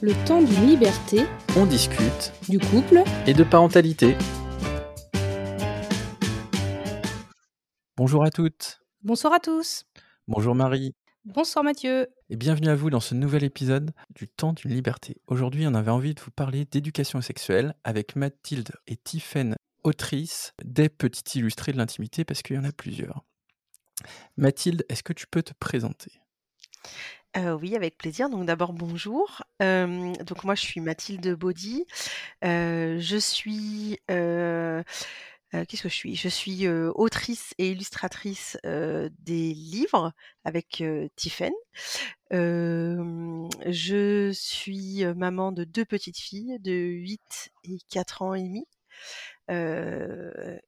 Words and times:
Le 0.00 0.12
temps 0.26 0.40
d'une 0.40 0.64
liberté, 0.64 1.26
On 1.56 1.66
discute 1.66 2.32
du 2.48 2.60
couple, 2.60 3.02
et 3.26 3.34
de 3.34 3.42
parentalité. 3.42 4.16
Bonjour 7.96 8.22
à 8.22 8.30
toutes. 8.30 8.80
Bonsoir 9.02 9.32
à 9.32 9.40
tous. 9.40 9.86
Bonjour 10.28 10.54
Marie. 10.54 10.94
Bonsoir 11.24 11.64
Mathieu. 11.64 12.06
Et 12.30 12.36
bienvenue 12.36 12.68
à 12.68 12.76
vous 12.76 12.90
dans 12.90 13.00
ce 13.00 13.16
nouvel 13.16 13.42
épisode 13.42 13.90
du 14.14 14.28
temps 14.28 14.52
d'une 14.52 14.70
liberté. 14.70 15.16
Aujourd'hui, 15.26 15.66
on 15.66 15.74
avait 15.74 15.90
envie 15.90 16.14
de 16.14 16.20
vous 16.20 16.30
parler 16.30 16.64
d'éducation 16.64 17.20
sexuelle 17.20 17.74
avec 17.82 18.14
Mathilde 18.14 18.70
et 18.86 18.96
Tiffaine, 18.96 19.56
autrices 19.82 20.52
des 20.64 20.88
petits 20.88 21.40
illustrés 21.40 21.72
de 21.72 21.78
l'intimité, 21.78 22.24
parce 22.24 22.42
qu'il 22.42 22.54
y 22.54 22.58
en 22.60 22.64
a 22.64 22.70
plusieurs. 22.70 23.24
Mathilde, 24.36 24.84
est-ce 24.88 25.02
que 25.02 25.12
tu 25.12 25.26
peux 25.26 25.42
te 25.42 25.54
présenter? 25.58 26.20
Oui, 27.36 27.76
avec 27.76 27.96
plaisir. 27.96 28.28
Donc 28.30 28.46
d'abord 28.46 28.72
bonjour. 28.72 29.42
Donc 29.60 30.44
moi 30.44 30.54
je 30.54 30.62
suis 30.62 30.80
Mathilde 30.80 31.34
Baudy. 31.34 31.86
Je 32.42 33.18
suis, 33.20 33.98
qu'est-ce 34.08 35.82
que 35.82 35.88
je 35.88 35.94
suis? 35.94 36.16
Je 36.16 36.28
suis, 36.28 36.68
autrice 36.68 37.54
et 37.58 37.70
illustratrice, 37.70 38.58
des 38.64 39.54
livres 39.54 40.12
avec, 40.44 40.82
Tiffaine. 41.16 41.52
Hem, 42.30 43.48
je 43.66 44.32
suis, 44.32 45.04
maman 45.16 45.52
de 45.52 45.64
2 45.64 45.84
petites 45.84 46.18
filles 46.18 46.58
de 46.60 46.72
8 46.72 47.50
et 47.64 47.78
4 47.90 48.22
ans 48.22 48.34
et 48.34 48.42
demi. 48.42 48.66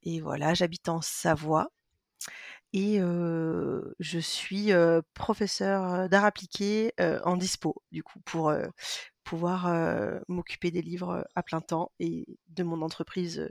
Et 0.03 0.21
voilà, 0.21 0.55
j'habite 0.55 0.89
en 0.89 1.01
Savoie 1.01 1.71
et 2.73 2.99
je 3.99 4.19
suis, 4.19 4.73
heu, 4.73 5.03
professeure, 5.15 6.09
d'art 6.09 6.25
appliqué, 6.25 6.93
en 7.25 7.37
dispo, 7.37 7.83
du 7.93 8.03
coup, 8.03 8.21
pour, 8.25 8.53
pouvoir, 9.25 9.71
m'occuper 10.29 10.71
des 10.71 10.83
livres, 10.83 11.27
à 11.35 11.43
plein 11.43 11.61
temps 11.61 11.93
et 12.01 12.27
de 12.49 12.63
mon 12.63 12.83
entreprise, 12.83 13.49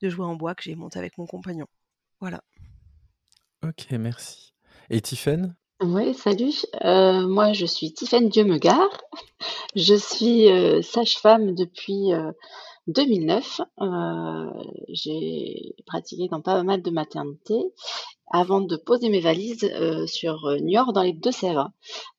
de 0.00 0.08
jouets 0.08 0.26
en 0.26 0.36
bois 0.36 0.54
que 0.54 0.62
j'ai 0.62 0.74
montée 0.74 0.98
avec 0.98 1.18
mon 1.18 1.26
compagnon. 1.26 1.66
Voilà. 2.20 2.42
Ok, 3.64 3.86
merci. 3.92 4.54
Et 4.90 5.00
Tiffaine 5.00 5.54
Oui, 5.80 6.14
salut. 6.14 6.52
Euh, 6.84 7.26
moi, 7.26 7.52
je 7.52 7.64
suis 7.64 7.92
Tiffaine 7.92 8.28
Dieu-me-gare. 8.28 9.02
Je 9.76 9.94
suis 9.94 10.48
euh, 10.50 10.82
sage-femme 10.82 11.54
depuis 11.54 12.12
euh, 12.12 12.30
2009. 12.88 13.60
Euh, 13.80 14.50
j'ai 14.88 15.74
pratiqué 15.86 16.28
dans 16.28 16.40
pas 16.40 16.62
mal 16.62 16.82
de 16.82 16.90
maternités 16.90 17.62
avant 18.32 18.62
de 18.62 18.76
poser 18.76 19.10
mes 19.10 19.20
valises 19.20 19.64
euh, 19.64 20.06
sur 20.06 20.46
euh, 20.46 20.58
Niort 20.58 20.92
dans 20.94 21.02
les 21.02 21.12
Deux-Sèvres. 21.12 21.70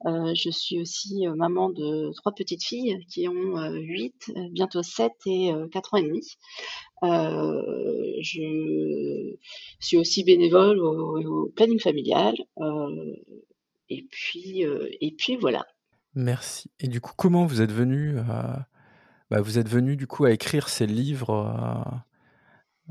Je 0.05 0.49
suis 0.51 0.79
aussi 0.79 1.25
maman 1.35 1.69
de 1.69 2.11
trois 2.15 2.33
petites 2.33 2.63
filles 2.63 3.03
qui 3.09 3.27
ont 3.27 3.57
euh, 3.57 3.71
8, 3.71 4.31
euh, 4.35 4.41
bientôt 4.51 4.83
7 4.83 5.11
et 5.25 5.51
euh, 5.51 5.67
4 5.69 5.93
ans 5.93 5.97
et 5.97 6.03
demi. 6.03 6.21
Je 8.21 9.35
suis 9.79 9.97
aussi 9.97 10.23
bénévole 10.23 10.79
au, 10.79 11.51
planning 11.55 11.79
familial. 11.79 12.35
et 13.89 14.07
puis, 14.09 14.61
et 14.61 15.11
puis 15.17 15.35
voilà. 15.35 15.65
Merci. 16.15 16.69
Et 16.79 16.87
du 16.87 17.01
coup, 17.01 17.13
comment 17.17 17.45
vous 17.45 17.61
êtes 17.61 17.71
venu 17.71 18.19
à... 18.19 18.67
bah, 19.33 19.41
vous 19.41 19.57
êtes 19.57 19.67
venu 19.67 19.97
du 19.97 20.05
coup 20.05 20.25
à 20.25 20.31
écrire 20.31 20.69
ces 20.69 20.85
livres, 20.85 21.31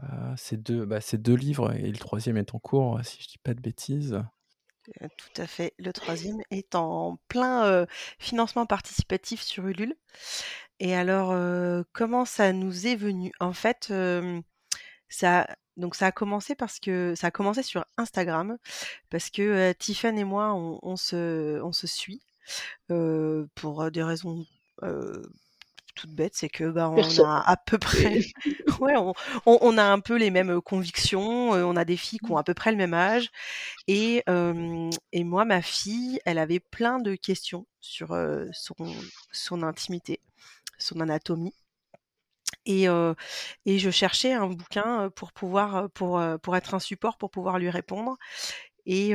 euh, 0.01 0.03
euh, 0.03 0.35
ces 0.37 0.57
deux, 0.57 0.85
bah, 0.85 1.01
ces 1.01 1.17
deux 1.17 1.37
livres 1.37 1.73
et 1.73 1.89
le 1.89 1.99
troisième 1.99 2.37
est 2.37 2.53
en 2.53 2.59
cours, 2.59 2.99
si 3.05 3.23
je 3.23 3.29
dis 3.29 3.39
pas 3.39 3.55
de 3.55 3.61
bêtises. 3.61 4.21
Heu, 5.01 5.09
tout 5.17 5.41
à 5.41 5.47
fait. 5.47 5.73
Le 5.79 5.93
troisième 5.93 6.43
est 6.51 6.75
en 6.75 7.21
plein, 7.29 7.87
financement 8.19 8.67
participatif 8.67 9.41
sur 9.41 9.69
Ulule 9.69 9.95
et 10.81 10.97
alors, 10.97 11.33
comment 11.93 12.25
ça 12.25 12.53
nous 12.53 12.89
est 12.89 12.97
venu? 12.97 13.31
En 13.39 13.53
fait, 13.53 13.95
ça 15.09 15.47
donc 15.77 15.95
ça 15.95 16.09
a 16.09 16.13
commencé 16.13 16.57
parce 16.57 16.81
que 16.81 17.15
ça 17.15 17.29
a 17.29 17.31
commencé 17.31 17.63
sur 17.63 17.85
Instagram 17.97 18.59
parce 19.11 19.31
que, 19.31 19.71
Tiffen 19.75 20.19
et 20.19 20.25
moi 20.25 20.55
on 20.57 20.97
se 20.97 21.87
suit, 21.87 22.21
pour, 22.89 23.93
des 23.93 24.03
raisons, 24.03 24.45
toutes 25.95 26.11
bêtes. 26.13 26.35
C'est 26.35 26.49
que, 26.49 26.65
bah, 26.65 26.91
on 26.91 27.25
a 27.25 27.43
à 27.47 27.57
peu 27.57 27.79
près 27.79 28.21
ouais, 28.81 28.97
on 28.97 29.13
on 29.47 29.59
on 29.61 29.79
a 29.79 29.85
un 29.85 30.01
peu 30.01 30.17
les 30.17 30.31
mêmes, 30.31 30.61
convictions, 30.61 31.51
on 31.51 31.77
a 31.77 31.85
des 31.85 31.97
filles 31.97 32.19
qui 32.19 32.31
ont 32.33 32.37
à 32.37 32.45
peu 32.45 32.55
près 32.55 32.71
le 32.71 32.77
même 32.77 32.95
âge 32.95 33.31
et 33.89 34.25
et 35.13 35.25
moi 35.25 35.45
ma 35.45 35.63
fille, 35.63 36.21
elle 36.25 36.39
avait 36.39 36.61
plein 36.61 36.99
de 36.99 37.15
questions 37.15 37.67
sur, 37.81 38.17
son 38.53 38.75
son 39.33 39.63
intimité, 39.63 40.21
son 40.79 41.01
anatomie 41.01 41.55
et 42.67 42.87
et 43.67 43.79
je 43.79 43.91
cherchais 43.91 44.33
un 44.33 44.49
bouquin, 44.49 45.11
pour 45.11 45.33
pouvoir, 45.33 45.91
pour, 45.91 46.23
pour 46.43 46.57
être 46.57 46.75
un 46.75 46.81
support 46.81 47.19
pour 47.19 47.31
pouvoir 47.31 47.59
lui 47.59 47.71
répondre 47.71 48.17
et 48.87 49.15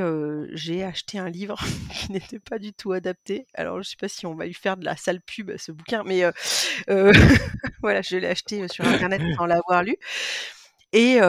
j'ai 0.54 0.84
acheté 0.84 1.20
un 1.20 1.30
livre 1.30 1.58
qui 1.94 2.12
n'était 2.12 2.40
pas 2.40 2.60
du 2.60 2.74
tout 2.74 2.92
adapté. 2.92 3.46
Alors 3.54 3.82
je 3.82 3.90
sais 3.90 3.98
pas 3.98 4.08
si 4.08 4.26
on 4.26 4.36
va 4.36 4.46
lui 4.46 4.54
faire 4.54 4.78
de 4.78 4.86
la 4.86 4.96
sale 4.96 5.22
pub 5.22 5.50
à 5.50 5.58
ce 5.58 5.72
bouquin, 5.72 6.04
mais 6.04 6.24
voilà, 7.82 8.02
je 8.02 8.18
l'ai 8.18 8.28
acheté, 8.28 8.68
sur 8.68 8.86
internet 8.86 9.22
sans 9.38 9.46
l'avoir 9.46 9.84
lu 9.84 9.98
et 10.94 11.20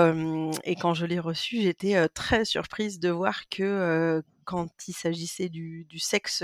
quand 0.81 0.95
je 0.95 1.07
l'ai 1.07 1.19
reçu, 1.19 1.61
j'étais, 1.61 2.09
très 2.11 2.45
surprise 2.45 3.01
de 3.01 3.11
voir 3.11 3.49
que, 3.49 4.23
quand 4.45 4.69
il 4.87 4.95
s'agissait 4.95 5.49
du 5.51 5.85
du 5.91 5.99
sexe, 5.99 6.43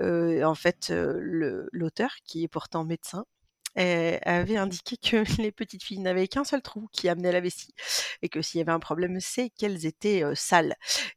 en 0.00 0.54
fait, 0.54 0.92
l'auteur, 0.92 2.10
qui 2.24 2.44
est 2.44 2.48
pourtant 2.48 2.84
médecin, 2.84 3.24
eh, 3.78 4.18
avait 4.22 4.56
indiqué 4.56 4.96
que 4.96 5.24
les 5.42 5.52
petites 5.52 5.82
filles 5.84 6.00
n'avaient 6.00 6.28
qu'un 6.28 6.44
seul 6.44 6.62
trou 6.62 6.88
qui 6.92 7.08
amenait 7.08 7.32
la 7.32 7.40
vessie 7.40 7.72
et 8.22 8.28
que 8.28 8.42
s'il 8.42 8.58
y 8.58 8.60
avait 8.62 8.72
un 8.72 8.80
problème, 8.80 9.18
c'est 9.20 9.50
qu'elles 9.50 9.86
étaient, 9.86 10.22
sales. 10.34 10.74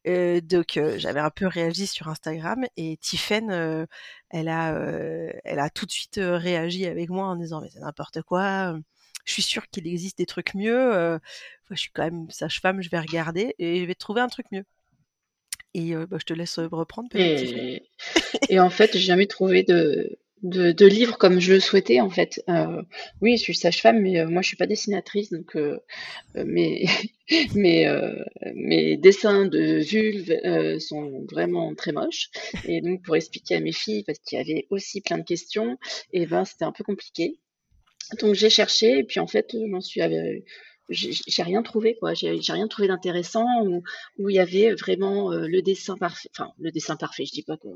Heu, 0.08 0.42
donc 0.42 0.80
j'avais 0.98 1.20
un 1.20 1.30
peu 1.32 1.48
réagi 1.48 1.88
sur 1.88 2.08
Instagram 2.08 2.66
et 2.78 3.00
heu, 3.34 3.88
elle 4.30 4.48
a, 4.50 4.74
elle 5.44 5.60
a 5.60 5.70
tout 5.70 5.86
de 5.86 5.92
suite, 5.92 6.20
réagi 6.22 6.86
avec 6.86 7.10
moi 7.10 7.26
en 7.28 7.36
disant: 7.36 7.62
«Mais 7.62 7.70
c'est 7.72 7.80
n'importe 7.80 8.22
quoi, 8.22 8.76
je 9.26 9.34
suis 9.34 9.42
sûre 9.42 9.68
qu'il 9.70 9.88
existe 9.88 10.18
des 10.18 10.26
trucs 10.26 10.54
mieux, 10.54 11.20
je 11.70 11.76
suis 11.76 11.92
quand 11.92 12.04
même 12.04 12.30
sage-femme, 12.30 12.82
je 12.82 12.90
vais 12.90 13.00
regarder 13.00 13.56
et 13.60 13.80
je 13.80 13.86
vais 13.86 13.96
trouver 13.96 14.22
un 14.22 14.30
truc 14.30 14.48
mieux» 14.52 14.66
et 15.74 15.96
bah, 15.96 16.18
je 16.20 16.26
te 16.26 16.34
laisse, 16.34 16.60
reprendre? 16.60 17.10
Et, 17.16 17.84
et 18.50 18.60
en 18.60 18.70
fait, 18.70 18.92
j'ai 18.94 19.00
jamais 19.00 19.28
trouvé 19.28 19.64
de, 19.64 20.18
de, 20.44 20.72
de 20.72 20.86
livre 20.86 21.18
comme 21.18 21.40
je 21.40 21.54
le 21.54 21.60
souhaitais, 21.60 22.02
en 22.02 22.10
fait. 22.10 22.42
Euh, 22.50 22.82
oui, 23.22 23.38
je 23.38 23.44
suis 23.44 23.56
sage-femme, 23.56 24.02
mais 24.02 24.20
euh, 24.20 24.28
moi, 24.28 24.42
je 24.42 24.48
suis 24.48 24.58
pas 24.58 24.68
dessinatrice, 24.68 25.32
donc 25.32 25.56
euh, 25.56 25.80
euh, 26.36 26.44
mes, 26.46 26.86
mes, 27.56 27.88
euh, 27.88 28.24
mes 28.56 28.98
dessins 28.98 29.46
de 29.46 29.80
vulve 29.80 30.32
euh, 30.46 30.80
sont 30.80 31.26
vraiment 31.32 31.74
très 31.76 31.92
moches. 31.92 32.30
Et 32.66 32.82
donc, 32.82 33.04
pour 33.04 33.16
expliquer 33.16 33.56
à 33.56 33.60
mes 33.60 33.72
filles, 33.72 34.04
parce 34.04 34.20
qu'il 34.20 34.38
y 34.38 34.42
avait 34.42 34.68
aussi 34.70 35.02
plein 35.02 35.18
de 35.18 35.24
questions, 35.24 35.78
et 36.14 36.26
ben, 36.26 36.46
c'était 36.46 36.66
un 36.66 36.72
peu 36.72 36.84
compliqué. 36.84 37.40
Donc, 38.20 38.36
j'ai 38.36 38.50
cherché, 38.50 39.00
et 39.00 39.04
puis 39.04 39.20
en 39.20 39.28
fait, 39.28 39.56
j'en 39.70 39.82
suis 39.82 40.02
j'ai 40.92 41.44
rien 41.44 41.64
trouvé 41.64 41.96
quoi. 41.96 42.14
J'ai 42.14 42.40
rien 42.50 42.68
trouvé 42.68 42.88
d'intéressant 42.88 43.46
où 44.18 44.30
il 44.30 44.36
y 44.36 44.40
avait 44.40 44.74
vraiment 44.74 45.32
euh, 45.32 45.48
le 45.48 45.62
dessin 45.62 45.98
parfait 45.98 46.30
enfin 46.36 46.52
le 46.60 46.72
dessin 46.72 46.96
parfait 46.96 47.26
je 47.26 47.32
dis 47.32 47.44
pas 47.44 47.58
que 47.58 47.68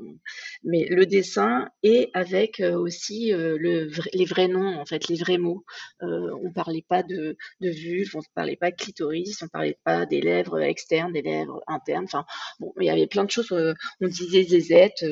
mais 0.64 0.86
le 0.88 1.06
dessin 1.06 1.68
et 1.82 2.10
avec 2.14 2.60
euh, 2.60 2.76
aussi 2.76 3.32
euh, 3.32 3.56
le 3.58 3.90
les 4.12 4.24
vrais 4.24 4.48
noms 4.48 4.78
en 4.78 4.84
fait 4.84 5.08
les 5.08 5.16
vrais 5.16 5.38
mots. 5.38 5.64
On 6.00 6.52
parlait 6.52 6.84
pas 6.86 7.02
de 7.02 7.36
de 7.60 7.70
vulve 7.70 8.10
on 8.14 8.20
parlait 8.34 8.56
pas 8.56 8.70
de 8.70 8.76
clitoris 8.76 9.42
on 9.42 9.48
parlait 9.48 9.78
pas 9.84 10.06
des 10.06 10.20
lèvres 10.20 10.60
externes 10.60 11.12
des 11.12 11.22
lèvres 11.22 11.62
internes 11.66 12.04
enfin 12.04 12.24
bon 12.60 12.72
il 12.80 12.86
y 12.86 12.90
avait 12.90 13.06
plein 13.06 13.24
de 13.24 13.30
choses 13.30 13.52
on 13.52 14.06
disait 14.06 14.44
zézette 14.44 15.04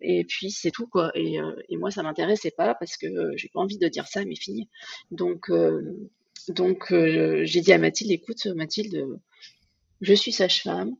et 0.00 0.24
puis 0.24 0.50
c'est 0.50 0.70
tout 0.70 0.86
quoi. 0.86 1.10
Et, 1.14 1.38
et 1.68 1.76
moi 1.76 1.90
ça 1.90 2.02
m'intéressait 2.02 2.50
pas 2.50 2.74
parce 2.74 2.96
que 2.96 3.06
j'ai 3.36 3.48
pas 3.48 3.60
envie 3.60 3.78
de 3.78 3.88
dire 3.88 4.06
ça 4.06 4.20
à 4.20 4.24
mes 4.24 4.36
filles. 4.36 4.68
Donc 5.10 5.50
donc, 6.48 6.92
euh, 6.92 7.42
j'ai 7.44 7.60
dit 7.60 7.72
à 7.72 7.78
Mathilde, 7.78 8.10
écoute, 8.12 8.46
Mathilde, 8.46 8.94
euh, 8.94 9.16
je 10.00 10.14
suis 10.14 10.32
sage-femme. 10.32 10.94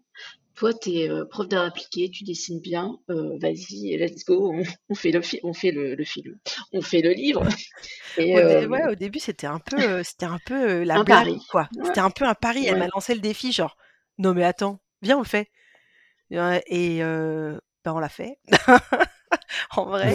Toi, 0.56 0.74
tu 0.74 0.90
es 0.90 1.08
prof 1.30 1.46
d'art 1.48 1.66
appliqué, 1.66 2.10
tu 2.10 2.24
dessines 2.24 2.60
bien. 2.60 2.98
euh, 3.10 3.38
vas-y, 3.40 3.96
let's 3.96 4.24
go. 4.24 4.52
On, 4.52 4.62
on 4.88 4.94
fait 4.96 5.12
le, 5.12 5.20
on 5.44 5.52
fait 5.52 5.70
le, 5.70 5.94
le 5.94 6.04
film, 6.04 6.36
on 6.72 6.80
fait 6.82 7.00
le 7.00 7.12
livre. 7.12 7.46
Et 8.18 8.36
euh, 8.36 8.66
ouais, 8.66 8.84
au 8.90 8.96
début, 8.96 9.20
c'était 9.20 9.46
un 9.46 9.60
peu, 9.60 10.02
c'était 10.02 10.26
un 10.26 10.38
peu, 10.44 10.82
la 10.82 10.96
un 10.96 11.04
blague, 11.04 11.26
pari. 11.26 11.40
quoi. 11.48 11.68
Ouais, 11.76 11.84
C'était 11.84 12.00
un 12.00 12.10
peu 12.10 12.24
un 12.24 12.34
pari. 12.34 12.66
Elle 12.66 12.76
m'a 12.78 12.88
lancé 12.88 13.14
le 13.14 13.20
défi 13.20 13.52
genre: 13.52 13.76
«Non 14.18 14.34
mais 14.34 14.42
attends, 14.44 14.80
viens, 15.00 15.16
on 15.18 15.22
le 15.22 15.26
fait». 15.26 15.48
Et 16.30 17.00
bah, 17.84 17.94
on 17.94 18.00
l'a 18.00 18.08
fait, 18.08 18.38
en 19.76 19.84
vrai. 19.84 20.14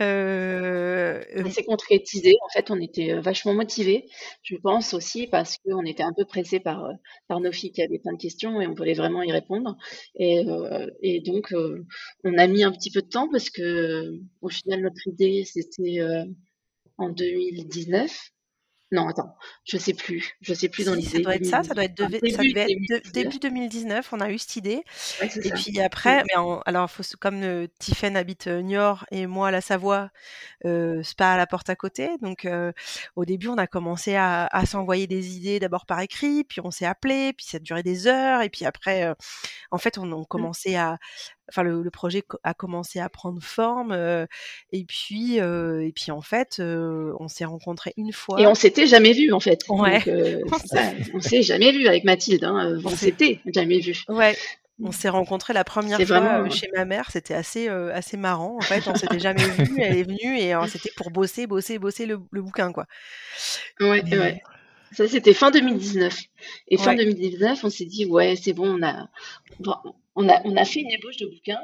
Euh, 0.00 1.22
ça 1.42 1.50
s'est 1.50 1.64
concrétisé. 1.64 2.34
En 2.44 2.48
fait, 2.50 2.70
on 2.70 2.80
était 2.80 3.18
vachement 3.20 3.52
motivés. 3.54 4.06
Je 4.42 4.56
pense 4.56 4.94
aussi 4.94 5.26
parce 5.26 5.58
qu'on 5.58 5.84
était 5.84 6.02
un 6.04 6.12
peu 6.12 6.24
pressés 6.24 6.60
par, 6.60 6.88
par 7.26 7.40
nos 7.40 7.50
filles 7.52 7.72
qui 7.72 7.82
avaient 7.82 7.98
plein 7.98 8.12
de 8.12 8.18
questions 8.18 8.60
et 8.60 8.66
on 8.66 8.74
voulait 8.74 8.94
vraiment 8.94 9.22
y 9.22 9.32
répondre. 9.32 9.76
Et, 10.14 10.44
et 11.02 11.20
donc, 11.20 11.52
on 12.24 12.38
a 12.38 12.46
mis 12.46 12.62
un 12.64 12.72
petit 12.72 12.90
peu 12.90 13.02
de 13.02 13.08
temps 13.08 13.28
parce 13.30 13.50
que, 13.50 14.12
au 14.40 14.48
final, 14.48 14.82
notre 14.82 15.06
idée, 15.08 15.44
c'était 15.44 15.98
en 16.98 17.08
2019. 17.10 18.30
Non, 18.90 19.06
attends, 19.06 19.36
je 19.64 19.76
sais 19.76 19.92
plus. 19.92 20.36
Je 20.40 20.54
sais 20.54 20.70
plus 20.70 20.86
dans 20.86 20.94
l'idée. 20.94 21.08
Ça 21.08 21.18
doit 21.18 21.34
être 21.34 21.44
ça, 21.44 21.62
ça 21.62 21.74
doit 21.74 21.84
être, 21.84 21.94
début, 23.12 23.38
2019, 23.38 24.12
on 24.12 24.20
a 24.20 24.30
eu 24.30 24.38
cette 24.38 24.56
idée. 24.56 24.82
et 25.20 25.50
puis 25.50 25.78
après, 25.80 26.22
mais 26.24 26.42
alors 26.64 26.90
faut, 26.90 27.02
comme 27.20 27.42
euh, 27.42 27.66
Tiffen 27.78 28.16
habite 28.16 28.46
euh, 28.46 28.62
Niort 28.62 29.04
et 29.10 29.26
moi 29.26 29.50
la 29.50 29.60
Savoie, 29.60 30.10
euh, 30.64 31.02
c'est 31.02 31.18
pas 31.18 31.34
à 31.34 31.36
la 31.36 31.46
porte 31.46 31.68
à 31.68 31.76
côté. 31.76 32.16
Donc 32.22 32.46
euh, 32.46 32.72
au 33.14 33.26
début, 33.26 33.48
on 33.48 33.58
a 33.58 33.66
commencé 33.66 34.14
à, 34.14 34.46
à 34.46 34.64
s'envoyer 34.64 35.06
des 35.06 35.36
idées 35.36 35.60
d'abord 35.60 35.84
par 35.84 36.00
écrit, 36.00 36.44
puis 36.44 36.62
on 36.64 36.70
s'est 36.70 36.86
appelé, 36.86 37.34
puis 37.34 37.44
ça 37.44 37.58
a 37.58 37.60
duré 37.60 37.82
des 37.82 38.06
heures. 38.06 38.40
Et 38.40 38.48
puis 38.48 38.64
après, 38.64 39.12
en 39.70 39.78
fait, 39.78 39.98
on, 39.98 40.10
a 40.12 40.16
mmh. 40.16 40.26
commencé 40.26 40.76
à, 40.76 40.98
enfin 41.48 41.62
le, 41.62 41.90
projet 41.90 42.22
a 42.44 42.54
commencé 42.54 43.00
à 43.00 43.08
prendre 43.08 43.42
forme 43.42 43.92
et 44.72 44.84
puis 44.84 45.36
et 45.36 45.92
puis 45.94 46.10
en 46.10 46.20
fait 46.20 46.60
on 46.60 47.28
s'est 47.28 47.44
rencontrés 47.44 47.94
une 47.96 48.12
fois 48.12 48.40
et 48.40 48.46
on 48.46 48.54
s'était 48.54 48.86
jamais 48.86 49.12
vu 49.12 49.32
en 49.32 49.40
fait 49.40 49.60
ouais. 49.68 50.02
on 51.14 51.20
s'est 51.20 51.42
jamais 51.42 51.72
vu 51.72 51.86
avec 51.86 52.04
Mathilde 52.04 52.44
hein, 52.44 52.78
on 52.84 52.90
s'était 52.90 53.40
jamais 53.52 53.80
vu 53.80 54.04
ouais 54.08 54.36
on 54.82 54.92
s'est 54.92 55.08
rencontrés 55.08 55.52
la 55.52 55.64
première 55.64 56.00
fois 56.00 56.48
chez 56.50 56.68
ma 56.74 56.84
mère, 56.84 57.10
c'était 57.10 57.34
assez 57.34 57.68
assez 57.68 58.16
marrant. 58.16 58.56
En 58.58 58.60
fait, 58.60 58.86
on 58.86 58.94
s'était 58.94 59.18
jamais 59.18 59.42
vu. 59.42 59.76
Elle 59.78 59.96
est 59.96 60.02
venue 60.04 60.38
et 60.38 60.54
c'était 60.68 60.92
pour 60.96 61.10
bosser, 61.10 61.46
bosser, 61.46 61.78
bosser 61.78 62.06
le, 62.06 62.16
bouquin, 62.16 62.72
quoi. 62.72 62.86
Ouais, 63.80 64.02
ouais. 64.04 64.42
Ça, 64.92 65.06
c'était 65.08 65.34
fin 65.34 65.50
2019. 65.50 66.18
Et 66.68 66.76
fin 66.76 66.94
2019, 66.94 67.64
on 67.64 67.70
s'est 67.70 67.84
dit, 67.84 68.06
ouais, 68.06 68.36
c'est 68.36 68.52
bon, 68.52 68.78
on 68.78 68.82
a, 68.82 69.08
on 70.14 70.28
a, 70.28 70.40
on 70.44 70.56
a 70.56 70.64
fait 70.64 70.80
une 70.80 70.90
ébauche 70.90 71.16
de 71.18 71.26
bouquin. 71.26 71.60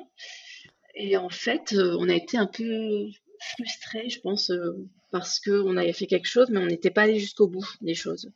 Et 0.94 1.17
en 1.17 1.29
fait, 1.29 1.73
euh, 1.73 1.97
on 1.99 2.09
a 2.09 2.15
été 2.15 2.37
un 2.37 2.47
peu 2.47 3.09
frustrés, 3.41 4.09
je 4.09 4.21
pense, 4.21 4.50
euh, 4.50 4.73
parce 5.11 5.41
qu'on 5.41 5.76
avait 5.76 5.93
fait 5.93 6.06
quelque 6.06 6.29
chose, 6.29 6.49
mais 6.50 6.59
on 6.59 6.67
n'était 6.67 6.91
pas 6.91 7.03
allé 7.03 7.19
jusqu'au 7.19 7.49
bout 7.49 7.67
des 7.81 7.94
choses. 7.94 8.31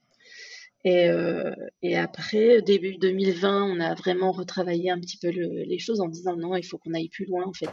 Et, 0.85 1.09
euh, 1.09 1.55
et, 1.83 1.97
après, 1.97 2.63
début 2.63 2.97
2020, 2.99 3.65
on 3.65 3.81
a 3.81 3.95
vraiment 3.95 4.33
retravaillé 4.33 4.91
un 4.91 5.01
petit 5.01 5.19
peu 5.19 5.29
les 5.29 5.79
choses 5.79 6.01
en 6.01 6.09
disant 6.09 6.37
non, 6.37 6.57
il 6.57 6.65
faut 6.65 6.79
qu'on 6.79 6.95
aille 6.95 7.09
plus 7.09 7.27
loin, 7.27 7.45
en 7.47 7.53
fait. 7.53 7.71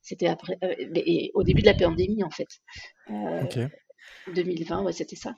C'était 0.00 0.26
après, 0.26 0.58
et 0.60 1.30
au 1.34 1.42
début 1.42 1.62
de 1.62 1.66
la 1.66 1.74
pandémie, 1.74 2.24
en 2.24 2.30
fait. 2.30 2.48
2020, 4.34 4.82
ouais, 4.82 4.92
c'était 4.92 5.16
ça. 5.16 5.34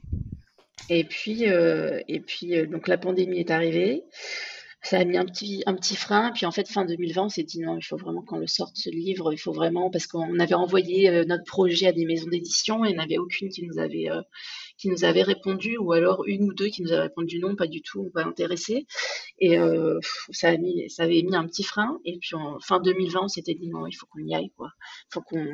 Et 0.89 1.05
puis, 1.05 1.45
et 1.45 2.21
puis 2.21 2.67
donc 2.67 2.89
la 2.89 2.99
pandémie 2.99 3.41
est 3.41 3.51
arrivée 3.51 4.05
ça 4.87 4.99
a 4.99 5.05
mis 5.05 5.17
un 5.17 5.25
petit, 5.25 5.63
un 5.67 5.75
petit 5.75 5.97
frein. 5.97 6.31
Puis 6.33 6.47
en 6.47 6.53
fait, 6.53 6.69
fin 6.69 6.85
2020, 6.85 7.25
on 7.25 7.29
s'est 7.29 7.43
dit 7.43 7.61
non, 7.61 7.77
il 7.77 7.83
faut 7.83 7.97
vraiment 7.97 8.23
qu'on 8.23 8.39
le 8.39 8.47
sorte 8.47 8.77
ce 8.77 8.89
livre. 8.91 9.33
Il 9.33 9.39
faut 9.39 9.53
vraiment, 9.53 9.91
parce 9.91 10.07
qu'on 10.07 10.39
avait 10.39 10.55
envoyé 10.55 11.11
euh, 11.11 11.25
notre 11.25 11.45
projet 11.45 11.89
à 11.89 11.93
des 11.93 12.05
maisons 12.07 12.29
d'édition 12.29 12.85
et 12.85 12.91
il 12.91 12.97
n'y 12.97 13.03
avait 13.03 13.19
aucune 13.19 13.49
qui 13.49 13.67
nous 13.67 13.79
avait, 13.79 14.09
euh, 14.11 14.23
qui 14.79 14.89
nous 14.89 15.05
avait 15.05 15.23
répondu, 15.23 15.77
ou 15.79 15.93
alors 15.93 16.25
une 16.27 16.45
ou 16.45 16.55
deux 16.55 16.69
qui 16.69 16.83
nous 16.83 16.93
avaient 16.93 17.03
répondu 17.03 17.41
non, 17.41 17.57
pas 17.57 17.67
du 17.67 17.83
tout, 17.83 18.01
on 18.07 18.19
va 18.19 18.27
intéresser. 18.27 18.87
Et 19.41 19.59
euh, 19.59 19.99
ça, 20.31 20.51
a 20.51 20.57
mis, 20.57 20.89
ça 20.89 21.05
avait 21.05 21.23
mis 21.23 21.35
un 21.35 21.47
petit 21.47 21.65
frein. 21.65 21.99
Et 22.05 22.19
puis 22.19 22.37
en 22.37 22.61
fin 22.61 22.81
2020, 22.81 23.21
on 23.25 23.29
s'était 23.29 23.55
dit 23.55 23.69
non, 23.69 23.87
il 23.87 23.93
faut 23.93 24.07
qu'on 24.07 24.25
y 24.25 24.35
aille, 24.35 24.51
quoi. 24.57 24.71
Il 25.11 25.15
faut 25.15 25.23
qu'on 25.23 25.47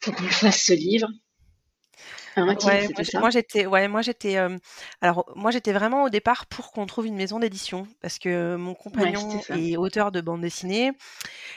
faut 0.00 0.12
qu'on 0.12 0.24
fasse 0.24 0.64
ce 0.64 0.74
livre. 0.74 1.08
Ah, 2.36 2.44
moi, 2.44 3.30
j'étais, 3.30 3.66
ouais, 3.66 3.88
moi 3.88 4.02
j'étais, 4.02 4.36
alors 5.00 5.30
moi 5.34 5.50
j'étais 5.50 5.72
vraiment 5.72 6.04
au 6.04 6.08
départ 6.08 6.46
pour 6.46 6.70
qu'on 6.70 6.86
trouve 6.86 7.06
une 7.06 7.16
maison 7.16 7.38
d'édition 7.40 7.86
parce 8.00 8.18
que 8.18 8.56
mon 8.56 8.74
compagnon 8.74 9.40
est 9.50 9.76
auteur 9.76 10.12
de 10.12 10.20
bande 10.20 10.40
dessinée 10.40 10.92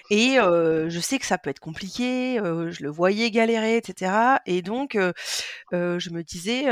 et 0.09 0.37
je 0.37 0.99
sais 1.01 1.19
que 1.19 1.25
ça 1.25 1.37
peut 1.37 1.49
être 1.49 1.59
compliqué, 1.59 2.37
je 2.37 2.83
le 2.83 2.89
voyais 2.89 3.29
galérer, 3.31 3.77
etc. 3.77 4.11
Et 4.45 4.61
donc 4.61 4.97
je 5.71 6.09
me 6.09 6.23
disais 6.23 6.65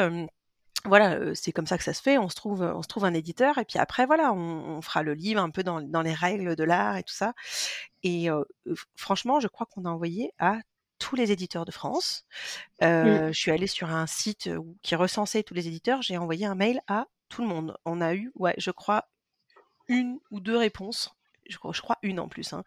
voilà, 0.85 1.35
c'est 1.35 1.51
comme 1.51 1.67
ça 1.67 1.77
que 1.77 1.83
ça 1.83 1.93
se 1.93 2.01
fait. 2.01 2.17
On 2.17 2.29
se 2.29 2.35
trouve, 2.35 2.61
on 2.61 2.81
se 2.81 2.87
trouve 2.87 3.03
un 3.05 3.13
éditeur 3.13 3.57
et 3.57 3.65
puis 3.65 3.77
après, 3.79 4.05
voilà, 4.05 4.31
on, 4.33 4.81
fera 4.81 5.03
le 5.03 5.13
livre 5.13 5.41
un 5.41 5.49
peu 5.49 5.61
dans, 5.61 5.81
dans, 5.81 6.01
les 6.01 6.13
règles 6.13 6.55
de 6.55 6.63
l'art 6.63 6.95
et 6.97 7.03
tout 7.03 7.13
ça. 7.13 7.33
Et 8.03 8.29
franchement, 8.95 9.39
je 9.39 9.47
crois 9.47 9.67
qu'on 9.69 9.85
a 9.85 9.89
envoyé 9.89 10.31
à 10.39 10.57
tous 10.99 11.15
les 11.15 11.31
éditeurs 11.31 11.65
de 11.65 11.71
France. 11.71 12.25
Mmh. 12.81 13.31
Je 13.31 13.33
suis 13.33 13.51
allée 13.51 13.67
sur 13.67 13.89
un 13.89 14.07
site 14.07 14.49
qui 14.83 14.95
recensait 14.95 15.43
tous 15.43 15.53
les 15.53 15.67
éditeurs. 15.67 16.01
J'ai 16.01 16.17
envoyé 16.17 16.45
un 16.45 16.55
mail 16.55 16.81
à 16.87 17.07
tout 17.29 17.41
le 17.41 17.47
monde. 17.47 17.77
On 17.85 18.01
a 18.01 18.13
eu, 18.13 18.31
ouais, 18.35 18.53
je 18.57 18.71
crois, 18.71 19.09
une 19.87 20.19
ou 20.31 20.39
deux 20.39 20.57
réponses. 20.57 21.15
Je 21.49 21.57
crois, 21.57 21.71
je 21.73 21.81
crois 21.81 21.97
une 22.03 22.19
en 22.19 22.27
plus. 22.27 22.53
Hein, 22.53 22.63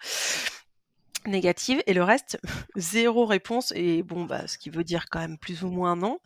négatives 1.26 1.82
et 1.86 1.94
le 1.94 2.02
reste 2.02 2.38
zéro 2.76 3.26
réponse 3.26 3.72
et 3.76 4.02
bon 4.02 4.24
bah 4.24 4.46
ce 4.48 4.58
qui 4.58 4.70
veut 4.70 4.84
dire 4.84 5.06
quand 5.10 5.20
même 5.20 5.38
plus 5.38 5.62
ou 5.62 5.68
moins 5.68 5.96
non 5.96 6.18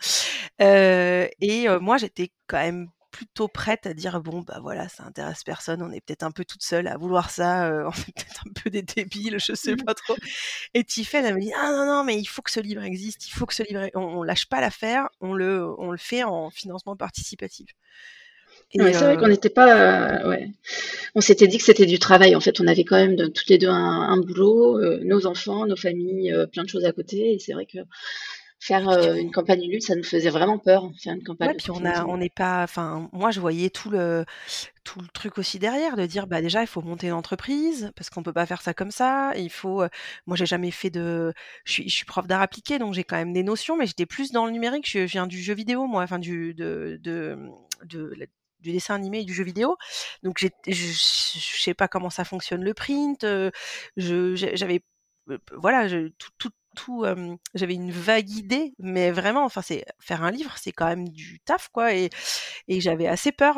euh, 0.62 1.28
et 1.40 1.66
moi 1.80 1.98
j'étais 1.98 2.32
quand 2.46 2.58
même 2.58 2.88
plutôt 3.16 3.48
prête 3.48 3.86
à 3.86 3.94
dire 3.94 4.20
bon 4.20 4.42
bah 4.42 4.58
voilà 4.60 4.90
ça 4.90 5.04
intéresse 5.04 5.42
personne 5.42 5.80
on 5.80 5.90
est 5.90 6.02
peut-être 6.02 6.22
un 6.22 6.30
peu 6.30 6.44
toute 6.44 6.62
seule 6.62 6.86
à 6.86 6.98
vouloir 6.98 7.30
ça 7.30 7.66
euh, 7.66 7.84
on 7.86 7.90
est 7.90 8.14
peut-être 8.14 8.44
un 8.46 8.52
peu 8.62 8.68
des 8.68 8.82
débiles 8.82 9.38
je 9.40 9.54
sais 9.54 9.72
mmh. 9.72 9.84
pas 9.84 9.94
trop 9.94 10.16
et 10.74 10.84
Tiffany 10.84 11.26
elle 11.26 11.34
me 11.34 11.40
dit 11.40 11.52
ah 11.58 11.72
non 11.72 11.86
non 11.86 12.04
mais 12.04 12.18
il 12.18 12.26
faut 12.26 12.42
que 12.42 12.50
ce 12.50 12.60
livre 12.60 12.82
existe 12.82 13.26
il 13.26 13.30
faut 13.30 13.46
que 13.46 13.54
ce 13.54 13.62
livre 13.62 13.88
on, 13.94 14.22
lâche 14.22 14.46
pas 14.50 14.60
l'affaire 14.60 15.08
on 15.22 15.32
le 15.32 15.66
on 15.78 15.92
le 15.92 15.96
fait 15.96 16.24
en 16.24 16.50
financement 16.50 16.94
participatif 16.94 17.70
c'est 18.72 18.82
vrai 18.82 19.16
qu'on 19.16 19.26
euh 19.26 19.28
n'était 19.28 19.48
pas. 19.48 20.24
Euh, 20.24 20.28
ouais. 20.28 20.50
On 21.14 21.20
s'était 21.20 21.46
dit 21.46 21.56
que 21.56 21.64
c'était 21.64 21.86
du 21.86 22.00
travail. 22.00 22.34
En 22.34 22.40
fait, 22.40 22.60
on 22.60 22.66
avait 22.66 22.82
quand 22.82 22.96
même 22.96 23.14
de, 23.14 23.26
toutes 23.26 23.48
les 23.48 23.58
deux 23.58 23.68
un, 23.68 24.16
boulot, 24.18 24.80
nos 25.04 25.26
enfants, 25.26 25.66
nos 25.66 25.76
familles, 25.76 26.34
plein 26.52 26.64
de 26.64 26.68
choses 26.68 26.84
à 26.84 26.90
côté. 26.90 27.34
Et 27.34 27.38
c'est 27.38 27.52
vrai 27.52 27.64
que 27.64 27.78
faire 28.58 28.88
euh, 28.88 29.14
une 29.14 29.30
campagne 29.30 29.68
lutte, 29.68 29.82
ça 29.82 29.94
nous 29.94 30.02
faisait 30.02 30.30
vraiment 30.30 30.58
peur. 30.58 30.90
Faire 31.02 31.14
une 31.14 31.22
campagne. 31.22 31.48
Ouais, 31.48 31.54
puis 31.54 31.70
on 31.70 31.84
a, 31.84 32.04
on 32.06 32.16
n'est 32.16 32.30
pas, 32.30 32.62
enfin, 32.62 33.08
moi 33.12 33.30
je 33.30 33.40
voyais 33.40 33.70
tout 33.70 33.90
le, 33.90 34.24
tout 34.82 35.00
le 35.00 35.08
truc 35.08 35.38
aussi 35.38 35.58
derrière, 35.58 35.96
de 35.96 36.06
dire 36.06 36.26
bah 36.26 36.40
déjà 36.40 36.62
il 36.62 36.66
faut 36.66 36.82
monter 36.82 37.08
une 37.08 37.12
entreprise 37.12 37.92
parce 37.96 38.10
qu'on 38.10 38.22
peut 38.22 38.32
pas 38.32 38.46
faire 38.46 38.62
ça 38.62 38.74
comme 38.74 38.90
ça. 38.90 39.32
Il 39.36 39.50
faut, 39.50 39.82
euh, 39.82 39.88
moi 40.26 40.36
j'ai 40.36 40.46
jamais 40.46 40.70
fait 40.70 40.90
de, 40.90 41.32
je 41.64 41.72
suis, 41.72 41.88
je 41.88 41.94
suis 41.94 42.06
prof 42.06 42.26
d'art 42.26 42.42
appliqué 42.42 42.78
donc 42.78 42.94
j'ai 42.94 43.04
quand 43.04 43.16
même 43.16 43.32
des 43.32 43.42
notions, 43.42 43.76
mais 43.76 43.86
j'étais 43.86 44.06
plus 44.06 44.32
dans 44.32 44.46
le 44.46 44.52
numérique. 44.52 44.88
Je 44.90 45.00
viens 45.00 45.26
du 45.26 45.40
jeu 45.40 45.54
vidéo 45.54 45.86
moi, 45.86 46.02
enfin 46.02 46.18
du 46.18 46.54
de, 46.54 46.98
de, 47.02 47.38
de, 47.84 48.14
du 48.60 48.72
dessin 48.72 48.94
animé 48.94 49.20
et 49.20 49.24
du 49.24 49.34
jeu 49.34 49.44
vidéo. 49.44 49.76
Donc 50.22 50.38
je, 50.38 50.48
je 50.66 51.62
sais 51.62 51.74
pas 51.74 51.88
comment 51.88 52.10
ça 52.10 52.24
fonctionne 52.24 52.64
le 52.64 52.74
print. 52.74 53.22
Euh, 53.24 53.50
je, 53.96 54.34
j'avais, 54.34 54.82
voilà, 55.52 55.88
je, 55.88 56.08
tout, 56.18 56.30
tout 56.38 56.50
j'avais 57.55 57.75
une 57.75 57.90
vague 57.90 58.30
idée, 58.30 58.75
mais 58.78 59.11
vraiment, 59.11 59.45
enfin, 59.45 59.62
c'est 59.62 59.85
faire 60.00 60.23
un 60.23 60.30
livre, 60.30 60.56
c'est 60.59 60.73
quand 60.73 60.87
même 60.87 61.09
du 61.09 61.40
taf, 61.40 61.68
quoi, 61.68 61.95
et, 61.95 62.11
et 62.68 62.80
j'avais 62.80 63.06
assez 63.06 63.33
peur 63.33 63.56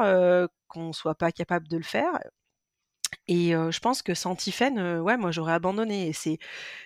qu'on 0.68 0.92
soit 0.92 1.14
pas 1.14 1.32
capable 1.32 1.68
de 1.68 1.76
le 1.76 1.82
faire. 1.82 2.18
Et 3.26 3.50
je 3.52 3.78
pense 3.80 4.02
que 4.02 4.14
sans 4.14 4.34
Tiffen, 4.36 5.00
ouais, 5.00 5.16
moi 5.16 5.30
j'aurais 5.30 5.52
abandonné. 5.52 6.08
Et 6.08 6.12
c'est 6.12 6.38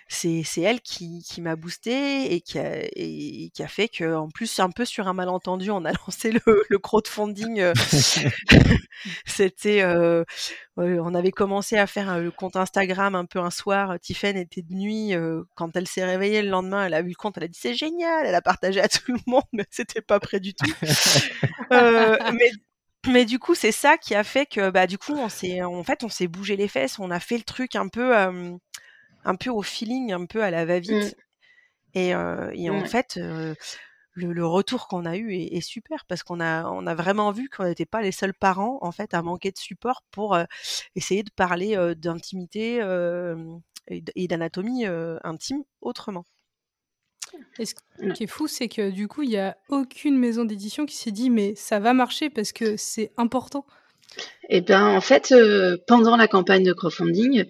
c'est 0.07 0.43
c'est 0.43 0.61
elle 0.61 0.81
qui, 0.81 1.23
qui 1.23 1.41
m'a 1.41 1.55
boosté 1.55 2.33
et 2.33 2.41
qui 2.41 2.59
a 2.59 2.83
et 2.95 3.49
qui 3.53 3.63
a 3.63 3.67
fait 3.67 3.87
que 3.87 4.15
en 4.15 4.29
plus 4.29 4.59
un 4.59 4.69
peu 4.69 4.85
sur 4.85 5.07
un 5.07 5.13
malentendu, 5.13 5.71
on 5.71 5.85
a 5.85 5.91
lancé 6.07 6.31
le, 6.31 6.63
le 6.69 6.79
crowdfunding. 6.79 7.73
C'était 9.25 9.83
on 10.77 11.15
avait 11.15 11.31
commencé 11.31 11.77
à 11.77 11.87
faire 11.87 12.19
le 12.19 12.31
compte 12.31 12.55
Instagram 12.55 13.15
un 13.15 13.25
peu 13.25 13.39
un 13.39 13.51
soir. 13.51 13.99
Tiffen 13.99 14.37
était 14.37 14.61
de 14.61 14.73
nuit 14.73 15.13
quand 15.55 15.75
elle 15.75 15.87
s'est 15.87 16.05
réveillée 16.05 16.41
le 16.41 16.49
lendemain, 16.49 16.85
elle 16.85 16.93
a 16.93 17.01
vu 17.01 17.09
le 17.09 17.15
compte, 17.15 17.37
elle 17.37 17.45
a 17.45 17.47
dit 17.47 17.59
c'est 17.59 17.73
génial, 17.73 18.25
elle 18.25 18.35
a 18.35 18.41
partagé 18.41 18.81
à 18.81 18.87
tout 18.87 19.11
le 19.11 19.19
monde, 19.27 19.43
mais 19.53 19.65
c'était 19.71 20.01
pas 20.01 20.19
prêt 20.19 20.39
du 20.39 20.53
tout. 20.53 20.71
mais 21.71 22.51
mais 23.07 23.25
du 23.25 23.39
coup, 23.39 23.55
c'est 23.55 23.71
ça 23.71 23.97
qui 23.97 24.15
a 24.15 24.23
fait 24.23 24.45
que, 24.45 24.69
bah, 24.69 24.87
du 24.87 24.97
coup, 24.97 25.13
on 25.13 25.29
s'est, 25.29 25.61
en 25.61 25.83
fait, 25.83 26.03
on 26.03 26.09
s'est 26.09 26.27
bougé 26.27 26.55
les 26.55 26.67
fesses, 26.67 26.99
on 26.99 27.11
a 27.11 27.19
fait 27.19 27.37
le 27.37 27.43
truc 27.43 27.75
un 27.75 27.87
peu, 27.87 28.15
un 28.15 29.35
peu 29.35 29.49
au 29.49 29.61
feeling, 29.61 30.11
un 30.13 30.25
peu 30.25 30.43
à 30.43 30.51
la 30.51 30.65
va-vite. 30.65 31.15
Mmh. 31.95 31.95
Et, 31.95 32.09
et 32.09 32.69
en 32.69 32.85
fait, 32.85 33.19
le, 34.13 34.45
retour 34.45 34.87
qu'on 34.87 35.05
a 35.05 35.17
eu 35.17 35.33
est, 35.33 35.61
super 35.61 36.05
parce 36.05 36.23
qu'on 36.23 36.39
a, 36.39 36.65
on 36.69 36.87
a 36.87 36.95
vraiment 36.95 37.31
vu 37.31 37.49
qu'on 37.49 37.65
n'était 37.65 37.85
pas 37.85 38.01
les 38.01 38.11
seuls 38.11 38.33
parents, 38.33 38.79
en 38.81 38.91
fait, 38.91 39.13
à 39.13 39.21
manquer 39.21 39.51
de 39.51 39.59
support 39.59 40.03
pour 40.11 40.37
essayer 40.95 41.23
de 41.23 41.31
parler 41.31 41.93
d'intimité 41.95 42.77
et 43.89 44.27
d'anatomie 44.27 44.85
intime 45.23 45.63
autrement. 45.81 46.25
Et 47.59 47.65
ce 47.65 47.75
qui 48.13 48.23
est 48.23 48.27
fou, 48.27 48.47
c'est 48.47 48.67
que 48.67 48.89
du 48.89 49.07
coup, 49.07 49.21
il 49.21 49.29
n'y 49.29 49.37
a 49.37 49.57
aucune 49.69 50.17
maison 50.17 50.45
d'édition 50.45 50.85
qui 50.85 50.95
s'est 50.95 51.11
dit 51.11 51.29
mais 51.29 51.55
ça 51.55 51.79
va 51.79 51.93
marcher 51.93 52.29
parce 52.29 52.51
que 52.51 52.77
c'est 52.77 53.11
important. 53.17 53.65
Eh 54.49 54.61
bien, 54.61 54.87
en 54.87 55.01
fait, 55.01 55.31
euh, 55.31 55.77
pendant 55.87 56.15
la 56.17 56.27
campagne 56.27 56.63
de 56.63 56.73
crowdfunding, 56.73 57.45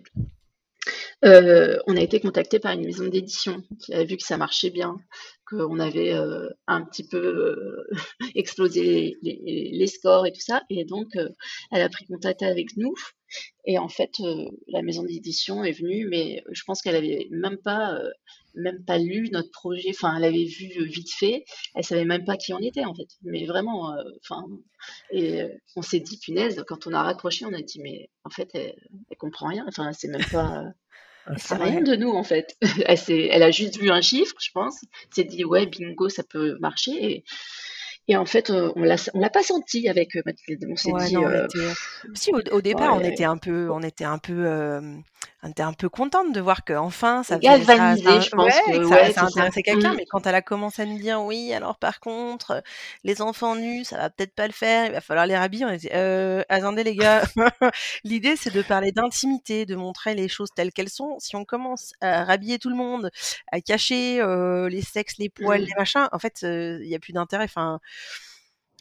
Euh, 1.23 1.77
on 1.87 1.95
a 1.95 2.01
été 2.01 2.19
contacté 2.19 2.59
par 2.59 2.73
une 2.73 2.83
maison 2.83 3.07
d'édition 3.07 3.63
qui 3.79 3.93
avait 3.93 4.03
vu 4.03 4.17
que 4.17 4.23
ça 4.23 4.37
marchait 4.37 4.69
bien, 4.69 4.97
qu'on 5.49 5.79
avait 5.79 6.13
euh, 6.13 6.49
un 6.67 6.83
petit 6.83 7.07
peu 7.07 7.85
explosé 8.35 9.17
les, 9.21 9.71
les, 9.71 9.87
scores 9.87 10.25
et 10.25 10.33
tout 10.33 10.41
ça. 10.41 10.63
Et 10.69 10.83
donc, 10.83 11.07
elle 11.71 11.81
a 11.81 11.87
pris 11.87 12.05
contact 12.05 12.43
avec 12.43 12.75
nous. 12.75 12.93
Et 13.65 13.77
en 13.77 13.87
fait, 13.87 14.11
la 14.67 14.81
maison 14.81 15.03
d'édition 15.03 15.63
est 15.63 15.71
venue, 15.71 16.07
mais 16.09 16.43
je 16.51 16.63
pense 16.65 16.81
qu'elle 16.81 16.97
avait 16.97 17.27
même 17.31 17.57
pas, 17.57 17.97
même 18.55 18.83
pas 18.85 18.97
lu 18.97 19.29
notre 19.31 19.51
projet. 19.51 19.89
Enfin, 19.89 20.15
elle 20.17 20.25
avait 20.25 20.45
vu 20.45 20.85
vite 20.85 21.13
fait. 21.13 21.45
Elle 21.75 21.83
savait 21.83 22.05
même 22.05 22.25
pas 22.25 22.37
qui 22.37 22.53
on 22.53 22.59
était 22.59 22.85
en 22.85 22.93
fait. 22.93 23.07
Mais 23.23 23.45
vraiment, 23.45 23.95
enfin, 24.21 24.43
et 25.11 25.43
on 25.75 25.81
s'est 25.81 25.99
dit 25.99 26.19
punaise. 26.19 26.63
Quand 26.67 26.87
on 26.87 26.93
a 26.93 27.03
raccroché, 27.03 27.45
on 27.45 27.53
a 27.53 27.61
dit 27.61 27.79
mais 27.81 28.09
en 28.23 28.29
fait, 28.29 28.49
elle, 28.53 28.75
elle 29.09 29.17
comprend 29.17 29.47
rien. 29.47 29.65
Enfin, 29.67 29.93
c'est 29.93 30.07
même 30.07 30.25
pas. 30.31 30.63
Elle 31.27 31.39
sait 31.39 31.55
rien 31.55 31.81
de 31.81 31.95
nous 31.95 32.11
en 32.11 32.23
fait. 32.23 32.57
Elle, 32.85 32.99
elle, 33.07 33.43
a 33.43 33.51
juste 33.51 33.77
vu 33.79 33.89
un 33.89 34.01
chiffre, 34.01 34.35
je 34.39 34.51
pense. 34.53 34.81
s'est 35.11 35.23
dit 35.23 35.45
ouais 35.45 35.65
bingo 35.65 36.09
ça 36.09 36.23
peut 36.23 36.57
marcher 36.59 36.91
et, 36.91 37.23
et 38.07 38.17
en 38.17 38.25
fait 38.25 38.49
euh, 38.49 38.71
on 38.75 38.83
l'a 38.83 38.97
on 39.13 39.19
l'a 39.19 39.29
pas 39.29 39.43
senti 39.43 39.87
avec 39.87 40.15
euh, 40.15 40.21
Mathilde. 40.25 40.65
On 40.69 40.75
s'est 40.75 40.91
dit. 41.07 41.15
Euh, 41.15 41.47
si 42.13 42.31
au, 42.33 42.61
départ 42.61 42.95
on 42.95 43.01
était 43.01 43.23
un 43.23 43.37
peu 43.37 43.69
on 43.71 43.81
était 43.81 44.03
un 44.03 44.17
peu 44.17 44.81
était 45.49 45.63
un 45.63 45.73
peu 45.73 45.89
contente 45.89 46.33
de 46.33 46.39
voir 46.39 46.63
qu'enfin 46.63 47.23
ça 47.23 47.37
galvanisé, 47.37 48.21
je 48.21 48.29
pense 48.29 48.53
que, 48.53 48.87
ça, 48.87 49.11
ça 49.11 49.23
intéressait 49.25 49.63
quelqu'un. 49.63 49.93
Mm. 49.93 49.97
Mais 49.97 50.05
quand 50.05 50.25
elle 50.25 50.35
a 50.35 50.41
commencé 50.41 50.81
à 50.81 50.85
nous 50.85 50.99
dire 50.99 51.21
oui, 51.21 51.53
alors 51.53 51.77
par 51.77 51.99
contre, 51.99 52.63
les 53.03 53.21
enfants 53.21 53.55
nus, 53.55 53.85
ça 53.85 53.97
va 53.97 54.09
peut-être 54.09 54.33
pas 54.33 54.47
le 54.47 54.53
faire, 54.53 54.85
il 54.87 54.91
va 54.93 55.01
falloir 55.01 55.25
les 55.25 55.37
rhabiller. 55.37 55.65
On 55.65 55.69
a 55.69 55.77
dit 55.77 55.89
euh, 55.93 56.43
attendez 56.49 56.83
les 56.83 56.95
gars, 56.95 57.23
l'idée 58.03 58.35
c'est 58.35 58.53
de 58.53 58.61
parler 58.61 58.91
d'intimité, 58.91 59.65
de 59.65 59.75
montrer 59.75 60.15
les 60.15 60.27
choses 60.27 60.49
telles 60.55 60.71
qu'elles 60.71 60.89
sont. 60.89 61.17
Si 61.19 61.35
on 61.35 61.45
commence 61.45 61.93
à 62.01 62.23
rhabiller 62.23 62.59
tout 62.59 62.69
le 62.69 62.75
monde, 62.75 63.11
à 63.51 63.61
cacher 63.61 64.21
euh, 64.21 64.69
les 64.69 64.81
sexes, 64.81 65.17
les 65.17 65.29
poils, 65.29 65.61
mm. 65.61 65.65
les 65.65 65.73
machins, 65.77 66.07
en 66.11 66.19
fait, 66.19 66.41
euh, 66.43 66.79
il 66.81 66.89
y 66.89 66.95
a 66.95 66.99
plus 66.99 67.13
d'intérêt. 67.13 67.45
Enfin. 67.45 67.79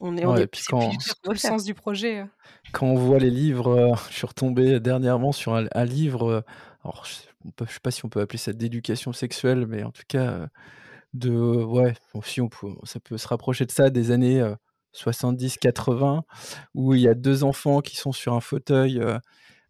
On 0.00 0.16
est, 0.16 0.24
on 0.24 0.36
est, 0.36 0.46
puis 0.46 0.62
quand, 0.68 0.90
le 1.28 1.36
sens 1.36 1.64
du 1.64 1.74
projet. 1.74 2.18
Hein. 2.18 2.30
Quand 2.72 2.86
on 2.86 2.96
voit 2.96 3.18
les 3.18 3.30
livres, 3.30 3.68
euh, 3.68 3.94
je 4.10 4.14
suis 4.14 4.26
retombé 4.26 4.80
dernièrement 4.80 5.32
sur 5.32 5.54
un, 5.54 5.84
livre, 5.84 6.28
euh, 6.28 6.40
alors 6.84 7.04
je 7.04 7.12
ne 7.44 7.68
sais 7.68 7.80
pas 7.80 7.90
si 7.90 8.04
on 8.04 8.08
peut 8.08 8.20
appeler 8.20 8.38
ça 8.38 8.52
d'éducation 8.52 9.12
sexuelle, 9.12 9.66
mais 9.66 9.82
en 9.84 9.90
tout 9.90 10.02
cas, 10.08 10.30
euh, 10.30 10.46
de, 11.14 11.30
ouais, 11.30 11.94
si 12.24 12.40
on 12.40 12.48
peut, 12.48 12.74
ça 12.84 13.00
peut 13.00 13.18
se 13.18 13.28
rapprocher 13.28 13.66
de 13.66 13.70
ça 13.70 13.90
des 13.90 14.10
années 14.10 14.42
70-80, 14.94 16.22
où 16.74 16.94
il 16.94 17.02
y 17.02 17.08
a 17.08 17.14
deux 17.14 17.44
enfants 17.44 17.80
qui 17.80 17.96
sont 17.96 18.12
sur 18.12 18.32
un 18.32 18.40
fauteuil. 18.40 19.00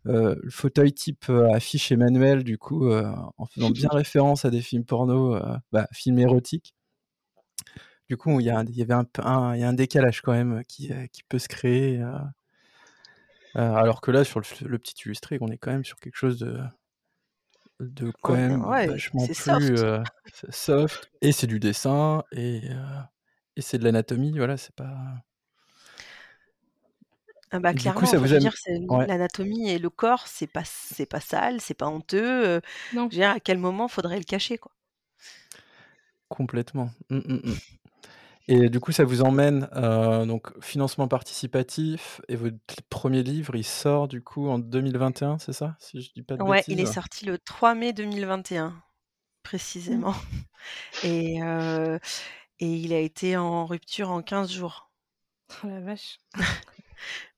le 0.04 0.50
fauteuil 0.50 0.92
type 0.92 1.28
affiche 1.52 1.90
Emmanuel, 1.90 2.44
du 2.44 2.58
coup, 2.58 2.88
en 2.92 3.46
faisant 3.46 3.70
bien 3.70 3.88
référence 3.92 4.44
à 4.44 4.50
des 4.50 4.60
films 4.60 4.84
porno, 4.84 5.36
bah, 5.72 5.88
films 5.92 6.20
érotiques. 6.20 6.74
Du 8.12 8.18
coup, 8.18 8.40
il 8.40 8.44
y, 8.44 8.50
a, 8.50 8.62
il 8.68 8.76
y 8.76 8.82
avait 8.82 8.92
un, 8.92 9.54
il 9.54 9.60
y 9.62 9.64
a 9.64 9.68
un 9.70 9.72
décalage 9.72 10.20
quand 10.20 10.32
même 10.32 10.62
qui, 10.68 10.92
qui 11.12 11.22
peut 11.22 11.38
se 11.38 11.48
créer. 11.48 11.98
Euh, 11.98 12.18
euh, 13.56 13.74
alors 13.74 14.02
que 14.02 14.10
là, 14.10 14.22
sur 14.22 14.38
le, 14.38 14.78
petit 14.78 14.92
illustré, 15.06 15.38
on 15.40 15.48
est 15.48 15.56
quand 15.56 15.70
même 15.70 15.86
sur 15.86 15.98
quelque 15.98 16.16
chose 16.16 16.38
de, 16.38 16.60
de 17.80 18.12
quand 18.20 18.34
même 18.34 18.60
vachement 18.60 19.24
plus 19.24 19.34
soft. 19.34 20.04
soft. 20.50 21.10
Et 21.22 21.32
c'est 21.32 21.46
du 21.46 21.58
dessin 21.58 22.22
et, 22.32 22.60
et 23.56 23.62
c'est 23.62 23.78
de 23.78 23.84
l'anatomie. 23.84 24.36
Voilà, 24.36 24.58
c'est 24.58 24.74
pas. 24.74 24.94
Ah 27.50 27.60
bah, 27.60 27.72
clairement, 27.72 28.04
ça 28.04 28.18
vous 28.18 28.26
dire, 28.26 28.52
l'anatomie 29.08 29.70
et 29.70 29.78
le 29.78 29.88
corps, 29.88 30.26
c'est 30.26 30.52
pas, 30.52 30.64
c'est 30.66 31.06
pas 31.06 31.20
sale, 31.20 31.62
c'est 31.62 31.72
pas 31.72 31.88
honteux. 31.88 32.60
non. 32.92 33.08
Je 33.10 33.16
veux 33.16 33.22
dire, 33.22 33.30
à 33.30 33.40
quel 33.40 33.56
moment 33.56 33.88
faudrait 33.88 34.18
le 34.18 34.24
cacher, 34.24 34.58
quoi? 34.58 34.72
Complètement. 36.28 36.90
Mmh, 37.08 37.16
mmh, 37.16 37.40
mmh. 37.44 37.54
Et 38.48 38.68
du 38.68 38.80
coup, 38.80 38.92
ça 38.92 39.04
vous 39.04 39.22
emmène 39.22 39.68
euh, 39.74 40.26
donc 40.26 40.48
financement 40.60 41.06
participatif 41.06 42.20
et 42.28 42.36
votre 42.36 42.56
premier 42.88 43.22
livre, 43.22 43.54
il 43.54 43.64
sort 43.64 44.08
du 44.08 44.22
coup 44.22 44.48
en 44.48 44.58
2021, 44.58 45.38
c'est 45.38 45.52
ça 45.52 45.76
Si 45.78 46.00
je 46.00 46.12
dis 46.12 46.22
pas 46.22 46.36
de 46.36 46.42
Ouais, 46.42 46.62
il 46.66 46.80
est 46.80 46.86
sorti 46.86 47.24
le 47.24 47.38
3 47.38 47.74
mai 47.74 47.92
2021, 47.92 48.74
précisément. 49.42 50.12
Mmh. 50.12 51.04
Et, 51.04 51.42
euh, 51.42 51.98
et 52.60 52.68
il 52.68 52.92
a 52.92 53.00
été 53.00 53.36
en 53.36 53.66
rupture 53.66 54.10
en 54.10 54.22
15 54.22 54.52
jours. 54.52 54.92
Oh 55.64 55.66
la 55.66 55.80
vache. 55.80 56.18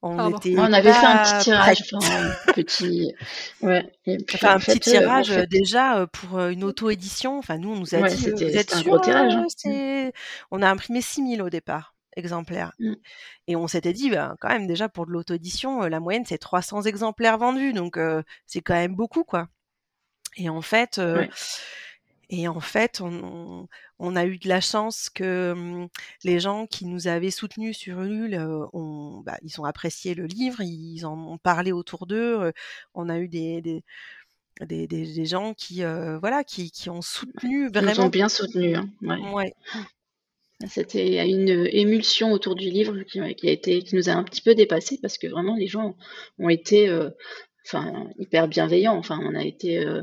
On, 0.07 0.19
avait 0.19 0.93
fait 0.93 1.07
un 1.07 1.23
petit 1.25 1.45
tirage, 1.45 1.95
un 1.95 2.53
petit, 2.53 3.15
ouais. 3.63 3.91
un 4.07 4.59
petit 4.59 4.73
euh, 4.73 4.79
tirage 4.79 5.31
déjà 5.49 5.97
euh, 5.97 6.07
pour 6.07 6.39
euh, 6.39 6.51
une 6.51 6.63
auto-édition. 6.63 7.39
Enfin, 7.39 7.57
nous, 7.57 7.73
on 7.73 7.77
nous 7.77 7.95
a 7.95 8.03
dit, 8.09 8.31
vous 8.31 8.43
êtes 8.43 8.75
sûr, 8.75 9.01
tirage, 9.01 9.35
hein. 9.35 10.11
On 10.51 10.61
a 10.61 10.69
imprimé 10.69 11.01
6000 11.01 11.41
au 11.41 11.49
départ 11.49 11.95
exemplaires. 12.17 12.73
Mmh. 12.79 12.93
Et 13.49 13.57
on 13.57 13.67
s'était 13.67 13.95
dit, 13.95 14.11
bah, 14.11 14.37
quand 14.41 14.49
même, 14.49 14.67
déjà 14.67 14.91
pour 14.91 15.07
de 15.07 15.11
l'auto-édition, 15.11 15.81
la 15.81 16.01
moyenne, 16.01 16.25
c'est 16.27 16.39
300 16.39 16.83
exemplaires 16.83 17.39
vendus. 17.39 17.73
Donc, 17.73 17.99
c'est 18.47 18.61
quand 18.61 18.75
même 18.75 18.95
beaucoup, 18.95 19.25
quoi. 19.25 19.49
Et 20.37 20.51
en 20.51 20.61
fait, 20.61 21.01
et 22.31 22.49
en 22.49 22.61
fait, 22.61 23.01
on, 23.01 23.69
on, 23.99 24.17
a 24.17 24.25
eu 24.27 24.39
de 24.39 24.49
la 24.49 24.61
chance 24.61 25.11
que 25.11 25.55
mmh, 25.55 25.89
les 26.25 26.41
gens 26.41 26.67
qui 26.67 26.87
nous 26.87 27.09
avaient 27.09 27.31
soutenus 27.31 27.77
sur 27.77 28.03
Ulule, 28.03 28.39
ont, 28.73 29.23
bah, 29.25 29.39
ils 29.43 29.61
ont 29.61 29.65
apprécié 29.65 30.15
le 30.15 30.27
livre, 30.27 30.61
ils 30.61 31.05
en 31.05 31.19
ont 31.33 31.39
parlé 31.39 31.73
autour 31.73 32.07
d'eux. 32.07 32.53
On 32.95 33.09
a 33.09 33.19
eu 33.19 33.29
des, 33.29 33.61
des 33.63 33.85
des, 34.61 34.87
des, 34.87 35.27
gens 35.27 35.53
qui 35.53 35.83
voilà 36.21 36.45
qui, 36.45 36.71
qui 36.71 36.89
ont 36.89 37.03
soutenu 37.03 37.69
vraiment. 37.69 37.91
Ils 37.91 38.01
ont 38.01 38.09
bien 38.09 38.29
soutenu. 38.29 38.77
Hein. 38.77 38.89
Ouais. 39.33 39.53
C'était 40.69 41.29
une 41.29 41.69
émulsion 41.73 42.31
autour 42.31 42.55
du 42.55 42.71
livre 42.71 43.03
qui, 43.03 43.21
qui, 43.35 43.49
a 43.49 43.53
été 43.53 43.83
qui 43.83 43.97
nous 43.97 44.09
a 44.09 44.13
un 44.13 44.23
petit 44.23 44.41
peu 44.41 44.55
dépassé 44.55 44.99
parce 45.03 45.19
que 45.19 45.27
vraiment 45.27 45.57
les 45.57 45.67
gens 45.67 45.97
ont 46.39 46.49
été 46.49 46.89
enfin 47.67 48.09
hyper 48.19 48.49
bienveillant. 48.49 48.97
Enfin, 48.97 49.21
on 49.23 49.35
a 49.35 49.45
été, 49.45 49.79
euh, 49.79 50.03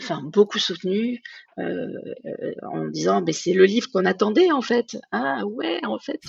enfin 0.00 0.22
beaucoup 0.22 0.58
soutenu 0.58 1.22
euh, 1.58 1.88
euh, 2.26 2.54
en 2.62 2.86
disant, 2.86 3.22
mais 3.22 3.32
c'est 3.32 3.52
le 3.52 3.64
livre 3.64 3.88
qu'on 3.92 4.04
attendait 4.04 4.50
en 4.50 4.62
fait. 4.62 4.96
Ah 5.12 5.44
ouais, 5.46 5.80
en 5.84 5.98
fait, 5.98 6.20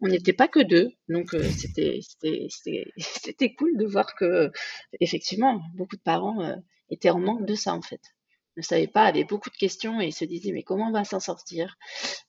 on 0.00 0.08
n'était 0.08 0.32
pas 0.32 0.48
que 0.48 0.60
deux, 0.60 0.90
donc 1.08 1.30
c'était 1.56 2.00
c'était 2.02 2.48
c'était 2.96 3.54
cool 3.54 3.76
de 3.76 3.86
voir 3.86 4.14
que 4.14 4.50
effectivement 5.00 5.60
beaucoup 5.76 5.96
de 5.96 6.02
parents 6.02 6.56
étaient 6.90 7.10
en 7.10 7.20
manque 7.20 7.46
de 7.46 7.54
ça 7.54 7.74
en 7.74 7.82
fait 7.82 8.00
ne 8.60 8.64
savait 8.64 8.86
pas, 8.86 9.04
avait 9.04 9.24
beaucoup 9.24 9.50
de 9.50 9.56
questions 9.56 10.00
et 10.00 10.10
se 10.10 10.24
disait 10.24 10.52
mais 10.52 10.62
comment 10.62 10.88
on 10.88 10.92
va 10.92 11.04
s'en 11.04 11.20
sortir? 11.20 11.76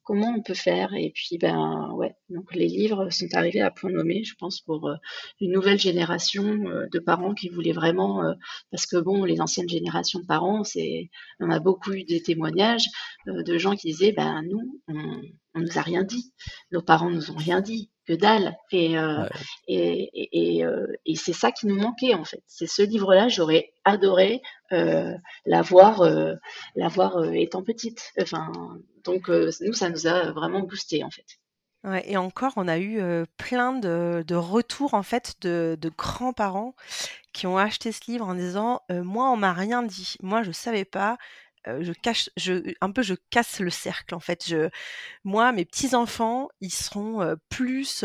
Comment 0.03 0.33
on 0.37 0.41
peut 0.41 0.53
faire? 0.53 0.93
Et 0.93 1.11
puis 1.13 1.37
ben 1.37 1.91
ouais, 1.93 2.15
donc 2.29 2.53
les 2.53 2.67
livres 2.67 3.09
sont 3.09 3.27
arrivés 3.33 3.61
à 3.61 3.71
point 3.71 3.91
nommé, 3.91 4.23
je 4.23 4.35
pense, 4.39 4.61
pour 4.61 4.87
euh, 4.87 4.95
une 5.39 5.51
nouvelle 5.51 5.79
génération 5.79 6.43
euh, 6.67 6.87
de 6.91 6.99
parents 6.99 7.33
qui 7.33 7.49
voulaient 7.49 7.71
vraiment, 7.71 8.23
euh, 8.23 8.33
parce 8.71 8.85
que 8.85 8.97
bon, 8.97 9.23
les 9.23 9.41
anciennes 9.41 9.69
générations 9.69 10.19
de 10.19 10.25
parents, 10.25 10.63
c'est, 10.63 11.09
on 11.39 11.49
a 11.51 11.59
beaucoup 11.59 11.93
eu 11.93 12.03
des 12.03 12.21
témoignages 12.21 12.85
de 13.27 13.57
gens 13.57 13.75
qui 13.75 13.87
disaient 13.87 14.13
ben 14.13 14.41
nous, 14.43 14.81
on, 14.87 15.21
on 15.55 15.59
nous 15.59 15.77
a 15.77 15.81
rien 15.81 16.03
dit, 16.03 16.33
nos 16.71 16.81
parents 16.81 17.09
nous 17.09 17.31
ont 17.31 17.35
rien 17.37 17.61
dit 17.61 17.91
que 18.11 18.19
dalle. 18.19 18.57
Et, 18.71 18.97
euh, 18.97 19.27
et, 19.67 20.57
et, 20.57 20.65
euh, 20.65 20.87
et 21.05 21.15
c'est 21.15 21.33
ça 21.33 21.51
qui 21.51 21.67
nous 21.67 21.75
manquait 21.75 22.13
en 22.13 22.25
fait. 22.25 22.43
C'est 22.47 22.67
ce 22.67 22.81
livre-là, 22.81 23.29
j'aurais 23.29 23.73
adoré 23.85 24.41
euh, 24.71 25.13
l'avoir, 25.45 26.01
euh, 26.01 26.33
l'avoir 26.75 27.23
étant 27.33 27.63
petite. 27.63 28.11
Enfin, 28.21 28.51
donc 29.03 29.29
nous, 29.29 29.73
ça 29.73 29.89
nous 29.89 30.07
a 30.07 30.31
vraiment 30.31 30.61
boosté 30.61 31.03
en 31.03 31.09
fait. 31.09 31.25
Ouais, 31.83 32.03
et 32.05 32.15
encore, 32.15 32.53
on 32.57 32.67
a 32.67 32.77
eu 32.77 33.01
plein 33.37 33.73
de, 33.73 34.23
de, 34.27 34.35
retours 34.35 34.93
en 34.93 35.01
fait 35.01 35.33
de, 35.41 35.75
de 35.81 35.89
grands-parents 35.89 36.75
qui 37.33 37.47
ont 37.47 37.57
acheté 37.57 37.91
ce 37.91 38.01
livre 38.07 38.27
en 38.27 38.35
disant 38.35 38.81
moi 38.91 39.31
on 39.31 39.37
m'a 39.37 39.51
rien 39.53 39.81
dit, 39.81 40.15
moi 40.21 40.43
je 40.43 40.51
savais 40.51 40.85
pas, 40.85 41.17
je 41.65 41.91
cache, 41.93 42.29
un 42.81 42.91
peu, 42.91 43.01
je 43.01 43.13
casse 43.29 43.59
le 43.59 43.69
cercle 43.69 44.15
en 44.15 44.19
fait. 44.19 44.53
Moi, 45.23 45.51
mes 45.51 45.65
petits 45.65 45.95
enfants, 45.95 46.49
ils 46.59 46.71
seront 46.71 47.35
plus 47.49 48.03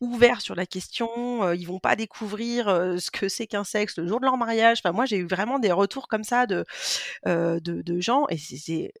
ouverts 0.00 0.40
sur 0.40 0.54
la 0.54 0.66
question. 0.66 1.52
ils 1.52 1.66
vont 1.66 1.80
pas 1.80 1.96
découvrir 1.96 2.66
ce 2.66 3.10
que 3.10 3.28
c'est 3.28 3.46
qu'un 3.46 3.64
sexe 3.64 3.98
le 3.98 4.06
jour 4.06 4.20
de 4.20 4.26
leur 4.26 4.36
mariage. 4.36 4.80
Enfin, 4.84 4.92
moi, 4.92 5.06
j'ai 5.06 5.18
eu 5.18 5.26
vraiment 5.26 5.58
des 5.58 5.72
retours 5.72 6.08
comme 6.08 6.24
ça 6.24 6.46
de 6.46 6.64
de, 7.26 7.58
de, 7.58 8.00
gens 8.00 8.26
et 8.28 8.38
c'est 8.38 8.92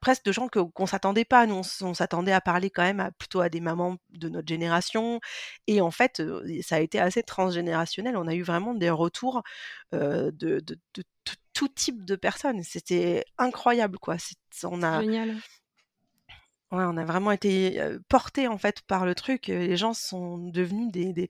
presque 0.00 0.24
de 0.24 0.32
gens 0.32 0.48
qu'on 0.48 0.86
s'attendait 0.86 1.24
pas. 1.24 1.46
Nous, 1.46 1.62
on, 1.80 1.94
s'attendait 1.94 2.32
à 2.32 2.40
parler 2.40 2.70
quand 2.70 2.82
même 2.82 3.00
à, 3.00 3.10
plutôt 3.12 3.40
à 3.40 3.48
des 3.48 3.60
mamans 3.60 3.96
de 4.10 4.28
notre 4.28 4.48
génération. 4.48 5.20
Et 5.66 5.80
en 5.80 5.90
fait, 5.90 6.22
ça 6.62 6.76
a 6.76 6.80
été 6.80 7.00
assez 7.00 7.22
transgénérationnel. 7.22 8.16
On 8.16 8.26
a 8.26 8.34
eu 8.34 8.42
vraiment 8.42 8.74
des 8.74 8.90
retours 8.90 9.42
de, 9.92 10.30
de, 10.32 10.60
de, 10.60 11.02
tout 11.52 11.68
type 11.68 12.04
de 12.04 12.16
personnes. 12.16 12.62
C'était 12.62 13.24
incroyable, 13.38 13.98
quoi. 13.98 14.16
on 14.64 14.82
a, 14.82 15.00
Génial. 15.00 15.36
Ouais, 16.72 16.84
on 16.84 16.96
a 16.96 17.04
vraiment 17.04 17.32
été 17.32 17.78
portés 18.08 18.48
en 18.48 18.56
fait 18.56 18.80
par 18.82 19.04
le 19.04 19.14
truc. 19.14 19.48
Les 19.48 19.76
gens 19.76 19.92
sont 19.92 20.38
devenus 20.38 20.90
des, 20.90 21.12
des, 21.12 21.28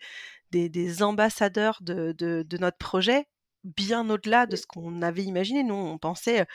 des, 0.52 0.68
des 0.68 1.02
ambassadeurs 1.02 1.78
de, 1.80 2.12
de, 2.12 2.44
de, 2.46 2.58
notre 2.58 2.78
projet 2.78 3.26
bien 3.64 4.08
au-delà 4.10 4.46
de 4.46 4.56
ce 4.56 4.66
qu'on 4.66 5.02
avait 5.02 5.24
imaginé. 5.24 5.62
Nous, 5.64 5.74
on 5.74 5.98
pensait, 5.98 6.46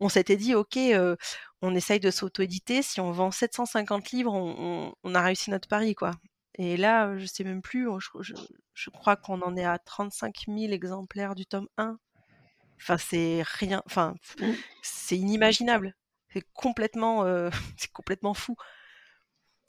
on 0.00 0.08
s'était 0.08 0.36
dit, 0.36 0.54
ok, 0.54 0.78
on 1.62 1.74
essaye 1.74 2.00
de 2.00 2.10
s'auto-éditer. 2.10 2.82
Si 2.82 3.00
on 3.00 3.12
vend 3.12 3.30
750 3.30 4.10
livres, 4.10 4.32
on, 4.34 5.14
a 5.14 5.22
réussi 5.22 5.50
notre 5.50 5.68
pari, 5.68 5.94
quoi. 5.94 6.12
Et 6.58 6.76
là, 6.76 7.16
je 7.18 7.26
sais 7.26 7.44
même 7.44 7.62
plus. 7.62 7.88
Je, 8.74 8.90
crois 8.90 9.16
qu'on 9.16 9.42
en 9.42 9.56
est 9.56 9.64
à 9.64 9.78
35 9.78 10.44
000 10.48 10.72
exemplaires 10.72 11.34
du 11.34 11.46
tome 11.46 11.68
1. 11.78 11.98
Enfin, 12.78 12.98
c'est 12.98 13.42
rien. 13.44 13.82
Enfin, 13.86 14.14
mmh. 14.40 14.44
c'est 14.82 15.16
inimaginable. 15.16 15.94
C'est 16.32 16.44
complètement, 16.52 17.24
c'est 17.76 17.92
complètement 17.92 18.34
fou. 18.34 18.56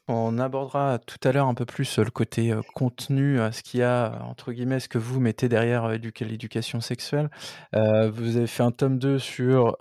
On 0.09 0.39
abordera 0.39 0.99
tout 0.99 1.19
à 1.27 1.33
l'heure 1.33 1.47
un 1.47 1.53
peu 1.53 1.65
plus 1.65 1.99
le 1.99 2.09
côté 2.09 2.53
contenu, 2.73 3.39
ce 3.51 3.61
qu'il 3.61 3.81
y 3.81 3.83
a, 3.83 4.21
entre 4.23 4.53
guillemets, 4.53 4.79
ce 4.79 4.87
que 4.87 4.97
vous 4.97 5.19
mettez 5.19 5.49
derrière 5.49 5.89
l'éducation 5.89 6.79
sexuelle. 6.79 7.29
vous 7.73 8.37
avez 8.37 8.47
fait 8.47 8.63
un 8.63 8.71
tome 8.71 8.99
2 8.99 9.19
sur 9.19 9.75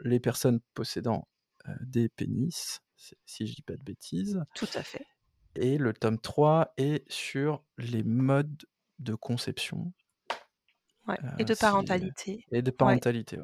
les 0.00 0.18
personnes 0.18 0.60
possédant 0.72 1.28
des 1.80 2.08
pénis, 2.08 2.80
si 3.26 3.46
je 3.46 3.54
dis 3.54 3.62
pas 3.62 3.76
de 3.76 3.82
bêtises. 3.82 4.42
Tout 4.54 4.68
à 4.74 4.82
fait. 4.82 5.04
Et 5.56 5.76
le 5.76 5.92
tome 5.92 6.18
3 6.18 6.72
est 6.76 7.04
sur 7.10 7.64
les 7.78 8.04
modes 8.04 8.64
de 8.98 9.14
conception. 9.14 9.92
Et 11.38 11.44
de 11.44 11.54
parentalité. 11.54 12.44
Et 12.52 12.62
de 12.62 12.70
parentalité. 12.70 13.38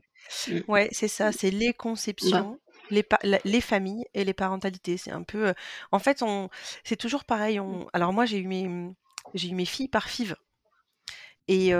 Ouais, 0.68 0.88
c'est 0.92 1.09
ça, 1.09 1.33
c'est 1.33 1.50
les 1.50 1.68
bah 1.68 1.75
conceptions 1.78 2.59
les, 2.90 3.04
les 3.44 3.61
familles 3.61 4.04
et 4.14 4.25
les 4.25 4.35
parentalités. 4.35 4.97
C'est 4.97 5.11
un 5.11 5.23
peu. 5.23 5.54
en 5.92 5.99
fait, 5.99 6.23
on, 6.23 6.49
c'est 6.85 6.97
toujours 6.97 7.25
pareil. 7.25 7.61
On, 7.61 7.87
alors 7.92 8.12
moi, 8.12 8.26
j'ai 8.26 8.38
eu 8.38 8.47
mes, 8.47 8.68
mmh, 8.68 8.94
j'ai 9.35 9.49
eu 9.49 9.54
mes 9.54 9.64
filles 9.64 9.88
par 9.88 10.09
FIV. 10.09 10.37
Et, 11.48 11.72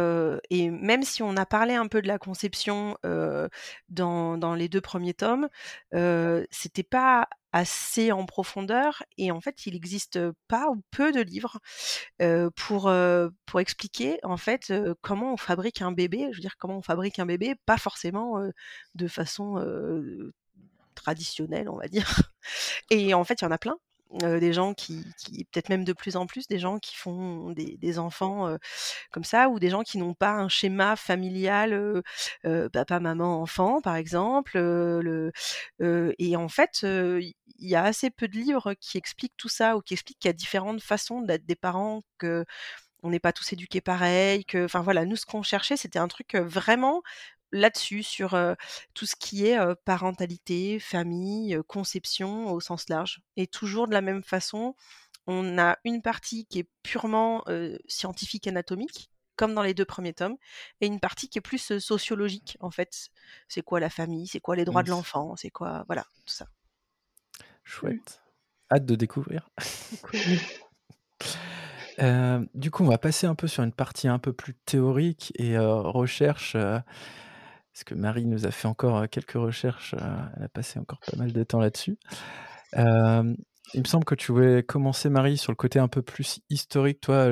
même 0.71 1.03
si 1.03 1.23
on 1.23 1.37
a 1.37 1.47
parlé 1.47 1.75
un 1.75 1.87
peu 1.87 2.03
de 2.03 2.09
la 2.09 2.19
conception 2.19 2.97
dans, 3.89 4.55
les 4.57 4.69
deux 4.69 4.81
premiers 4.81 5.15
tomes, 5.15 5.49
c'était 6.51 6.83
pas 6.83 7.29
assez 7.53 8.11
en 8.11 8.27
profondeur 8.27 9.05
et 9.17 9.31
en 9.31 9.41
fait 9.41 9.65
il 9.65 9.75
n'existe 9.75 10.19
pas 10.49 10.71
ou 10.71 10.83
peu 10.91 11.13
de 11.13 11.21
livres 11.21 11.61
pour, 12.57 12.93
pour 13.47 13.61
expliquer 13.61 14.19
en 14.23 14.37
fait 14.37 14.73
comment 15.03 15.35
on 15.35 15.37
fabrique 15.37 15.81
un 15.81 15.93
bébé, 15.93 16.29
je 16.33 16.37
veux 16.37 16.43
dire 16.43 16.57
comment 16.59 16.79
on 16.79 16.83
fabrique 16.83 17.19
un 17.19 17.27
bébé, 17.27 17.55
pas 17.65 17.79
forcément 17.79 18.41
de 18.95 19.09
façon 19.09 19.57
traditionnel, 20.95 21.69
on 21.69 21.77
va 21.77 21.89
dire. 21.89 22.23
Et 22.91 23.15
en 23.15 23.25
fait, 23.25 23.41
il 23.41 23.45
y 23.45 23.47
en 23.47 23.51
a 23.51 23.59
plein. 23.59 23.77
Des 24.13 24.53
gens 24.53 24.75
qui, 24.75 25.05
peut-être 25.53 25.69
même 25.69 25.85
de 25.85 25.93
plus 25.93 26.17
en 26.17 26.27
plus, 26.27 26.47
des 26.47 26.59
gens 26.59 26.79
qui 26.79 26.95
font 26.95 27.51
des, 27.51 27.99
enfants 27.99 28.57
comme 29.11 29.25
ça, 29.25 29.49
ou 29.49 29.59
des 29.59 29.71
gens 29.71 29.83
qui 29.83 29.99
n'ont 29.99 30.15
pas 30.15 30.33
un 30.33 30.49
schéma 30.49 30.97
familial, 30.97 32.03
papa, 32.73 33.01
maman, 33.01 33.41
enfant, 33.43 33.81
par 33.81 33.97
exemple. 33.97 34.59
le, 34.59 35.33
et 35.81 36.37
en 36.37 36.49
fait, 36.49 36.83
il 36.83 37.35
y 37.59 37.75
a 37.75 37.85
assez 37.85 38.11
peu 38.11 38.29
de 38.29 38.37
livres 38.37 38.75
qui 38.75 38.99
expliquent 38.99 39.37
tout 39.37 39.49
ça, 39.49 39.77
ou 39.77 39.81
qui 39.81 39.95
expliquent 39.95 40.19
qu'il 40.21 40.29
y 40.29 40.31
a 40.31 40.35
différentes 40.35 40.83
façons 40.83 41.21
d'être 41.23 41.47
des 41.47 41.57
parents, 41.57 42.03
que 42.19 42.45
on 43.05 43.11
n'est 43.11 43.21
pas 43.21 43.33
tous 43.33 43.53
éduqués 43.53 43.83
pareil, 43.83 44.45
que, 44.47 44.65
enfin 44.65 44.81
voilà, 44.81 45.05
nous 45.05 45.17
ce 45.17 45.27
qu'on 45.27 45.43
cherchait, 45.43 45.77
c'était 45.77 45.99
un 45.99 46.09
truc 46.09 46.35
vraiment 46.37 47.03
là-dessus, 47.55 48.03
sur 48.03 48.39
tout 48.93 49.07
ce 49.07 49.17
qui 49.17 49.47
est 49.47 49.59
parentalité, 49.85 50.79
famille, 50.79 51.59
conception 51.67 52.53
au 52.53 52.61
sens 52.61 52.89
large. 52.89 53.21
Et 53.37 53.47
toujours 53.47 53.89
de 53.89 53.95
la 53.95 54.03
même 54.03 54.23
façon, 54.23 54.75
on 55.27 55.59
a 55.59 55.79
une 55.85 56.03
partie 56.03 56.47
qui 56.47 56.59
est 56.59 56.69
purement 56.83 57.45
scientifique 57.87 58.47
anatomique, 58.47 59.11
comme 59.37 59.55
dans 59.55 59.63
les 59.63 59.75
deux 59.75 59.85
premiers 59.85 60.15
tomes, 60.15 60.37
et 60.81 60.87
une 60.87 61.01
partie 61.01 61.29
qui 61.29 61.39
est 61.39 61.43
plus 61.43 61.79
sociologique, 61.79 62.57
en 62.61 62.71
fait. 62.71 63.09
C'est 63.49 63.63
quoi 63.63 63.81
la 63.81 63.91
famille, 63.91 64.27
c'est 64.27 64.41
quoi 64.41 64.57
les 64.57 64.65
droits 64.65 64.83
de 64.83 64.91
l'enfant, 64.91 65.37
c'est 65.37 65.51
quoi, 65.51 65.85
voilà, 65.87 66.07
tout 66.27 66.35
ça. 66.35 66.47
Chouette. 67.65 68.23
Hâte 68.71 68.87
de 68.87 68.95
découvrir. 68.95 69.51
du 72.55 72.71
coup, 72.71 72.85
on 72.85 72.89
va 72.89 72.99
passer 72.99 73.27
un 73.27 73.35
peu 73.35 73.49
sur 73.49 73.63
une 73.63 73.73
partie 73.73 74.09
un 74.09 74.19
peu 74.19 74.33
plus 74.33 74.55
théorique 74.55 75.33
et 75.37 75.59
recherche 75.59 76.57
parce 77.75 77.83
que 77.83 77.95
Marie 77.97 78.25
nous 78.25 78.47
a 78.47 78.53
fait 78.53 78.69
encore 78.69 79.09
quelques 79.09 79.33
recherches, 79.33 79.97
elle 80.37 80.45
a 80.45 80.49
passé 80.49 80.79
encore 80.79 81.01
pas 81.01 81.17
mal 81.17 81.33
de 81.33 81.43
temps 81.43 81.59
là-dessus. 81.59 81.99
il 82.77 83.81
me 83.81 83.85
semble 83.85 84.05
que 84.05 84.15
tu 84.15 84.31
voulais 84.31 84.63
commencer, 84.63 85.11
Marie, 85.11 85.37
sur 85.37 85.51
le 85.51 85.57
côté 85.57 85.81
un 85.81 85.89
peu 85.89 86.01
plus 86.01 86.39
historique, 86.51 87.01
toi, 87.01 87.27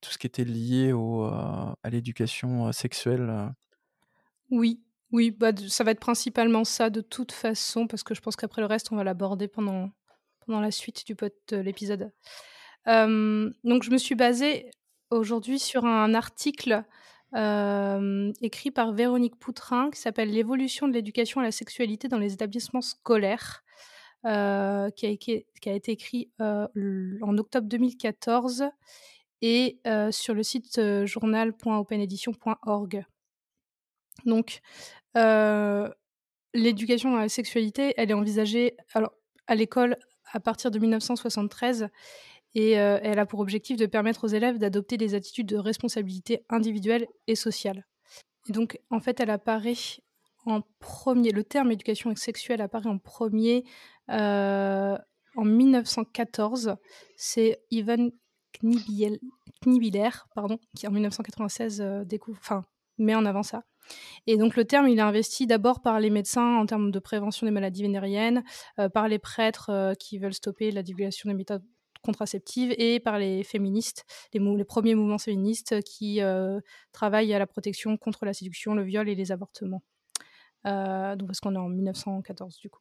tout 0.00 0.10
ce 0.10 0.16
qui 0.16 0.26
était 0.26 0.44
lié 0.44 0.94
à 0.94 1.90
l'éducation 1.90 2.72
sexuelle. 2.72 3.52
Oui, 4.50 4.80
oui, 5.12 5.30
bah, 5.30 5.52
ça 5.68 5.84
va 5.84 5.90
être 5.90 6.00
principalement 6.00 6.64
ça 6.64 6.88
de 6.88 7.02
toute 7.02 7.32
façon, 7.32 7.86
parce 7.86 8.02
que 8.02 8.14
je 8.14 8.22
pense 8.22 8.34
qu'après 8.34 8.62
le 8.62 8.66
reste, 8.66 8.92
on 8.92 8.96
va 8.96 9.04
l'aborder 9.04 9.46
pendant, 9.46 9.90
pendant 10.46 10.60
la 10.60 10.70
suite 10.70 11.06
du 11.06 11.14
de 11.14 11.56
l'épisode. 11.58 12.12
donc, 12.86 13.82
je 13.82 13.90
me 13.90 13.98
suis 13.98 14.14
basée 14.14 14.70
aujourd'hui 15.10 15.58
sur 15.58 15.84
un 15.84 16.14
article 16.14 16.82
écrit 18.40 18.70
par 18.70 18.92
Véronique 18.92 19.36
Poutrin, 19.36 19.90
qui 19.90 20.00
s'appelle 20.00 20.30
L'évolution 20.30 20.88
de 20.88 20.92
l'éducation 20.92 21.40
à 21.40 21.44
la 21.44 21.52
sexualité 21.52 22.08
dans 22.08 22.18
les 22.18 22.32
établissements 22.32 22.80
scolaires, 22.80 23.62
qui, 24.22 24.28
a, 24.28 24.90
qui, 24.90 25.44
a, 25.66 25.72
été 25.72 25.92
écrit 25.92 26.30
en 26.40 27.38
octobre 27.38 27.68
2014 27.68 28.64
et 29.42 29.80
sur 30.10 30.34
le 30.34 30.42
site 30.42 30.80
journal.openedition.org. 31.04 33.04
Donc, 34.24 34.60
l'éducation 36.54 37.16
à 37.16 37.20
la 37.20 37.28
sexualité, 37.28 37.94
elle 37.96 38.10
est 38.10 38.14
envisagée 38.14 38.76
alors, 38.94 39.12
à 39.46 39.54
l'école 39.54 39.96
à 40.32 40.40
partir 40.40 40.70
de 40.70 40.78
1973 40.78 41.88
et 42.58 42.70
elle 42.70 43.18
a 43.18 43.26
pour 43.26 43.40
objectif 43.40 43.76
de 43.76 43.84
permettre 43.84 44.24
aux 44.24 44.28
élèves 44.28 44.56
d'adopter 44.56 44.96
des 44.96 45.14
attitudes 45.14 45.46
de 45.46 45.58
responsabilité 45.58 46.46
individuelle 46.48 47.06
et 47.26 47.34
sociale. 47.34 47.84
Et 48.48 48.52
donc, 48.52 48.80
en 48.90 48.98
fait, 48.98 49.20
elle 49.20 49.28
apparaît 49.28 49.74
en 50.46 50.62
premier, 50.78 51.32
le 51.32 51.44
terme 51.44 51.70
éducation 51.70 52.14
sexuelle 52.16 52.62
apparaît 52.62 52.88
en 52.88 52.96
premier 52.98 53.64
en 54.08 54.96
1914. 55.36 56.76
C'est 57.16 57.60
Ivan 57.70 58.08
Knibiller, 58.62 60.10
pardon, 60.34 60.58
qui 60.78 60.88
en 60.88 60.92
1996 60.92 61.84
découvre, 62.06 62.38
enfin, 62.40 62.62
met 62.96 63.14
en 63.14 63.26
avant 63.26 63.42
ça. 63.42 63.64
Et 64.26 64.38
donc 64.38 64.56
le 64.56 64.64
terme, 64.64 64.88
il 64.88 64.98
est 64.98 65.02
investi 65.02 65.46
d'abord 65.46 65.82
par 65.82 66.00
les 66.00 66.08
médecins 66.08 66.56
en 66.56 66.64
termes 66.64 66.90
de 66.90 66.98
prévention 67.00 67.46
des 67.46 67.50
maladies 67.50 67.82
vénériennes, 67.82 68.44
par 68.94 69.08
les 69.08 69.18
prêtres 69.18 69.92
qui 70.00 70.18
veulent 70.18 70.32
stopper 70.32 70.70
la 70.70 70.82
divulgation 70.82 71.28
des 71.28 71.34
méthodes 71.34 71.62
contraceptive 72.06 72.74
et 72.78 73.00
par 73.00 73.18
les 73.18 73.42
féministes, 73.42 74.04
les, 74.32 74.64
premiers 74.64 74.94
mouvements 74.94 75.18
féministes 75.18 75.82
qui 75.82 76.22
euh, 76.22 76.60
travaillent 76.92 77.34
à 77.34 77.38
la 77.38 77.46
protection 77.46 77.96
contre 77.96 78.24
la 78.24 78.32
séduction, 78.32 78.74
le 78.74 78.82
viol 78.82 79.08
et 79.08 79.14
les 79.14 79.32
avortements. 79.32 79.82
Euh, 80.66 81.14
donc 81.14 81.28
parce 81.28 81.38
qu'on 81.40 81.54
est 81.54 81.58
en 81.58 81.68
1914 81.68 82.58
du 82.58 82.70
coup. 82.70 82.80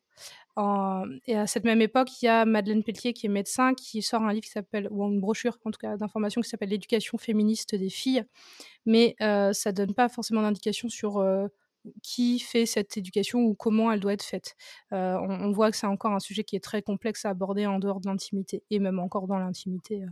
et 1.28 1.36
à 1.36 1.46
cette 1.46 1.66
même 1.66 1.82
époque, 1.82 2.10
il 2.22 2.26
y 2.26 2.28
a 2.28 2.46
Madeleine 2.46 2.84
Pelletier 2.84 3.14
qui 3.14 3.28
est 3.28 3.30
médecin, 3.30 3.74
qui 3.76 4.02
sort 4.02 4.24
un 4.24 4.34
livre 4.34 4.46
qui 4.46 4.52
s'appelle, 4.52 4.88
ou 4.90 5.04
une 5.06 5.20
brochure 5.20 5.58
en 5.66 5.72
tout 5.72 5.78
cas 5.80 5.98
d'information 5.98 6.42
qui 6.42 6.50
s'appelle 6.50 6.70
L'éducation 6.70 7.18
féministe 7.18 7.76
des 7.76 7.90
filles, 7.90 8.24
mais 8.86 9.16
euh, 9.22 9.54
ça 9.54 9.72
donne 9.72 9.94
pas 9.94 10.10
forcément 10.10 10.42
d'indication 10.42 10.90
sur 10.90 11.24
qui 12.04 12.39
fait 12.39 12.65
cette 12.65 12.98
éducation 12.98 13.39
ou 13.39 13.56
comment 13.56 13.91
elle 13.91 14.00
doit 14.00 14.13
être 14.13 14.24
faite. 14.24 14.56
Euh, 14.93 15.17
on, 15.17 15.52
voit 15.52 15.71
que 15.71 15.78
c'est 15.78 15.88
encore 15.88 16.12
un 16.12 16.19
sujet 16.19 16.43
qui 16.43 16.56
est 16.56 16.63
très 16.63 16.82
complexe 16.82 17.26
à 17.26 17.30
aborder 17.30 17.65
en 17.65 17.80
dehors 17.80 18.00
de 18.00 18.08
l'intimité, 18.08 18.63
et 18.69 18.80
même 18.80 19.00
encore 19.00 19.28
dans 19.28 19.38
l'intimité. 19.38 20.04
Euh. 20.04 20.08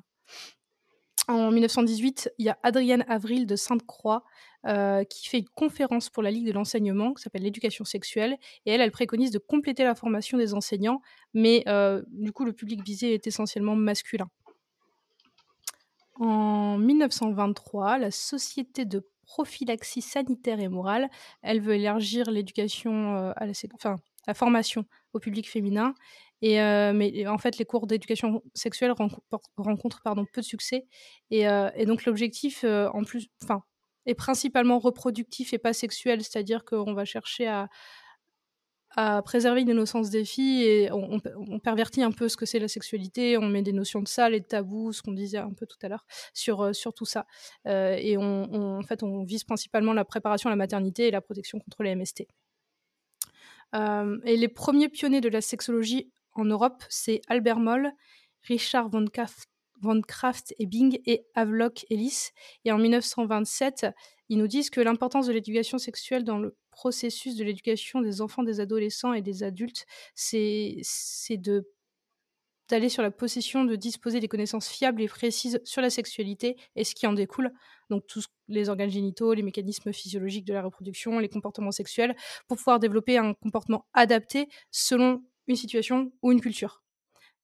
En 1.29 1.51
1918, 1.51 2.31
il 2.38 2.45
y 2.45 2.49
a 2.49 2.57
Adrienne 2.63 3.05
Avril 3.07 3.45
de 3.45 3.55
Sainte-Croix 3.55 4.23
euh, 4.65 5.05
qui 5.05 5.29
fait 5.29 5.39
une 5.39 5.49
conférence 5.55 6.09
pour 6.09 6.21
la 6.21 6.31
Ligue 6.31 6.45
de 6.45 6.51
l'enseignement 6.51 7.13
qui 7.13 7.23
s'appelle 7.23 7.43
l'éducation 7.43 7.86
sexuelle. 7.86 8.38
Et 8.65 8.71
elle, 8.71 8.81
elle 8.81 8.91
préconise 8.91 9.31
de 9.31 9.39
compléter 9.39 9.86
la 9.86 9.95
formation 9.95 10.38
des 10.38 10.53
enseignants, 10.53 11.01
mais 11.33 11.63
du 12.09 12.33
coup, 12.33 12.43
le 12.43 12.51
public 12.51 12.83
visé 12.83 13.13
est 13.13 13.25
essentiellement 13.25 13.75
masculin. 13.75 14.29
En 16.15 16.77
1923, 16.77 17.97
la 17.97 18.12
Société 18.12 18.86
de 18.86 19.07
prophylaxie 19.33 20.03
sanitaire 20.03 20.59
et 20.59 20.67
morale. 20.67 21.09
Elle 21.41 21.59
veut 21.59 21.73
élargir 21.73 22.29
l'éducation 22.29 23.15
euh, 23.17 23.31
à 23.35 23.47
la, 23.47 23.53
enfin, 23.73 23.95
la 24.27 24.35
formation 24.35 24.85
au 25.13 25.19
public 25.19 25.49
féminin. 25.49 25.95
Et, 26.43 26.61
euh, 26.61 26.93
mais 26.93 27.25
en 27.25 27.39
fait, 27.39 27.57
les 27.57 27.65
cours 27.65 27.87
d'éducation 27.87 28.43
sexuelle 28.53 28.93
rencontrent, 29.57 30.01
peu 30.33 30.41
de 30.41 30.45
succès. 30.45 30.85
Et, 31.31 31.47
euh, 31.47 31.69
donc, 31.85 32.05
l'objectif, 32.05 32.63
en 32.63 33.03
plus, 33.03 33.27
est 34.05 34.13
principalement 34.13 34.77
reproductif 34.77 35.53
et 35.53 35.57
pas 35.57 35.73
sexuel, 35.73 36.21
c'est-à-dire 36.21 36.63
qu'on 36.63 36.93
va 36.93 37.05
chercher 37.05 37.47
à, 37.47 37.69
à 38.95 39.21
préserver 39.21 39.63
l'innocence 39.63 40.10
des 40.10 40.23
filles 40.23 40.63
et 40.63 40.91
on, 40.91 41.19
pervertit 41.60 42.03
un 42.03 42.12
peu 42.12 42.29
ce 42.29 42.38
que 42.38 42.45
c'est 42.45 42.60
la 42.60 42.67
sexualité, 42.67 43.38
on 43.38 43.47
met 43.47 43.63
des 43.63 43.73
notions 43.73 44.01
de 44.01 44.08
sale 44.08 44.36
et 44.36 44.39
de 44.39 44.45
tabou, 44.45 44.91
ce 44.91 45.01
qu'on 45.01 45.13
disait 45.13 45.39
un 45.39 45.53
peu 45.53 45.65
tout 45.65 45.77
à 45.82 45.89
l'heure, 45.89 46.06
sur, 46.34 46.62
euh, 46.62 46.73
sur 46.73 46.93
tout 46.93 47.06
ça. 47.06 47.25
Euh, 47.67 47.95
et 47.99 48.17
on, 48.17 48.77
en 48.77 48.84
fait, 48.84 49.01
on 49.03 49.23
vise 49.23 49.43
principalement 49.43 49.93
la 49.93 50.06
préparation 50.06 50.49
à 50.49 50.51
la 50.51 50.58
maternité 50.58 51.08
et 51.08 51.12
la 51.12 51.21
protection 51.21 51.60
contre 51.60 51.84
les 51.84 51.95
MST. 51.95 52.27
Euh, 53.75 54.19
et 54.25 54.38
les 54.38 54.47
premiers 54.47 54.89
pionniers 54.89 55.21
de 55.21 55.29
la 55.29 55.41
sexologie 55.41 56.12
en 56.34 56.45
Europe, 56.45 56.84
c'est 56.89 57.21
Albert 57.27 57.60
Moll, 57.60 57.91
Richard 58.43 58.89
von 58.89 59.06
Kraft, 59.08 59.49
von 59.82 60.01
et 60.60 60.65
Bing 60.65 60.99
et 61.06 61.25
Havelock 61.36 61.86
Ellis. 61.89 62.29
Et 62.65 62.71
en 62.71 62.77
1927, 62.77 63.88
ils 64.29 64.38
nous 64.38 64.47
disent 64.47 64.69
que 64.69 64.82
l'importance 64.82 65.27
de 65.27 65.34
l'éducation 65.34 65.77
sexuelle 65.77 66.23
dans 66.23 66.38
le 66.38 66.56
processus 66.73 67.36
de 67.36 67.43
l'éducation 67.43 68.01
des 68.01 68.21
enfants, 68.21 68.43
des 68.43 68.59
adolescents 68.59 69.13
et 69.13 69.21
des 69.21 69.43
adultes, 69.43 69.86
c'est 70.15 70.81
de 71.31 71.69
d'aller 72.69 72.89
sur 72.89 73.03
la 73.03 73.12
possession 73.12 73.65
de 73.65 73.75
disposer 73.75 74.19
des 74.19 74.27
connaissances 74.27 74.69
fiables 74.69 75.01
et 75.01 75.07
précises 75.07 75.59
sur 75.65 75.81
la 75.81 75.89
sexualité 75.89 76.57
et 76.75 76.83
ce 76.83 76.95
qui 76.95 77.05
en 77.05 77.13
découle, 77.13 77.51
donc 77.89 78.07
tous 78.07 78.25
les 78.47 78.69
organes 78.69 78.89
génitaux, 78.89 79.33
les 79.33 79.43
mécanismes 79.43 79.91
physiologiques 79.91 80.45
de 80.45 80.53
la 80.53 80.63
reproduction, 80.63 81.19
les 81.19 81.29
comportements 81.29 81.71
sexuels, 81.71 82.15
pour 82.47 82.57
pouvoir 82.57 82.79
développer 82.79 83.17
un 83.17 83.33
comportement 83.33 83.86
adapté 83.93 84.47
selon 84.71 85.23
une 85.47 85.55
situation 85.55 86.12
ou 86.21 86.31
une 86.31 86.41
culture. 86.41 86.83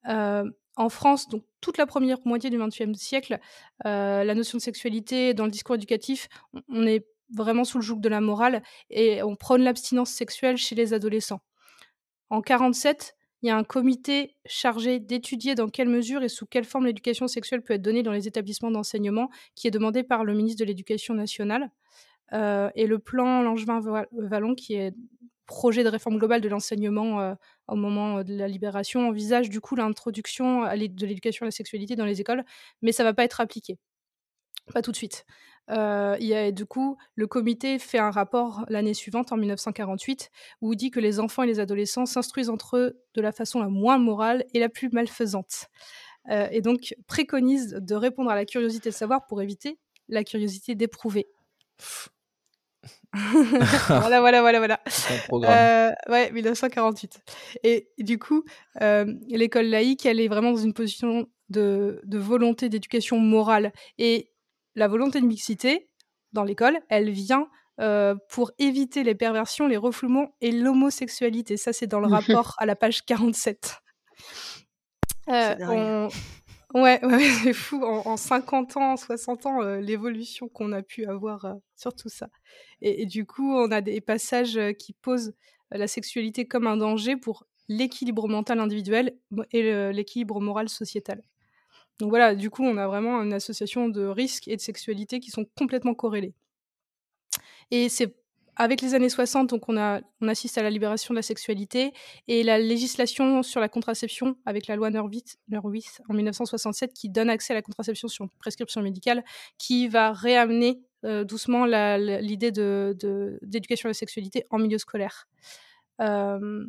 Euh, 0.07 0.49
en 0.77 0.89
France, 0.89 1.27
donc 1.27 1.43
toute 1.59 1.77
la 1.77 1.85
première 1.85 2.17
moitié 2.25 2.49
du 2.49 2.57
XXe 2.57 2.97
siècle, 2.97 3.39
euh, 3.85 4.23
la 4.23 4.33
notion 4.33 4.57
de 4.57 4.61
sexualité 4.61 5.33
dans 5.33 5.43
le 5.43 5.51
discours 5.51 5.75
éducatif, 5.75 6.29
on 6.69 6.87
est 6.87 7.05
vraiment 7.33 7.63
sous 7.63 7.77
le 7.77 7.83
joug 7.83 7.99
de 7.99 8.09
la 8.09 8.21
morale 8.21 8.63
et 8.89 9.23
on 9.23 9.35
prône 9.35 9.63
l'abstinence 9.63 10.11
sexuelle 10.11 10.57
chez 10.57 10.75
les 10.75 10.93
adolescents. 10.93 11.41
En 12.29 12.41
47, 12.41 13.15
il 13.41 13.47
y 13.47 13.49
a 13.49 13.57
un 13.57 13.63
comité 13.63 14.35
chargé 14.45 14.99
d'étudier 14.99 15.55
dans 15.55 15.69
quelle 15.69 15.87
mesure 15.89 16.23
et 16.23 16.29
sous 16.29 16.45
quelle 16.45 16.65
forme 16.65 16.85
l'éducation 16.85 17.27
sexuelle 17.27 17.61
peut 17.61 17.73
être 17.75 17.81
donnée 17.81 18.03
dans 18.03 18.11
les 18.11 18.27
établissements 18.27 18.71
d'enseignement, 18.71 19.29
qui 19.55 19.67
est 19.67 19.71
demandé 19.71 20.03
par 20.03 20.25
le 20.25 20.33
ministre 20.33 20.59
de 20.59 20.65
l'Éducation 20.65 21.13
nationale. 21.13 21.71
Euh, 22.33 22.69
et 22.75 22.85
le 22.85 22.99
plan 22.99 23.41
Langevin-Vallon, 23.41 24.55
qui 24.55 24.75
est 24.75 24.93
projet 25.45 25.83
de 25.83 25.89
réforme 25.89 26.19
globale 26.19 26.41
de 26.41 26.49
l'enseignement 26.49 27.21
euh, 27.21 27.33
au 27.67 27.75
moment 27.75 28.23
de 28.23 28.35
la 28.35 28.47
libération, 28.47 29.07
envisage 29.07 29.49
du 29.49 29.61
coup 29.61 29.75
l'introduction 29.75 30.63
de 30.63 31.05
l'éducation 31.05 31.45
à 31.45 31.47
la 31.47 31.51
sexualité 31.51 31.95
dans 31.95 32.05
les 32.05 32.21
écoles, 32.21 32.43
mais 32.81 32.91
ça 32.91 33.03
ne 33.03 33.09
va 33.09 33.13
pas 33.13 33.23
être 33.23 33.41
appliqué. 33.41 33.77
Pas 34.73 34.81
tout 34.81 34.91
de 34.91 34.97
suite. 34.97 35.25
Euh, 35.69 36.17
il 36.19 36.27
y 36.27 36.33
a, 36.33 36.51
du 36.51 36.65
coup, 36.65 36.97
le 37.15 37.27
comité 37.27 37.79
fait 37.79 37.99
un 37.99 38.11
rapport 38.11 38.65
l'année 38.69 38.93
suivante, 38.93 39.31
en 39.31 39.37
1948, 39.37 40.31
où 40.61 40.73
il 40.73 40.75
dit 40.75 40.91
que 40.91 40.99
les 40.99 41.19
enfants 41.19 41.43
et 41.43 41.47
les 41.47 41.59
adolescents 41.59 42.05
s'instruisent 42.05 42.49
entre 42.49 42.77
eux 42.77 43.01
de 43.13 43.21
la 43.21 43.31
façon 43.31 43.59
la 43.59 43.69
moins 43.69 43.97
morale 43.97 44.45
et 44.53 44.59
la 44.59 44.69
plus 44.69 44.89
malfaisante. 44.89 45.67
Euh, 46.29 46.47
et 46.51 46.61
donc 46.61 46.95
préconise 47.07 47.77
de 47.79 47.95
répondre 47.95 48.29
à 48.29 48.35
la 48.35 48.45
curiosité 48.45 48.89
de 48.89 48.95
savoir 48.95 49.25
pour 49.25 49.41
éviter 49.41 49.79
la 50.09 50.23
curiosité 50.23 50.75
d'éprouver. 50.75 51.27
voilà, 53.13 54.19
voilà, 54.19 54.41
voilà, 54.41 54.59
voilà. 54.59 54.79
Euh, 55.31 55.91
ouais, 56.09 56.31
1948. 56.31 57.21
Et, 57.63 57.89
du 57.97 58.19
coup, 58.19 58.43
l'école 59.27 59.65
laïque, 59.65 60.05
elle 60.05 60.19
est 60.19 60.27
vraiment 60.27 60.51
dans 60.51 60.57
une 60.61 60.73
position 60.73 61.27
de, 61.49 62.01
de 62.03 62.17
volonté 62.17 62.69
d'éducation 62.69 63.17
morale. 63.19 63.71
Et 63.97 64.31
la 64.79 64.87
volonté 64.87 65.19
de 65.19 65.25
mixité 65.25 65.89
dans 66.31 66.43
l'école, 66.43 66.79
elle 66.89 67.09
vient 67.09 67.49
euh, 67.81 68.15
pour 68.29 68.51
éviter 68.59 69.03
les 69.03 69.13
perversions, 69.13 69.67
les 69.67 69.77
refoulements 69.77 70.35
et 70.41 70.51
l'homosexualité. 70.51 71.57
Ça, 71.57 71.73
c'est 71.73 71.87
dans 71.87 71.99
le 71.99 72.07
rapport 72.15 72.55
à 72.57 72.65
la 72.65 72.75
page 72.75 73.05
47. 73.05 73.75
Euh, 75.27 76.09
ouais, 76.73 76.99
ouais 77.05 77.29
c'est 77.43 77.53
fou. 77.53 77.83
En, 77.83 78.15
50 78.15 78.77
ans, 78.77 78.95
60 78.95 79.45
ans, 79.45 79.61
euh, 79.61 79.81
l'évolution 79.81 80.47
qu'on 80.47 80.71
a 80.71 80.81
pu 80.81 81.05
avoir 81.05 81.57
sur 81.75 81.93
tout 81.93 82.09
ça. 82.09 82.29
Et, 82.81 83.05
du 83.05 83.25
coup, 83.25 83.53
on 83.53 83.71
a 83.71 83.81
des 83.81 83.99
passages 83.99 84.57
qui 84.77 84.93
posent 84.93 85.33
la 85.71 85.87
sexualité 85.87 86.47
comme 86.47 86.67
un 86.67 86.77
danger 86.77 87.17
pour 87.17 87.45
l'équilibre 87.67 88.29
mental 88.29 88.59
individuel 88.59 89.17
et 89.51 89.91
l'équilibre 89.91 90.39
moral 90.39 90.69
sociétal. 90.69 91.21
Donc 91.99 92.09
voilà, 92.09 92.33
du 92.33 92.49
coup, 92.49 92.63
on 92.63 92.77
a 92.77 92.87
vraiment 92.87 93.21
une 93.21 93.33
association 93.33 93.89
de 93.89 94.05
risques 94.05 94.47
et 94.47 94.55
de 94.55 94.61
sexualité 94.61 95.19
qui 95.19 95.31
sont 95.31 95.45
complètement 95.57 95.93
corrélés. 95.93 96.33
Et 97.71 97.89
c'est 97.89 98.15
avec 98.55 98.81
les 98.81 98.93
années 98.93 99.09
60, 99.09 99.49
donc 99.49 99.69
on, 99.69 99.77
assiste 100.27 100.57
à 100.57 100.63
la 100.63 100.69
libération 100.69 101.13
de 101.13 101.17
la 101.17 101.21
sexualité 101.21 101.93
et 102.27 102.43
la 102.43 102.59
législation 102.59 103.41
sur 103.41 103.61
la 103.61 103.69
contraception 103.69 104.35
avec 104.45 104.67
la 104.67 104.75
loi 104.75 104.89
Neuwirth, 104.89 105.37
en 106.09 106.13
1967 106.13 106.93
qui 106.93 107.07
donne 107.09 107.29
accès 107.29 107.53
à 107.53 107.55
la 107.55 107.61
contraception 107.61 108.09
sur 108.09 108.27
prescription 108.37 108.81
médicale, 108.81 109.23
qui 109.57 109.87
va 109.87 110.11
réamener 110.11 110.81
euh, 111.05 111.23
doucement 111.23 111.63
l'idée 111.65 112.51
d'éducation 112.51 113.87
de, 113.87 113.91
à 113.91 113.91
la 113.91 113.93
sexualité 113.93 114.45
en 114.49 114.57
milieu 114.59 114.77
scolaire. 114.77 115.29
Euh, 116.01 116.65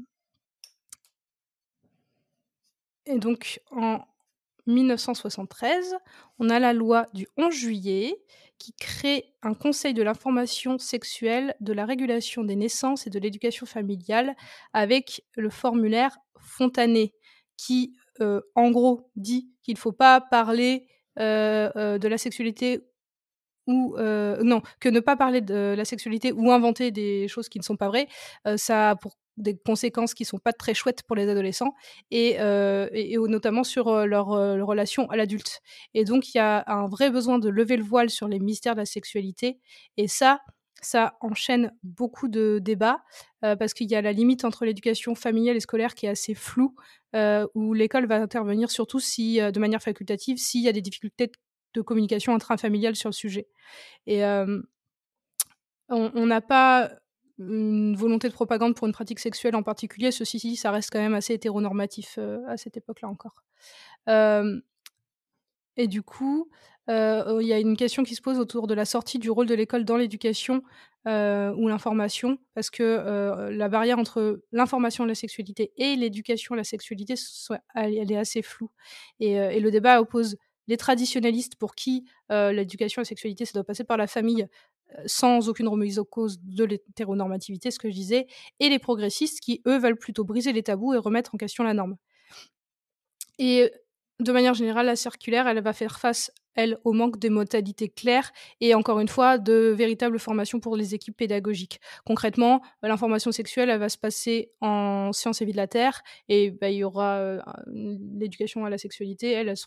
et 3.07 3.19
donc 3.19 3.61
en 3.73 3.99
1973, 4.70 5.96
on 6.38 6.48
a 6.48 6.59
la 6.59 6.72
loi 6.72 7.06
du 7.12 7.26
11 7.37 7.52
juillet 7.52 8.16
qui 8.59 8.72
crée 8.74 9.33
un 9.42 9.54
conseil 9.54 9.94
de 9.94 10.02
l'information 10.02 10.78
sexuelle, 10.78 11.54
de 11.61 11.72
la 11.72 11.87
régulation 11.87 12.44
des 12.44 12.56
naissances 12.56 13.06
et 13.06 13.11
de 13.11 13.18
l'éducation 13.18 13.66
familiale 13.66 14.37
avec 14.72 15.24
le 15.35 15.50
formulaire 15.50 16.18
Fontanet 16.38 17.12
qui, 17.56 17.96
euh, 18.20 18.40
en 18.54 18.70
gros, 18.70 19.11
dit 19.16 19.50
qu'il 19.62 19.74
ne 19.74 19.78
faut 19.78 19.92
pas 19.92 20.20
parler 20.20 20.87
euh, 21.18 21.70
euh, 21.76 21.98
de 21.98 22.09
la 22.09 22.18
sexualité 22.18 22.80
ou 23.66 23.96
non, 23.96 24.62
que 24.80 24.88
ne 24.88 24.98
pas 24.98 25.16
parler 25.16 25.40
de 25.40 25.74
la 25.76 25.85
sexualité 25.85 26.33
ou 26.33 26.50
inventer 26.50 26.90
des 26.90 27.28
choses 27.28 27.48
qui 27.48 27.61
ne 27.61 27.62
sont 27.62 27.76
pas 27.76 27.87
vraies, 27.87 28.09
des 29.40 29.57
conséquences 29.57 30.14
qui 30.14 30.24
sont 30.24 30.38
pas 30.38 30.53
très 30.53 30.74
chouettes 30.74 31.03
pour 31.03 31.16
les 31.16 31.29
adolescents 31.29 31.74
et, 32.11 32.37
euh, 32.40 32.88
notamment 33.29 33.64
sur 33.64 33.88
euh, 33.88 34.07
leur, 34.07 34.33
euh, 34.33 34.62
relation 34.62 35.09
à 35.11 35.16
l'adulte. 35.16 35.61
Et 35.94 36.05
donc 36.05 36.35
il 36.35 36.38
y 36.38 36.40
a 36.40 36.64
un 36.66 36.87
vrai 36.87 37.11
besoin 37.11 37.38
de 37.38 37.48
lever 37.48 37.76
le 37.76 37.85
voile 37.85 38.11
sur 38.11 38.29
les 38.29 38.38
mystères 38.38 38.74
de 38.74 38.81
la 38.81 38.87
sexualité 38.87 39.59
et 39.96 40.09
ça, 40.09 40.40
ça 40.83 41.16
enchaîne 41.20 41.72
beaucoup 41.83 42.29
de 42.29 42.59
débats 42.62 43.03
parce 43.42 43.74
qu'il 43.74 43.90
y 43.90 43.94
a 43.94 44.00
la 44.00 44.12
limite 44.12 44.44
entre 44.44 44.64
l'éducation 44.64 45.14
familiale 45.14 45.57
et 45.57 45.61
scolaire 45.61 45.94
qui 45.94 46.07
est 46.07 46.09
assez 46.09 46.35
floue, 46.35 46.74
où 47.55 47.74
l'école 47.74 48.07
va 48.07 48.16
intervenir 48.16 48.70
surtout 48.70 48.98
si, 48.98 49.38
de 49.40 49.61
manière 49.61 49.83
facultative 49.83 50.38
s'il 50.38 50.62
y 50.62 50.68
a 50.68 50.72
des 50.72 50.81
difficultés 50.81 51.33
de 51.74 51.83
communication 51.83 52.35
intrafamiliale 52.35 52.96
sur 52.96 53.11
le 53.11 53.14
sujet. 53.14 53.46
Et 54.07 54.22
on 55.90 56.26
n'a 56.26 56.40
pas 56.40 56.90
une 57.40 57.96
volonté 57.96 58.29
de 58.29 58.35
propagande 58.35 58.74
pour 58.74 58.87
une 58.87 58.92
pratique 58.92 59.18
sexuelle 59.18 59.57
en 59.57 59.62
particulier. 59.62 60.11
Ceci 60.11 60.38
ci 60.38 60.57
ça 60.57 60.70
reste 60.70 60.90
quand 60.92 61.00
même 61.00 61.14
assez 61.14 61.35
hétéronormatif 61.35 62.16
euh, 62.18 62.40
à 62.46 62.57
cette 62.57 62.76
époque-là 62.76 63.09
encore. 63.09 63.42
Euh, 64.09 64.61
et 65.76 65.87
du 65.87 66.03
coup, 66.03 66.50
euh, 66.90 67.38
il 67.40 67.46
y 67.46 67.53
a 67.53 67.59
une 67.59 67.76
question 67.76 68.03
qui 68.03 68.14
se 68.14 68.20
pose 68.20 68.38
autour 68.38 68.66
de 68.66 68.74
la 68.74 68.85
sortie 68.85 69.18
du 69.18 69.31
rôle 69.31 69.46
de 69.46 69.55
l'école 69.55 69.85
dans 69.85 69.96
l'éducation 69.96 70.62
ou 71.07 71.68
l'information, 71.68 72.37
parce 72.53 72.68
que 72.68 73.48
la 73.50 73.68
barrière 73.70 73.98
entre 73.98 74.42
l'information 74.53 75.05
de 75.05 75.09
la 75.09 75.14
sexualité 75.14 75.72
et 75.79 75.96
l'éducation 75.96 76.53
à 76.53 76.59
la 76.59 76.64
sexualité, 76.64 77.14
elle, 77.74 78.12
est 78.12 78.18
assez 78.18 78.42
floue. 78.42 78.70
Et, 79.18 79.61
le 79.61 79.70
débat 79.70 80.03
oppose 80.03 80.37
les 80.68 80.76
traditionnalistes 80.76 81.57
pour 81.57 81.74
qui 81.74 82.05
l'éducation 82.29 83.00
à 83.00 83.05
la 83.05 83.07
sexualité, 83.07 83.46
ça 83.46 83.53
doit 83.55 83.64
passer 83.64 83.85
par 83.85 83.96
la 83.96 84.07
famille, 84.07 84.46
sans 85.07 85.48
aucune 85.48 85.68
remise 85.68 85.98
en 85.98 86.05
cause 86.05 86.40
de 86.42 86.64
l'hétéronormativité, 86.64 87.70
ce 87.70 87.79
que 87.79 87.88
je 87.88 87.94
disais, 87.94 88.26
et 88.59 88.68
les 88.68 88.79
progressistes 88.79 89.40
qui, 89.40 89.62
eux, 89.66 89.79
veulent 89.79 89.98
plutôt 89.98 90.24
briser 90.24 90.53
les 90.53 90.62
tabous 90.62 90.94
et 90.94 90.98
remettre 90.98 91.35
en 91.35 91.38
question 91.38 91.64
la 91.64 91.74
norme. 91.74 91.96
Et 93.38 93.72
de 94.20 94.33
manière 94.33 94.55
générale, 94.55 94.87
la 94.87 94.96
circulaire, 94.96 95.48
elle 95.48 95.62
va 95.62 95.72
faire 95.72 95.98
face, 95.98 96.31
elle, 96.55 96.79
au 96.85 96.92
manque 96.92 97.18
de 97.18 97.29
modalités 97.31 97.88
claires 97.88 98.33
et, 98.61 98.74
encore 98.74 99.00
une 99.00 99.09
fois, 99.09 99.38
de 99.38 99.74
véritables 99.76 100.18
formations 100.18 100.61
pour 100.61 100.76
les 100.76 100.94
équipes 100.94 101.16
pédagogiques. 101.16 101.81
Concrètement, 102.05 102.61
l'information 102.83 103.33
sexuelle, 103.33 103.70
elle 103.70 103.81
va 103.81 103.88
se 103.88 103.98
passer 103.98 104.53
en 104.61 105.12
sciences 105.12 105.40
et 105.40 105.46
vie 105.46 105.53
de 105.53 105.57
la 105.57 105.68
Terre 105.68 106.03
et 106.29 106.50
bah, 106.50 106.68
il 106.68 106.76
y 106.76 106.85
aura 106.85 107.16
euh, 107.16 107.40
l'éducation 107.66 108.64
à 108.64 108.70
la 108.70 108.79
sexualité, 108.79 109.33
elle, 109.33 109.48
elle 109.48 109.57
se, 109.57 109.64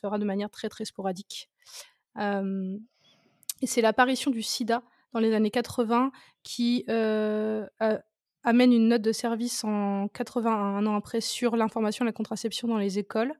fera 0.00 0.18
de 0.18 0.24
manière 0.24 0.50
très, 0.50 0.68
très 0.68 0.84
sporadique. 0.84 1.48
Euh, 2.18 2.76
c'est 3.64 3.80
l'apparition 3.80 4.30
du 4.30 4.42
sida 4.42 4.82
dans 5.12 5.20
les 5.20 5.34
années 5.34 5.50
80 5.50 6.12
qui 6.42 6.84
euh, 6.88 7.66
amène 8.44 8.72
une 8.72 8.88
note 8.88 9.02
de 9.02 9.12
service 9.12 9.64
en 9.64 10.08
80, 10.08 10.50
un 10.50 10.86
an 10.86 10.94
après, 10.94 11.20
sur 11.20 11.56
l'information 11.56 12.04
et 12.04 12.08
la 12.08 12.12
contraception 12.12 12.68
dans 12.68 12.78
les 12.78 12.98
écoles. 12.98 13.32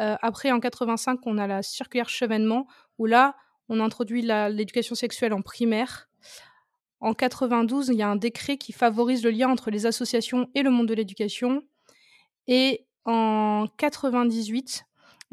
Euh, 0.00 0.16
après, 0.22 0.50
en 0.50 0.60
85, 0.60 1.20
on 1.26 1.38
a 1.38 1.46
la 1.46 1.62
circulaire 1.62 2.08
Chevènement, 2.08 2.66
où 2.98 3.06
là, 3.06 3.36
on 3.68 3.80
introduit 3.80 4.22
l'éducation 4.22 4.94
sexuelle 4.94 5.32
en 5.32 5.42
primaire. 5.42 6.08
en 7.00 7.14
92, 7.14 7.88
il 7.88 7.96
y 7.96 8.02
a 8.02 8.08
un 8.08 8.16
décret 8.16 8.56
qui 8.56 8.72
favorise 8.72 9.22
le 9.22 9.30
lien 9.30 9.48
entre 9.48 9.70
les 9.70 9.86
associations 9.86 10.48
et 10.54 10.62
le 10.62 10.70
monde 10.70 10.88
de 10.88 10.94
l'éducation. 10.94 11.62
Et 12.46 12.86
en 13.04 13.66
98, 13.76 14.84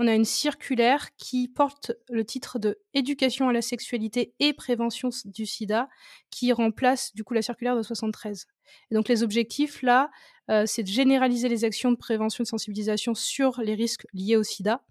on 0.02 0.08
a 0.08 0.16
une 0.16 0.26
circulaire 0.26 1.16
qui 1.16 1.48
porte 1.48 1.92
le 2.10 2.26
titre 2.26 2.58
de 2.58 2.80
Éducation 2.96 3.50
à 3.50 3.54
la 3.54 3.62
sexualité 3.62 4.34
et 4.40 4.52
prévention 4.52 5.10
du 5.26 5.46
sida, 5.46 5.90
qui 6.32 6.52
remplace 6.52 7.14
du 7.14 7.24
coup 7.24 7.36
la 7.36 7.44
circulaire 7.44 7.76
de 7.76 7.84
73. 7.84 8.48
Et 8.90 8.96
donc 8.96 9.08
les 9.08 9.22
objectifs 9.22 9.84
là, 9.84 10.10
euh, 10.50 10.64
c'est 10.66 10.82
de 10.82 10.88
généraliser 10.88 11.50
les 11.50 11.66
actions 11.66 11.92
de 11.92 11.98
prévention 11.98 12.42
et 12.42 12.46
de 12.46 12.50
sensibilisation 12.50 13.14
sur 13.14 13.62
les 13.62 13.76
risques 13.76 14.08
liés 14.12 14.38
au 14.38 14.44
sida 14.44 14.84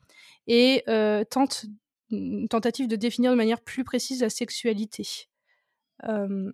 et 0.46 0.84
euh, 0.88 1.24
une 2.12 2.48
tentative 2.48 2.86
de 2.86 2.94
définir 2.94 3.32
de 3.32 3.36
manière 3.36 3.62
plus 3.62 3.82
précise 3.82 4.22
la 4.22 4.30
sexualité. 4.30 5.26
Euh, 6.04 6.52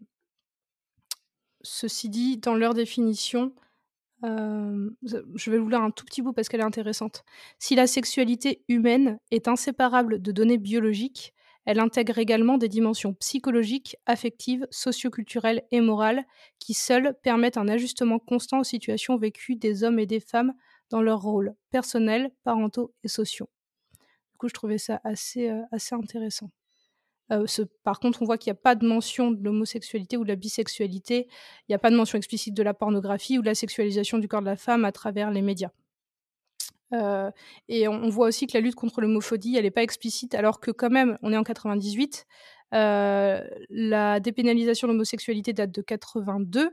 ceci 1.60 2.08
dit, 2.08 2.38
dans 2.38 2.54
leur 2.54 2.72
définition, 2.72 3.54
je 4.26 5.50
vais 5.50 5.58
vous 5.58 5.68
lire 5.68 5.82
un 5.82 5.90
tout 5.90 6.04
petit 6.04 6.22
bout 6.22 6.32
parce 6.32 6.48
qu'elle 6.48 6.60
est 6.60 6.64
intéressante. 6.64 7.24
Si 7.58 7.74
la 7.74 7.86
sexualité 7.86 8.64
humaine 8.68 9.18
est 9.30 9.48
inséparable 9.48 10.20
de 10.20 10.32
données 10.32 10.58
biologiques, 10.58 11.34
elle 11.64 11.80
intègre 11.80 12.18
également 12.18 12.58
des 12.58 12.68
dimensions 12.68 13.14
psychologiques, 13.14 13.96
affectives, 14.06 14.66
socioculturelles 14.70 15.64
et 15.72 15.80
morales 15.80 16.24
qui 16.60 16.74
seules 16.74 17.14
permettent 17.22 17.56
un 17.58 17.68
ajustement 17.68 18.20
constant 18.20 18.60
aux 18.60 18.64
situations 18.64 19.16
vécues 19.16 19.56
des 19.56 19.82
hommes 19.82 19.98
et 19.98 20.06
des 20.06 20.20
femmes 20.20 20.54
dans 20.90 21.02
leurs 21.02 21.22
rôles 21.22 21.54
personnels, 21.70 22.30
parentaux 22.44 22.94
et 23.02 23.08
sociaux. 23.08 23.48
Du 24.32 24.38
coup, 24.38 24.48
je 24.48 24.54
trouvais 24.54 24.78
ça 24.78 25.00
assez, 25.02 25.50
assez 25.72 25.94
intéressant. 25.94 26.50
Euh, 27.32 27.46
par 27.82 28.00
contre, 28.00 28.22
on 28.22 28.24
voit 28.24 28.38
qu'il 28.38 28.52
n'y 28.52 28.58
a 28.58 28.60
pas 28.60 28.74
de 28.74 28.86
mention 28.86 29.30
de 29.30 29.42
l'homosexualité 29.42 30.16
ou 30.16 30.24
de 30.24 30.28
la 30.28 30.36
bisexualité. 30.36 31.26
Il 31.68 31.70
n'y 31.70 31.74
a 31.74 31.78
pas 31.78 31.90
de 31.90 31.96
mention 31.96 32.18
explicite 32.18 32.54
de 32.54 32.62
la 32.62 32.74
pornographie 32.74 33.38
ou 33.38 33.42
de 33.42 33.46
la 33.46 33.54
sexualisation 33.54 34.18
du 34.18 34.28
corps 34.28 34.40
de 34.40 34.46
la 34.46 34.56
femme 34.56 34.84
à 34.84 34.92
travers 34.92 35.30
les 35.30 35.42
médias. 35.42 35.70
Euh, 36.92 37.30
et 37.68 37.88
on, 37.88 38.08
voit 38.08 38.28
aussi 38.28 38.46
que 38.46 38.56
la 38.56 38.60
lutte 38.60 38.76
contre 38.76 39.00
l'homophobie, 39.00 39.56
elle 39.56 39.64
n'est 39.64 39.72
pas 39.72 39.82
explicite, 39.82 40.34
alors 40.34 40.60
que 40.60 40.70
quand 40.70 40.90
même, 40.90 41.18
on 41.22 41.32
est 41.32 41.36
en 41.36 41.42
98. 41.42 42.26
Euh, 42.74 43.40
la 43.70 44.20
dépénalisation 44.20 44.86
de 44.86 44.92
l'homosexualité 44.92 45.52
date 45.52 45.72
de 45.72 45.82
82. 45.82 46.70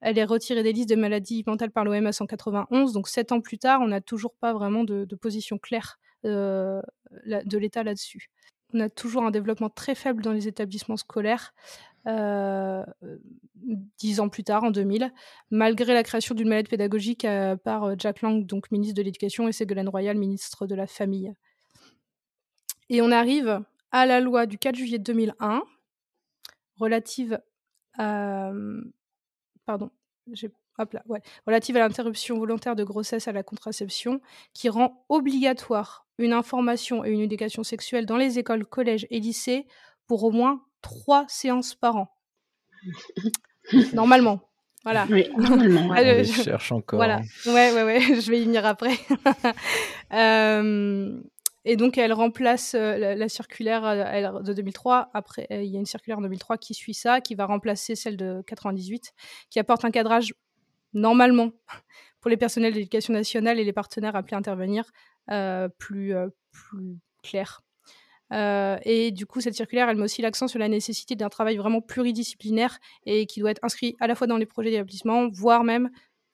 Elle 0.00 0.18
est 0.18 0.24
retirée 0.24 0.62
des 0.62 0.72
listes 0.72 0.88
des 0.88 0.96
maladies 0.96 1.44
mentales 1.46 1.70
par 1.70 1.84
l'OMS 1.84 2.10
en 2.20 2.26
91. 2.26 2.92
Donc, 2.92 3.08
sept 3.08 3.32
ans 3.32 3.40
plus 3.40 3.58
tard, 3.58 3.80
on 3.80 3.88
n'a 3.88 4.00
toujours 4.00 4.34
pas 4.34 4.52
vraiment 4.52 4.84
de, 4.84 5.04
de 5.04 5.16
position 5.16 5.58
claire 5.58 5.98
de 6.24 7.58
l'État 7.58 7.82
là-dessus 7.82 8.30
on 8.74 8.80
a 8.80 8.88
toujours 8.88 9.22
un 9.22 9.30
développement 9.30 9.70
très 9.70 9.94
faible 9.94 10.22
dans 10.22 10.32
les 10.32 10.48
établissements 10.48 10.96
scolaires. 10.96 11.54
Euh, 12.06 12.84
dix 13.98 14.20
ans 14.20 14.28
plus 14.28 14.44
tard, 14.44 14.64
en 14.64 14.70
2000, 14.70 15.10
malgré 15.50 15.94
la 15.94 16.02
création 16.02 16.34
d'une 16.34 16.48
mallette 16.48 16.68
pédagogique 16.68 17.24
euh, 17.24 17.56
par 17.56 17.84
euh, 17.84 17.94
Jack 17.96 18.20
Lang, 18.20 18.44
donc 18.44 18.70
ministre 18.70 18.96
de 18.96 19.02
l'Éducation, 19.02 19.48
et 19.48 19.52
Ségolène 19.52 19.88
Royal, 19.88 20.18
ministre 20.18 20.66
de 20.66 20.74
la 20.74 20.86
Famille. 20.86 21.32
Et 22.90 23.00
on 23.00 23.10
arrive 23.10 23.62
à 23.90 24.04
la 24.04 24.20
loi 24.20 24.44
du 24.44 24.58
4 24.58 24.74
juillet 24.74 24.98
2001, 24.98 25.62
relative 26.78 27.40
à... 27.96 28.50
Pardon, 29.64 29.90
j'ai 30.30 30.50
relative 31.46 31.76
à 31.76 31.80
l'interruption 31.80 32.38
volontaire 32.38 32.76
de 32.76 32.84
grossesse 32.84 33.28
à 33.28 33.32
la 33.32 33.42
contraception, 33.42 34.20
qui 34.52 34.68
rend 34.68 35.04
obligatoire 35.08 36.06
une 36.18 36.32
information 36.32 37.04
et 37.04 37.10
une 37.10 37.20
éducation 37.20 37.64
sexuelle 37.64 38.06
dans 38.06 38.16
les 38.16 38.38
écoles, 38.38 38.64
collèges 38.64 39.06
et 39.10 39.20
lycées 39.20 39.66
pour 40.06 40.24
au 40.24 40.30
moins 40.30 40.62
trois 40.82 41.24
séances 41.28 41.74
par 41.74 41.96
an. 41.96 42.08
normalement. 43.92 44.40
Voilà. 44.84 45.06
Oui, 45.10 45.26
normalement. 45.38 45.94
je 45.96 46.24
cherche 46.24 46.70
encore. 46.70 46.98
Voilà. 46.98 47.20
Ouais, 47.46 47.72
ouais, 47.72 47.82
ouais. 47.82 48.00
je 48.20 48.30
vais 48.30 48.40
y 48.40 48.44
venir 48.44 48.66
après. 48.66 48.92
euh, 50.12 51.18
et 51.64 51.76
donc, 51.76 51.96
elle 51.96 52.12
remplace 52.12 52.74
euh, 52.74 53.14
la, 53.14 53.28
circulaire 53.28 53.84
euh, 53.84 54.42
de 54.42 54.52
2003. 54.52 55.10
Après, 55.14 55.46
euh, 55.50 55.62
il 55.62 55.70
y 55.70 55.76
a 55.76 55.78
une 55.80 55.86
circulaire 55.86 56.18
en 56.18 56.22
2003 56.22 56.58
qui 56.58 56.74
suit 56.74 56.92
ça, 56.92 57.20
qui 57.22 57.34
va 57.34 57.46
remplacer 57.46 57.94
celle 57.96 58.18
de 58.18 58.42
98, 58.46 59.12
qui 59.48 59.58
apporte 59.58 59.84
un 59.84 59.90
cadrage 59.90 60.34
normalement, 60.94 61.50
pour 62.20 62.30
les 62.30 62.36
personnels 62.38 62.72
d'éducation 62.72 63.12
nationale 63.12 63.58
et 63.58 63.64
les 63.64 63.72
partenaires 63.72 64.16
appelés 64.16 64.34
à 64.34 64.38
intervenir, 64.38 64.90
euh, 65.30 65.68
plus, 65.78 66.14
euh, 66.14 66.28
plus 66.52 66.98
clair. 67.22 67.62
Euh, 68.32 68.78
et 68.82 69.10
du 69.10 69.26
coup, 69.26 69.40
cette 69.40 69.54
circulaire, 69.54 69.88
elle 69.88 69.96
met 69.96 70.04
aussi 70.04 70.22
l'accent 70.22 70.48
sur 70.48 70.58
la 70.58 70.68
nécessité 70.68 71.16
d'un 71.16 71.28
travail 71.28 71.56
vraiment 71.56 71.80
pluridisciplinaire 71.80 72.78
et 73.04 73.26
qui 73.26 73.40
doit 73.40 73.50
être 73.50 73.62
inscrit 73.62 73.96
à 74.00 74.06
la 74.06 74.14
fois 74.14 74.26
dans 74.26 74.36
les 74.36 74.46
projets 74.46 74.70
d'établissement, 74.70 75.28
voire 75.28 75.64
même 75.64 75.90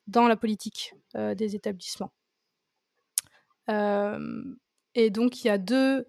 dans 0.07 0.29
la 0.29 0.37
politique 0.37 0.95
des 1.15 1.57
établissements. 1.57 2.13
et 3.69 5.11
donc, 5.11 5.45
il 5.45 5.49
y 5.49 5.51
a 5.51 5.59
deux 5.59 6.07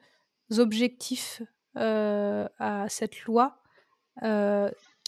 objectifs 0.58 1.42
à 1.76 2.86
cette 2.88 3.24
loi 3.26 3.58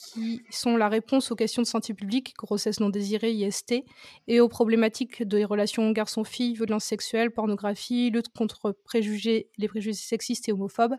qui 0.06 0.42
sont 0.50 0.78
la 0.78 0.90
réponse 0.90 1.32
aux 1.32 1.36
questions 1.36 1.62
de 1.62 1.68
santé 1.68 1.94
publique, 1.94 2.34
grossesse 2.38 2.80
non 2.80 2.90
désirée, 2.90 3.32
IST, 3.32 3.84
et 4.28 4.40
aux 4.40 4.48
problématiques 4.48 5.24
des 5.24 5.46
relations 5.46 5.92
garçon-fille, 5.92 6.54
violence 6.56 6.86
sexuelle, 6.86 7.32
pornographie, 7.32 8.10
lutte 8.10 8.30
contre 8.30 8.72
préjugés, 8.84 9.50
les 9.58 9.68
préjugés 9.68 9.94
sexistes 9.94 10.50
et 10.50 10.52
homophobes, 10.52 10.96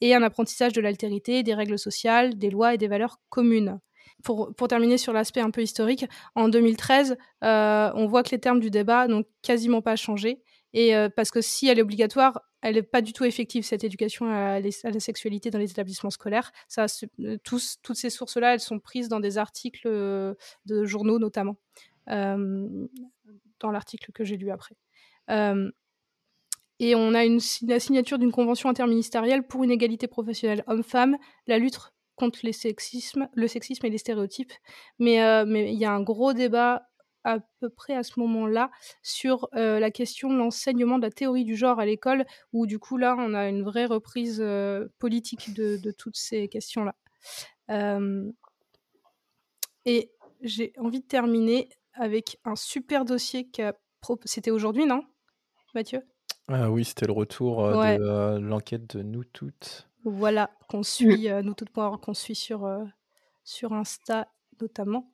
et 0.00 0.14
un 0.14 0.22
apprentissage 0.22 0.72
de 0.72 0.80
l'altérité, 0.80 1.42
des 1.42 1.54
règles 1.54 1.78
sociales, 1.78 2.38
des 2.38 2.50
lois 2.50 2.74
et 2.74 2.78
des 2.78 2.88
valeurs 2.88 3.18
communes. 3.28 3.78
Pour, 4.22 4.54
pour 4.54 4.68
terminer 4.68 4.98
sur 4.98 5.12
l'aspect 5.12 5.40
un 5.40 5.50
peu 5.50 5.62
historique, 5.62 6.06
en 6.34 6.48
2013, 6.48 7.16
euh, 7.44 7.90
on 7.94 8.06
voit 8.06 8.22
que 8.22 8.30
les 8.30 8.38
termes 8.38 8.60
du 8.60 8.70
débat 8.70 9.08
n'ont 9.08 9.24
quasiment 9.42 9.82
pas 9.82 9.96
changé. 9.96 10.42
Et 10.74 10.96
euh, 10.96 11.08
parce 11.08 11.30
que 11.30 11.40
si 11.40 11.68
elle 11.68 11.78
est 11.78 11.82
obligatoire, 11.82 12.40
elle 12.62 12.76
n'est 12.76 12.82
pas 12.82 13.02
du 13.02 13.12
tout 13.12 13.24
effective, 13.24 13.64
cette 13.64 13.84
éducation 13.84 14.26
à, 14.26 14.60
la 14.60 15.00
sexualité 15.00 15.50
dans 15.50 15.58
les 15.58 15.70
établissements 15.70 16.10
scolaires. 16.10 16.52
Ça, 16.68 16.86
euh, 17.20 17.36
toutes 17.42 17.94
ces 17.94 18.10
sources-là, 18.10 18.54
elles 18.54 18.60
sont 18.60 18.78
prises 18.78 19.08
dans 19.08 19.20
des 19.20 19.38
articles 19.38 19.86
euh, 19.86 20.34
de 20.66 20.84
journaux 20.84 21.18
notamment, 21.18 21.56
dans 22.06 23.70
l'article 23.70 24.12
que 24.12 24.24
j'ai 24.24 24.36
lu 24.36 24.50
après. 24.50 24.74
et 26.78 26.94
on 26.94 27.14
a 27.14 27.24
une, 27.24 27.40
la 27.66 27.78
signature 27.78 28.18
d'une 28.18 28.32
convention 28.32 28.68
interministérielle 28.68 29.46
pour 29.46 29.62
une 29.62 29.70
égalité 29.70 30.08
professionnelle 30.08 30.64
homme-femme, 30.66 31.16
la 31.46 31.58
lutte 31.58 31.78
contre 32.16 32.40
les 32.42 32.52
sexismes, 32.52 33.28
le 33.34 33.46
sexisme 33.46 33.86
et 33.86 33.90
les 33.90 33.98
stéréotypes. 33.98 34.52
Mais 34.98 35.14
il 35.14 35.78
y 35.78 35.84
a 35.84 35.92
un 35.92 36.02
gros 36.02 36.32
débat 36.32 36.88
à 37.24 37.38
peu 37.60 37.68
près 37.68 37.94
à 37.94 38.02
ce 38.02 38.18
moment-là 38.20 38.70
sur 39.02 39.48
la 39.52 39.90
question 39.90 40.30
de 40.30 40.36
l'enseignement 40.36 40.98
de 40.98 41.04
la 41.04 41.10
théorie 41.10 41.44
du 41.44 41.56
genre 41.56 41.80
à 41.80 41.86
l'école, 41.86 42.24
où 42.52 42.66
du 42.66 42.78
coup 42.78 42.96
là 42.96 43.16
on 43.18 43.34
a 43.34 43.48
une 43.48 43.62
vraie 43.62 43.86
reprise 43.86 44.44
politique 44.98 45.54
de, 45.54 45.90
toutes 45.92 46.16
ces 46.16 46.48
questions-là. 46.48 46.94
et 49.84 50.10
j'ai 50.42 50.72
envie 50.78 51.00
de 51.00 51.06
terminer 51.06 51.68
avec 51.94 52.38
un 52.44 52.56
super 52.56 53.04
dossier 53.04 53.48
qui 53.48 53.62
a... 53.62 53.74
C'était 54.24 54.50
aujourd'hui, 54.50 54.86
non 54.86 55.04
Mathieu? 55.74 56.02
Ah 56.48 56.70
oui, 56.70 56.84
c'était 56.84 57.06
le 57.06 57.12
retour 57.12 57.62
de 57.68 58.38
l'enquête 58.38 58.96
de 58.96 59.02
Nous 59.02 59.24
Toutes. 59.24 59.88
Voilà, 60.04 60.50
qu'on 60.68 60.82
suit, 60.82 61.28
Nous 61.42 61.54
Toutes, 61.54 61.70
qu'on 61.70 62.14
suit 62.14 62.34
sur, 62.34 62.68
sur 63.44 63.72
Insta 63.72 64.28
notamment. 64.60 65.12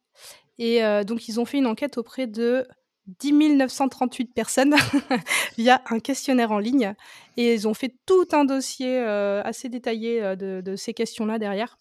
Et 0.58 0.84
euh, 0.84 1.04
donc, 1.04 1.28
ils 1.28 1.40
ont 1.40 1.44
fait 1.44 1.58
une 1.58 1.66
enquête 1.66 1.98
auprès 1.98 2.26
de 2.26 2.66
10 3.06 3.54
938 3.56 4.34
personnes 4.34 4.74
via 5.56 5.80
un 5.86 6.00
questionnaire 6.00 6.50
en 6.52 6.58
ligne. 6.58 6.94
Et 7.36 7.54
ils 7.54 7.68
ont 7.68 7.74
fait 7.74 7.94
tout 8.06 8.26
un 8.32 8.44
dossier 8.44 8.98
euh, 8.98 9.40
assez 9.44 9.68
détaillé 9.68 10.22
euh, 10.22 10.36
de, 10.36 10.76
ces 10.76 10.92
questions-là 10.94 11.38
derrière. 11.38 11.78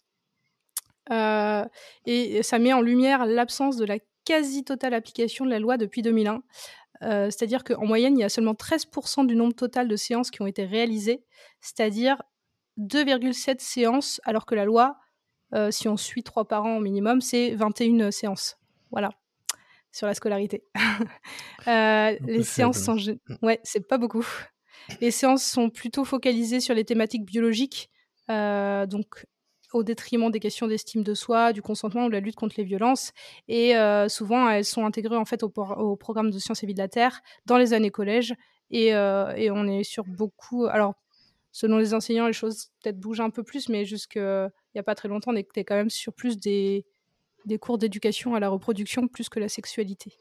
et 2.06 2.42
ça 2.42 2.58
met 2.58 2.72
en 2.72 2.80
lumière 2.80 3.26
l'absence 3.26 3.76
de 3.76 3.84
la 3.84 3.98
quasi-totale 4.24 4.94
application 4.94 5.44
de 5.44 5.50
la 5.50 5.58
loi 5.58 5.76
depuis 5.78 6.02
2001. 6.02 6.42
c'est-à-dire 7.00 7.64
qu'en 7.64 7.86
moyenne, 7.86 8.16
il 8.18 8.20
y 8.20 8.24
a 8.24 8.28
seulement 8.28 8.52
13% 8.52 9.26
du 9.26 9.34
nombre 9.34 9.54
total 9.54 9.88
de 9.88 9.96
séances 9.96 10.30
qui 10.30 10.42
ont 10.42 10.46
été 10.46 10.66
réalisées, 10.66 11.24
c'est-à-dire 11.62 12.22
2,7 12.78 13.58
séances, 13.60 14.20
alors 14.24 14.44
que 14.44 14.54
la 14.54 14.66
loi, 14.66 14.98
si 15.70 15.88
on 15.88 15.96
suit 15.96 16.22
3 16.22 16.46
par 16.46 16.66
an 16.66 16.76
au 16.76 16.80
minimum, 16.80 17.22
c'est 17.22 17.54
21 17.54 18.10
séances. 18.10 18.57
Voilà, 18.90 19.10
sur 19.92 20.06
la 20.06 20.14
scolarité. 20.14 20.64
Euh, 21.66 22.16
les 22.20 22.44
séances 22.44 22.82
sont. 22.82 22.94
Mm. 22.94 23.34
Ouais, 23.42 23.60
c'est 23.62 23.86
pas 23.86 23.98
beaucoup. 23.98 24.26
Les 25.02 25.10
séances 25.10 25.44
sont 25.44 25.68
plutôt 25.68 26.04
focalisées 26.04 26.60
sur 26.60 26.74
les 26.74 26.84
thématiques 26.84 27.26
biologiques, 27.26 27.90
euh, 28.30 28.86
donc 28.86 29.26
au 29.74 29.82
détriment 29.82 30.30
des 30.30 30.40
questions 30.40 30.66
d'estime 30.66 31.02
de 31.02 31.12
soi, 31.12 31.52
du 31.52 31.60
consentement 31.60 32.06
ou 32.06 32.08
de 32.08 32.14
la 32.14 32.20
lutte 32.20 32.36
contre 32.36 32.54
les 32.56 32.64
violences. 32.64 33.12
Et 33.48 33.76
euh, 33.76 34.08
souvent, 34.08 34.48
elles 34.48 34.64
sont 34.64 34.86
intégrées 34.86 35.16
en 35.16 35.26
fait 35.26 35.42
au, 35.42 35.50
programme 35.96 36.30
de 36.30 36.38
sciences 36.38 36.62
et 36.62 36.66
vie 36.66 36.72
de 36.72 36.78
la 36.78 36.88
Terre 36.88 37.20
dans 37.44 37.58
les 37.58 37.74
années 37.74 37.90
collège. 37.90 38.34
Et, 38.70 38.88
et 38.88 39.50
on 39.50 39.66
est 39.66 39.82
sur 39.82 40.04
beaucoup. 40.04 40.64
Alors, 40.66 40.94
selon 41.52 41.76
les 41.76 41.92
enseignants, 41.92 42.28
les 42.28 42.32
choses 42.32 42.70
peut-être 42.80 42.98
bougent 42.98 43.20
un 43.20 43.30
peu 43.30 43.42
plus, 43.42 43.68
mais 43.68 43.84
jusqu'il 43.84 44.50
n'y 44.74 44.80
a 44.80 44.84
pas 44.84 44.94
très 44.94 45.08
longtemps, 45.08 45.32
on 45.32 45.36
était 45.36 45.64
quand 45.64 45.76
même 45.76 45.90
sur 45.90 46.14
plus 46.14 46.38
des, 46.38 46.86
des 47.48 47.58
cours 47.58 47.78
d'éducation 47.78 48.34
à 48.34 48.40
la 48.40 48.48
reproduction 48.48 49.08
plus 49.08 49.28
que 49.28 49.40
la 49.40 49.48
sexualité. 49.48 50.16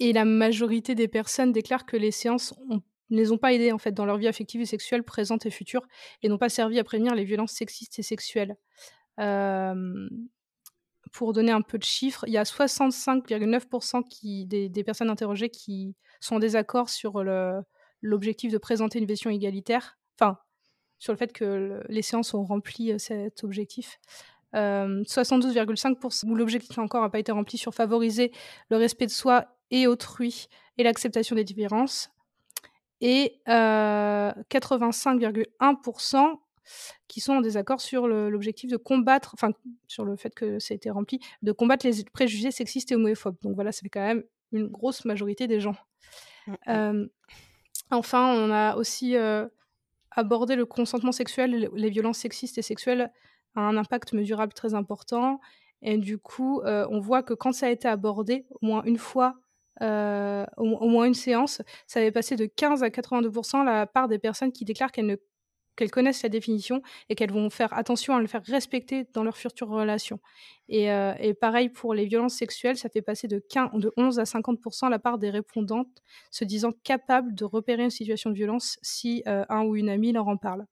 et 0.00 0.12
la 0.12 0.24
majorité 0.24 0.94
des 0.94 1.08
personnes 1.08 1.52
déclarent 1.52 1.86
que 1.86 1.96
les 1.96 2.10
séances 2.10 2.54
ne 3.10 3.16
les 3.16 3.32
ont 3.32 3.38
pas 3.38 3.52
aidées 3.52 3.72
en 3.72 3.78
fait 3.78 3.92
dans 3.92 4.06
leur 4.06 4.16
vie 4.16 4.28
affective 4.28 4.60
et 4.60 4.66
sexuelle 4.66 5.02
présente 5.02 5.46
et 5.46 5.50
future 5.50 5.82
et 6.22 6.28
n'ont 6.28 6.38
pas 6.38 6.48
servi 6.48 6.78
à 6.78 6.84
prévenir 6.84 7.14
les 7.14 7.24
violences 7.24 7.52
sexistes 7.52 7.98
et 7.98 8.02
sexuelles. 8.02 8.56
pour 11.12 11.32
donner 11.32 11.52
un 11.52 11.62
peu 11.62 11.78
de 11.78 11.84
chiffres, 11.84 12.24
il 12.26 12.32
y 12.32 12.38
a 12.38 12.42
65,9% 12.42 14.48
des, 14.48 14.68
des, 14.68 14.84
personnes 14.84 15.10
interrogées 15.10 15.50
qui 15.50 15.94
sont 16.20 16.36
en 16.36 16.40
désaccord 16.40 16.88
sur 16.88 17.22
l'objectif 18.02 18.52
de 18.52 18.58
présenter 18.58 18.98
une 18.98 19.06
vision 19.06 19.30
égalitaire, 19.30 19.98
enfin 20.18 20.38
sur 20.98 21.12
le 21.12 21.18
fait 21.18 21.32
que 21.32 21.82
les 21.88 22.02
séances 22.02 22.34
ont 22.34 22.44
rempli 22.44 22.98
cet 22.98 23.44
objectif. 23.44 24.00
72,5% 24.54 26.28
où 26.28 26.34
l'objectif 26.34 26.78
encore 26.78 27.02
n'a 27.02 27.10
pas 27.10 27.18
été 27.18 27.32
rempli 27.32 27.58
sur 27.58 27.74
favoriser 27.74 28.32
le 28.70 28.76
respect 28.76 29.06
de 29.06 29.10
soi 29.10 29.46
et 29.70 29.86
autrui 29.86 30.46
et 30.78 30.84
l'acceptation 30.84 31.36
des 31.36 31.44
différences. 31.44 32.10
Et 33.00 33.40
85,1% 33.46 36.38
qui 37.08 37.20
sont 37.20 37.34
en 37.34 37.40
désaccord 37.40 37.80
sur 37.80 38.08
l'objectif 38.08 38.70
de 38.70 38.76
combattre, 38.76 39.30
enfin 39.34 39.50
sur 39.86 40.04
le 40.04 40.16
fait 40.16 40.34
que 40.34 40.58
ça 40.58 40.72
a 40.72 40.76
été 40.76 40.90
rempli, 40.90 41.20
de 41.42 41.52
combattre 41.52 41.86
les 41.86 42.04
préjugés 42.04 42.50
sexistes 42.50 42.90
et 42.92 42.94
homophobes. 42.94 43.36
Donc 43.42 43.54
voilà, 43.54 43.72
ça 43.72 43.80
fait 43.82 43.90
quand 43.90 44.06
même 44.06 44.24
une 44.52 44.68
grosse 44.68 45.04
majorité 45.04 45.46
des 45.46 45.60
gens. 45.60 45.76
Mmh 46.66 47.08
enfin, 47.90 48.34
on 48.34 48.50
a 48.50 48.76
aussi 48.76 49.14
abordé 50.10 50.56
le 50.56 50.64
consentement 50.64 51.12
sexuel, 51.12 51.68
les 51.74 51.90
violences 51.90 52.16
sexistes 52.18 52.56
et 52.56 52.62
sexuelles 52.62 53.12
a 53.54 53.60
un 53.60 53.76
impact 53.76 54.12
mesurable 54.12 54.52
très 54.52 54.74
important. 54.74 55.40
Et 55.82 55.98
du 55.98 56.18
coup, 56.18 56.60
euh, 56.62 56.86
on 56.90 56.98
voit 56.98 57.22
que 57.22 57.34
quand 57.34 57.52
ça 57.52 57.66
a 57.66 57.70
été 57.70 57.86
abordé, 57.86 58.46
au 58.60 58.66
moins 58.66 58.82
une 58.84 58.98
fois, 58.98 59.36
euh, 59.82 60.46
au, 60.56 60.88
moins 60.88 61.04
une 61.04 61.14
séance, 61.14 61.62
ça 61.86 62.00
avait 62.00 62.12
passé 62.12 62.36
de 62.36 62.46
15 62.46 62.82
à 62.82 62.88
82% 62.88 63.64
la 63.64 63.86
part 63.86 64.08
des 64.08 64.18
personnes 64.18 64.50
qui 64.50 64.64
déclarent 64.64 64.92
qu'elles 64.92 65.90
connaissent 65.90 66.22
la 66.22 66.28
définition 66.30 66.80
et 67.08 67.14
qu'elles 67.14 67.32
vont 67.32 67.50
faire 67.50 67.72
attention 67.74 68.14
à 68.14 68.20
le 68.20 68.26
faire 68.28 68.42
respecter 68.44 69.04
dans 69.12 69.24
leurs 69.24 69.36
futures 69.36 69.68
relations. 69.68 70.20
Et, 70.68 70.90
euh, 70.90 71.12
et, 71.18 71.34
pareil 71.34 71.68
pour 71.68 71.92
les 71.92 72.06
violences 72.06 72.34
sexuelles, 72.34 72.78
ça 72.78 72.88
fait 72.88 73.02
passer 73.02 73.28
de, 73.28 73.38
15, 73.38 73.70
de 73.74 73.92
11 73.98 74.18
à 74.20 74.24
50% 74.24 74.88
la 74.88 74.98
part 74.98 75.18
des 75.18 75.30
répondantes 75.30 76.02
se 76.30 76.44
disant 76.44 76.72
capables 76.84 77.34
de 77.34 77.44
repérer 77.44 77.84
une 77.84 77.90
situation 77.90 78.30
de 78.30 78.36
violence 78.36 78.78
si 78.80 79.22
un 79.26 79.64
ou 79.64 79.76
une 79.76 79.90
amie 79.90 80.12
leur 80.12 80.28
en 80.28 80.38
parle. 80.38 80.64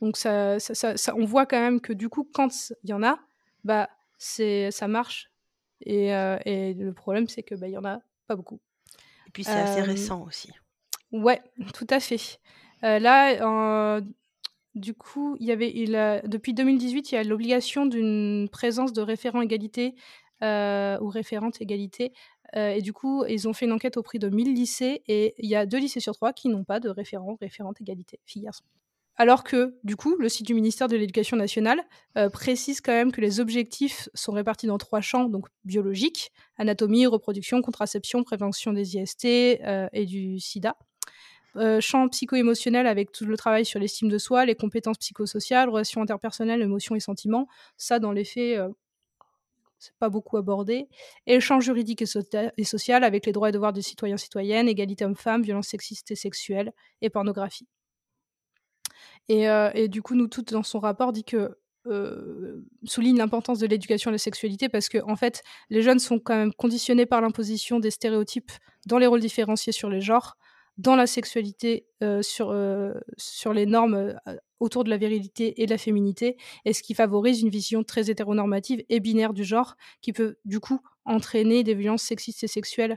Donc 0.00 0.16
ça, 0.16 0.58
ça, 0.58 0.96
ça, 0.96 1.14
on 1.16 1.24
voit 1.24 1.46
quand 1.46 1.60
même 1.60 1.80
que 1.80 1.92
du 1.92 2.08
coup, 2.08 2.28
quand 2.32 2.72
il 2.82 2.90
y 2.90 2.92
en 2.92 3.02
a, 3.02 3.18
bah, 3.64 3.88
c'est, 4.18 4.70
ça 4.70 4.88
marche. 4.88 5.30
Et, 5.80 6.14
euh, 6.14 6.38
et 6.44 6.74
le 6.74 6.92
problème, 6.92 7.28
c'est 7.28 7.42
que 7.42 7.54
bah, 7.54 7.68
y 7.68 7.76
en 7.76 7.84
a 7.84 8.00
pas 8.26 8.36
beaucoup. 8.36 8.60
Et 9.26 9.30
puis 9.32 9.44
c'est 9.44 9.52
assez 9.52 9.80
euh, 9.80 9.84
récent 9.84 10.22
aussi. 10.22 10.50
Ouais, 11.12 11.42
tout 11.74 11.86
à 11.90 12.00
fait. 12.00 12.38
Euh, 12.84 12.98
là, 12.98 14.00
du 14.74 14.94
coup, 14.94 15.36
il 15.40 15.46
y 15.46 15.52
avait, 15.52 15.72
il 15.74 15.92
depuis 16.26 16.54
2018, 16.54 17.12
il 17.12 17.14
y 17.14 17.18
a 17.18 17.22
l'obligation 17.22 17.86
d'une 17.86 18.48
présence 18.50 18.92
de 18.92 19.02
référent 19.02 19.40
égalité 19.40 19.94
ou 20.42 21.08
référente 21.08 21.60
égalité. 21.60 22.12
et 22.54 22.82
du 22.82 22.92
coup, 22.92 23.24
ils 23.26 23.48
ont 23.48 23.52
fait 23.52 23.64
une 23.66 23.72
enquête 23.72 23.96
auprès 23.96 24.18
de 24.18 24.28
1000 24.28 24.52
lycées 24.52 25.02
et 25.06 25.34
il 25.38 25.48
y 25.48 25.56
a 25.56 25.64
deux 25.64 25.78
lycées 25.78 26.00
sur 26.00 26.14
trois 26.14 26.32
qui 26.32 26.48
n'ont 26.48 26.64
pas 26.64 26.80
de 26.80 26.88
référent, 26.88 27.36
référente 27.40 27.80
égalité, 27.80 28.20
filles-garçons. 28.26 28.64
Alors 29.16 29.44
que, 29.44 29.76
du 29.84 29.94
coup, 29.94 30.16
le 30.16 30.28
site 30.28 30.46
du 30.46 30.54
ministère 30.54 30.88
de 30.88 30.96
l'Éducation 30.96 31.36
nationale 31.36 31.80
euh, 32.18 32.28
précise 32.28 32.80
quand 32.80 32.92
même 32.92 33.12
que 33.12 33.20
les 33.20 33.38
objectifs 33.38 34.08
sont 34.14 34.32
répartis 34.32 34.66
dans 34.66 34.78
trois 34.78 35.00
champs, 35.00 35.28
donc 35.28 35.46
biologiques, 35.64 36.32
anatomie, 36.56 37.06
reproduction, 37.06 37.62
contraception, 37.62 38.24
prévention 38.24 38.72
des 38.72 38.96
IST 38.96 39.24
euh, 39.24 39.88
et 39.92 40.06
du 40.06 40.40
sida. 40.40 40.76
Euh, 41.56 41.80
champ 41.80 42.08
psycho-émotionnel 42.08 42.88
avec 42.88 43.12
tout 43.12 43.24
le 43.24 43.36
travail 43.36 43.64
sur 43.64 43.78
l'estime 43.78 44.08
de 44.08 44.18
soi, 44.18 44.44
les 44.44 44.56
compétences 44.56 44.98
psychosociales, 44.98 45.68
relations 45.68 46.02
interpersonnelles, 46.02 46.62
émotions 46.62 46.96
et 46.96 47.00
sentiments. 47.00 47.46
Ça, 47.76 48.00
dans 48.00 48.10
les 48.10 48.24
faits, 48.24 48.58
c'est 49.78 49.94
pas 50.00 50.08
beaucoup 50.08 50.36
abordé. 50.36 50.88
Et 51.28 51.38
champ 51.38 51.60
juridique 51.60 52.02
et, 52.02 52.64
social 52.64 53.04
avec 53.04 53.26
les 53.26 53.32
droits 53.32 53.50
et 53.50 53.52
devoirs 53.52 53.72
des 53.72 53.82
citoyens 53.82 54.16
citoyennes, 54.16 54.68
égalité 54.68 55.04
homme-femme, 55.04 55.42
violences 55.42 55.68
sexistes 55.68 56.10
et 56.10 56.16
sexuelles 56.16 56.72
et 57.02 57.10
pornographie. 57.10 57.68
Et, 59.28 59.88
du 59.88 60.02
coup, 60.02 60.14
nous 60.14 60.28
toutes, 60.28 60.52
dans 60.52 60.62
son 60.62 60.80
rapport, 60.80 61.12
dit 61.12 61.24
que 61.24 61.56
souligne 62.84 63.18
l'importance 63.18 63.58
de 63.58 63.66
l'éducation 63.66 64.08
à 64.08 64.12
la 64.12 64.18
sexualité 64.18 64.70
parce 64.70 64.88
que 64.88 64.96
en 65.06 65.16
fait 65.16 65.42
les 65.68 65.82
jeunes 65.82 65.98
sont 65.98 66.18
quand 66.18 66.34
même 66.34 66.54
conditionnés 66.54 67.04
par 67.04 67.20
l'imposition 67.20 67.78
des 67.78 67.90
stéréotypes 67.90 68.52
dans 68.86 68.96
les 68.96 69.06
rôles 69.06 69.20
différenciés 69.20 69.70
sur 69.70 69.90
les 69.90 70.00
genres 70.00 70.38
dans 70.78 70.96
la 70.96 71.06
sexualité 71.06 71.86
sur, 72.22 72.56
sur 73.18 73.52
les 73.52 73.66
normes 73.66 74.18
autour 74.60 74.82
de 74.82 74.88
la 74.88 74.96
virilité 74.96 75.60
et 75.60 75.66
de 75.66 75.70
la 75.70 75.76
féminité 75.76 76.38
et 76.64 76.72
ce 76.72 76.82
qui 76.82 76.94
favorise 76.94 77.42
une 77.42 77.50
vision 77.50 77.84
très 77.84 78.08
hétéronormative 78.08 78.82
et 78.88 78.98
binaire 78.98 79.34
du 79.34 79.44
genre 79.44 79.76
qui 80.00 80.14
peut 80.14 80.38
du 80.46 80.60
coup 80.60 80.80
entraîner 81.04 81.64
des 81.64 81.74
violences 81.74 82.04
sexistes 82.04 82.44
et 82.44 82.48
sexuelles 82.48 82.96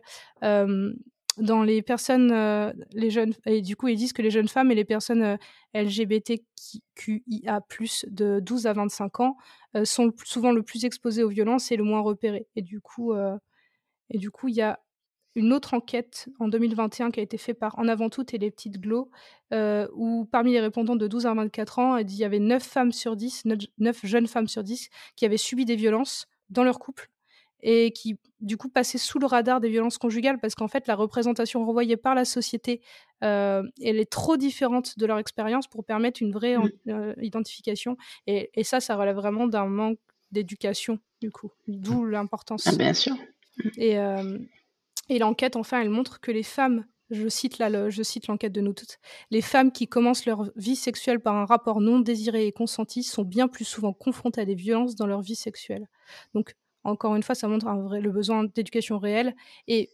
dans 1.37 1.63
les 1.63 1.81
personnes, 1.81 2.31
euh, 2.31 2.71
les 2.93 3.09
jeunes, 3.09 3.33
et 3.45 3.61
du 3.61 3.75
coup, 3.75 3.87
ils 3.87 3.95
disent 3.95 4.13
que 4.13 4.21
les 4.21 4.31
jeunes 4.31 4.47
femmes 4.47 4.71
et 4.71 4.75
les 4.75 4.85
personnes 4.85 5.21
euh, 5.21 5.37
LGBTQIA+, 5.73 7.61
de 8.07 8.39
12 8.39 8.67
à 8.67 8.73
25 8.73 9.19
ans, 9.19 9.37
euh, 9.75 9.85
sont 9.85 10.11
souvent 10.23 10.51
le 10.51 10.63
plus 10.63 10.85
exposées 10.85 11.23
aux 11.23 11.29
violences 11.29 11.71
et 11.71 11.77
le 11.77 11.83
moins 11.83 12.01
repérées. 12.01 12.47
Et 12.55 12.61
du 12.61 12.81
coup, 12.81 13.13
et 14.09 14.17
du 14.17 14.31
coup, 14.31 14.47
il 14.47 14.55
y 14.55 14.61
a 14.61 14.79
une 15.35 15.53
autre 15.53 15.73
enquête 15.75 16.29
en 16.39 16.47
2021 16.47 17.11
qui 17.11 17.19
a 17.19 17.23
été 17.23 17.37
faite 17.37 17.59
par 17.59 17.77
En 17.77 17.87
avant 17.87 18.09
toutes 18.09 18.33
et 18.33 18.37
les 18.37 18.49
petites 18.49 18.79
glows, 18.79 19.11
où 19.51 20.25
parmi 20.31 20.53
les 20.53 20.59
répondants 20.59 20.95
de 20.95 21.07
12 21.07 21.27
à 21.27 21.33
24 21.33 21.79
ans, 21.79 21.97
il 21.97 22.15
y 22.15 22.23
avait 22.23 22.39
9 22.39 22.63
femmes 22.63 22.91
sur 22.91 23.15
10, 23.15 23.43
9 23.77 24.05
jeunes 24.05 24.27
femmes 24.27 24.47
sur 24.47 24.63
10 24.63 24.89
qui 25.15 25.25
avaient 25.25 25.37
subi 25.37 25.65
des 25.65 25.75
violences 25.75 26.27
dans 26.49 26.63
leur 26.63 26.79
couple 26.79 27.09
et 27.61 27.91
qui 27.91 28.17
du 28.39 28.57
coup 28.57 28.69
passaient 28.69 28.97
sous 28.97 29.19
le 29.19 29.25
radar 29.25 29.59
des 29.59 29.69
violences 29.69 29.97
conjugales 29.97 30.39
parce 30.39 30.55
qu'en 30.55 30.67
fait 30.67 30.87
la 30.87 30.95
représentation 30.95 31.65
renvoyée 31.65 31.97
par 31.97 32.13
la 32.13 32.25
société 32.25 32.81
euh, 33.23 33.63
elle 33.83 33.97
est 33.97 34.09
trop 34.09 34.37
différente 34.37 34.97
de 34.97 35.05
leur 35.05 35.17
expérience 35.17 35.67
pour 35.67 35.83
permettre 35.83 36.21
une 36.21 36.31
vraie 36.31 36.57
mmh. 36.57 36.71
euh, 36.89 37.13
identification 37.21 37.97
et, 38.27 38.51
et, 38.53 38.63
ça 38.63 38.79
ça 38.79 38.95
relève 38.95 39.15
vraiment 39.15 39.47
d'un 39.47 39.65
manque 39.65 39.99
d'éducation 40.31 40.99
du 41.19 41.31
coup 41.31 41.51
d'où 41.67 42.03
mmh. 42.03 42.11
l'importance 42.11 42.67
ah, 42.67 42.75
bien 42.75 42.93
sûr 42.93 43.15
mmh. 43.15 43.69
et, 43.77 43.97
euh, 43.97 44.37
et 45.09 45.17
l'enquête 45.17 45.55
enfin 45.55 45.81
elle 45.81 45.89
montre 45.89 46.19
que 46.19 46.31
les 46.31 46.43
femmes 46.43 46.85
je 47.09 47.29
cite 47.29 47.57
là, 47.57 47.89
je 47.89 48.03
cite 48.03 48.27
l'enquête 48.27 48.51
de 48.51 48.59
nous 48.59 48.73
toutes. 48.73 48.99
Les 49.31 49.41
femmes 49.41 49.71
qui 49.71 49.87
commencent 49.87 50.25
leur 50.25 50.49
vie 50.57 50.75
sexuelle 50.75 51.21
par 51.21 51.35
un 51.35 51.45
rapport 51.45 51.79
non 51.79 51.99
désiré 51.99 52.47
et 52.47 52.51
consenti 52.51 53.01
sont 53.03 53.23
bien 53.23 53.47
plus 53.47 53.63
souvent 53.63 53.93
confrontées 53.93 54.41
à 54.41 54.45
des 54.45 54.55
violences 54.55 54.95
dans 54.95 55.07
leur 55.07 55.21
vie 55.21 55.35
sexuelle. 55.35 55.87
Donc, 56.33 56.55
encore 56.87 57.15
une 57.15 57.23
fois, 57.23 57.35
ça 57.35 57.47
montre 57.47 57.67
le 57.67 58.11
besoin 58.11 58.45
d'éducation 58.45 58.97
réelle. 58.97 59.35
Et 59.67 59.89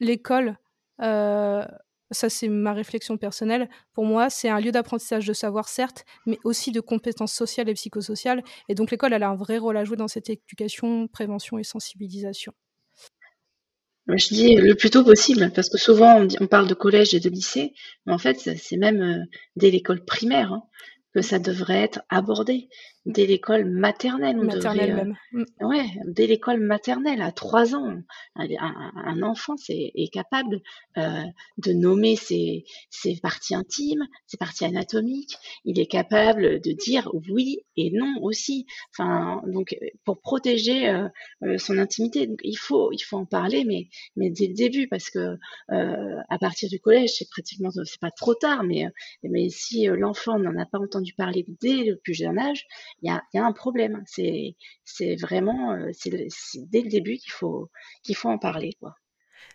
l'école, 0.00 0.56
euh, 1.02 1.64
ça 2.12 2.30
c'est 2.30 2.48
ma 2.48 2.72
réflexion 2.72 3.16
personnelle, 3.18 3.68
pour 3.92 4.04
moi, 4.04 4.30
c'est 4.30 4.48
un 4.48 4.60
lieu 4.60 4.70
d'apprentissage 4.70 5.26
de 5.26 5.32
savoir, 5.32 5.68
certes, 5.68 6.04
mais 6.24 6.38
aussi 6.44 6.70
de 6.70 6.80
compétences 6.80 7.32
sociales 7.32 7.68
et 7.68 7.74
psychosociales. 7.74 8.42
Et 8.68 8.74
donc 8.74 8.92
l'école, 8.92 9.12
elle 9.12 9.24
a 9.24 9.28
un 9.28 9.36
vrai 9.36 9.58
rôle 9.58 9.76
à 9.76 9.84
jouer 9.84 9.96
dans 9.96 10.08
cette 10.08 10.30
éducation, 10.30 11.08
prévention 11.08 11.58
et 11.58 11.64
sensibilisation. 11.64 12.52
Je 14.06 14.28
dis 14.28 14.54
le 14.54 14.74
plus 14.74 14.88
tôt 14.88 15.04
possible, 15.04 15.50
parce 15.54 15.68
que 15.68 15.76
souvent 15.76 16.26
on, 16.40 16.46
parle 16.46 16.66
de 16.66 16.74
collège 16.74 17.12
et 17.12 17.20
de 17.20 17.28
lycée, 17.28 17.74
mais 18.06 18.14
en 18.14 18.18
fait 18.18 18.38
c'est 18.38 18.78
même 18.78 19.02
euh, 19.02 19.24
dès 19.56 19.70
l'école 19.70 20.02
primaire. 20.02 20.52
Hein 20.52 20.62
que 21.14 21.22
ça 21.22 21.38
devrait 21.38 21.82
être 21.82 22.02
abordé 22.08 22.68
dès 23.06 23.26
l'école 23.26 23.64
maternelle. 23.64 24.36
On 24.38 24.44
maternelle 24.44 24.90
devrait, 24.90 25.04
même. 25.04 25.16
Euh, 25.34 25.66
ouais, 25.66 25.86
dès 26.06 26.26
l'école 26.26 26.60
maternelle, 26.60 27.22
à 27.22 27.32
trois 27.32 27.74
ans, 27.74 27.96
un, 28.36 29.22
enfant 29.22 29.54
est, 29.68 29.92
est 29.94 30.12
capable 30.12 30.60
euh, 30.96 31.22
de 31.58 31.72
nommer 31.72 32.16
ses, 32.16 32.64
ses, 32.90 33.16
parties 33.20 33.54
intimes, 33.54 34.06
ses 34.26 34.36
parties 34.36 34.64
anatomiques. 34.64 35.36
Il 35.64 35.78
est 35.80 35.86
capable 35.86 36.60
de 36.60 36.72
dire 36.72 37.10
oui 37.30 37.60
et 37.76 37.90
non 37.92 38.14
aussi. 38.22 38.66
Enfin, 38.92 39.42
donc 39.46 39.76
pour 40.04 40.20
protéger 40.20 40.88
euh, 40.88 41.58
son 41.58 41.78
intimité, 41.78 42.26
donc, 42.26 42.40
il 42.42 42.56
faut 42.56 42.92
il 42.92 43.00
faut 43.00 43.16
en 43.16 43.26
parler, 43.26 43.64
mais 43.64 43.88
mais 44.16 44.30
dès 44.30 44.48
le 44.48 44.54
début 44.54 44.88
parce 44.88 45.10
que 45.10 45.36
à 45.68 46.38
partir 46.38 46.68
du 46.68 46.80
collège, 46.80 47.10
c'est 47.18 47.28
pratiquement 47.30 47.70
c'est 47.70 48.00
pas 48.00 48.10
trop 48.10 48.34
tard, 48.34 48.64
mais 48.64 48.86
mais 49.22 49.48
si 49.48 49.86
l'enfant 49.86 50.38
n'en 50.38 50.56
a 50.58 50.66
pas 50.66 50.78
entendu 50.78 51.14
parler 51.14 51.44
dès 51.60 51.84
le 51.84 51.96
plus 51.96 52.14
jeune 52.14 52.38
âge, 52.38 52.66
il 53.02 53.10
y 53.34 53.38
a, 53.38 53.44
un 53.44 53.52
problème. 53.52 54.02
C'est, 54.06 54.56
vraiment, 55.20 55.72
euh, 55.72 55.90
c'est, 55.92 56.28
dès 56.68 56.82
le 56.82 56.88
début 56.88 57.16
qu'il 57.16 57.32
faut, 57.32 57.70
qu'il 58.02 58.16
faut 58.16 58.28
en 58.28 58.38
parler, 58.38 58.74
quoi. 58.80 58.94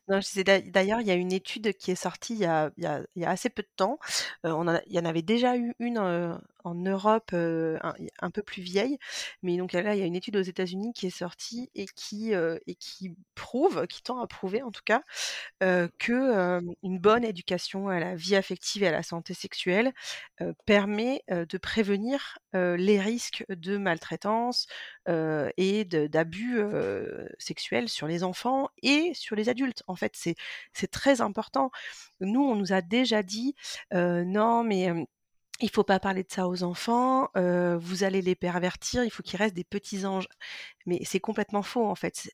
Non, 0.08 0.20
d'ailleurs, 0.68 1.00
il 1.02 1.08
y 1.08 1.12
a 1.12 1.16
une 1.16 1.32
étude 1.32 1.74
qui 1.74 1.92
est 1.92 1.96
sortie 1.96 2.36
il 2.36 2.42
y 2.42 2.46
a, 2.46 2.72
assez 3.26 3.50
peu 3.50 3.62
de 3.62 3.70
temps. 3.76 4.00
Euh, 4.46 4.52
on 4.52 4.68
il 4.88 4.94
y 4.94 5.00
en 5.00 5.06
avait 5.06 5.22
déjà 5.22 5.56
eu 5.58 5.74
une 5.80 5.98
euh, 5.98 6.36
en 6.64 6.76
Europe 6.76 7.32
euh, 7.34 7.78
un, 8.20 8.32
peu 8.32 8.42
plus 8.42 8.62
vieille, 8.62 8.98
mais 9.42 9.58
donc 9.58 9.74
là, 9.74 9.96
il 9.96 10.00
y 10.00 10.04
a 10.04 10.06
une 10.06 10.16
étude 10.16 10.38
aux 10.38 10.42
États-Unis 10.42 10.94
qui 10.94 11.08
est 11.08 11.10
sortie 11.10 11.70
et 11.76 11.86
qui, 11.96 12.34
et 12.34 12.76
qui 12.76 13.16
prouve, 13.36 13.86
qui 13.88 14.02
tend 14.02 14.20
à 14.20 14.28
prouver 14.28 14.62
en 14.62 14.72
tout 14.72 14.82
cas, 14.86 15.02
que 15.60 16.62
une 16.84 17.00
bonne 17.00 17.24
éducation 17.24 17.90
à 17.90 18.00
la 18.00 18.16
vie 18.16 18.36
affective 18.36 18.84
et 18.84 18.88
à 18.88 18.92
la 18.92 19.04
santé 19.04 19.34
sexuelle 19.34 19.94
permet 20.66 21.24
de 21.30 21.58
prévenir 21.58 22.38
les 22.54 23.00
risques 23.00 23.46
de 23.50 23.78
maltraitance 23.78 24.68
et 25.08 25.86
d'abus 25.86 26.60
sexuels 27.40 27.90
sur 27.90 28.08
les 28.08 28.24
enfants 28.24 28.70
et 28.82 29.14
sur 29.14 29.36
les 29.36 29.50
adultes. 29.50 29.84
En 29.88 29.96
fait, 29.96 30.14
c'est 30.16 30.92
très 30.92 31.22
important. 31.22 31.72
Nous, 32.20 32.42
on 32.42 32.56
nous 32.56 32.74
a 32.74 32.82
déjà 32.82 33.24
dit 33.24 33.56
non, 33.92 34.64
mais 34.64 35.06
il 35.60 35.70
faut 35.70 35.84
pas 35.84 36.00
parler 36.00 36.24
de 36.24 36.32
ça 36.32 36.48
aux 36.48 36.64
enfants, 36.64 37.30
vous 37.36 38.04
allez 38.04 38.22
les 38.22 38.36
pervertir, 38.36 39.04
il 39.04 39.12
faut 39.12 39.24
qu'ils 39.24 39.38
restent 39.38 39.56
des 39.56 39.64
petits 39.64 40.06
anges 40.06 40.28
mais 40.86 41.00
c'est 41.04 41.20
complètement 41.20 41.64
faux 41.64 41.86
en 41.86 41.96
fait. 41.96 42.32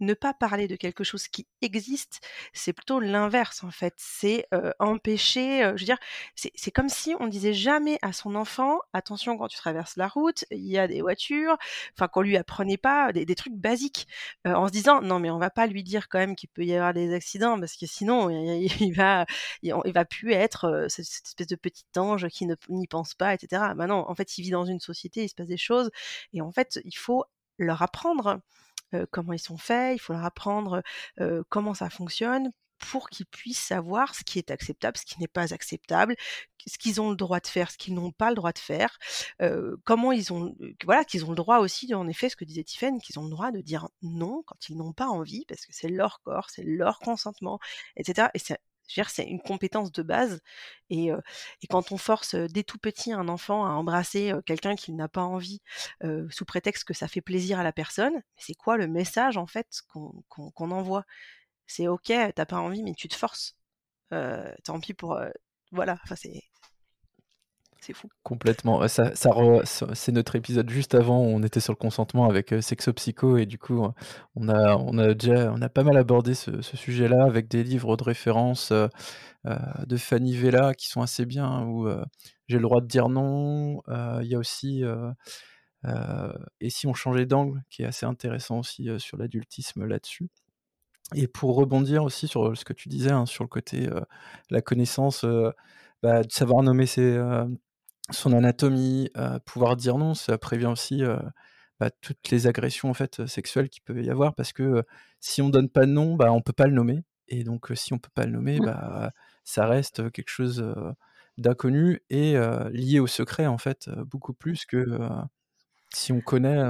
ne 0.00 0.14
pas 0.14 0.34
parler 0.34 0.68
de 0.68 0.76
quelque 0.76 1.04
chose 1.04 1.28
qui 1.28 1.46
existe, 1.62 2.20
c'est 2.52 2.72
plutôt 2.72 3.00
l'inverse 3.00 3.64
en 3.64 3.70
fait. 3.70 3.94
C'est 3.96 4.46
empêcher, 4.78 5.60
je 5.76 5.80
veux 5.80 5.86
dire, 5.86 5.98
c'est 6.34 6.70
comme 6.70 6.88
si 6.88 7.14
on 7.20 7.26
disait 7.26 7.54
jamais 7.54 7.98
à 8.02 8.12
son 8.12 8.34
enfant, 8.34 8.80
attention 8.92 9.36
quand 9.38 9.48
tu 9.48 9.56
traverses 9.56 9.96
la 9.96 10.08
route, 10.08 10.44
il 10.50 10.66
y 10.66 10.78
a 10.78 10.88
des 10.88 11.00
voitures, 11.00 11.56
enfin 11.94 12.08
qu'on 12.08 12.22
lui 12.22 12.36
apprenait 12.36 12.76
pas 12.76 13.12
des, 13.12 13.34
trucs 13.34 13.54
basiques, 13.54 14.06
en 14.44 14.66
se 14.66 14.72
disant 14.72 15.02
non 15.02 15.18
mais 15.18 15.30
on 15.30 15.38
va 15.38 15.50
pas 15.50 15.66
lui 15.66 15.82
dire 15.82 16.08
quand 16.08 16.18
même 16.18 16.36
qu'il 16.36 16.48
peut 16.48 16.64
y 16.64 16.74
avoir 16.74 16.94
des 16.94 17.14
accidents 17.14 17.58
parce 17.58 17.76
que 17.76 17.86
sinon 17.86 18.30
il, 18.30 18.92
va, 18.92 19.26
il, 19.62 19.74
va 19.92 20.04
plus 20.04 20.32
être 20.32 20.86
cette, 20.88 21.06
espèce 21.06 21.46
de 21.46 21.56
petit 21.56 21.84
ange 21.96 22.28
qui 22.28 22.46
n'y 22.68 22.86
pense 22.86 23.14
pas, 23.14 23.34
etc. 23.34 23.62
Maintenant, 23.74 24.08
en 24.08 24.14
fait, 24.14 24.38
il 24.38 24.42
vit 24.42 24.50
dans 24.50 24.64
une 24.64 24.80
société, 24.80 25.24
il 25.24 25.28
se 25.28 25.34
passe 25.34 25.48
des 25.48 25.56
choses, 25.56 25.90
et 26.32 26.40
en 26.40 26.52
fait, 26.52 26.80
il 26.84 26.96
faut 26.96 27.24
leur 27.58 27.82
apprendre 27.82 28.40
comment 29.10 29.32
ils 29.32 29.38
sont 29.38 29.58
faits, 29.58 29.96
il 29.96 29.98
faut 29.98 30.12
leur 30.12 30.24
apprendre 30.24 30.82
comment 31.48 31.74
ça 31.74 31.90
fonctionne 31.90 32.50
pour 32.78 33.08
qu'ils 33.08 33.26
puissent 33.26 33.58
savoir 33.58 34.14
ce 34.14 34.22
qui 34.22 34.38
est 34.38 34.50
acceptable, 34.50 34.98
ce 34.98 35.06
qui 35.06 35.18
n'est 35.18 35.28
pas 35.28 35.54
acceptable, 35.54 36.14
ce 36.66 36.76
qu'ils 36.76 37.00
ont 37.00 37.08
le 37.08 37.16
droit 37.16 37.40
de 37.40 37.46
faire, 37.46 37.70
ce 37.70 37.78
qu'ils 37.78 37.94
n'ont 37.94 38.12
pas 38.12 38.28
le 38.28 38.36
droit 38.36 38.52
de 38.52 38.58
faire, 38.58 38.98
comment 39.84 40.12
ils 40.12 40.32
ont, 40.32 40.54
voilà, 40.84 41.04
qu'ils 41.04 41.24
ont 41.24 41.30
le 41.30 41.36
droit 41.36 41.58
aussi, 41.58 41.94
en 41.94 42.06
effet, 42.06 42.28
ce 42.28 42.36
que 42.36 42.44
disait 42.44 42.64
Tiffany, 42.64 43.00
qu'ils 43.00 43.18
ont 43.18 43.24
le 43.24 43.30
droit 43.30 43.50
de 43.50 43.60
dire 43.62 43.88
non 44.02 44.42
quand 44.46 44.68
ils 44.68 44.76
n'ont 44.76 44.92
pas 44.92 45.06
envie, 45.06 45.44
parce 45.48 45.64
que 45.64 45.72
c'est 45.72 45.88
leur 45.88 46.20
corps, 46.22 46.50
c'est 46.50 46.64
leur 46.64 46.98
consentement, 47.00 47.58
etc. 47.96 48.28
c'est 48.88 49.24
une 49.24 49.40
compétence 49.40 49.92
de 49.92 50.02
base. 50.02 50.40
Et, 50.90 51.10
quand 51.68 51.92
on 51.92 51.98
force 51.98 52.34
dès 52.34 52.62
tout 52.62 52.78
petit 52.78 53.12
un 53.12 53.28
enfant 53.28 53.66
à 53.66 53.70
embrasser 53.70 54.32
quelqu'un 54.46 54.76
qui 54.76 54.92
n'a 54.92 55.08
pas 55.08 55.22
envie, 55.22 55.60
sous 56.30 56.44
prétexte 56.44 56.84
que 56.84 56.94
ça 56.94 57.08
fait 57.08 57.20
plaisir 57.20 57.58
à 57.58 57.64
la 57.64 57.72
personne, 57.72 58.22
c'est 58.36 58.54
quoi 58.54 58.76
le 58.76 58.86
message 58.86 59.36
en 59.36 59.46
fait 59.46 59.82
qu'on 59.88 60.70
envoie? 60.70 61.04
C'est 61.66 61.88
ok, 61.88 62.12
t'as 62.34 62.46
pas 62.46 62.58
envie, 62.58 62.82
mais 62.82 62.94
tu 62.94 63.08
te 63.08 63.16
forces. 63.16 63.56
tant 64.10 64.80
pis 64.80 64.94
pour. 64.94 65.18
voilà, 65.72 65.98
fou. 67.92 68.08
Complètement. 68.22 68.86
Ça, 68.88 69.12
c'est 69.94 70.12
notre 70.12 70.36
épisode 70.36 70.68
juste 70.70 70.94
avant 70.94 71.20
où 71.20 71.26
on 71.26 71.42
était 71.42 71.60
sur 71.60 71.72
le 71.72 71.76
consentement 71.78 72.28
avec 72.28 72.52
euh, 72.52 72.60
Sexo 72.60 72.92
Psycho 72.92 73.36
et 73.36 73.46
du 73.46 73.58
coup 73.58 73.86
on 74.34 74.48
a, 74.48 74.76
on 74.76 74.98
a 74.98 75.14
déjà 75.14 75.52
pas 75.68 75.84
mal 75.84 75.96
abordé 75.96 76.34
ce, 76.34 76.60
sujet-là 76.62 77.24
avec 77.24 77.48
des 77.48 77.62
livres 77.62 77.96
de 77.96 78.04
référence 78.04 78.70
euh, 78.72 78.88
euh, 79.46 79.56
de 79.86 79.96
Fanny 79.96 80.36
Vella 80.36 80.74
qui 80.74 80.88
sont 80.88 81.02
assez 81.02 81.26
bien 81.26 81.62
où 81.64 81.88
j'ai 82.48 82.56
le 82.56 82.62
droit 82.62 82.80
de 82.80 82.86
dire 82.86 83.08
non. 83.08 83.82
Il 84.20 84.26
y 84.26 84.34
a 84.34 84.38
aussi 84.38 84.82
et 86.60 86.70
si 86.70 86.86
on 86.86 86.94
changeait 86.94 87.26
d'angle 87.26 87.62
qui 87.70 87.82
est 87.82 87.86
assez 87.86 88.06
intéressant 88.06 88.58
aussi 88.58 88.88
sur 88.98 89.16
l'adultisme 89.16 89.84
là-dessus. 89.84 90.28
Et 91.14 91.28
pour 91.28 91.54
rebondir 91.54 92.02
aussi 92.02 92.26
sur 92.26 92.56
ce 92.56 92.64
que 92.64 92.72
tu 92.72 92.88
disais 92.88 93.12
hein, 93.12 93.26
sur 93.26 93.44
le 93.44 93.48
côté 93.48 93.88
la 94.50 94.60
connaissance, 94.60 95.24
bah, 96.02 96.22
de 96.24 96.32
savoir 96.32 96.64
nommer 96.64 96.86
ses, 96.86 97.16
son 98.10 98.32
anatomie, 98.32 99.10
pouvoir 99.44 99.76
dire 99.76 99.98
non, 99.98 100.14
ça 100.14 100.38
prévient 100.38 100.66
aussi 100.66 101.02
bah, 101.80 101.90
toutes 102.00 102.30
les 102.30 102.46
agressions 102.46 102.88
en 102.88 102.94
fait 102.94 103.26
sexuelles 103.26 103.68
qu'il 103.68 103.82
peut 103.82 104.02
y 104.02 104.10
avoir 104.10 104.34
parce 104.34 104.52
que 104.52 104.84
si 105.20 105.42
on 105.42 105.48
donne 105.48 105.68
pas 105.68 105.86
de 105.86 105.92
nom, 105.92 106.16
bah, 106.16 106.32
on 106.32 106.40
peut 106.40 106.52
pas 106.52 106.66
le 106.66 106.72
nommer 106.72 107.04
et 107.28 107.44
donc 107.44 107.70
si 107.74 107.92
on 107.92 107.98
peut 107.98 108.10
pas 108.14 108.24
le 108.24 108.32
nommer, 108.32 108.58
bah, 108.60 109.12
ça 109.44 109.66
reste 109.66 110.10
quelque 110.12 110.30
chose 110.30 110.74
d'inconnu 111.36 112.00
et 112.08 112.34
lié 112.70 113.00
au 113.00 113.06
secret 113.06 113.46
en 113.46 113.58
fait 113.58 113.90
beaucoup 113.90 114.32
plus 114.32 114.64
que 114.64 114.84
si 115.92 116.12
on 116.12 116.20
connaît. 116.20 116.62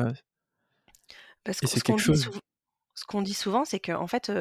Parce 1.44 1.60
que 1.60 1.66
ce 1.68 3.04
qu'on 3.06 3.22
dit, 3.22 3.34
souvent, 3.34 3.64
c'est 3.64 3.78
qu'en 3.78 4.06
fait, 4.06 4.32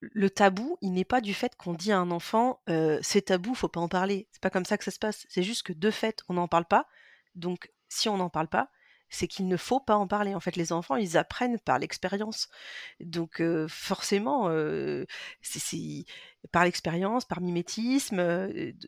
le 0.00 0.30
tabou, 0.30 0.78
il 0.80 0.92
n'est 0.92 1.04
pas 1.04 1.20
du 1.20 1.34
fait 1.34 1.56
qu'on 1.56 1.72
dit 1.74 1.92
à 1.92 1.98
un 1.98 2.10
enfant 2.10 2.60
c'est 3.02 3.26
tabou, 3.26 3.54
faut 3.54 3.68
pas 3.68 3.80
en 3.80 3.88
parler. 3.88 4.28
C'est 4.32 4.42
pas 4.42 4.50
comme 4.50 4.64
ça 4.64 4.78
que 4.78 4.84
ça 4.84 4.90
se 4.90 4.98
passe. 4.98 5.26
C'est 5.28 5.42
juste 5.42 5.62
que 5.64 5.72
de 5.72 5.90
fait, 5.90 6.22
on 6.28 6.34
n'en 6.34 6.48
parle 6.48 6.66
pas. 6.66 6.86
Donc, 7.34 7.70
si 7.88 8.08
on 8.08 8.16
n'en 8.16 8.30
parle 8.30 8.48
pas, 8.48 8.70
c'est 9.10 9.26
qu'il 9.26 9.48
ne 9.48 9.56
faut 9.56 9.80
pas 9.80 9.96
en 9.96 10.06
parler. 10.06 10.34
En 10.34 10.40
fait, 10.40 10.54
les 10.56 10.70
enfants, 10.72 10.96
ils 10.96 11.16
apprennent 11.16 11.58
par 11.58 11.78
l'expérience. 11.78 12.48
Donc, 13.00 13.42
forcément, 13.68 14.50
c'est 15.40 16.04
par 16.52 16.64
l'expérience, 16.64 17.24
par 17.24 17.40
mimétisme, 17.40 18.20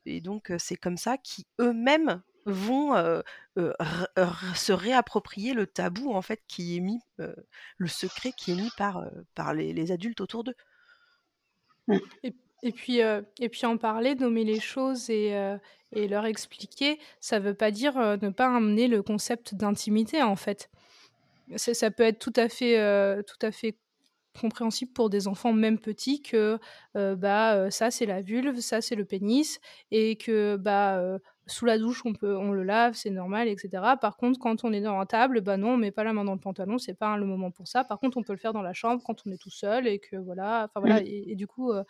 et 0.04 0.20
donc 0.20 0.52
c'est 0.58 0.76
comme 0.76 0.98
ça 0.98 1.16
qu'eux-mêmes 1.16 2.22
vont 2.46 2.94
se 3.56 4.72
réapproprier 4.72 5.54
le 5.54 5.66
tabou 5.66 6.12
en 6.12 6.22
fait 6.22 6.42
qui 6.46 6.76
est 6.76 6.80
mis, 6.80 7.00
le 7.78 7.88
secret 7.88 8.32
qui 8.36 8.52
est 8.52 8.56
mis 8.56 8.70
par, 8.76 9.04
par 9.34 9.54
les 9.54 9.90
adultes 9.90 10.20
autour 10.20 10.44
d'eux. 10.44 10.56
Et, 12.62 12.72
puis, 12.72 12.98
et 12.98 13.48
puis 13.48 13.66
en 13.66 13.76
parler, 13.78 14.14
nommer 14.14 14.44
les 14.44 14.60
choses 14.60 15.08
et, 15.08 15.34
et 15.92 16.08
leur 16.08 16.26
expliquer, 16.26 16.98
ça 17.20 17.40
ne 17.40 17.44
veut 17.44 17.54
pas 17.54 17.70
dire 17.70 17.96
ne 18.20 18.28
pas 18.28 18.54
amener 18.54 18.86
le 18.86 19.02
concept 19.02 19.54
d'intimité 19.54 20.22
en 20.22 20.36
fait. 20.36 20.70
Ça 21.56 21.90
peut 21.90 22.02
être 22.02 22.18
tout 22.18 22.34
à 22.36 22.48
fait, 22.48 23.22
tout 23.24 23.46
à 23.46 23.50
fait 23.50 23.76
compréhensible 24.40 24.92
pour 24.92 25.10
des 25.10 25.26
enfants 25.26 25.52
même 25.52 25.78
petits 25.78 26.22
que 26.22 26.58
bah 26.94 27.70
ça 27.70 27.90
c'est 27.90 28.06
la 28.06 28.20
vulve, 28.20 28.60
ça 28.60 28.80
c'est 28.82 28.94
le 28.94 29.06
pénis 29.06 29.58
et 29.90 30.16
que 30.16 30.56
bah 30.56 31.18
sous 31.50 31.64
la 31.64 31.78
douche, 31.78 32.02
on, 32.04 32.12
peut, 32.12 32.36
on 32.36 32.52
le 32.52 32.62
lave, 32.62 32.94
c'est 32.94 33.10
normal, 33.10 33.48
etc. 33.48 33.82
Par 34.00 34.16
contre, 34.16 34.38
quand 34.38 34.64
on 34.64 34.72
est 34.72 34.80
dans 34.80 34.98
la 34.98 35.06
table, 35.06 35.40
bah 35.40 35.56
non, 35.56 35.70
on 35.70 35.76
met 35.76 35.90
pas 35.90 36.04
la 36.04 36.12
main 36.12 36.24
dans 36.24 36.34
le 36.34 36.40
pantalon, 36.40 36.78
c'est 36.78 36.94
pas 36.94 37.16
le 37.16 37.26
moment 37.26 37.50
pour 37.50 37.68
ça. 37.68 37.84
Par 37.84 37.98
contre, 37.98 38.16
on 38.16 38.22
peut 38.22 38.32
le 38.32 38.38
faire 38.38 38.52
dans 38.52 38.62
la 38.62 38.72
chambre 38.72 39.02
quand 39.04 39.22
on 39.26 39.30
est 39.30 39.40
tout 39.40 39.50
seul 39.50 39.86
et 39.86 39.98
que 39.98 40.16
voilà. 40.16 40.64
Enfin 40.64 40.80
voilà. 40.80 41.00
Mmh. 41.00 41.06
Et, 41.06 41.34
du 41.34 41.46
coup, 41.46 41.72
euh, 41.72 41.84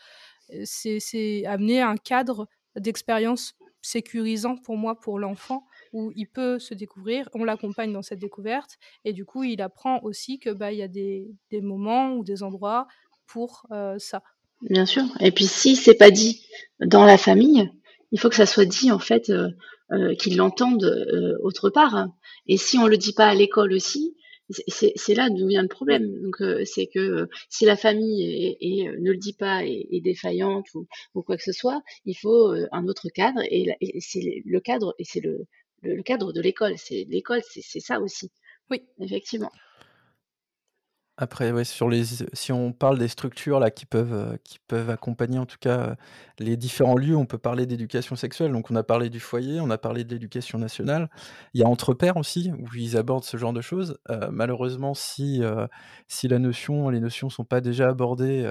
c'est 0.65 1.45
amener 1.47 1.81
un 1.81 1.97
cadre 1.97 2.49
d'expérience 2.77 3.55
sécurisant 3.83 4.57
pour 4.57 4.77
moi, 4.77 4.99
pour 4.99 5.19
l'enfant, 5.19 5.67
où 5.93 6.13
il 6.15 6.27
peut 6.27 6.59
se 6.59 6.75
découvrir, 6.75 7.29
on 7.35 7.45
l'accompagne 7.45 7.93
dans 7.93 8.03
cette 8.03 8.19
découverte, 8.19 8.77
et 9.05 9.13
du 9.13 9.25
coup, 9.25 9.43
il 9.43 9.63
apprend 9.63 10.01
aussi 10.03 10.39
que 10.39 10.51
bah 10.51 10.71
il 10.71 10.79
y 10.79 10.83
a 10.83 10.89
des, 10.89 11.31
des, 11.51 11.63
moments 11.63 12.13
ou 12.15 12.23
des 12.23 12.43
endroits 12.43 12.87
pour 13.27 13.67
euh, 13.73 13.99
ça. 13.99 14.23
Bien 14.63 14.85
sûr. 14.85 15.05
Et 15.21 15.33
puis 15.33 15.47
si 15.47 15.77
c'est 15.77 15.95
pas 15.95 16.11
dit 16.11 16.45
dans 16.81 17.05
la 17.05 17.17
famille, 17.17 17.71
il 18.13 18.21
faut 18.21 18.29
que 18.29 18.37
ça 18.37 18.47
soit 18.47 18.65
dit 18.65 18.91
en 18.91 18.99
fait, 18.99 19.31
euh, 19.31 19.49
euh, 19.93 20.15
qu'ils 20.15 20.37
l'entendent 20.37 20.85
euh, 20.85 21.37
autre 21.43 21.71
part. 21.71 22.09
Et 22.47 22.57
si 22.57 22.79
on 22.79 22.87
le 22.87 22.97
dit 22.97 23.13
pas 23.13 23.29
à 23.29 23.35
l'école 23.35 23.73
aussi, 23.73 24.17
c'est 24.67 25.15
là 25.15 25.31
d'où 25.31 25.47
vient 25.47 25.63
le 25.63 25.69
problème. 25.69 26.11
Donc 26.23 26.43
c'est 26.65 26.89
que 26.89 27.29
si 27.49 27.65
la 27.65 27.77
famille 27.77 28.57
ne 28.61 29.13
le 29.13 29.17
dit 29.17 29.33
pas 29.33 29.65
et 29.65 29.87
est 29.93 30.01
défaillante 30.01 30.67
ou, 30.75 31.23
quoi 31.23 31.37
que 31.37 31.45
ce 31.45 31.53
soit, 31.53 31.83
il 32.05 32.17
faut 32.17 32.53
un 32.73 32.89
autre 32.89 33.09
cadre. 33.11 33.43
Et, 33.49 33.77
c'est 34.01 34.43
le 34.45 34.59
cadre 34.59 34.93
et 34.99 35.05
c'est 35.05 35.21
le, 35.21 35.47
le, 35.83 36.03
cadre 36.03 36.33
de 36.33 36.41
l'école. 36.41 36.75
C'est 36.79 37.07
l'école, 37.09 37.43
c'est 37.45 37.79
ça 37.79 38.01
aussi. 38.01 38.33
Oui, 38.71 38.83
effectivement. 38.99 39.53
Après, 41.23 41.53
si 41.65 42.51
on 42.51 42.73
parle 42.73 42.99
des 42.99 43.07
structures 43.09 43.61
là 43.61 43.71
qui 43.71 43.85
peuvent, 43.85 44.15
euh, 44.15 44.37
qui 44.43 44.59
peuvent 44.59 44.89
accompagner 44.89 45.39
en 45.39 45.45
tout 45.45 45.59
cas 45.61 45.79
euh, 45.79 45.95
les 46.39 46.57
différents 46.57 46.97
lieux, 46.97 47.15
on 47.15 47.27
peut 47.27 47.37
parler 47.37 47.67
d'éducation 47.67 48.17
sexuelle. 48.17 48.53
Donc 48.53 48.71
on 48.71 48.77
a 48.77 48.83
parlé 48.83 49.11
du 49.11 49.21
foyer, 49.21 49.61
on 49.61 49.69
a 49.69 49.77
parlé 49.77 50.03
de 50.03 50.09
l'éducation 50.15 50.59
nationale. 50.59 51.11
Il 51.53 51.61
y 51.61 51.63
a 51.63 51.69
entre 51.69 51.93
pairs 51.93 52.17
aussi 52.17 52.51
où 52.59 52.75
ils 52.75 52.97
abordent 52.97 53.25
ce 53.25 53.37
genre 53.37 53.53
de 53.53 53.61
choses. 53.61 53.99
Euh, 54.09 54.31
malheureusement, 54.33 54.95
si 54.95 55.43
si 56.09 56.27
la 56.27 56.39
notion, 56.39 56.89
les 56.89 57.01
notions 57.01 57.29
sont 57.29 57.45
pas 57.45 57.61
déjà 57.61 57.91
abordées 57.91 58.51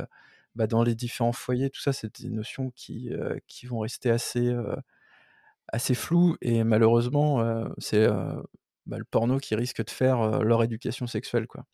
bah, 0.56 0.68
dans 0.68 0.84
les 0.84 0.94
différents 0.94 1.32
foyers, 1.32 1.72
tout 1.72 1.82
ça, 1.82 1.92
c'est 1.92 2.22
des 2.22 2.30
notions 2.30 2.72
qui 2.76 3.10
qui 3.48 3.66
vont 3.66 3.80
rester 3.80 4.12
assez 4.12 4.56
assez 5.74 5.96
floues 5.96 6.36
et 6.42 6.64
malheureusement, 6.64 7.66
c'est 7.80 8.08
bah, 8.90 8.98
le 8.98 9.06
porno 9.06 9.38
qui 9.38 9.56
risque 9.56 9.84
de 9.86 9.90
faire 9.90 10.44
leur 10.44 10.64
éducation 10.64 11.08
sexuelle, 11.08 11.48
quoi. 11.48 11.66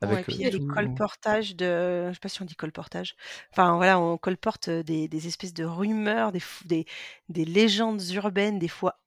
Avec, 0.00 0.26
puis 0.26 0.34
il 0.36 0.40
y 0.42 0.46
a 0.46 0.50
les 0.50 0.64
colportages 0.64 1.56
de, 1.56 2.08
je 2.08 2.12
sais 2.12 2.20
pas 2.20 2.28
si 2.28 2.40
on 2.40 2.44
dit 2.44 2.54
colportage. 2.54 3.16
Enfin 3.50 3.74
voilà, 3.74 3.98
on 3.98 4.16
colporte 4.16 4.70
des, 4.70 5.08
des 5.08 5.26
espèces 5.26 5.52
de 5.54 5.64
rumeurs, 5.64 6.30
des, 6.30 6.42
des, 6.64 6.86
des 7.28 7.44
légendes 7.44 8.02
urbaines, 8.10 8.58
des 8.60 8.68
fois 8.68 9.00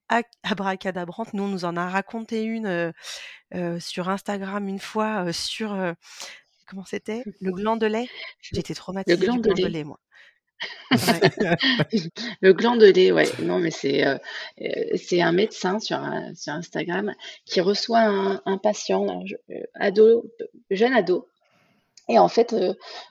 abracadabrantes. 0.44 1.34
Nous, 1.34 1.44
on 1.44 1.48
nous 1.48 1.64
en 1.64 1.78
a 1.78 1.88
raconté 1.90 2.44
une 2.44 2.92
sur 3.80 4.10
Instagram 4.10 4.68
une 4.68 4.80
fois 4.80 5.32
sur 5.32 5.96
comment 6.68 6.86
c'était? 6.86 7.24
Le 7.40 7.52
gland 7.52 7.78
de 7.78 7.86
lait. 7.86 8.10
J'étais 8.42 8.74
traumatisée 8.74 9.18
le 9.18 9.24
gland 9.24 9.36
du 9.36 9.42
de 9.42 9.48
gland 9.48 9.56
lait. 9.56 9.64
de 9.64 9.68
lait, 9.70 9.84
moi. 9.86 10.00
le 12.42 12.52
gland 12.54 12.76
de 12.76 12.88
lait, 12.88 13.12
ouais. 13.12 13.28
Non, 13.42 13.60
mais 13.60 13.72
c'est 13.72 14.06
euh, 14.06 14.18
euh, 14.62 14.98
un 15.22 15.32
médecin 15.32 15.80
sur, 15.80 15.98
Instagram 16.52 17.14
qui 17.46 17.62
reçoit 17.62 18.02
un, 18.02 18.42
un 18.46 18.58
patient, 18.58 19.24
je- 19.26 19.36
euh, 19.52 19.64
ado, 19.76 20.26
jeune 20.70 20.94
ado, 20.94 21.28
et 22.10 22.20
en 22.20 22.28
fait, 22.28 22.56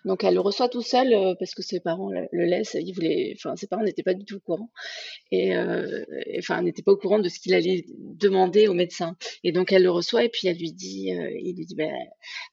donc 0.05 0.25
elle 0.25 0.35
le 0.35 0.41
reçoit 0.41 0.69
tout 0.69 0.83
seul 0.83 1.37
parce 1.39 1.55
que 1.55 1.63
ses 1.63 1.81
parents 1.81 2.11
le, 2.11 2.27
le 2.33 2.45
laissent. 2.45 2.77
Ils 2.79 2.93
voulaient, 2.93 3.35
enfin, 3.37 3.57
ses 3.57 3.67
parents 3.67 3.83
n'étaient 3.83 4.03
pas 4.03 4.15
du 4.15 4.25
tout 4.25 4.37
au 4.37 4.41
courant 4.41 4.71
et, 5.31 5.57
enfin, 6.39 6.61
n'étaient 6.63 6.83
pas 6.83 6.93
au 6.93 6.97
courant 6.97 7.19
de 7.19 7.29
ce 7.29 7.39
qu'il 7.39 7.55
allait 7.55 7.85
demander 7.99 8.69
au 8.69 8.75
médecin. 8.75 9.17
Et 9.45 9.53
donc 9.53 9.73
elle 9.73 9.85
le 9.85 9.91
reçoit 9.91 10.25
et 10.25 10.29
puis 10.29 10.49
elle 10.49 10.59
lui 10.59 10.73
dit, 10.73 11.09
il 11.09 11.57
lui 11.57 11.65
dit, 11.65 11.75
ben 11.75 11.93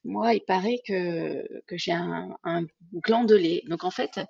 moi, 0.04 0.34
il 0.34 0.40
paraît 0.40 0.80
que 0.86 1.44
que 1.66 1.76
j'ai 1.76 1.92
un, 1.92 2.36
un 2.44 2.64
gland 2.94 3.24
de 3.24 3.34
lait. 3.34 3.62
Donc 3.68 3.84
en 3.84 3.90
fait, 3.90 4.20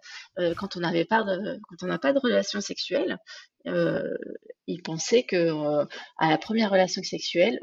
quand 0.56 0.76
on 0.76 0.80
n'avait 0.80 1.04
pas 1.04 1.22
de, 1.22 1.60
quand 1.68 1.84
on 1.84 1.86
n'a 1.86 1.98
pas 1.98 2.12
de 2.12 2.18
relation 2.18 2.60
sexuelle, 2.60 3.18
il 3.64 4.82
pensait 4.82 5.22
que 5.22 5.84
à 6.18 6.30
la 6.30 6.38
première 6.38 6.70
relation 6.70 7.02
sexuelle, 7.02 7.60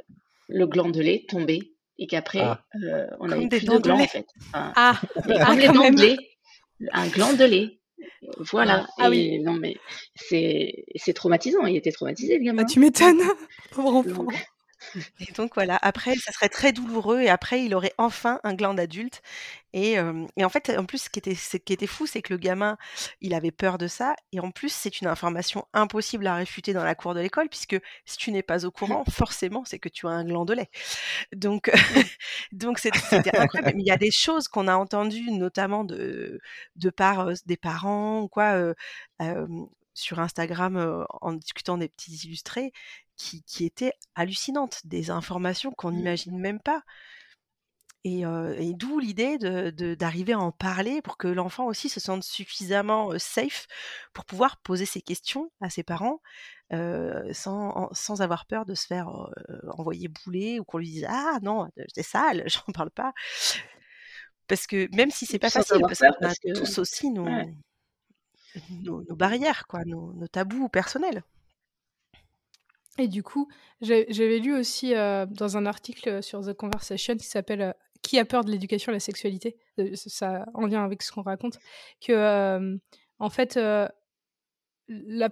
le 0.48 0.68
gland 0.68 0.90
de 0.90 1.02
lait 1.02 1.26
tombait 1.28 1.72
et 1.98 2.08
qu'après, 2.08 2.40
Ah. 2.42 2.62
euh, 2.84 3.06
on 3.20 3.26
Comme 3.28 3.34
avait 3.34 3.48
des 3.48 3.58
plus 3.58 3.68
de 3.68 3.78
gland 3.78 4.00
en 4.00 4.08
fait. 4.08 4.26
Enfin, 4.54 4.74
Ah, 4.76 5.00
ah, 5.16 5.46
comme 5.46 5.60
les 5.60 5.68
dents 5.68 5.90
de 5.92 6.02
lait, 6.02 6.18
un 6.92 7.08
gland 7.08 7.34
de 7.34 7.46
lait. 7.46 7.80
Voilà. 8.40 8.86
Ah 8.98 9.06
et 9.08 9.10
oui. 9.10 9.40
non 9.44 9.54
mais 9.54 9.76
c'est 10.16 10.86
c'est 10.96 11.14
traumatisant. 11.14 11.66
Il 11.66 11.76
était 11.78 11.92
traumatisé 11.92 12.34
le 12.34 12.40
Bah, 12.40 12.46
gamin. 12.48 12.66
tu 12.66 12.80
m'étonnes, 12.80 13.20
pauvre 13.72 13.96
enfant. 13.96 14.24
Donc, 14.24 14.34
Et 15.20 15.32
donc 15.34 15.54
voilà, 15.56 15.78
après, 15.82 16.16
ça 16.16 16.32
serait 16.32 16.50
très 16.50 16.72
douloureux 16.74 17.22
et 17.22 17.30
après, 17.30 17.64
il 17.64 17.74
aurait 17.76 17.94
enfin 17.98 18.40
un 18.44 18.54
gland 18.54 18.74
d'adulte. 18.74 19.22
Et, 19.74 20.00
euh, 20.00 20.26
et 20.38 20.46
en 20.46 20.50
fait, 20.50 20.70
en 20.78 20.86
plus, 20.86 21.04
ce 21.04 21.10
qui 21.10 21.20
était, 21.20 21.36
ce 21.36 21.58
qui 21.58 21.74
était 21.74 21.88
fou, 21.88 22.08
c'est 22.08 22.22
que 22.22 22.34
le 22.34 22.40
gamin, 22.40 22.78
il 23.22 23.34
avait 23.34 23.52
peur 23.52 23.78
de 23.78 23.88
ça. 23.88 24.16
Et 24.32 24.40
en 24.40 24.52
plus, 24.52 24.70
c'est 24.74 25.02
une 25.02 25.08
information 25.08 25.66
impossible 25.74 26.28
à 26.28 26.36
réfuter 26.36 26.74
dans 26.74 26.84
la 26.84 26.96
cour 26.96 27.14
de 27.14 27.20
l'école, 27.20 27.50
puisque 27.50 27.78
si 28.06 28.18
tu 28.18 28.32
n'es 28.32 28.44
pas 28.44 28.66
au 28.66 28.72
courant, 28.72 29.04
forcément, 29.12 29.66
c'est 29.66 29.80
que 29.80 29.90
tu 29.90 30.08
as 30.08 30.12
un 30.12 30.26
gland 30.26 30.46
de 30.46 30.54
lait. 30.54 30.70
Donc, 31.36 31.72
donc 32.54 32.80
c'était 32.80 33.00
incroyable. 33.38 33.74
Mais 33.78 33.84
il 33.84 33.88
y 33.88 33.92
a 33.92 33.98
des 33.98 34.12
choses 34.12 34.48
qu'on 34.48 34.68
a 34.68 34.76
entendues, 34.78 35.32
notamment 35.32 35.84
de, 35.84 36.40
de 36.78 36.92
euh, 37.02 37.36
des 37.46 37.58
parents 37.58 38.28
quoi, 38.30 38.54
euh, 39.22 39.48
sur 39.96 40.20
Instagram, 40.20 40.78
euh, 40.78 41.04
en 41.22 41.34
discutant 41.34 41.78
des 41.80 41.90
petits 41.90 42.14
illustrés, 42.28 42.72
qui, 43.18 43.42
qui 43.44 43.66
étaient 43.66 43.94
hallucinantes, 44.14 44.82
des 44.86 45.10
informations 45.10 45.72
qu'on 45.72 45.92
Mm. 45.92 45.96
n'imagine 45.96 46.38
même 46.38 46.60
pas. 46.60 46.84
Et, 48.08 48.24
euh, 48.24 48.54
et 48.60 48.74
d'où 48.76 49.00
l'idée 49.00 49.40
de, 49.40 49.72
de- 49.72 49.96
d'arriver 49.96 50.34
à 50.34 50.40
en 50.40 50.52
parler 50.52 51.02
pour 51.02 51.18
que 51.18 51.28
l'enfant 51.28 51.66
aussi 51.66 51.90
se 51.90 52.00
sente 52.00 52.24
suffisamment 52.24 53.12
euh, 53.12 53.18
safe 53.18 53.66
pour 54.14 54.26
pouvoir 54.26 54.58
poser 54.62 54.86
ses 54.86 55.02
questions 55.02 55.52
à 55.60 55.72
ses 55.72 55.82
parents 55.82 56.22
euh, 56.72 57.34
sans, 57.34 57.70
en- 57.70 57.90
sans 57.94 58.22
avoir 58.22 58.46
peur 58.46 58.66
de 58.68 58.76
se 58.76 58.86
faire 58.86 59.10
euh, 59.10 59.60
envoyer 59.76 60.08
bouler 60.08 60.60
ou 60.60 60.64
qu'on 60.66 60.78
lui 60.78 60.90
dise 60.92 61.08
ah 61.10 61.40
non 61.42 61.68
c'est 61.96 62.04
sale 62.04 62.44
j'en 62.48 62.72
parle 62.74 62.92
pas 62.92 63.12
parce 64.48 64.68
que 64.68 64.88
même 64.96 65.10
si 65.10 65.26
c'est 65.26 65.40
pas 65.40 65.50
sans 65.50 65.62
facile 65.64 65.82
parce 65.82 66.00
qu'on 66.00 66.26
a 66.28 66.36
que 66.36 66.54
tous 66.60 66.78
aussi 66.78 67.10
nos, 67.10 67.26
ouais. 67.26 67.56
Nos, 68.84 69.04
barrières 69.16 69.68
quoi 69.68 69.84
nos, 69.86 70.14
tabous 70.28 70.70
personnels. 70.70 71.24
Et 72.98 73.08
du 73.08 73.24
coup, 73.24 73.50
j'avais 73.82 74.40
lu 74.40 74.56
aussi 74.58 74.96
euh, 74.96 75.26
dans 75.26 75.58
un 75.58 75.66
article 75.66 76.24
sur 76.24 76.46
The 76.46 76.54
Conversation 76.54 77.18
qui 77.18 77.26
s'appelle 77.26 77.62
euh, 77.62 77.74
Qui 78.02 78.20
a 78.20 78.26
peur 78.26 78.46
de 78.46 78.52
l'éducation 78.52 78.92
et 78.92 78.96
la 78.96 79.00
sexualité? 79.02 79.58
Euh, 79.80 79.92
Ça 79.96 80.46
en 80.54 80.66
lien 80.66 80.84
avec 80.86 81.04
ce 81.04 81.12
qu'on 81.12 81.22
raconte, 81.24 81.60
que 82.00 82.80
en 83.20 83.30
fait, 83.30 83.56
la- 84.88 85.30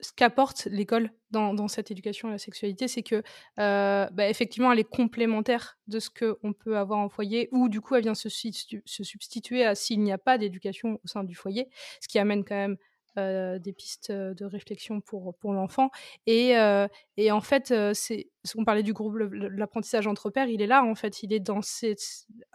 ce 0.00 0.12
qu'apporte 0.12 0.66
l'école 0.66 1.10
dans, 1.30 1.68
cette 1.68 1.90
éducation 1.90 2.28
à 2.28 2.32
la 2.32 2.38
sexualité, 2.38 2.88
c'est 2.88 3.02
que 3.02 3.22
euh, 3.58 4.08
bah, 4.12 4.28
effectivement, 4.28 4.72
elle 4.72 4.78
est 4.78 4.84
complémentaire 4.84 5.78
de 5.86 5.98
ce 5.98 6.10
qu'on 6.10 6.52
peut 6.52 6.78
avoir 6.78 6.98
en 7.00 7.08
foyer, 7.08 7.48
ou 7.52 7.68
du 7.68 7.80
coup, 7.80 7.94
elle 7.94 8.02
vient 8.02 8.14
se, 8.14 8.28
substitu- 8.28 8.82
se 8.84 9.04
substituer 9.04 9.64
à 9.64 9.74
s'il 9.74 10.00
n'y 10.00 10.12
a 10.12 10.18
pas 10.18 10.38
d'éducation 10.38 11.00
au 11.04 11.06
sein 11.06 11.24
du 11.24 11.34
foyer, 11.34 11.68
ce 12.00 12.08
qui 12.08 12.18
amène 12.18 12.44
quand 12.44 12.54
même 12.54 12.76
euh, 13.18 13.58
des 13.58 13.72
pistes 13.72 14.12
de 14.12 14.44
réflexion 14.44 15.00
pour, 15.00 15.34
l'enfant. 15.42 15.90
Et, 16.26 16.58
euh, 16.58 16.86
et 17.16 17.32
en 17.32 17.40
fait, 17.40 17.70
euh, 17.70 17.94
on 18.56 18.64
parlait 18.64 18.82
du 18.82 18.92
groupe, 18.92 19.16
l'apprentissage 19.30 20.06
entre 20.06 20.30
pairs, 20.30 20.48
il 20.48 20.60
est 20.62 20.66
là, 20.66 20.84
en 20.84 20.94
fait, 20.94 21.22
il 21.22 21.32
est 21.32 21.40
dans 21.40 21.62
ces, 21.62 21.96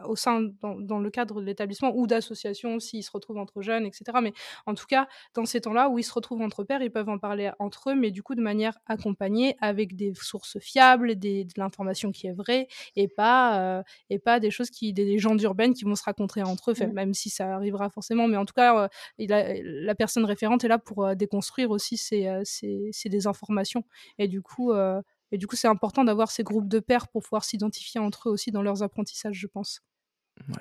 au 0.05 0.15
sein, 0.15 0.41
dans, 0.61 0.75
dans 0.79 0.99
le 0.99 1.09
cadre 1.09 1.41
de 1.41 1.45
l'établissement 1.45 1.91
ou 1.95 2.07
d'associations 2.07 2.79
s'ils 2.79 3.03
se 3.03 3.11
retrouvent 3.11 3.37
entre 3.37 3.61
jeunes, 3.61 3.85
etc. 3.85 4.19
Mais 4.21 4.33
en 4.65 4.73
tout 4.73 4.85
cas, 4.87 5.07
dans 5.33 5.45
ces 5.45 5.61
temps-là 5.61 5.89
où 5.89 5.99
ils 5.99 6.03
se 6.03 6.13
retrouvent 6.13 6.41
entre 6.41 6.63
pairs, 6.63 6.81
ils 6.81 6.91
peuvent 6.91 7.09
en 7.09 7.17
parler 7.17 7.51
entre 7.59 7.91
eux, 7.91 7.95
mais 7.95 8.11
du 8.11 8.23
coup 8.23 8.35
de 8.35 8.41
manière 8.41 8.77
accompagnée, 8.87 9.55
avec 9.61 9.95
des 9.95 10.13
sources 10.15 10.59
fiables, 10.59 11.15
des, 11.15 11.45
de 11.45 11.53
l'information 11.57 12.11
qui 12.11 12.27
est 12.27 12.33
vraie, 12.33 12.67
et 12.95 13.07
pas, 13.07 13.79
euh, 13.79 13.83
et 14.09 14.19
pas 14.19 14.39
des 14.39 14.51
choses 14.51 14.69
qui, 14.69 14.93
des 14.93 15.05
légendes 15.05 15.41
urbaines 15.41 15.73
qui 15.73 15.83
vont 15.85 15.95
se 15.95 16.03
raconter 16.03 16.43
entre 16.43 16.71
eux, 16.71 16.73
Mmh. 16.81 16.93
même 16.93 17.13
si 17.13 17.29
ça 17.29 17.53
arrivera 17.55 17.89
forcément, 17.89 18.27
mais 18.27 18.37
en 18.37 18.45
tout 18.45 18.53
cas, 18.53 18.83
euh, 18.85 18.87
il 19.17 19.33
a, 19.33 19.53
la 19.61 19.95
personne 19.95 20.25
référente 20.25 20.63
est 20.63 20.67
là 20.67 20.77
pour 20.79 21.05
euh, 21.05 21.15
déconstruire 21.15 21.69
aussi 21.71 21.97
ces, 21.97 22.27
ces, 22.43 22.89
ces 22.91 23.09
désinformations. 23.09 23.83
Et 24.17 24.27
du 24.27 24.41
coup, 24.41 24.71
et 25.31 25.37
du 25.37 25.47
coup, 25.47 25.55
c'est 25.55 25.67
important 25.67 26.03
d'avoir 26.03 26.31
ces 26.31 26.43
groupes 26.43 26.67
de 26.69 26.79
pairs 26.79 27.07
pour 27.09 27.23
pouvoir 27.23 27.43
s'identifier 27.45 27.99
entre 28.01 28.29
eux 28.29 28.31
aussi 28.33 28.51
dans 28.51 28.61
leurs 28.63 28.83
apprentissages, 28.83 29.37
je 29.37 29.47
pense. 29.47 29.81
Ouais. 30.49 30.55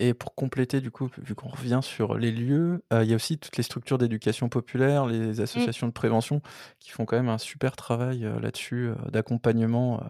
Et 0.00 0.14
pour 0.14 0.34
compléter, 0.34 0.80
du 0.80 0.90
coup, 0.90 1.10
vu 1.18 1.34
qu'on 1.36 1.48
revient 1.48 1.80
sur 1.82 2.16
les 2.18 2.32
lieux, 2.32 2.84
euh, 2.92 3.04
il 3.04 3.10
y 3.10 3.14
a 3.14 3.16
aussi 3.16 3.38
toutes 3.38 3.56
les 3.56 3.64
structures 3.64 3.98
d'éducation 3.98 4.48
populaire, 4.48 5.06
les 5.06 5.40
Mmh. 5.54 5.68
associations 5.68 5.88
de 5.88 5.92
prévention 5.92 6.42
qui 6.80 6.90
font 6.90 7.06
quand 7.06 7.16
même 7.16 7.28
un 7.30 7.38
super 7.38 7.76
travail 7.76 8.24
euh, 8.26 8.40
là-dessus, 8.40 8.88
euh, 8.90 8.96
d'accompagnement, 9.10 10.02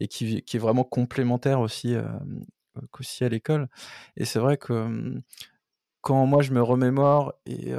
et 0.00 0.08
qui, 0.08 0.42
qui 0.44 0.56
est 0.56 0.60
vraiment 0.60 0.84
complémentaire 0.84 1.60
aussi 1.60 1.96
qu'aussi 2.92 3.24
à 3.24 3.28
l'école. 3.28 3.68
Et 4.16 4.24
c'est 4.24 4.38
vrai 4.40 4.56
que 4.58 4.72
hum, 4.72 5.22
quand 6.02 6.26
moi 6.26 6.42
je 6.42 6.52
me 6.52 6.62
remémore 6.62 7.34
et 7.46 7.72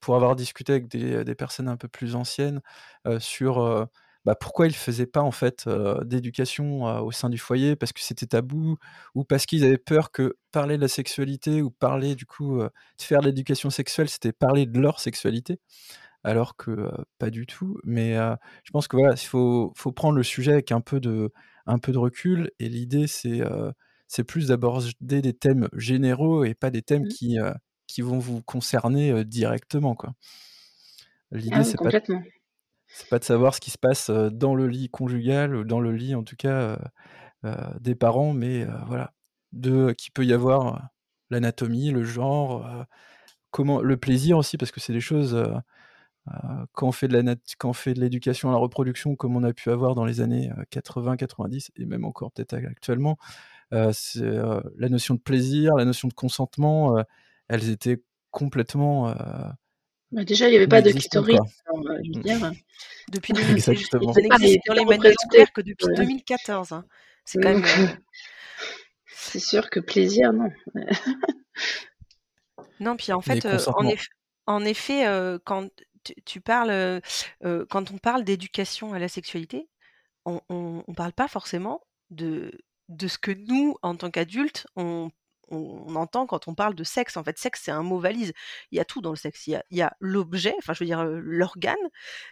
pour 0.00 0.16
avoir 0.16 0.36
discuté 0.36 0.72
avec 0.72 0.88
des, 0.88 1.24
des 1.24 1.34
personnes 1.34 1.68
un 1.68 1.76
peu 1.76 1.88
plus 1.88 2.14
anciennes 2.16 2.60
sur 3.18 3.88
bah, 4.24 4.34
pourquoi 4.34 4.66
ils 4.66 4.74
faisaient 4.74 5.06
pas 5.06 5.22
en 5.22 5.30
fait 5.30 5.64
euh, 5.66 6.02
d'éducation 6.04 6.86
euh, 6.88 7.00
au 7.00 7.10
sein 7.12 7.30
du 7.30 7.38
foyer? 7.38 7.76
Parce 7.76 7.92
que 7.92 8.00
c'était 8.00 8.26
tabou? 8.26 8.76
Ou 9.14 9.24
parce 9.24 9.46
qu'ils 9.46 9.64
avaient 9.64 9.78
peur 9.78 10.10
que 10.12 10.36
parler 10.52 10.76
de 10.76 10.82
la 10.82 10.88
sexualité 10.88 11.62
ou 11.62 11.70
parler 11.70 12.14
du 12.14 12.26
coup 12.26 12.60
euh, 12.60 12.68
de 12.98 13.02
faire 13.02 13.20
de 13.20 13.26
l'éducation 13.26 13.70
sexuelle 13.70 14.08
c'était 14.08 14.32
parler 14.32 14.66
de 14.66 14.78
leur 14.78 15.00
sexualité? 15.00 15.58
Alors 16.24 16.56
que 16.56 16.90
pas 17.18 17.30
du 17.30 17.46
tout 17.46 17.78
mais 17.84 18.14
je 18.64 18.70
pense 18.72 18.88
que 18.88 18.96
voilà 18.96 19.14
il 19.14 19.26
faut, 19.26 19.72
faut 19.76 19.92
prendre 19.92 20.16
le 20.16 20.22
sujet 20.22 20.52
avec 20.52 20.70
un 20.72 20.82
peu 20.82 21.00
de 21.00 21.32
un 21.66 21.78
peu 21.78 21.92
de 21.92 21.98
recul 21.98 22.50
et 22.58 22.68
l'idée 22.68 23.06
c'est 23.06 23.40
c'est 24.06 24.24
plus 24.24 24.48
d'aborder 24.48 25.22
des 25.22 25.32
thèmes 25.32 25.68
généraux 25.74 26.44
et 26.44 26.54
pas 26.54 26.70
des 26.70 26.82
thèmes 26.82 27.04
Mmh. 27.04 27.08
qui 27.08 27.38
qui 27.86 28.02
vont 28.02 28.18
vous 28.18 28.42
concerner 28.42 29.24
directement 29.24 29.94
quoi. 29.94 30.12
L'idée 31.32 31.50
Ah 31.52 31.60
oui, 31.60 31.64
c'est 31.64 31.78
pas. 31.78 31.90
C'est 32.92 33.08
pas 33.08 33.18
de 33.18 33.24
savoir 33.24 33.54
ce 33.54 33.60
qui 33.60 33.70
se 33.70 33.78
passe 33.78 34.10
dans 34.10 34.54
le 34.54 34.68
lit 34.68 34.88
conjugal 34.88 35.54
ou 35.56 35.64
dans 35.64 35.80
le 35.80 35.92
lit 35.92 36.14
en 36.14 36.22
tout 36.22 36.36
cas 36.36 36.78
des 37.80 37.94
parents, 37.94 38.32
mais 38.32 38.66
voilà, 38.86 39.12
de 39.52 39.92
qu'il 39.92 40.12
peut 40.12 40.24
y 40.24 40.32
avoir 40.32 40.90
l'anatomie, 41.30 41.90
le 41.90 42.02
genre, 42.04 42.68
comment 43.50 43.80
le 43.80 43.96
plaisir 43.96 44.36
aussi 44.36 44.56
parce 44.58 44.72
que 44.72 44.80
c'est 44.80 44.92
des 44.92 45.00
choses 45.00 45.42
quand 46.72 46.88
on 46.88 46.92
fait 46.92 47.08
de 47.08 48.00
l'éducation 48.00 48.50
à 48.50 48.52
la 48.52 48.58
reproduction 48.58 49.16
comme 49.16 49.36
on 49.36 49.42
a 49.42 49.52
pu 49.52 49.70
avoir 49.70 49.94
dans 49.94 50.04
les 50.04 50.20
années 50.20 50.50
80-90 50.70 51.70
et 51.76 51.86
même 51.86 52.04
encore 52.04 52.30
peut-être 52.32 52.54
actuellement, 52.54 53.16
la 53.70 54.88
notion 54.88 55.14
de 55.14 55.20
plaisir, 55.20 55.76
la 55.76 55.84
notion 55.84 56.08
de 56.08 56.14
consentement, 56.14 57.02
elles 57.48 57.70
étaient 57.70 58.02
complètement 58.30 59.14
Bah, 60.12 60.24
déjà, 60.24 60.48
il 60.48 60.50
n'y 60.50 60.56
avait 60.56 60.66
pas 60.66 60.82
de 60.82 60.90
alors, 60.90 61.46
euh, 61.90 61.98
je 62.02 62.08
veux 62.10 62.18
Mm. 62.18 62.22
dire, 62.22 62.52
depuis 63.12 63.32
2000 63.32 63.52
Exactement. 63.52 64.12
ça 64.12 64.20
c'est 64.20 64.28
pas, 64.28 64.36
il 64.38 64.42
n'existe 64.42 64.56
était 64.56 64.68
dans 64.68 64.74
les 64.74 64.84
manuels 64.84 65.14
scolaires 65.18 65.52
que 65.52 65.60
depuis 65.60 65.86
Euh, 65.88 65.94
2014 65.94 66.72
hein. 66.72 66.84
c'est 67.24 67.38
quand 67.38 67.48
même 67.54 67.64
euh, 67.64 67.86
c'est 69.14 69.38
sûr 69.40 69.70
que 69.70 69.80
plaisir, 69.80 70.32
non. 70.32 70.50
Non, 72.80 72.96
puis 72.96 73.12
en 73.12 73.20
fait, 73.20 73.44
euh, 73.44 73.52
en, 73.52 73.58
consentements. 73.58 73.90
eff- 73.90 74.08
en 74.46 74.64
effet, 74.64 75.06
euh, 75.06 75.38
quand 75.44 75.68
tu, 76.02 76.14
tu 76.24 76.40
parles, 76.40 77.00
quand 77.68 77.90
on 77.92 77.98
parle 77.98 78.24
d'éducation 78.24 78.92
à 78.94 78.98
la 78.98 79.08
sexualité, 79.08 79.68
on 80.24 80.40
ne 80.88 80.94
parle 80.94 81.12
pas 81.12 81.28
forcément 81.28 81.80
de, 82.10 82.52
de 82.88 83.08
ce 83.08 83.18
que 83.18 83.30
nous, 83.32 83.76
en 83.82 83.94
tant 83.96 84.10
qu'adultes, 84.10 84.66
on 84.76 85.10
on, 85.50 85.94
entend 85.96 86.26
quand 86.26 86.48
on 86.48 86.54
parle 86.54 86.74
de 86.74 86.84
sexe. 86.84 87.16
En 87.16 87.24
fait, 87.24 87.38
sexe, 87.38 87.62
c'est 87.64 87.70
un 87.70 87.82
mot 87.82 87.98
valise. 87.98 88.32
Il 88.70 88.76
y 88.76 88.80
a 88.80 88.84
tout 88.84 89.00
dans 89.00 89.10
le 89.10 89.16
sexe. 89.16 89.46
Il 89.46 89.60
y 89.70 89.82
a, 89.82 89.96
l'objet, 90.00 90.54
enfin, 90.58 90.72
je 90.72 90.80
veux 90.80 90.86
dire, 90.86 91.04
l'organe. 91.04 91.76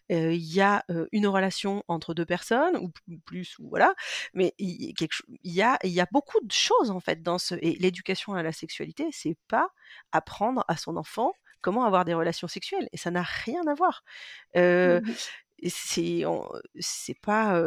il 0.09 0.35
y 0.37 0.61
a 0.61 0.85
une 1.12 1.27
relation 1.27 1.85
entre 1.89 2.14
deux 2.14 2.27
personnes, 2.27 2.77
ou 2.77 2.91
plus, 3.25 3.59
ou 3.59 3.69
voilà. 3.69 3.95
Mais 4.35 4.55
il, 4.59 4.95
y, 5.45 5.62
a, 5.62 5.79
il 5.85 5.91
y 5.91 6.01
a 6.01 6.07
beaucoup 6.11 6.41
de 6.41 6.53
choses, 6.53 6.91
en 6.91 7.01
fait, 7.01 7.23
dans 7.23 7.39
ce. 7.39 7.55
Et 7.57 7.77
l'éducation 7.79 8.35
à 8.35 8.43
la 8.43 8.53
sexualité, 8.53 9.09
c'est 9.12 9.37
pas 9.49 9.71
apprendre 10.12 10.64
à 10.69 10.77
son 10.77 10.97
enfant 10.97 11.33
comment 11.61 11.85
avoir 11.85 12.05
des 12.05 12.14
relations 12.14 12.49
sexuelles. 12.49 12.89
Et 12.93 12.97
ça 12.97 13.11
n'a 13.11 13.23
rien 13.23 13.66
à 13.66 13.75
voir. 13.75 14.05
Mmh 14.55 15.01
c'est 15.67 16.23
c'est 16.81 17.19
pas 17.21 17.61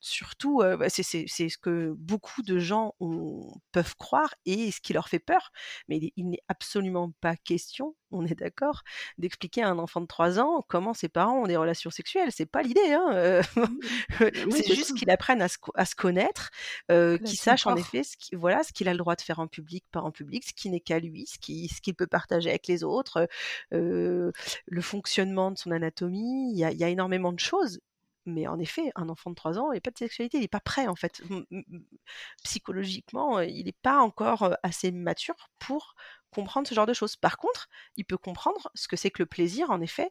surtout 0.00 0.58
bah, 0.58 0.88
c'est 0.88 1.02
ce 1.02 1.58
que 1.58 1.94
beaucoup 1.96 2.42
de 2.42 2.58
gens 2.58 2.94
peuvent 3.72 3.96
croire 3.96 4.34
et 4.46 4.70
ce 4.70 4.80
qui 4.80 4.92
leur 4.92 5.08
fait 5.08 5.18
peur. 5.18 5.50
Mais 5.88 6.00
il 6.16 6.28
n'est 6.28 6.42
absolument 6.48 7.12
pas 7.20 7.36
question 7.36 7.94
on 8.14 8.24
est 8.26 8.38
d'accord, 8.38 8.82
d'expliquer 9.18 9.62
à 9.62 9.68
un 9.68 9.78
enfant 9.78 10.00
de 10.00 10.06
3 10.06 10.38
ans 10.40 10.64
comment 10.68 10.94
ses 10.94 11.08
parents 11.08 11.42
ont 11.42 11.46
des 11.46 11.56
relations 11.56 11.90
sexuelles. 11.90 12.30
C'est 12.30 12.46
pas 12.46 12.62
l'idée. 12.62 12.92
Hein 12.92 13.10
euh, 13.12 13.42
c'est 14.50 14.74
juste 14.74 14.94
qu'il 14.96 15.10
apprenne 15.10 15.42
à 15.42 15.48
se, 15.48 15.58
à 15.74 15.84
se 15.84 15.94
connaître, 15.94 16.50
euh, 16.90 17.18
qu'il 17.18 17.38
sache 17.38 17.66
en 17.66 17.76
effet 17.76 18.02
ce 18.02 18.16
qu'il 18.16 18.38
voilà, 18.38 18.62
ce 18.62 18.72
qu'il 18.72 18.88
a 18.88 18.92
le 18.92 18.98
droit 18.98 19.16
de 19.16 19.22
faire 19.22 19.38
en 19.38 19.46
public, 19.46 19.84
pas 19.90 20.00
en 20.00 20.10
public, 20.10 20.44
ce 20.46 20.52
qui 20.52 20.70
n'est 20.70 20.80
qu'à 20.80 20.98
lui, 20.98 21.26
ce 21.26 21.38
qu'il 21.38 21.68
ce 21.68 21.80
qu'il 21.80 21.94
peut 21.94 22.06
partager 22.06 22.50
avec 22.50 22.66
les 22.66 22.84
autres, 22.84 23.28
euh, 23.72 24.32
le 24.66 24.80
fonctionnement 24.80 25.50
de 25.50 25.58
son 25.58 25.70
anatomie. 25.70 26.52
Il 26.52 26.58
y 26.58 26.64
a, 26.64 26.72
il 26.72 26.78
y 26.78 26.84
a 26.84 26.88
énormément 26.88 27.32
de 27.32 27.40
choses 27.40 27.80
mais 28.26 28.46
en 28.46 28.58
effet, 28.58 28.90
un 28.94 29.08
enfant 29.08 29.30
de 29.30 29.34
3 29.34 29.58
ans, 29.58 29.72
il 29.72 29.76
n'a 29.76 29.80
pas 29.80 29.90
de 29.90 29.98
sexualité, 29.98 30.38
il 30.38 30.42
n'est 30.42 30.48
pas 30.48 30.60
prêt 30.60 30.86
en 30.86 30.96
fait. 30.96 31.22
Psychologiquement, 32.44 33.40
il 33.40 33.64
n'est 33.66 33.72
pas 33.72 33.98
encore 33.98 34.56
assez 34.62 34.92
mature 34.92 35.50
pour 35.58 35.94
comprendre 36.34 36.66
ce 36.68 36.74
genre 36.74 36.86
de 36.86 36.92
choses. 36.92 37.16
Par 37.16 37.38
contre, 37.38 37.68
il 37.96 38.04
peut 38.04 38.18
comprendre 38.18 38.70
ce 38.74 38.88
que 38.88 38.96
c'est 38.96 39.10
que 39.10 39.22
le 39.22 39.26
plaisir, 39.26 39.70
en 39.70 39.80
effet. 39.80 40.10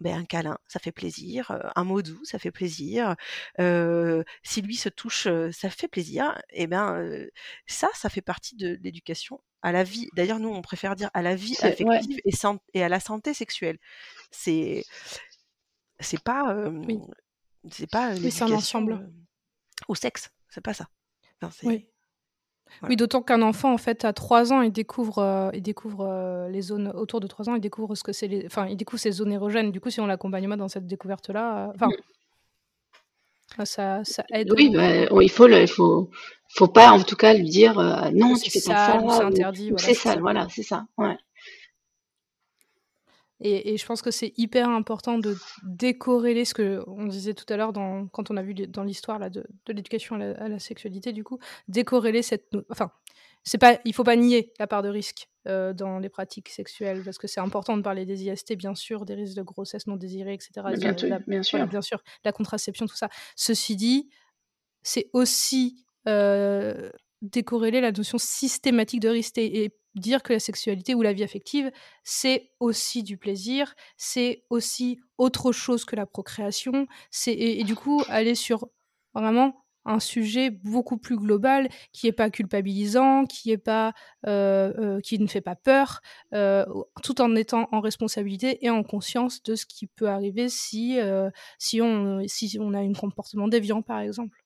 Ben, 0.00 0.18
un 0.18 0.24
câlin, 0.24 0.58
ça 0.66 0.78
fait 0.78 0.92
plaisir. 0.92 1.50
Euh, 1.50 1.60
un 1.76 1.84
mot 1.84 2.02
doux, 2.02 2.24
ça 2.24 2.38
fait 2.38 2.50
plaisir. 2.50 3.16
Euh, 3.58 4.22
si 4.42 4.60
lui 4.62 4.76
se 4.76 4.88
touche, 4.88 5.26
euh, 5.26 5.50
ça 5.52 5.70
fait 5.70 5.88
plaisir. 5.88 6.38
Et 6.50 6.64
eh 6.64 6.66
ben 6.66 7.26
ça, 7.66 7.88
ça 7.94 8.08
fait 8.08 8.22
partie 8.22 8.56
de 8.56 8.78
l'éducation 8.82 9.40
à 9.62 9.72
la 9.72 9.84
vie. 9.84 10.08
D'ailleurs, 10.14 10.40
nous, 10.40 10.50
on 10.50 10.62
préfère 10.62 10.96
dire 10.96 11.10
à 11.14 11.22
la 11.22 11.34
vie 11.34 11.56
affective 11.62 12.18
et, 12.24 12.78
et, 12.78 12.84
à 12.84 12.88
la 12.88 13.00
santé 13.00 13.32
sexuelle. 13.34 13.78
C'est 14.30 14.84
c'est 16.00 16.22
pas 16.22 16.68
oui. 16.68 16.98
C'est 17.70 17.90
pas 17.90 18.14
oui, 18.14 18.30
c'est 18.30 18.44
un 18.44 18.52
ensemble 18.52 19.10
au 19.88 19.94
sexe. 19.94 20.30
C'est 20.48 20.60
pas 20.60 20.74
ça. 20.74 20.86
oui. 21.64 21.88
Oui, 22.88 22.96
d'autant 22.96 23.22
qu'un 23.22 23.42
enfant, 23.42 23.72
en 23.72 23.78
fait, 23.78 24.04
à 24.04 24.12
3 24.12 24.52
ans, 24.52 24.62
il 24.62 24.72
découvre, 24.72 25.18
euh, 25.18 25.50
il 25.52 25.62
découvre 25.62 26.06
euh, 26.08 26.48
les 26.48 26.62
zones 26.62 26.88
autour 26.88 27.20
de 27.20 27.26
3 27.26 27.50
ans, 27.50 27.54
il 27.54 27.60
découvre 27.60 27.94
ce 27.94 28.02
que 28.02 28.12
c'est 28.12 28.26
les... 28.28 28.46
Enfin, 28.46 28.66
il 28.66 28.76
découvre 28.76 29.00
ces 29.00 29.12
zones 29.12 29.32
érogènes. 29.32 29.70
Du 29.70 29.80
coup, 29.80 29.90
si 29.90 30.00
on 30.00 30.06
l'accompagne 30.06 30.48
pas 30.48 30.56
dans 30.56 30.68
cette 30.68 30.86
découverte-là, 30.86 31.68
euh, 31.68 31.72
enfin, 31.74 31.88
ça, 33.64 34.04
ça 34.04 34.24
aide. 34.30 34.50
Oui, 34.56 34.70
bah, 34.70 35.04
il 35.22 35.30
faut, 35.30 35.48
il 35.48 35.68
faut, 35.68 36.10
faut 36.48 36.68
pas, 36.68 36.92
en 36.92 37.02
tout 37.02 37.16
cas, 37.16 37.34
lui 37.34 37.48
dire 37.48 37.74
non, 38.14 38.34
tu 38.36 38.50
fais 38.50 38.60
pas 38.60 39.00
ça, 39.00 39.02
c'est 39.10 39.22
interdit. 39.22 39.72
c'est 39.76 39.94
ça, 39.94 40.16
voilà, 40.16 40.48
c'est 40.50 40.62
ça. 40.62 40.86
Ouais. 40.96 41.16
Et, 43.44 43.76
je 43.76 43.86
pense 43.86 44.02
que 44.02 44.10
c'est 44.10 44.32
hyper 44.36 44.68
important 44.68 45.18
de 45.18 45.36
décorréler 45.64 46.44
ce 46.44 46.54
que 46.54 46.82
on 46.86 47.06
disait 47.06 47.34
tout 47.34 47.44
à 47.52 47.56
l'heure 47.56 47.72
quand 48.12 48.30
on 48.30 48.36
a 48.36 48.42
vu 48.42 48.54
dans 48.54 48.84
l'histoire 48.84 49.18
là 49.18 49.30
de, 49.30 49.44
l'éducation 49.68 50.16
à, 50.16 50.48
la 50.48 50.58
sexualité 50.58 51.12
du 51.12 51.24
coup 51.24 51.38
décorréler 51.68 52.22
cette 52.22 52.54
enfin 52.70 52.92
c'est 53.42 53.58
pas 53.58 53.80
il 53.84 53.94
faut 53.94 54.04
pas 54.04 54.14
nier 54.14 54.52
la 54.60 54.68
part 54.68 54.82
de 54.82 54.88
risque 54.88 55.28
euh, 55.48 55.72
dans 55.72 55.98
les 55.98 56.08
pratiques 56.08 56.50
sexuelles 56.50 57.02
parce 57.04 57.18
que 57.18 57.26
c'est 57.26 57.40
important 57.40 57.76
de 57.76 57.82
parler 57.82 58.06
des 58.06 58.24
IST 58.24 58.54
bien 58.56 58.76
sûr 58.76 59.04
des 59.04 59.14
risques 59.14 59.36
de 59.36 59.42
grossesse 59.42 59.88
non 59.88 59.96
désirée 59.96 60.34
etc 60.34 60.50
bien, 61.26 61.42
sûr. 61.42 61.66
bien 61.66 61.82
sûr 61.82 62.02
la 62.24 62.30
contraception 62.30 62.86
tout 62.86 62.96
ça 62.96 63.08
ceci 63.34 63.74
dit 63.74 64.08
c'est 64.82 65.10
aussi 65.12 65.84
euh, 66.06 66.90
décorréler 67.22 67.80
la 67.80 67.92
notion 67.92 68.18
systématique 68.18 69.00
de 69.00 69.08
risque 69.08 69.38
et 69.38 69.72
dire 69.94 70.22
que 70.22 70.32
la 70.32 70.38
sexualité 70.40 70.94
ou 70.94 71.02
la 71.02 71.12
vie 71.12 71.24
affective, 71.24 71.70
c'est 72.04 72.50
aussi 72.60 73.02
du 73.02 73.16
plaisir, 73.18 73.74
c'est 73.96 74.44
aussi 74.50 75.00
autre 75.18 75.52
chose 75.52 75.84
que 75.84 75.96
la 75.96 76.06
procréation, 76.06 76.86
et, 77.26 77.64
du 77.64 77.74
coup 77.74 78.02
aller 78.08 78.34
sur 78.34 78.68
vraiment 79.14 79.62
un 79.84 79.98
sujet 80.00 80.50
beaucoup 80.50 80.96
plus 80.96 81.16
global 81.16 81.68
qui 81.92 82.06
est 82.06 82.12
pas 82.12 82.30
culpabilisant, 82.30 83.24
qui 83.26 83.50
est 83.50 83.58
pas 83.58 83.94
euh, 84.26 84.72
euh, 84.78 85.00
qui 85.00 85.18
ne 85.18 85.26
fait 85.26 85.40
pas 85.40 85.56
peur, 85.56 86.00
euh, 86.34 86.64
tout 87.02 87.20
en 87.20 87.34
étant 87.34 87.68
en 87.72 87.80
responsabilité 87.80 88.64
et 88.64 88.70
en 88.70 88.84
conscience 88.84 89.42
de 89.42 89.56
ce 89.56 89.66
qui 89.66 89.88
peut 89.88 90.08
arriver 90.08 90.48
si 90.48 90.98
si 91.58 91.80
on 91.82 92.22
si 92.26 92.56
on 92.60 92.74
a 92.74 92.78
un 92.78 92.92
comportement 92.92 93.48
déviant 93.48 93.82
par 93.82 94.00
exemple. 94.00 94.41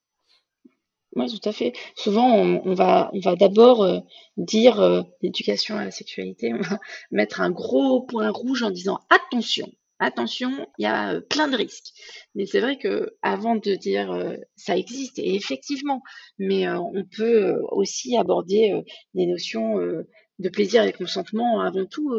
Oui, 1.17 1.29
tout 1.31 1.49
à 1.49 1.53
fait. 1.53 1.73
Souvent, 1.95 2.29
on, 2.35 2.75
va, 2.75 3.11
d'abord 3.41 3.83
euh, 3.83 4.01
dire 4.37 4.81
euh, 4.81 5.03
l'éducation 5.23 5.77
à 5.77 5.85
la 5.87 5.91
sexualité, 5.91 6.53
on 6.53 6.61
va 6.61 6.79
mettre 7.11 7.41
un 7.41 7.51
gros 7.51 8.03
point 8.03 8.31
rouge 8.31 8.63
en 8.63 8.71
disant 8.71 9.01
attention, 9.09 9.67
attention, 9.99 10.69
il 10.79 10.83
y 10.83 10.87
a 10.87 11.15
euh, 11.15 11.21
plein 11.23 11.49
de 11.49 11.57
risques. 11.57 11.95
Mais 12.35 12.45
c'est 12.45 12.61
vrai 12.61 12.77
que 12.77 13.17
avant 13.23 13.57
de 13.57 13.75
dire 13.77 14.37
ça 14.57 14.77
existe, 14.77 15.19
et 15.19 15.35
effectivement, 15.35 16.03
mais 16.39 16.69
on 16.69 17.05
peut 17.17 17.57
aussi 17.71 18.15
aborder 18.19 18.83
des 19.15 19.25
notions 19.25 19.79
de 19.79 20.49
plaisir 20.51 20.85
et 20.85 20.93
consentement 20.93 21.61
avant 21.61 21.87
tout, 21.87 22.13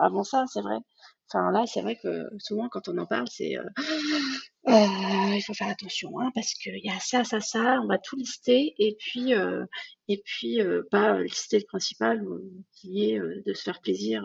avant 0.00 0.24
ça, 0.24 0.44
c'est 0.50 0.62
vrai. 0.62 0.76
Enfin 1.34 1.50
là, 1.50 1.64
c'est 1.66 1.82
vrai 1.82 1.96
que 1.96 2.28
souvent 2.38 2.68
quand 2.68 2.88
on 2.88 2.96
en 2.96 3.06
parle, 3.06 3.26
c'est 3.28 3.56
il 4.66 5.42
faut 5.44 5.54
faire 5.54 5.68
attention 5.68 6.20
hein, 6.20 6.30
parce 6.32 6.54
qu'il 6.54 6.78
y 6.78 6.90
a 6.90 6.98
ça, 7.00 7.24
ça, 7.24 7.40
ça, 7.40 7.80
on 7.82 7.88
va 7.88 7.98
tout 7.98 8.14
lister 8.14 8.72
et 8.78 8.96
puis 9.00 9.34
euh, 9.34 9.66
et 10.06 10.22
puis 10.24 10.60
euh, 10.60 10.82
pas 10.92 11.20
lister 11.20 11.58
le 11.58 11.64
principal 11.64 12.24
qui 12.72 13.10
est 13.10 13.18
de 13.18 13.52
se 13.52 13.62
faire 13.62 13.80
plaisir 13.80 14.24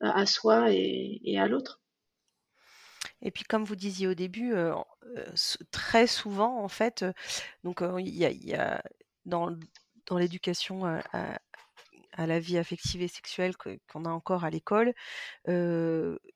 à 0.00 0.26
soi 0.26 0.72
et, 0.72 1.38
à 1.38 1.46
l'autre. 1.46 1.80
Et 3.20 3.30
puis 3.30 3.44
comme 3.44 3.62
vous 3.62 3.76
disiez 3.76 4.08
au 4.08 4.14
début, 4.14 4.52
très 5.70 6.08
souvent 6.08 6.58
en 6.58 6.68
fait, 6.68 7.04
donc 7.62 7.84
il 8.00 8.08
y, 8.08 8.48
y, 8.48 8.54
a 8.54 8.82
dans, 9.26 9.56
dans 10.06 10.18
l'éducation 10.18 10.84
à, 10.86 11.38
à 12.12 12.26
la 12.26 12.38
vie 12.40 12.58
affective 12.58 13.02
et 13.02 13.08
sexuelle 13.08 13.54
qu'on 13.56 14.04
a 14.04 14.10
encore 14.10 14.44
à 14.44 14.50
l'école. 14.50 14.94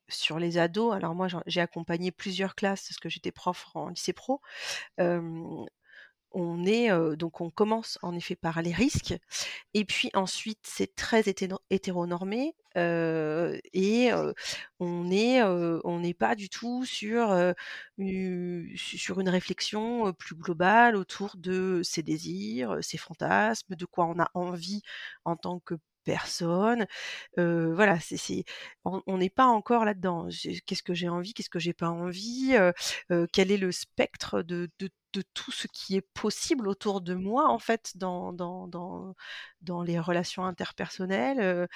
sur 0.09 0.39
les 0.39 0.59
ados, 0.59 0.95
alors 0.95 1.15
moi 1.15 1.29
j'ai 1.47 1.61
accompagné 1.61 2.11
plusieurs 2.13 2.55
classes 2.55 2.89
parce 2.89 2.99
que 2.99 3.09
j'étais 3.09 3.33
prof 3.33 3.67
en 3.75 3.89
lycée 3.89 4.13
pro 4.13 4.41
on 6.37 6.65
est 6.67 6.91
donc 7.17 7.41
on 7.41 7.51
commence 7.51 7.99
en 8.03 8.15
effet 8.15 8.37
par 8.37 8.63
les 8.63 8.73
risques 8.73 9.15
et 9.75 9.85
puis 9.85 10.11
ensuite 10.15 10.61
c'est 10.63 10.95
très 10.95 11.25
hétéronormé 11.71 12.55
et 12.77 14.11
on 14.81 15.11
est 15.11 15.43
on 15.43 16.01
n'est 16.01 16.15
pas 16.15 16.35
du 16.35 16.49
tout 16.51 16.85
sur 16.85 17.35
sur 18.77 19.21
une 19.21 19.29
réflexion 19.29 20.13
plus 20.13 20.35
globale 20.37 20.97
autour 20.97 21.37
de 21.37 21.81
ses 21.83 22.03
désirs, 22.03 22.79
ses 22.83 22.99
fantasmes, 22.99 23.75
de 23.75 23.85
quoi 23.87 24.07
on 24.07 24.19
a 24.21 24.31
envie 24.35 24.83
en 25.25 25.37
tant 25.37 25.61
que 25.61 25.75
personne. 26.07 26.87
voilà, 27.37 27.99
on 28.85 29.19
n'est 29.19 29.31
pas 29.31 29.47
encore 29.47 29.85
là-dedans. 29.85 30.29
Qu'est-ce 30.67 30.83
que 30.83 30.95
j'ai 30.95 31.09
envie, 31.09 31.35
qu'est-ce 31.35 31.51
que 31.51 31.59
j'ai 31.59 31.75
pas 31.75 31.91
envie, 31.91 32.57
quel 33.33 33.51
est 33.51 33.57
le 33.59 33.73
spectre 33.73 34.43
de, 34.43 34.71
de, 34.79 34.91
tout 35.35 35.51
ce 35.51 35.67
qui 35.69 35.97
est 35.97 36.07
possible 36.15 36.69
autour 36.69 37.01
de 37.01 37.15
moi, 37.15 37.49
en 37.49 37.59
fait, 37.59 37.93
dans, 37.97 38.35
dans, 38.35 38.69
dans, 38.69 39.15
dans 39.63 39.83
les 39.83 39.99
relations 39.99 40.45
interpersonnelles. 40.45 41.69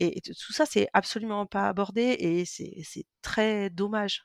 et, 0.00 0.20
tout 0.22 0.52
ça, 0.52 0.66
c'est 0.66 0.88
absolument 0.92 1.46
pas 1.46 1.68
abordé 1.68 2.16
et 2.20 2.44
c'est 2.44 3.06
très 3.22 3.70
dommage. 3.70 4.24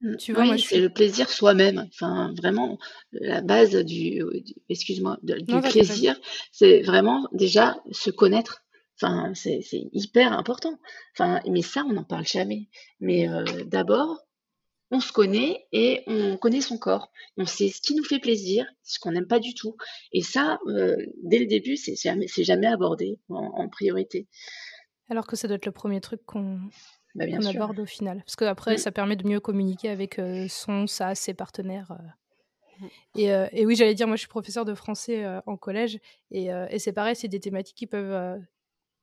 Mmh, 0.00 0.16
tu 0.16 0.32
vois, 0.32 0.58
c'est 0.58 0.80
le 0.80 0.90
plaisir 0.90 1.28
soi-même. 1.28 1.88
Enfin, 1.92 2.34
vraiment, 2.36 2.78
la 3.12 3.40
base 3.40 3.76
du, 3.84 4.22
excuse-moi, 4.68 5.18
du 5.22 5.60
plaisir, 5.60 6.18
c'est 6.50 6.82
vraiment 6.82 7.28
déjà 7.32 7.76
se 7.90 8.10
connaître. 8.10 8.64
Enfin, 9.00 9.32
c'est 9.34 9.62
hyper 9.92 10.32
important. 10.32 10.78
Enfin, 11.14 11.40
mais 11.48 11.62
ça, 11.62 11.84
on 11.88 11.92
n'en 11.92 12.04
parle 12.04 12.26
jamais. 12.26 12.68
Mais 13.00 13.28
euh, 13.28 13.44
d'abord, 13.64 14.18
on 14.90 15.00
se 15.00 15.12
connaît 15.12 15.66
et 15.72 16.02
on 16.06 16.36
connaît 16.36 16.60
son 16.60 16.78
corps. 16.78 17.10
On 17.36 17.46
sait 17.46 17.68
ce 17.68 17.80
qui 17.80 17.94
nous 17.94 18.04
fait 18.04 18.18
plaisir, 18.18 18.66
ce 18.82 18.98
qu'on 18.98 19.12
n'aime 19.12 19.26
pas 19.26 19.40
du 19.40 19.54
tout. 19.54 19.76
Et 20.12 20.22
ça, 20.22 20.58
euh, 20.66 20.96
dès 21.22 21.38
le 21.38 21.46
début, 21.46 21.76
c'est 21.76 21.96
jamais, 21.96 22.26
jamais 22.28 22.66
abordé 22.66 23.18
en, 23.28 23.36
en 23.36 23.68
priorité. 23.68 24.28
Alors 25.08 25.26
que 25.26 25.36
ça 25.36 25.48
doit 25.48 25.56
être 25.56 25.66
le 25.66 25.72
premier 25.72 26.00
truc 26.00 26.20
qu'on 26.24 26.60
bah, 27.14 27.26
qu'on 27.26 27.44
aborde 27.46 27.78
au 27.80 27.86
final. 27.86 28.18
Parce 28.24 28.36
qu'après, 28.36 28.74
Mm. 28.74 28.78
ça 28.78 28.92
permet 28.92 29.16
de 29.16 29.26
mieux 29.28 29.40
communiquer 29.40 29.88
avec 29.90 30.18
euh, 30.18 30.46
son, 30.48 30.86
sa, 30.86 31.14
ses 31.14 31.34
partenaires. 31.34 31.92
euh. 31.92 32.84
Mm. 32.84 32.86
Et, 33.18 33.32
euh, 33.32 33.46
et 33.52 33.66
oui, 33.66 33.76
j'allais 33.76 33.94
dire, 33.94 34.06
moi, 34.06 34.16
je 34.16 34.20
suis 34.20 34.28
professeur 34.28 34.64
de 34.64 34.74
français 34.74 35.24
euh, 35.24 35.40
en 35.46 35.56
collège. 35.56 35.98
Et, 36.30 36.52
euh, 36.52 36.66
et 36.70 36.78
c'est 36.78 36.92
pareil, 36.92 37.14
c'est 37.16 37.28
des 37.28 37.40
thématiques 37.40 37.76
qui 37.76 37.86
peuvent, 37.86 38.40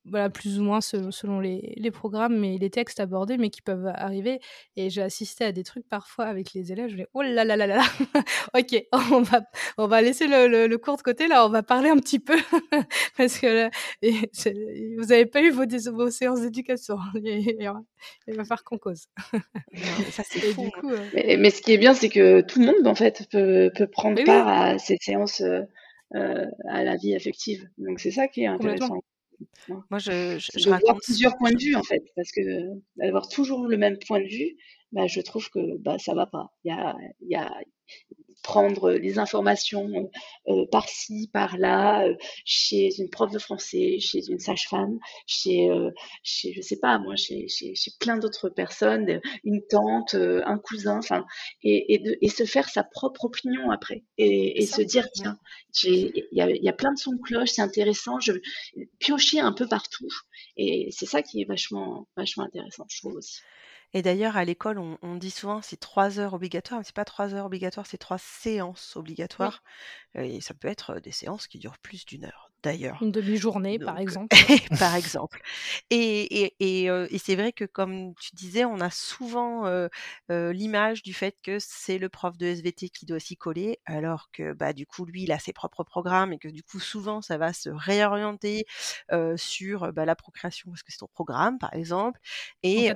voilà, 0.06 0.30
plus 0.30 0.60
ou 0.60 0.64
moins 0.64 0.82
selon, 0.82 1.12
selon 1.12 1.40
les, 1.40 1.74
les 1.78 1.92
programmes, 1.92 2.38
mais 2.40 2.58
les 2.58 2.70
textes 2.70 3.00
abordés, 3.00 3.38
mais 3.38 3.50
qui 3.50 3.62
peuvent 3.62 3.88
arriver. 3.94 4.40
Et 4.76 4.90
j'ai 4.90 5.02
assisté 5.02 5.44
à 5.46 5.52
des 5.52 5.64
trucs 5.64 5.88
parfois 5.88 6.26
avec 6.26 6.54
les 6.54 6.72
élèves. 6.72 6.90
Je 6.90 6.96
vais, 6.98 7.08
oh 7.14 7.22
là 7.22 7.44
là 7.44 7.56
là 7.56 7.68
là 7.68 7.78
là, 7.78 7.84
ok, 8.58 8.86
on 9.14 9.22
va, 9.22 9.42
on 9.78 9.88
va 9.88 10.02
laisser 10.02 10.28
le, 10.28 10.48
le, 10.48 10.68
le 10.68 10.78
cours 10.78 10.98
de 10.98 11.02
côté, 11.02 11.28
là, 11.28 11.46
on 11.46 11.50
va 11.50 11.64
parler 11.64 11.90
un 11.90 11.98
petit 11.98 12.20
peu. 12.20 12.38
Parce 13.18 13.38
que 13.40 13.48
là, 13.48 13.70
et 14.02 14.14
vous 14.98 15.06
n'avez 15.06 15.26
pas 15.26 15.42
eu 15.42 15.52
vos, 15.52 15.66
vos 15.94 16.10
séances 16.10 16.42
d'éducation. 16.42 16.98
Et- 17.24 17.50
et- 17.50 17.68
Il 18.28 18.36
va 18.36 18.44
falloir 18.44 18.64
qu'on 18.64 18.78
cause. 18.78 19.06
Mais 19.74 19.80
ça, 20.12 20.24
c'est 20.26 20.40
Et 20.40 20.54
fou. 20.54 20.64
du 20.64 20.72
coup, 20.72 20.92
Mais, 21.14 21.38
mais 21.38 21.50
ce 21.50 21.62
qui 21.62 21.74
est 21.74 21.78
bien, 21.78 21.94
c'est 21.94 22.10
que 22.10 22.42
tout 22.42 22.60
le 22.60 22.66
monde, 22.68 22.88
en 22.88 22.96
fait, 22.96 23.28
peut, 23.32 23.72
peut 23.76 23.88
prendre 23.88 24.16
mais 24.16 24.22
oui, 24.22 24.26
part 24.26 24.48
à 24.48 24.78
ces 24.80 24.98
séances 25.02 25.42
euh, 25.42 25.62
euh, 26.16 26.46
à 26.68 26.84
la 26.84 26.96
vie 26.96 27.16
affective. 27.16 27.68
Donc 27.78 28.00
c'est 28.00 28.12
ça 28.12 28.28
qui 28.28 28.44
est 28.44 28.48
complètement. 28.48 28.86
intéressant. 28.86 29.04
Moi, 29.68 30.00
je, 30.00 30.38
je, 30.40 30.60
je 30.60 30.94
plusieurs 31.06 31.38
points 31.38 31.52
de 31.52 31.62
vue, 31.62 31.76
en 31.76 31.84
fait, 31.84 32.04
parce 32.16 32.32
que 32.32 32.42
d'avoir 32.98 33.28
toujours 33.28 33.68
le 33.68 33.78
même 33.78 33.98
point 34.08 34.20
de 34.20 34.28
vue, 34.28 34.56
bah, 34.92 35.08
je 35.08 35.22
trouve 35.22 35.50
que 35.50 35.78
bah, 35.78 35.98
ça 36.00 36.14
va 36.14 36.26
pas. 36.26 36.52
Il 36.64 36.70
y 36.70 36.72
a, 36.72 36.96
il 37.22 37.30
y 37.30 37.36
a 37.36 37.52
prendre 38.44 38.92
les 38.92 39.20
informations 39.20 40.10
euh, 40.48 40.66
par-ci, 40.72 41.30
par-là, 41.34 42.06
euh, 42.08 42.16
chez 42.46 42.90
une 43.00 43.10
prof 43.10 43.32
de 43.32 43.40
français, 43.40 44.00
chez 44.00 44.26
une 44.30 44.40
sage-femme, 44.40 45.00
chez, 45.28 45.70
euh, 45.70 45.92
chez, 46.24 46.54
je 46.54 46.62
sais 46.62 46.78
pas, 46.80 46.98
moi, 47.00 47.16
chez, 47.16 47.48
chez, 47.48 47.76
chez 47.76 47.92
plein 48.00 48.18
d'autres 48.18 48.50
personnes, 48.50 49.10
euh, 49.10 49.20
une 49.44 49.62
tante, 49.70 50.16
euh, 50.16 50.42
un 50.46 50.58
cousin, 50.58 50.98
enfin, 51.00 51.26
et, 51.64 51.94
et, 51.94 52.00
de, 52.00 52.18
et 52.22 52.30
se 52.30 52.44
faire 52.46 52.70
sa 52.70 52.84
propre 52.84 53.26
opinion 53.26 53.72
après, 53.72 54.04
et, 54.18 54.66
se 54.66 54.82
dire, 54.82 55.08
tiens, 55.14 55.38
j'ai- 55.74 56.28
il 56.32 56.38
y 56.38 56.42
a, 56.42 56.50
il 56.50 56.64
y 56.64 56.70
a 56.70 56.74
plein 56.74 56.94
de 56.94 56.98
sons 57.00 57.14
de 57.14 57.22
cloche, 57.22 57.50
c'est 57.52 57.62
intéressant, 57.62 58.20
je 58.20 58.34
piocher 59.00 59.40
un 59.40 59.54
peu 59.54 59.68
partout, 59.68 60.08
et 60.58 60.90
c'est 60.92 61.06
ça 61.06 61.22
qui 61.22 61.42
est 61.42 61.46
vachement, 61.46 62.08
vachement 62.16 62.44
intéressant, 62.46 62.86
je 62.90 63.00
trouve 63.00 63.16
aussi. 63.16 63.42
Et 63.94 64.02
d'ailleurs, 64.02 64.36
à 64.38 64.46
l'école, 64.46 64.80
on, 64.80 64.98
on 65.04 65.16
dit 65.16 65.30
souvent 65.32 65.62
c'est 65.62 65.78
trois 65.80 66.20
heures 66.20 66.34
obligatoires, 66.34 66.80
mais 66.80 66.84
c'est 66.84 66.96
pas 66.96 67.06
trois 67.06 67.34
heures 67.36 67.46
obligatoires, 67.46 67.86
c'est 67.88 67.98
trois 68.00 68.18
séances 68.18 68.96
obligatoires. 68.96 69.64
Euh, 70.18 70.22
Et 70.24 70.42
ça 70.42 70.54
peut 70.56 70.68
être 70.70 71.00
des 71.00 71.12
séances 71.12 71.48
qui 71.48 71.60
durent 71.60 71.80
plus 71.80 72.06
d'une 72.06 72.26
heure, 72.26 72.49
d'ailleurs. 72.64 72.98
une 73.02 73.12
demi-journée, 73.12 73.80
par 73.80 73.98
exemple. 74.00 74.30
par 74.80 74.96
exemple. 74.96 75.42
Et, 75.90 76.44
et, 76.44 76.56
et, 76.60 76.90
euh, 76.90 77.08
et 77.10 77.18
c'est 77.18 77.36
vrai 77.36 77.52
que, 77.52 77.66
comme 77.66 78.14
tu 78.16 78.36
disais, 78.36 78.66
on 78.66 78.80
a 78.80 78.90
souvent 78.90 79.66
euh, 79.66 79.88
euh, 80.32 80.54
l'image 80.54 81.04
du 81.04 81.14
fait 81.14 81.36
que 81.44 81.58
c'est 81.60 81.98
le 81.98 82.10
prof 82.10 82.38
de 82.38 82.48
SVT 82.48 82.90
qui 82.90 83.06
doit 83.06 83.20
s'y 83.20 83.38
coller, 83.38 83.80
alors 83.86 84.30
que 84.32 84.54
bah, 84.54 84.74
du 84.74 84.86
coup, 84.86 85.06
lui, 85.06 85.24
il 85.24 85.32
a 85.32 85.40
ses 85.40 85.54
propres 85.54 85.84
programmes 85.84 86.34
et 86.34 86.40
que 86.40 86.48
du 86.48 86.64
coup, 86.64 86.80
souvent, 86.80 87.22
ça 87.22 87.38
va 87.38 87.54
se 87.54 87.70
réorienter 87.70 88.66
sur 89.36 89.92
bah, 89.94 90.06
la 90.06 90.16
procréation 90.16 90.70
parce 90.72 90.84
que 90.84 90.92
c'est 90.92 91.00
ton 91.00 91.08
programme, 91.08 91.58
par 91.60 91.74
exemple. 91.74 92.20
Et, 92.64 92.92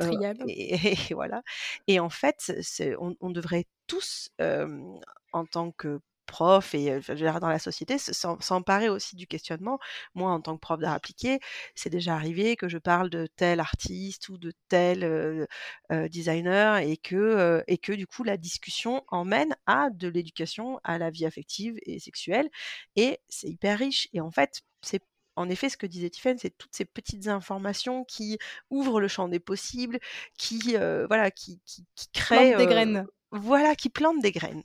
voilà. 1.12 1.42
Et 1.88 2.00
en 2.00 2.10
fait, 2.10 2.54
on, 3.00 3.16
on 3.20 3.30
devrait 3.30 3.66
tous, 3.88 4.30
en 4.40 5.46
tant 5.46 5.72
que 5.72 6.00
prof 6.26 6.74
et 6.74 7.00
dans 7.18 7.50
la 7.50 7.60
société 7.60 7.98
s'emparer 7.98 8.90
aussi 8.90 9.16
du 9.16 9.28
questionnement. 9.28 9.80
Moi, 10.16 10.32
en 10.32 10.42
tant 10.42 10.56
que 10.56 10.60
prof 10.60 10.80
d'art 10.80 10.94
appliqué, 10.94 11.40
c'est 11.76 11.90
déjà 11.90 12.16
arrivé 12.16 12.56
que 12.56 12.68
je 12.68 12.78
parle 12.78 13.10
de 13.10 13.28
tel 13.36 13.60
artiste 13.60 14.30
ou 14.30 14.38
de 14.38 14.54
tel 14.68 15.04
euh, 15.04 15.46
euh, 15.92 16.08
designer 16.08 16.78
et 16.78 16.98
que, 16.98 17.16
euh, 17.16 17.62
et 17.68 17.78
que 17.78 17.94
du 17.94 18.08
coup 18.08 18.24
la 18.24 18.38
discussion 18.38 19.04
emmène 19.08 19.56
à 19.66 19.90
de 19.92 20.08
l'éducation 20.08 20.80
à 20.84 20.98
la 20.98 21.10
vie 21.10 21.26
affective 21.26 21.76
et 21.84 22.00
sexuelle 22.00 22.50
et 22.96 23.20
c'est 23.30 23.50
hyper 23.50 23.80
riche. 23.80 24.08
Et 24.14 24.22
en 24.22 24.32
fait, 24.32 24.62
c'est 24.82 25.02
en 25.36 25.50
effet, 25.50 25.68
ce 25.68 25.78
que 25.78 25.88
disait 25.88 26.12
Tiffen, 26.12 26.38
c'est 26.38 26.56
toutes 26.56 26.76
ces 26.76 26.86
petites 26.86 27.28
informations 27.28 28.04
qui 28.04 28.38
ouvrent 28.70 29.02
le 29.02 29.08
champ 29.08 29.28
des 29.28 29.40
possibles, 29.40 29.98
qui 30.38 30.76
voilà, 31.08 31.32
qui, 31.32 31.60
qui, 31.66 31.88
qui 31.96 32.08
créent, 32.12 32.56
des 32.56 32.68
graines. 32.68 33.08
voilà, 33.32 33.76
qui 33.76 33.90
plantent 33.90 34.22
des 34.22 34.32
graines. 34.32 34.62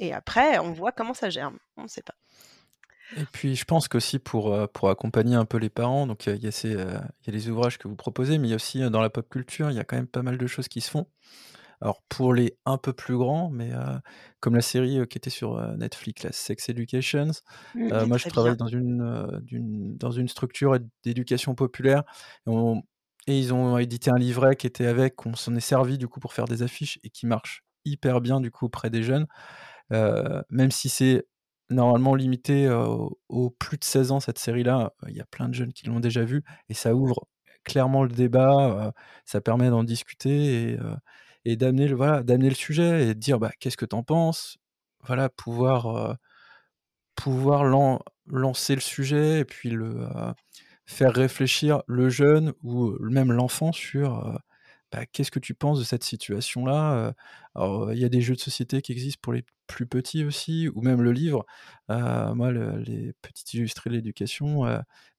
Et 0.00 0.12
après, 0.12 0.58
on 0.58 0.72
voit 0.72 0.90
comment 0.92 1.14
ça 1.14 1.30
germe. 1.30 1.58
On 1.76 1.84
ne 1.84 1.88
sait 1.88 2.02
pas. 2.02 2.14
Et 3.16 3.24
puis, 3.32 3.54
je 3.56 3.64
pense 3.64 3.86
qu'aussi 3.88 4.18
pour, 4.18 4.52
euh, 4.52 4.66
pour 4.66 4.88
accompagner 4.90 5.34
un 5.36 5.44
peu 5.44 5.58
les 5.58 5.68
parents, 5.70 6.06
donc 6.06 6.26
euh, 6.26 6.36
il 6.36 6.42
y, 6.42 6.46
a 6.46 6.52
ces, 6.52 6.74
euh, 6.74 6.98
il 7.22 7.26
y 7.26 7.30
a 7.30 7.32
les 7.32 7.48
ouvrages 7.48 7.76
que 7.78 7.86
vous 7.88 7.96
proposez, 7.96 8.38
mais 8.38 8.48
il 8.48 8.50
y 8.50 8.54
a 8.54 8.56
aussi 8.56 8.80
dans 8.90 9.00
la 9.00 9.10
pop 9.10 9.28
culture, 9.28 9.70
il 9.70 9.76
y 9.76 9.80
a 9.80 9.84
quand 9.84 9.96
même 9.96 10.06
pas 10.06 10.22
mal 10.22 10.38
de 10.38 10.46
choses 10.46 10.68
qui 10.68 10.80
se 10.80 10.90
font. 10.90 11.06
Alors, 11.82 12.02
pour 12.08 12.34
les 12.34 12.56
un 12.66 12.76
peu 12.78 12.92
plus 12.92 13.16
grands, 13.16 13.50
mais 13.50 13.72
euh, 13.72 13.98
comme 14.38 14.54
la 14.54 14.60
série 14.62 14.98
euh, 15.00 15.06
qui 15.06 15.18
était 15.18 15.30
sur 15.30 15.56
euh, 15.56 15.74
Netflix, 15.76 16.22
la 16.22 16.32
Sex 16.32 16.68
Education, 16.68 17.30
Mm. 17.74 17.92
euh, 17.92 18.06
moi 18.06 18.16
je 18.18 18.28
travaille 18.28 18.52
bien. 18.56 18.64
dans 18.66 18.70
une, 18.70 19.96
dans 19.96 20.10
une 20.10 20.28
structure 20.28 20.78
d'éducation 21.04 21.54
populaire 21.54 22.04
et, 22.46 22.50
on- 22.50 22.82
et 23.26 23.38
ils 23.38 23.52
ont 23.54 23.76
édité 23.78 24.10
un 24.10 24.18
livret 24.18 24.56
qui 24.56 24.66
était 24.66 24.86
avec, 24.86 25.24
on 25.26 25.34
s'en 25.34 25.54
est 25.56 25.60
servi 25.60 25.98
du 25.98 26.06
coup 26.08 26.20
pour 26.20 26.32
faire 26.32 26.44
des 26.46 26.62
affiches 26.62 26.98
et 27.02 27.10
qui 27.10 27.26
marche 27.26 27.64
hyper 27.84 28.20
bien 28.20 28.40
du 28.40 28.50
coup 28.50 28.66
auprès 28.66 28.90
des 28.90 29.02
jeunes, 29.02 29.26
même 30.50 30.70
si 30.70 30.88
c'est 30.88 31.26
normalement 31.70 32.14
limité 32.14 32.66
euh, 32.66 32.86
aux 33.28 33.50
plus 33.50 33.78
de 33.78 33.84
16 33.84 34.10
ans 34.12 34.20
cette 34.20 34.38
série-là, 34.38 34.92
euh, 35.04 35.06
il 35.10 35.16
y 35.16 35.20
a 35.20 35.26
plein 35.26 35.48
de 35.48 35.54
jeunes 35.54 35.72
qui 35.72 35.86
l'ont 35.86 36.00
déjà 36.00 36.24
vu 36.24 36.42
et 36.68 36.74
ça 36.74 36.94
ouvre 36.94 37.26
clairement 37.64 38.02
le 38.04 38.10
débat, 38.10 38.86
euh, 38.88 38.92
ça 39.24 39.40
permet 39.40 39.70
d'en 39.70 39.84
discuter 39.84 40.72
et, 40.72 40.78
euh, 40.80 40.96
et 41.44 41.56
d'amener 41.56 41.86
le, 41.88 41.94
voilà, 41.96 42.22
le 42.26 42.54
sujet 42.54 43.04
et 43.04 43.08
de 43.08 43.12
dire 43.20 43.38
bah, 43.38 43.50
qu'est-ce 43.60 43.76
que 43.76 43.86
t'en 43.86 44.02
penses, 44.02 44.58
voilà, 45.06 45.28
pouvoir, 45.28 45.86
euh, 45.96 46.14
pouvoir 47.16 47.64
lan- 47.64 48.00
lancer 48.26 48.74
le 48.74 48.80
sujet 48.80 49.40
et 49.40 49.44
puis 49.44 49.70
le 49.70 49.94
euh, 50.16 50.32
faire 50.86 51.12
réfléchir 51.14 51.82
le 51.86 52.08
jeune 52.10 52.52
ou 52.62 52.96
même 53.00 53.32
l'enfant 53.32 53.72
sur 53.72 54.26
euh, 54.26 54.34
bah, 54.92 55.06
qu'est-ce 55.06 55.30
que 55.30 55.38
tu 55.38 55.54
penses 55.54 55.78
de 55.78 55.84
cette 55.84 56.04
situation-là. 56.04 57.14
il 57.56 57.98
y 57.98 58.04
a 58.04 58.08
des 58.08 58.20
jeux 58.20 58.34
de 58.34 58.40
société 58.40 58.82
qui 58.82 58.92
existent 58.92 59.20
pour 59.22 59.32
les 59.32 59.44
plus 59.66 59.86
petits 59.86 60.24
aussi, 60.24 60.68
ou 60.74 60.82
même 60.82 61.02
le 61.02 61.12
livre. 61.12 61.46
Moi, 61.88 62.50
le- 62.52 62.78
les 62.80 63.12
petits 63.22 63.58
illustrés 63.58 63.90
de 63.90 63.94
l'éducation, 63.96 64.64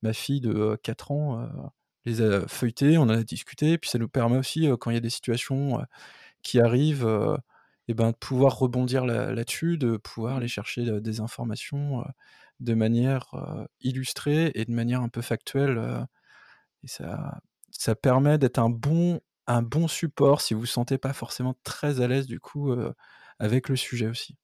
ma 0.01 0.13
fille 0.13 0.41
de 0.41 0.51
euh, 0.53 0.77
4 0.83 1.11
ans 1.11 1.47
les 2.05 2.21
a 2.21 2.47
feuilletés, 2.47 2.97
on 2.97 3.03
en 3.03 3.09
a 3.09 3.23
discuté, 3.23 3.77
puis 3.77 3.89
ça 3.89 3.99
nous 3.99 4.09
permet 4.09 4.37
aussi, 4.37 4.67
quand 4.79 4.89
il 4.91 4.95
y 4.95 4.97
a 4.97 4.99
des 5.01 5.09
situations 5.11 5.79
qui 6.43 6.59
arrivent, 6.59 7.05
euh, 7.05 7.37
eh 7.87 7.93
ben, 7.93 8.11
de 8.11 8.15
pouvoir 8.17 8.57
rebondir 8.59 9.05
là- 9.05 9.33
là-dessus, 9.33 9.77
de 9.77 9.97
pouvoir 9.97 10.37
aller 10.37 10.47
chercher 10.47 11.01
des 11.01 11.19
informations 11.21 12.03
de 12.59 12.73
manière 12.75 13.27
illustrée 13.81 14.51
et 14.55 14.65
de 14.65 14.71
manière 14.73 15.01
un 15.01 15.09
peu 15.09 15.21
factuelle. 15.21 15.79
et 16.83 16.87
ça, 16.87 17.39
ça 17.71 17.95
permet 17.95 18.37
d'être 18.37 18.59
un 18.59 18.69
bon, 18.69 19.21
un 19.47 19.61
bon 19.61 19.87
support 19.87 20.41
si 20.41 20.53
vous 20.53 20.61
vous 20.61 20.65
sentez 20.65 20.97
pas 20.97 21.13
forcément 21.13 21.55
très 21.63 22.01
à 22.01 22.07
l'aise 22.07 22.27
du 22.27 22.39
coup 22.39 22.71
euh, 22.71 22.93
avec 23.39 23.69
le 23.69 23.75
sujet 23.75 24.07
aussi. 24.07 24.37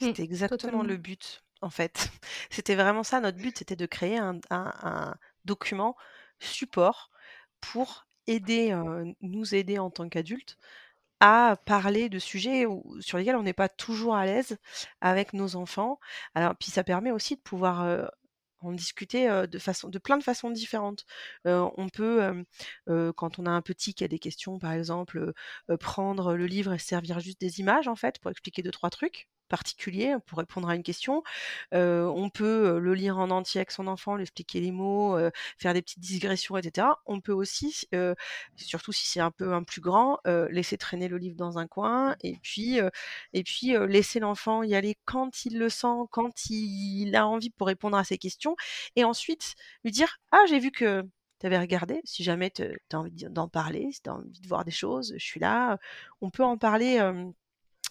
Mm, 0.00 0.12
C'était 0.12 0.22
exactement 0.22 0.82
totalement. 0.82 0.82
le 0.82 0.96
but, 0.96 1.42
en 1.60 1.70
fait. 1.70 2.08
C'était 2.50 2.74
vraiment 2.74 3.02
ça, 3.02 3.20
notre 3.20 3.38
but, 3.38 3.58
c'était 3.58 3.76
de 3.76 3.86
créer 3.86 4.18
un, 4.18 4.36
un- 4.50 4.72
un 4.82 5.14
document 5.44 5.96
support 6.40 7.10
pour 7.60 8.06
aider, 8.26 8.72
euh, 8.72 9.04
nous 9.20 9.54
aider 9.54 9.78
en 9.78 9.90
tant 9.90 10.08
qu'adultes 10.08 10.56
à 11.20 11.56
parler 11.66 12.08
de 12.10 12.18
sujets 12.20 12.66
où- 12.66 13.00
sur 13.00 13.18
lesquels 13.18 13.36
on 13.36 13.42
n'est 13.44 13.52
pas 13.54 13.68
toujours 13.70 14.16
à 14.16 14.26
l'aise 14.26 14.58
avec 15.02 15.34
nos 15.34 15.56
enfants. 15.56 16.00
Alors, 16.34 16.56
puis 16.56 16.70
ça 16.72 16.84
permet 16.84 17.12
aussi 17.12 17.36
de 17.36 17.42
pouvoir 17.42 17.82
euh, 17.82 18.06
en 18.60 18.72
discuter 18.72 19.46
de 19.46 19.58
façon, 19.58 19.88
de 19.88 19.98
plein 19.98 20.18
de 20.18 20.22
façons 20.22 20.50
différentes. 20.50 21.04
On 21.44 21.88
peut, 21.92 22.44
quand 23.16 23.38
on 23.38 23.46
a 23.46 23.50
un 23.50 23.62
petit 23.62 23.94
qui 23.94 24.04
a 24.04 24.08
des 24.08 24.18
questions, 24.18 24.58
par 24.58 24.72
exemple, 24.72 25.32
prendre 25.80 26.34
le 26.34 26.46
livre 26.46 26.72
et 26.72 26.78
se 26.78 26.86
servir 26.86 27.20
juste 27.20 27.40
des 27.40 27.60
images 27.60 27.88
en 27.88 27.96
fait 27.96 28.18
pour 28.18 28.30
expliquer 28.30 28.62
deux 28.62 28.70
trois 28.70 28.90
trucs 28.90 29.28
particuliers 29.50 30.14
pour 30.26 30.38
répondre 30.38 30.68
à 30.70 30.76
une 30.76 30.82
question. 30.82 31.22
Euh, 31.74 32.06
on 32.06 32.30
peut 32.30 32.78
le 32.78 32.94
lire 32.94 33.18
en 33.18 33.30
entier 33.30 33.58
avec 33.58 33.72
son 33.72 33.86
enfant, 33.86 34.16
lui 34.16 34.22
expliquer 34.22 34.60
les 34.60 34.72
mots, 34.72 35.18
euh, 35.18 35.30
faire 35.58 35.74
des 35.74 35.82
petites 35.82 36.00
digressions, 36.00 36.56
etc. 36.56 36.86
On 37.04 37.20
peut 37.20 37.32
aussi, 37.32 37.86
euh, 37.94 38.14
surtout 38.56 38.92
si 38.92 39.08
c'est 39.08 39.20
un 39.20 39.30
peu 39.30 39.52
un 39.52 39.62
plus 39.62 39.82
grand, 39.82 40.18
laisser 40.50 40.78
traîner 40.78 41.08
le 41.08 41.18
livre 41.18 41.36
dans 41.36 41.58
un 41.58 41.66
coin 41.66 42.14
et 42.22 42.36
puis 42.42 42.78
et 43.32 43.42
puis 43.42 43.74
laisser 43.88 44.20
l'enfant 44.20 44.62
y 44.62 44.74
aller 44.74 44.96
quand 45.04 45.44
il 45.44 45.58
le 45.58 45.68
sent, 45.68 46.06
quand 46.10 46.48
il 46.48 47.14
a 47.16 47.26
envie 47.26 47.50
pour 47.50 47.66
répondre 47.66 47.96
à 47.96 48.04
ses 48.04 48.18
questions 48.18 48.54
et 48.96 49.04
ensuite 49.04 49.54
lui 49.84 49.90
dire 49.90 50.18
ah 50.30 50.38
j'ai 50.48 50.60
vu 50.60 50.70
que 50.70 51.02
tu 51.40 51.46
avais 51.46 51.58
regardé, 51.58 52.00
si 52.04 52.22
jamais 52.22 52.50
tu 52.50 52.62
as 52.92 52.98
envie 52.98 53.12
d'en 53.30 53.48
parler, 53.48 53.90
si 53.92 54.02
tu 54.02 54.10
as 54.10 54.14
envie 54.14 54.40
de 54.40 54.48
voir 54.48 54.64
des 54.64 54.70
choses, 54.70 55.14
je 55.16 55.24
suis 55.24 55.40
là. 55.40 55.78
On 56.20 56.30
peut 56.30 56.44
en 56.44 56.58
parler 56.58 57.00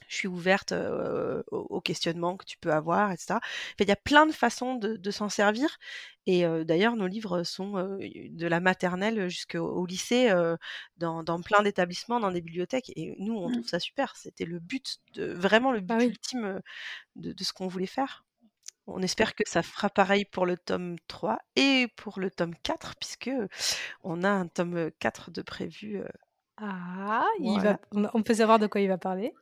je 0.09 0.15
suis 0.15 0.27
ouverte 0.27 0.73
aux, 1.51 1.81
questionnements 1.81 2.35
que 2.35 2.45
tu 2.45 2.57
peux 2.57 2.73
avoir, 2.73 3.11
etc. 3.11 3.35
il 3.79 3.87
y 3.87 3.91
a 3.91 3.95
plein 3.95 4.25
de 4.25 4.31
façons 4.31 4.75
de, 4.75 5.11
s'en 5.11 5.29
servir. 5.29 5.77
Et 6.25 6.43
d'ailleurs, 6.65 6.95
nos 6.95 7.07
livres 7.07 7.43
sont 7.43 7.73
de 7.73 8.47
la 8.47 8.59
maternelle 8.59 9.29
jusqu'au 9.29 9.85
lycée, 9.85 10.31
dans, 10.97 11.41
plein 11.41 11.63
d'établissements, 11.63 12.19
dans 12.19 12.31
des 12.31 12.41
bibliothèques. 12.41 12.91
Et 12.95 13.15
nous, 13.19 13.35
on 13.35 13.49
mmh. 13.49 13.53
trouve 13.53 13.67
ça 13.67 13.79
super. 13.79 14.15
C'était 14.15 14.45
le 14.45 14.59
but, 14.59 14.99
de, 15.13 15.31
vraiment 15.31 15.71
le 15.71 15.79
but 15.79 15.95
ah 15.99 16.03
ultime 16.03 16.61
de, 17.15 17.31
de 17.31 17.43
ce 17.43 17.53
qu'on 17.53 17.67
voulait 17.67 17.85
faire. 17.85 18.25
On 18.91 19.01
espère 19.01 19.35
que 19.35 19.43
ça 19.45 19.61
fera 19.61 19.89
pareil 19.89 20.25
pour 20.25 20.45
le 20.45 20.57
tome 20.57 20.95
3 21.07 21.37
et 21.55 21.87
pour 21.95 22.19
le 22.19 22.31
tome 22.31 22.55
4, 22.63 22.95
puisque 22.99 23.31
on 24.03 24.23
a 24.23 24.29
un 24.29 24.47
tome 24.47 24.89
4 24.99 25.31
de 25.31 25.41
prévu. 25.41 26.01
Ah, 26.57 27.25
il 27.39 27.59
va... 27.59 27.79
on 27.91 28.23
peut 28.23 28.33
savoir 28.33 28.59
de 28.59 28.67
quoi 28.67 28.81
il 28.81 28.87
va 28.87 28.97
parler? 28.97 29.33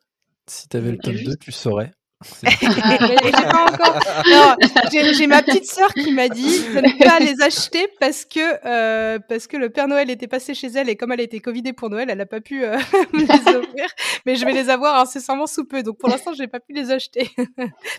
Si 0.47 0.69
tu 0.69 0.77
avais 0.77 0.91
le 0.91 0.97
tome 0.97 1.15
2, 1.15 1.35
tu 1.37 1.51
saurais. 1.51 1.91
j'ai 4.91 5.27
ma 5.27 5.43
petite 5.43 5.65
sœur 5.65 5.93
qui 5.93 6.11
m'a 6.11 6.29
dit 6.29 6.41
de 6.41 6.81
ne 6.81 7.03
pas 7.03 7.19
les 7.19 7.39
acheter 7.43 7.85
parce 7.99 8.25
que 8.25 8.39
euh, 8.65 9.19
parce 9.29 9.45
que 9.45 9.55
le 9.55 9.69
Père 9.69 9.87
Noël 9.87 10.09
était 10.09 10.25
passé 10.25 10.55
chez 10.55 10.69
elle 10.69 10.89
et 10.89 10.95
comme 10.95 11.11
elle 11.11 11.21
était 11.21 11.41
covidée 11.41 11.73
pour 11.73 11.91
Noël, 11.91 12.09
elle 12.09 12.17
n'a 12.17 12.25
pas 12.25 12.41
pu 12.41 12.63
euh, 12.63 12.77
me 13.13 13.19
les 13.19 13.55
offrir. 13.55 13.85
Mais 14.25 14.35
je 14.35 14.45
vais 14.45 14.53
les 14.53 14.69
avoir 14.69 14.99
incessamment 14.99 15.45
sous 15.45 15.65
peu. 15.65 15.83
Donc 15.83 15.99
pour 15.99 16.09
l'instant, 16.09 16.33
je 16.33 16.41
n'ai 16.41 16.47
pas 16.47 16.59
pu 16.59 16.73
les 16.73 16.89
acheter. 16.89 17.29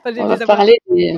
On 0.05 0.27
va 0.27 0.37
parler 0.39 0.79
des, 0.89 1.13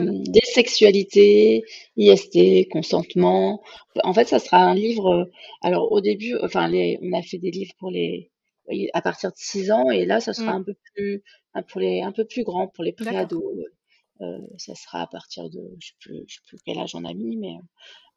sexualités, 0.53 1.63
IST, 1.97 2.69
consentement. 2.71 3.63
En 4.05 4.13
fait, 4.13 4.29
ça 4.29 4.39
sera 4.39 4.59
un 4.59 4.75
livre. 4.75 5.27
Alors 5.63 5.91
au 5.91 6.03
début, 6.03 6.37
enfin, 6.43 6.69
les, 6.69 6.99
on 7.03 7.19
a 7.19 7.23
fait 7.23 7.39
des 7.39 7.51
livres 7.51 7.73
pour 7.79 7.91
les 7.91 8.31
à 8.93 9.03
partir 9.03 9.31
de 9.31 9.37
6 9.37 9.71
ans 9.71 9.91
et 9.91 10.05
là, 10.07 10.21
ça 10.21 10.33
sera 10.33 10.53
mmh. 10.53 10.61
un 10.61 10.63
peu 10.63 10.75
plus 10.95 11.23
pour 11.69 11.81
les 11.81 12.03
un 12.03 12.13
peu 12.13 12.25
plus 12.25 12.45
grands, 12.45 12.69
pour 12.69 12.85
les 12.85 12.93
préados, 12.93 13.55
euh, 14.21 14.39
ça 14.59 14.75
sera 14.75 15.03
à 15.03 15.07
partir 15.07 15.49
de, 15.49 15.61
je 15.79 15.89
sais 15.89 15.95
plus, 15.99 16.25
sais 16.29 16.41
plus 16.47 16.59
quel 16.65 16.79
âge 16.79 16.95
on 16.95 17.05
a 17.05 17.15
mis, 17.15 17.37
mais, 17.37 17.57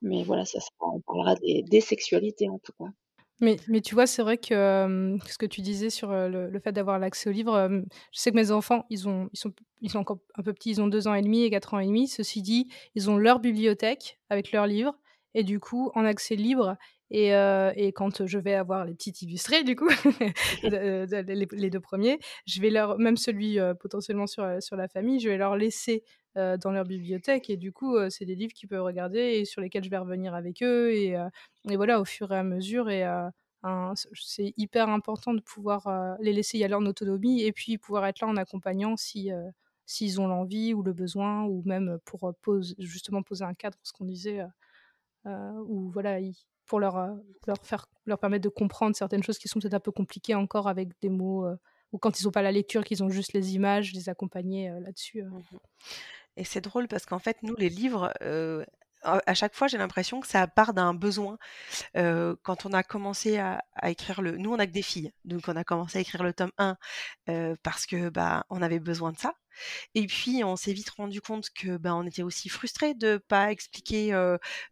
mais 0.02 0.24
voilà, 0.24 0.46
ça 0.46 0.60
sera, 0.60 0.94
on 0.94 1.02
parlera 1.02 1.36
des, 1.36 1.82
sexualités 1.82 2.50
en 2.50 2.60
tout 2.60 2.74
cas. 2.78 2.91
Mais, 3.39 3.58
mais 3.68 3.82
tu 3.82 3.96
vois, 3.96 4.06
c'est 4.06 4.22
vrai 4.22 4.38
que 4.38 5.18
ce 5.28 5.38
que 5.38 5.46
tu 5.46 5.62
disais 5.62 5.89
sur 5.89 6.12
le, 6.12 6.60
fait 6.60 6.72
d'avoir 6.72 7.00
l'accès 7.00 7.30
aux 7.30 7.34
livres, 7.34 7.70
je 8.12 8.20
sais 8.20 8.32
que 8.32 8.36
mes 8.36 8.52
enfants, 8.52 8.86
ils, 8.89 9.08
ont, 9.10 9.30
ils, 9.34 9.38
sont, 9.38 9.54
ils 9.82 9.89
sont 9.89 10.00
encore 10.00 10.20
un 10.36 10.44
peu 10.44 10.54
petits, 10.54 10.72
ils 10.72 10.82
ont 10.82 10.88
deux 10.88 11.08
ans 11.08 11.14
et 11.14 11.22
demi 11.22 11.44
et 11.44 11.50
quatre 11.50 11.74
ans 11.74 11.80
et 11.80 11.88
demi. 11.88 12.08
Ceci 12.08 12.41
dit, 12.41 12.68
ils 12.96 13.10
ont 13.10 13.18
leur 13.18 13.39
bibliothèque 13.39 14.20
avec 14.30 14.52
leurs 14.52 14.68
livres 14.68 14.96
et 15.34 15.44
du 15.44 15.60
coup, 15.60 15.92
en 15.96 16.06
accès 16.06 16.36
libre, 16.36 16.78
et, 17.14 17.36
euh, 17.36 17.72
et, 17.76 17.94
quand 17.94 18.26
je 18.26 18.40
vais 18.40 18.56
avoir 18.56 18.86
les 18.86 18.96
petits 18.96 19.14
illustrés, 19.22 19.64
du 19.64 19.76
coup, 19.76 19.88
les, 20.64 21.70
deux 21.70 21.80
premiers, 21.80 22.20
je 22.48 22.60
vais 22.60 22.72
leur, 22.72 22.98
même 22.98 23.18
celui 23.18 23.60
euh, 23.60 23.76
potentiellement 23.76 24.26
sur, 24.26 24.44
sur 24.62 24.76
la 24.76 24.88
famille, 24.88 25.20
je 25.20 25.30
vais 25.30 25.38
leur 25.38 25.56
laisser 25.56 26.04
euh, 26.38 26.58
dans 26.58 26.72
leur 26.72 26.86
bibliothèque. 26.86 27.52
Et 27.52 27.58
du 27.58 27.72
coup, 27.72 27.98
c'est 28.10 28.26
des 28.26 28.34
livres 28.34 28.54
qu'ils 28.54 28.68
peuvent 28.68 28.84
regarder 28.84 29.20
et 29.20 29.46
sur 29.46 29.62
lesquels 29.62 29.84
je 29.84 29.92
vais 29.92 29.98
revenir 30.00 30.34
avec 30.34 30.64
eux. 30.64 30.92
Et, 30.92 31.16
et 31.70 31.76
voilà, 31.76 32.02
au 32.02 32.06
fur 32.06 32.32
et 32.32 32.38
à 32.38 32.44
mesure. 32.44 32.90
Et 32.90 33.06
c'est 34.16 34.54
hyper 34.58 34.90
important 34.90 35.36
de 35.36 35.42
pouvoir 35.42 36.18
les 36.20 36.34
laisser 36.34 36.58
y 36.58 36.64
aller 36.64 36.74
en 36.74 36.86
autonomie 36.88 37.44
et 37.44 37.52
puis 37.52 37.78
pouvoir 37.78 38.08
être 38.08 38.22
là 38.22 38.28
en 38.28 38.38
accompagnant 38.38 38.98
si 38.98 39.30
s'ils 39.86 40.20
ont 40.20 40.28
l'envie 40.28 40.74
ou 40.74 40.82
le 40.82 40.94
besoin 40.94 41.44
ou 41.44 41.62
même 41.66 42.00
pour 42.06 42.34
pose, 42.42 42.74
justement 42.80 43.22
poser 43.22 43.44
un 43.44 43.54
cadre, 43.54 43.78
ce 43.84 43.94
qu'on 43.94 44.06
disait, 44.06 44.42
où 45.26 45.89
voilà, 45.91 46.19
pour 46.65 46.80
leur, 46.80 46.97
euh, 46.97 47.13
leur, 47.47 47.57
faire, 47.63 47.86
leur 48.05 48.19
permettre 48.19 48.43
de 48.43 48.49
comprendre 48.49 48.95
certaines 48.95 49.24
choses 49.24 49.38
qui 49.38 49.47
sont 49.47 49.59
peut-être 49.59 49.74
un 49.74 49.80
peu 49.80 49.91
compliquées 49.91 50.36
encore 50.36 50.67
avec 50.67 50.89
des 51.01 51.09
mots, 51.09 51.45
euh, 51.45 51.55
ou 51.91 51.97
quand 51.97 52.19
ils 52.19 52.26
n'ont 52.26 52.32
pas 52.32 52.41
la 52.41 52.51
lecture, 52.51 52.84
qu'ils 52.84 53.03
ont 53.03 53.09
juste 53.09 53.34
les 53.34 53.55
images, 53.55 53.93
les 53.93 54.09
accompagner 54.09 54.69
euh, 54.69 54.80
là-dessus. 54.80 55.24
Mmh 55.24 55.41
Et 56.38 56.43
c'est 56.43 56.61
drôle 56.61 56.88
parce 56.88 57.05
qu'en 57.05 57.19
fait, 57.19 57.38
nous, 57.43 57.55
les 57.55 57.69
livres, 57.69 58.11
à 59.03 59.34
chaque 59.34 59.53
fois, 59.53 59.67
j'ai 59.67 59.78
l'impression 59.78 60.21
que 60.21 60.28
ça 60.28 60.47
part 60.47 60.74
d'un 60.74 60.93
besoin. 60.93 61.38
quand 61.93 62.65
on 62.65 62.74
a 62.74 62.84
commencé 62.84 63.38
à, 63.38 63.61
écrire 63.84 64.21
le, 64.21 64.38
nous, 64.38 64.51
on 64.51 64.59
a 64.59 64.65
que 64.65 64.71
des 64.71 64.82
filles, 64.82 65.11
donc 65.26 65.43
on 65.47 65.55
a 65.55 65.63
commencé 65.63 65.99
à 65.99 66.01
écrire 66.01 66.24
le 66.24 66.34
tome 66.34 66.51
1 66.57 66.78
parce 67.61 67.86
que 67.86 68.09
bah, 68.09 68.45
on 68.49 68.61
avait 68.61 68.80
besoin 68.80 69.11
de 69.11 69.17
ça. 69.19 69.36
Et 69.95 70.08
puis, 70.08 70.43
on 70.43 70.56
s'est 70.56 70.74
vite 70.74 70.89
rendu 70.89 71.22
compte 71.22 71.49
que 71.51 71.78
bah, 71.78 71.95
on 71.95 72.06
était 72.06 72.24
aussi 72.24 72.49
frustré 72.49 72.93
de 72.93 73.18
pas 73.18 73.51
expliquer 73.51 74.12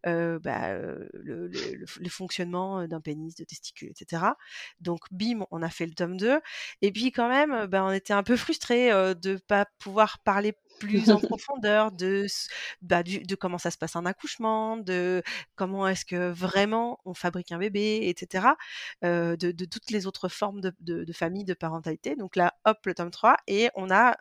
bah, 0.04 0.78
le, 1.14 2.10
fonctionnement 2.10 2.88
d'un 2.88 3.02
pénis, 3.02 3.36
de 3.36 3.44
testicules, 3.44 3.90
etc. 3.90 4.24
Donc, 4.80 5.02
bim, 5.12 5.46
on 5.52 5.62
a 5.62 5.70
fait 5.70 5.86
le 5.86 5.94
tome 5.94 6.18
2. 6.18 6.40
Et 6.82 6.92
puis, 6.92 7.12
quand 7.12 7.30
même, 7.30 7.66
bah, 7.68 7.84
on 7.84 7.92
était 7.92 8.14
un 8.14 8.24
peu 8.24 8.36
frustré 8.36 8.90
de 8.90 9.38
pas 9.48 9.66
pouvoir 9.80 10.20
parler 10.20 10.54
plus 10.82 11.12
en 11.12 11.20
profondeur 11.36 11.92
de, 11.92 12.26
bah, 12.82 13.04
de 13.04 13.36
comment 13.36 13.58
ça 13.58 13.72
se 13.72 13.78
passe 13.78 13.96
un 13.96 14.06
accouchement, 14.06 14.78
de 14.78 15.22
comment 15.56 15.88
est-ce 15.88 16.06
que 16.06 16.32
vraiment 16.32 17.00
on 17.06 17.14
fabrique 17.14 17.52
un 17.52 17.60
bébé, 17.60 18.02
etc. 18.10 18.48
de, 19.04 19.36
de, 19.36 19.66
toutes 19.66 19.92
les 19.92 20.08
autres 20.08 20.28
formes 20.28 20.62
de, 20.62 20.74
de, 20.80 21.04
de, 21.04 21.14
famille, 21.14 21.46
de 21.46 21.54
parentalité. 21.54 22.16
Donc 22.16 22.36
là, 22.36 22.56
hop, 22.66 22.80
le 22.86 22.94
tome 22.96 23.12
3, 23.12 23.38
et 23.48 23.70
on 23.76 23.92
a 23.92 24.18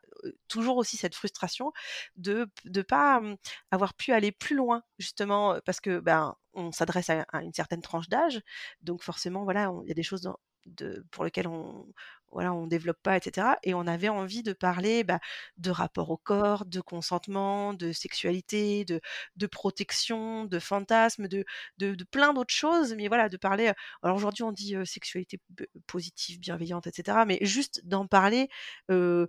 toujours 0.48 0.76
aussi 0.76 0.96
cette 0.96 1.14
frustration 1.14 1.72
de 2.16 2.48
ne 2.66 2.82
pas 2.82 3.20
mmh, 3.20 3.36
avoir 3.70 3.94
pu 3.94 4.12
aller 4.12 4.32
plus 4.32 4.56
loin, 4.56 4.82
justement, 4.98 5.58
parce 5.64 5.80
que 5.80 6.00
ben, 6.00 6.36
on 6.54 6.72
s'adresse 6.72 7.10
à, 7.10 7.24
une 7.42 7.54
certaine 7.54 7.82
tranche 7.82 8.08
d'âge, 8.08 8.40
donc 8.82 9.02
forcément, 9.02 9.44
voilà, 9.44 9.72
il 9.84 9.88
y 9.88 9.92
a 9.92 9.94
des 9.94 10.02
choses 10.02 10.30
de, 10.76 11.04
pour 11.10 11.24
lesquelles 11.24 11.48
on, 11.48 11.86
voilà, 12.32 12.52
on 12.54 12.66
développe 12.66 13.02
pas, 13.02 13.16
etc. 13.16 13.48
Et 13.64 13.74
on 13.74 13.86
avait 13.86 14.08
envie 14.08 14.42
de 14.42 14.52
parler 14.52 15.04
bah, 15.04 15.20
de 15.58 15.70
rapport 15.70 16.10
au 16.10 16.16
corps, 16.16 16.64
de 16.64 16.80
consentement, 16.80 17.74
de 17.74 17.92
sexualité, 17.92 18.84
de, 18.84 19.00
de 19.36 19.46
protection, 19.46 20.44
de 20.44 20.58
fantasme, 20.58 21.28
de, 21.28 21.44
de, 21.78 22.04
plein 22.04 22.32
d'autres 22.32 22.54
choses. 22.54 22.94
Mais 22.94 23.08
voilà, 23.08 23.28
de 23.28 23.36
parler. 23.36 23.72
Alors 24.02 24.16
aujourd'hui, 24.16 24.44
on 24.44 24.52
dit 24.52 24.76
sexualité 24.84 25.40
positive, 25.86 26.40
bienveillante, 26.40 26.86
etc. 26.86 27.18
Mais 27.26 27.38
juste 27.42 27.86
d'en 27.86 28.06
parler 28.06 28.48
mmh. 28.88 29.24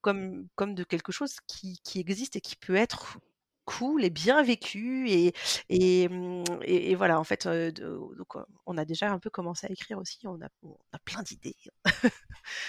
comme, 0.00 0.48
comme 0.54 0.74
de 0.74 0.84
quelque 0.84 1.12
chose 1.12 1.36
qui, 1.46 1.80
qui 1.84 2.00
existe 2.00 2.36
et 2.36 2.40
qui 2.40 2.56
peut 2.56 2.76
être 2.76 3.18
cool 3.64 4.04
et 4.04 4.10
bien 4.10 4.42
vécu 4.42 5.08
et, 5.08 5.32
et, 5.68 6.08
mmh, 6.08 6.44
et, 6.62 6.94
voilà 6.94 7.18
en 7.18 7.24
fait 7.24 7.46
donc 7.46 8.36
on 8.66 8.78
a 8.78 8.84
déjà 8.84 9.10
un 9.10 9.18
peu 9.18 9.30
commencé 9.30 9.66
à 9.66 9.70
écrire 9.70 9.98
aussi 9.98 10.18
on 10.26 10.40
a, 10.40 10.48
on 10.62 10.76
a 10.92 10.98
plein 11.04 11.22
d'idées 11.22 11.56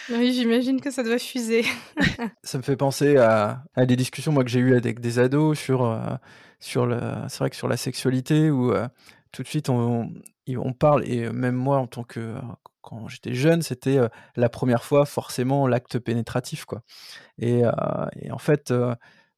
oui 0.09 0.33
j'imagine 0.33 0.81
que 0.81 0.91
ça 0.91 1.03
doit 1.03 1.19
fuser 1.19 1.65
ça 2.43 2.57
me 2.57 2.63
fait 2.63 2.77
penser 2.77 3.17
à, 3.17 3.63
à, 3.75 3.85
des 3.85 3.95
discussions 3.95 4.31
moi 4.31 4.43
que 4.43 4.49
j'ai 4.49 4.59
eues 4.59 4.75
avec 4.75 4.99
des 4.99 5.19
ados 5.19 5.57
sur 5.59 5.99
sur 6.59 6.85
le 6.85 6.99
c'est 7.27 7.39
vrai 7.39 7.49
que 7.49 7.55
sur 7.55 7.67
la 7.67 7.77
sexualité 7.77 8.49
où 8.49 8.73
tout 9.31 9.43
de 9.43 9.47
suite 9.47 9.69
on, 9.69 10.09
on, 10.47 10.73
parle 10.73 11.07
et 11.07 11.29
même 11.29 11.55
moi 11.55 11.77
en 11.77 11.87
tant 11.87 12.03
que 12.03 12.35
quand 12.85 13.07
j'étais 13.07 13.33
jeune, 13.33 13.63
c'était 13.63 13.97
la 14.35 14.47
première 14.47 14.83
fois 14.83 15.05
forcément 15.05 15.67
l'acte 15.67 15.97
pénétratif, 15.97 16.65
quoi. 16.65 16.83
Et, 17.39 17.63
et 18.21 18.31
en 18.31 18.37
fait, 18.37 18.71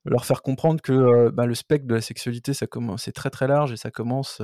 leur 0.07 0.25
faire 0.25 0.41
comprendre 0.41 0.81
que 0.81 1.29
bah, 1.29 1.45
le 1.45 1.55
spectre 1.55 1.87
de 1.87 1.95
la 1.95 2.01
sexualité, 2.01 2.53
ça 2.53 2.67
commence, 2.67 3.03
c'est 3.03 3.11
très 3.11 3.29
très 3.29 3.47
large 3.47 3.71
et 3.71 3.77
ça 3.77 3.91
commence 3.91 4.41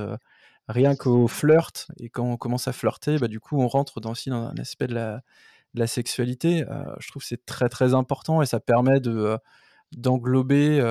rien 0.68 0.96
qu'au 0.96 1.28
flirt. 1.28 1.88
Et 2.00 2.10
quand 2.10 2.26
on 2.26 2.38
commence 2.38 2.68
à 2.68 2.74
flirter, 2.74 3.18
bah, 3.18 3.28
du 3.28 3.40
coup, 3.40 3.62
on 3.62 3.68
rentre 3.68 4.00
dans, 4.00 4.12
aussi 4.12 4.30
dans 4.30 4.48
un 4.48 4.56
aspect 4.58 4.88
de 4.88 4.96
la, 4.96 5.22
de 5.74 5.80
la 5.80 5.88
sexualité. 5.88 6.66
je 7.00 7.08
trouve 7.10 7.22
que 7.22 7.28
c'est 7.28 7.46
très 7.46 7.70
très 7.70 7.94
important 7.94 8.42
et 8.42 8.46
ça 8.46 8.60
permet 8.60 9.00
de 9.00 9.38
d'englober 9.92 10.82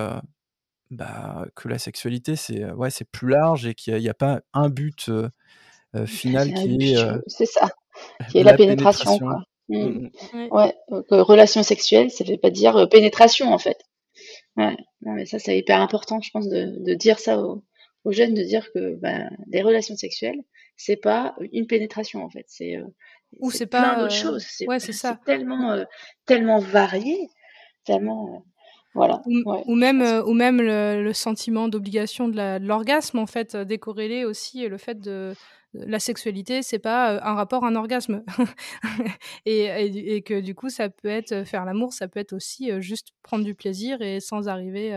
bah, 0.90 1.46
que 1.56 1.68
la 1.68 1.78
sexualité, 1.78 2.36
c'est 2.36 2.70
ouais, 2.72 2.90
c'est 2.90 3.10
plus 3.10 3.28
large 3.28 3.66
et 3.66 3.74
qu'il 3.74 3.96
n'y 3.96 4.08
a, 4.08 4.14
pas 4.14 4.40
un 4.52 4.68
but 4.68 5.10
final 6.06 6.52
qui 6.54 6.92
est. 6.92 7.20
c'est 7.26 7.46
ça, 7.46 7.70
qui 8.30 8.38
est 8.38 8.42
la, 8.42 8.54
pénétration. 8.54 9.18
Quoi. 9.18 9.42
Mmh. 9.68 9.78
Mmh, 9.78 10.10
mmh. 10.32 10.48
Ouais, 10.50 10.74
relation 11.10 11.62
sexuelle, 11.62 12.10
ça 12.10 12.24
ne 12.24 12.30
veut 12.30 12.38
pas 12.38 12.50
dire 12.50 12.88
pénétration 12.90 13.52
en 13.52 13.58
fait. 13.58 13.78
Ouais, 14.56 14.76
non, 15.02 15.12
mais 15.12 15.24
ça, 15.24 15.38
c'est 15.38 15.56
hyper 15.56 15.80
important, 15.80 16.20
je 16.20 16.30
pense, 16.30 16.48
de, 16.48 16.76
de 16.84 16.94
dire 16.94 17.18
ça 17.18 17.38
aux, 17.38 17.64
aux, 18.04 18.12
jeunes, 18.12 18.34
de 18.34 18.42
dire 18.42 18.70
que 18.72 18.96
ben, 18.96 19.30
les 19.48 19.62
relations 19.62 19.96
sexuelles, 19.96 20.40
c'est 20.76 20.96
pas 20.96 21.34
une 21.52 21.66
pénétration, 21.66 22.22
en 22.24 22.28
fait. 22.28 22.44
C'est 22.48 22.76
euh, 22.76 22.84
ou 23.38 23.50
c'est 23.50 23.66
pas 23.66 23.96
d'autres 23.96 24.14
euh, 24.14 24.22
choses. 24.22 24.44
C'est 24.46 24.66
ouais, 24.68 24.78
c'est 24.78 24.92
ça. 24.92 25.18
tellement, 25.24 25.72
euh, 25.72 25.84
tellement 26.26 26.58
varié, 26.58 27.28
tellement. 27.84 28.44
Voilà. 28.94 29.22
Ou, 29.24 29.42
ou 29.46 29.74
même, 29.74 30.02
ou 30.26 30.34
même 30.34 30.60
le, 30.60 31.02
le 31.02 31.12
sentiment 31.14 31.68
d'obligation 31.68 32.28
de 32.28 32.58
l'orgasme, 32.58 33.18
en 33.18 33.26
fait, 33.26 33.56
décorrélé 33.56 34.26
aussi 34.26 34.68
le 34.68 34.76
fait 34.76 35.00
de, 35.00 35.32
la 35.74 35.98
sexualité, 35.98 36.62
c'est 36.62 36.78
pas 36.78 37.22
un 37.22 37.34
rapport, 37.34 37.64
un 37.64 37.76
orgasme. 37.76 38.24
et, 39.46 40.16
et, 40.16 40.22
que 40.22 40.40
du 40.40 40.54
coup, 40.54 40.68
ça 40.68 40.90
peut 40.90 41.08
être 41.08 41.44
faire 41.44 41.64
l'amour, 41.64 41.92
ça 41.92 42.08
peut 42.08 42.20
être 42.20 42.32
aussi 42.32 42.70
juste 42.80 43.12
prendre 43.22 43.44
du 43.44 43.54
plaisir 43.54 44.00
et 44.02 44.20
sans 44.20 44.48
arriver. 44.48 44.94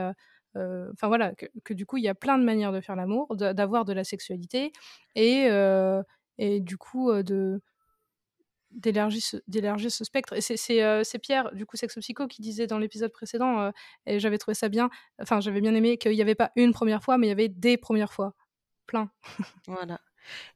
Enfin 0.56 1.08
voilà, 1.08 1.34
que, 1.64 1.74
du 1.74 1.86
coup, 1.86 1.98
il 1.98 2.04
y 2.04 2.08
a 2.08 2.16
plein 2.16 2.38
de 2.38 2.44
manières 2.44 2.72
de 2.72 2.82
faire 2.82 2.96
l'amour, 2.96 3.36
d'avoir 3.36 3.86
de 3.86 3.94
la 3.94 4.04
sexualité 4.04 4.72
et, 5.16 5.48
et 6.38 6.60
du 6.60 6.78
coup, 6.78 7.12
de 7.24 7.62
d'élargir 8.76 9.22
ce, 9.22 9.98
ce 9.98 10.04
spectre. 10.04 10.34
Et 10.34 10.42
c'est, 10.42 10.58
c'est, 10.58 11.20
Pierre, 11.20 11.54
du 11.54 11.66
coup, 11.66 11.78
Sex 11.78 11.96
Psycho, 11.96 12.28
qui 12.28 12.42
disait 12.42 12.68
dans 12.68 12.78
l'épisode 12.78 13.12
précédent, 13.12 13.72
et 14.06 14.20
j'avais 14.20 14.38
trouvé 14.38 14.56
ça 14.56 14.70
bien, 14.70 14.90
enfin, 15.22 15.40
j'avais 15.40 15.62
bien 15.62 15.74
aimé 15.76 15.98
qu'il 15.98 16.12
n'y 16.12 16.22
avait 16.22 16.36
pas 16.36 16.52
une 16.56 16.74
première 16.74 17.04
fois, 17.04 17.18
mais 17.18 17.28
il 17.28 17.30
y 17.30 17.34
avait 17.34 17.50
des 17.50 17.78
premières 17.78 18.14
fois. 18.14 18.34
Plein. 18.86 19.10
Voilà. 19.68 20.00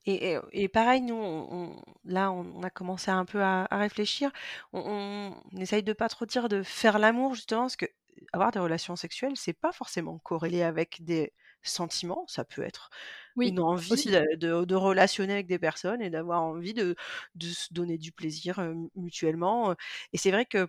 Et, 0.05 0.37
et, 0.51 0.67
pareil, 0.67 1.01
nous, 1.01 1.15
on, 1.15 1.81
là, 2.05 2.31
on 2.31 2.63
a 2.63 2.69
commencé 2.69 3.11
un 3.11 3.25
peu 3.25 3.41
à, 3.41 3.67
réfléchir. 3.71 4.31
On, 4.73 5.33
on, 5.53 5.57
essaye 5.57 5.83
de 5.83 5.93
pas 5.93 6.09
trop 6.09 6.25
dire 6.25 6.49
de 6.49 6.63
faire 6.63 6.99
l'amour, 6.99 7.35
justement, 7.35 7.61
parce 7.61 7.75
que 7.75 7.85
avoir 8.33 8.51
des 8.51 8.59
relations 8.59 8.95
sexuelles, 8.95 9.33
c'est 9.35 9.53
pas 9.53 9.71
forcément 9.71 10.19
corrélé 10.19 10.61
avec 10.61 11.03
des 11.03 11.33
sentiments. 11.61 12.25
Ça 12.27 12.43
peut 12.43 12.63
être 12.63 12.89
une 13.37 13.59
envie 13.59 14.05
de, 14.05 14.65
de, 14.65 14.75
relationner 14.75 15.33
avec 15.33 15.47
des 15.47 15.59
personnes 15.59 16.01
et 16.01 16.09
d'avoir 16.09 16.41
envie 16.43 16.73
de, 16.73 16.95
de, 17.35 17.47
se 17.47 17.73
donner 17.73 17.97
du 17.97 18.11
plaisir 18.11 18.59
mutuellement. 18.95 19.75
Et 20.13 20.17
c'est 20.17 20.31
vrai 20.31 20.45
que 20.45 20.67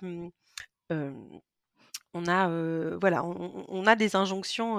on 2.13 2.27
a, 2.27 2.97
voilà, 2.99 3.25
on, 3.25 3.87
a 3.87 3.97
des 3.97 4.17
injonctions 4.17 4.79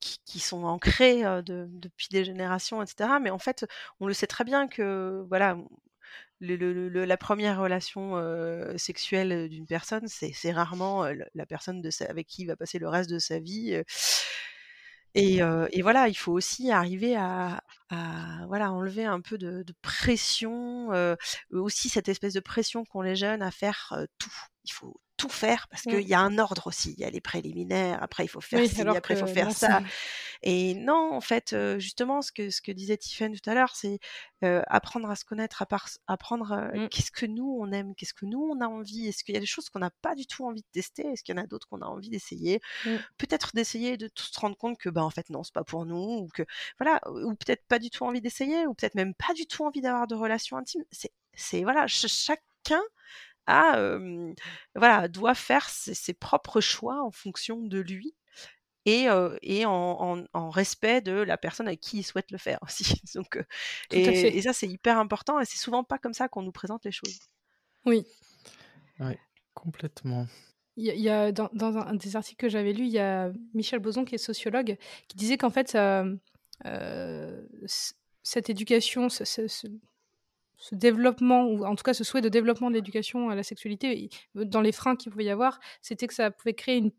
qui, 0.00 0.40
sont 0.40 0.64
ancrées 0.64 1.22
depuis 1.42 2.08
des 2.10 2.24
générations, 2.24 2.82
etc. 2.82 3.10
Mais 3.20 3.30
en 3.30 3.38
fait, 3.38 3.66
on 4.00 4.06
le 4.06 4.14
sait 4.14 4.26
très 4.26 4.44
bien 4.44 4.68
que 4.68 5.24
voilà, 5.28 5.56
la 6.40 7.16
première 7.16 7.60
relation 7.60 8.16
sexuelle 8.78 9.48
d'une 9.48 9.66
personne, 9.66 10.06
c'est 10.08 10.52
rarement 10.52 11.06
la 11.34 11.46
personne 11.46 11.80
de 11.82 11.90
avec 12.08 12.26
qui 12.26 12.42
il 12.42 12.46
va 12.46 12.56
passer 12.56 12.78
le 12.78 12.88
reste 12.88 13.10
de 13.10 13.18
sa 13.18 13.38
vie. 13.38 13.82
Et, 15.14 15.40
voilà, 15.82 16.08
il 16.08 16.16
faut 16.16 16.32
aussi 16.32 16.70
arriver 16.70 17.16
à, 17.16 17.62
voilà, 18.48 18.70
enlever 18.72 19.04
un 19.04 19.20
peu 19.20 19.38
de, 19.38 19.64
pression, 19.82 20.90
aussi 21.50 21.88
cette 21.88 22.08
espèce 22.08 22.34
de 22.34 22.40
pression 22.40 22.84
qu'ont 22.84 23.02
les 23.02 23.16
jeunes 23.16 23.42
à 23.42 23.50
faire 23.50 23.96
tout. 24.18 24.32
Il 24.64 24.72
faut 24.72 25.00
tout 25.16 25.28
faire 25.28 25.68
parce 25.68 25.82
qu'il 25.82 26.06
y 26.06 26.14
a 26.14 26.20
un 26.20 26.38
ordre 26.38 26.66
aussi. 26.66 26.94
Il 26.96 27.00
y 27.00 27.04
a 27.04 27.10
les 27.10 27.20
préliminaires, 27.20 28.02
après 28.02 28.24
il 28.24 28.28
faut 28.28 28.40
faire 28.40 28.60
ci, 28.68 28.80
après 28.82 29.14
il 29.14 29.20
faut 29.20 29.26
faire 29.26 29.52
ça. 29.52 29.82
Et 30.42 30.74
non, 30.74 31.12
en 31.12 31.20
fait, 31.20 31.54
justement, 31.78 32.22
ce 32.22 32.32
que, 32.32 32.50
ce 32.50 32.60
que 32.60 32.72
disait 32.72 32.96
Tiffany 32.96 33.40
tout 33.40 33.50
à 33.50 33.54
l'heure, 33.54 33.74
c'est 33.74 33.98
apprendre 34.42 35.10
à 35.10 35.16
se 35.16 35.24
connaître, 35.24 35.64
apprendre 36.06 36.70
mmh. 36.74 36.88
qu'est-ce 36.88 37.10
que 37.10 37.26
nous 37.26 37.58
on 37.60 37.72
aime, 37.72 37.94
qu'est-ce 37.94 38.14
que 38.14 38.26
nous 38.26 38.50
on 38.52 38.60
a 38.60 38.66
envie. 38.66 39.08
Est-ce 39.08 39.24
qu'il 39.24 39.34
y 39.34 39.38
a 39.38 39.40
des 39.40 39.46
choses 39.46 39.68
qu'on 39.70 39.78
n'a 39.78 39.90
pas 40.02 40.14
du 40.14 40.26
tout 40.26 40.44
envie 40.44 40.62
de 40.62 40.68
tester? 40.72 41.06
Est-ce 41.06 41.22
qu'il 41.22 41.34
y 41.34 41.38
en 41.38 41.42
a 41.42 41.46
d'autres 41.46 41.68
qu'on 41.68 41.80
a 41.80 41.86
envie 41.86 42.10
d'essayer? 42.10 42.60
Mmh. 42.84 42.96
Peut-être 43.18 43.50
d'essayer 43.54 43.96
de 43.96 44.10
se 44.14 44.38
rendre 44.38 44.56
compte 44.56 44.78
que, 44.78 44.88
bah, 44.88 45.04
en 45.04 45.10
fait, 45.10 45.30
non, 45.30 45.42
c'est 45.42 45.54
pas 45.54 45.64
pour 45.64 45.86
nous, 45.86 46.18
ou 46.18 46.28
que, 46.28 46.42
voilà, 46.78 47.00
ou 47.10 47.34
peut-être 47.34 47.66
pas 47.66 47.78
du 47.78 47.90
tout 47.90 48.04
envie 48.04 48.20
d'essayer, 48.20 48.66
ou 48.66 48.74
peut-être 48.74 48.94
même 48.94 49.14
pas 49.14 49.34
du 49.34 49.46
tout 49.46 49.64
envie 49.64 49.80
d'avoir 49.80 50.06
de 50.06 50.14
relations 50.14 50.56
intimes. 50.56 50.84
C'est, 50.90 51.12
c'est 51.34 51.62
voilà, 51.62 51.86
chacun 51.86 52.82
voilà, 53.46 55.08
doit 55.08 55.34
faire 55.34 55.68
ses, 55.68 56.14
propres 56.14 56.60
choix 56.60 57.02
en 57.02 57.10
fonction 57.10 57.60
de 57.62 57.78
lui 57.78 58.14
et, 58.84 59.06
et 59.42 59.64
en, 59.66 60.50
respect 60.50 61.00
de 61.00 61.12
la 61.12 61.36
personne 61.36 61.66
avec 61.66 61.80
qui 61.80 61.98
il 61.98 62.02
souhaite 62.02 62.30
le 62.30 62.38
faire 62.38 62.58
aussi. 62.62 63.00
Donc, 63.14 63.38
et, 63.90 64.42
ça, 64.42 64.52
c'est 64.52 64.68
hyper 64.68 64.98
important 64.98 65.40
et 65.40 65.44
c'est 65.44 65.58
souvent 65.58 65.84
pas 65.84 65.98
comme 65.98 66.14
ça 66.14 66.28
qu'on 66.28 66.42
nous 66.42 66.52
présente 66.52 66.84
les 66.84 66.92
choses. 66.92 67.18
Oui. 67.84 68.04
Oui, 68.98 69.14
complètement. 69.54 70.26
Il 70.78 70.84
y 70.84 71.08
a, 71.08 71.32
dans, 71.32 71.48
un 71.54 71.94
des 71.94 72.16
articles 72.16 72.38
que 72.38 72.50
j'avais 72.50 72.74
lu, 72.74 72.84
il 72.84 72.92
y 72.92 72.98
a 72.98 73.32
Michel 73.54 73.78
Boson, 73.78 74.04
qui 74.04 74.14
est 74.14 74.18
sociologue, 74.18 74.76
qui 75.08 75.16
disait 75.16 75.38
qu'en 75.38 75.50
fait, 75.50 75.76
cette 78.22 78.50
éducation, 78.50 79.08
ce 79.08 79.46
développement, 80.72 81.44
ou 81.44 81.64
en 81.64 81.74
tout 81.76 81.82
cas 81.82 81.94
ce 81.94 82.04
souhait 82.04 82.20
de 82.20 82.28
développement 82.28 82.70
de 82.70 82.74
l'éducation 82.76 83.30
à 83.30 83.34
la 83.34 83.42
sexualité, 83.42 84.08
dans 84.34 84.60
les 84.60 84.72
freins 84.72 84.96
qu'il 84.96 85.12
pouvait 85.12 85.24
y 85.24 85.30
avoir, 85.30 85.60
c'était 85.82 86.06
que 86.06 86.14
ça 86.14 86.30
pouvait 86.30 86.54
créer 86.54 86.78
une 86.78 86.92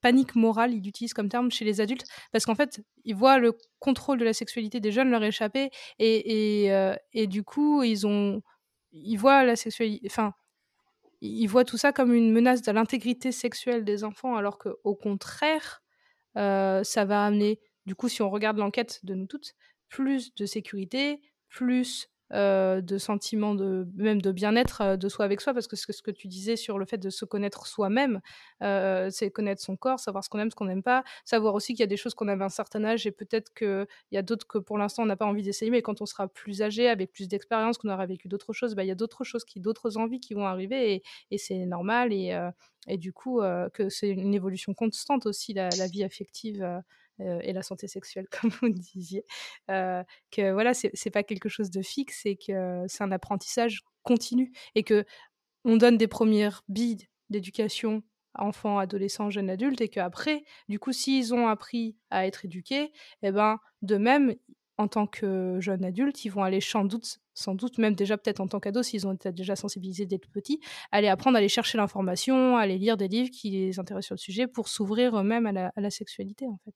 panique 0.00 0.34
morale, 0.34 0.74
il 0.74 0.86
utilise 0.86 1.14
comme 1.14 1.28
terme, 1.28 1.50
chez 1.50 1.64
les 1.64 1.80
adultes, 1.80 2.06
parce 2.32 2.44
qu'en 2.46 2.54
fait, 2.54 2.82
ils 3.04 3.14
voient 3.14 3.38
le 3.38 3.56
contrôle 3.78 4.18
de 4.18 4.24
la 4.24 4.32
sexualité 4.32 4.80
des 4.80 4.92
jeunes 4.92 5.10
leur 5.10 5.22
échapper, 5.22 5.70
et, 5.98 6.64
et, 6.64 6.72
euh, 6.72 6.94
et 7.12 7.26
du 7.26 7.42
coup, 7.42 7.82
ils, 7.82 8.06
ont, 8.06 8.42
ils 8.92 9.16
voient 9.16 9.44
la 9.44 9.56
sexualité, 9.56 10.06
enfin, 10.10 10.34
ils 11.20 11.46
voient 11.46 11.64
tout 11.64 11.78
ça 11.78 11.92
comme 11.92 12.12
une 12.12 12.32
menace 12.32 12.62
de 12.62 12.72
l'intégrité 12.72 13.32
sexuelle 13.32 13.84
des 13.84 14.04
enfants, 14.04 14.36
alors 14.36 14.58
qu'au 14.58 14.94
contraire, 14.94 15.82
euh, 16.36 16.84
ça 16.84 17.04
va 17.04 17.24
amener, 17.24 17.60
du 17.86 17.94
coup, 17.94 18.08
si 18.08 18.22
on 18.22 18.30
regarde 18.30 18.58
l'enquête 18.58 19.00
de 19.04 19.14
nous 19.14 19.26
toutes, 19.26 19.54
plus 19.88 20.34
de 20.34 20.46
sécurité, 20.46 21.20
plus 21.48 22.08
euh, 22.32 22.80
de 22.80 22.98
sentiments 22.98 23.54
de 23.54 23.86
même 23.94 24.20
de 24.20 24.32
bien-être 24.32 24.80
euh, 24.80 24.96
de 24.96 25.08
soi 25.08 25.24
avec 25.24 25.40
soi 25.40 25.54
parce 25.54 25.68
que 25.68 25.76
ce, 25.76 25.86
que 25.86 26.10
tu 26.10 26.26
disais 26.26 26.56
sur 26.56 26.76
le 26.76 26.84
fait 26.84 26.98
de 26.98 27.08
se 27.08 27.24
connaître 27.24 27.68
soi-même 27.68 28.20
euh, 28.64 29.10
c'est 29.12 29.30
connaître 29.30 29.62
son 29.62 29.76
corps 29.76 30.00
savoir 30.00 30.24
ce 30.24 30.28
qu'on 30.28 30.40
aime 30.40 30.50
ce 30.50 30.56
qu'on 30.56 30.64
n'aime 30.64 30.82
pas 30.82 31.04
savoir 31.24 31.54
aussi 31.54 31.74
qu'il 31.74 31.80
y 31.80 31.84
a 31.84 31.86
des 31.86 31.96
choses 31.96 32.14
qu'on 32.14 32.26
à 32.26 32.34
un 32.34 32.48
certain 32.48 32.84
âge 32.84 33.06
et 33.06 33.12
peut-être 33.12 33.54
qu'il 33.54 33.86
y 34.10 34.16
a 34.16 34.22
d'autres 34.22 34.44
que 34.44 34.58
pour 34.58 34.76
l'instant 34.76 35.04
on 35.04 35.06
n'a 35.06 35.14
pas 35.14 35.24
envie 35.24 35.44
d'essayer 35.44 35.70
mais 35.70 35.82
quand 35.82 36.00
on 36.02 36.06
sera 36.06 36.26
plus 36.26 36.62
âgé 36.62 36.88
avec 36.88 37.12
plus 37.12 37.28
d'expérience 37.28 37.78
qu'on 37.78 37.90
aura 37.90 38.06
vécu 38.06 38.26
d'autres 38.26 38.52
choses 38.52 38.74
bah, 38.74 38.82
il 38.82 38.88
y 38.88 38.90
a 38.90 38.96
d'autres 38.96 39.22
choses 39.22 39.44
qui 39.44 39.60
d'autres 39.60 39.96
envies 39.96 40.18
qui 40.18 40.34
vont 40.34 40.46
arriver 40.46 41.04
et, 41.30 41.38
c'est 41.38 41.64
normal 41.64 42.12
et, 42.12 42.36
et 42.88 42.98
du 42.98 43.12
coup 43.12 43.40
que 43.72 43.88
c'est 43.88 44.08
une 44.08 44.34
évolution 44.34 44.74
constante 44.74 45.26
aussi 45.26 45.54
la 45.54 45.68
vie 45.86 46.02
affective 46.02 46.82
euh, 47.20 47.40
et 47.42 47.52
la 47.52 47.62
santé 47.62 47.88
sexuelle, 47.88 48.26
comme 48.40 48.50
vous 48.60 48.68
disiez, 48.68 49.24
euh, 49.70 50.02
que 50.30 50.52
voilà, 50.52 50.74
c'est 50.74 51.10
pas 51.10 51.22
quelque 51.22 51.48
chose 51.48 51.70
de 51.70 51.82
fixe 51.82 52.26
et 52.26 52.36
que 52.36 52.84
c'est 52.88 53.02
un 53.04 53.12
apprentissage 53.12 53.82
continu 54.02 54.52
et 54.74 54.82
que 54.82 55.04
on 55.64 55.76
donne 55.76 55.98
des 55.98 56.08
premières 56.08 56.62
billes 56.68 57.08
d'éducation 57.28 58.02
à 58.34 58.44
enfants, 58.44 58.78
adolescents, 58.78 59.30
jeunes 59.30 59.50
adultes 59.50 59.80
et 59.80 59.88
qu'après, 59.88 60.44
du 60.68 60.78
coup, 60.78 60.92
s'ils 60.92 61.34
ont 61.34 61.48
appris 61.48 61.96
à 62.10 62.26
être 62.26 62.44
éduqués, 62.44 62.92
eh 63.22 63.32
ben, 63.32 63.58
de 63.82 63.96
même, 63.96 64.34
en 64.78 64.88
tant 64.88 65.06
que 65.06 65.58
jeunes 65.60 65.84
adultes, 65.84 66.24
ils 66.24 66.28
vont 66.28 66.42
aller 66.42 66.60
sans 66.60 66.84
doute, 66.84 67.18
sans 67.34 67.54
doute 67.54 67.78
même 67.78 67.94
déjà 67.94 68.18
peut-être 68.18 68.40
en 68.40 68.48
tant 68.48 68.60
qu'ados, 68.60 68.86
s'ils 68.86 69.06
ont 69.06 69.12
été 69.12 69.32
déjà 69.32 69.56
sensibilisés 69.56 70.06
dès 70.06 70.20
le 70.22 70.28
petit, 70.30 70.60
aller 70.92 71.08
apprendre 71.08 71.36
à 71.36 71.38
aller 71.38 71.48
chercher 71.48 71.78
l'information, 71.78 72.56
aller 72.56 72.78
lire 72.78 72.96
des 72.96 73.08
livres 73.08 73.30
qui 73.30 73.50
les 73.50 73.78
intéressent 73.78 74.06
sur 74.06 74.14
le 74.14 74.20
sujet 74.20 74.46
pour 74.46 74.68
s'ouvrir 74.68 75.18
eux-mêmes 75.18 75.46
à 75.46 75.80
la, 75.80 75.90
sexualité, 75.90 76.46
en 76.46 76.58
fait 76.64 76.74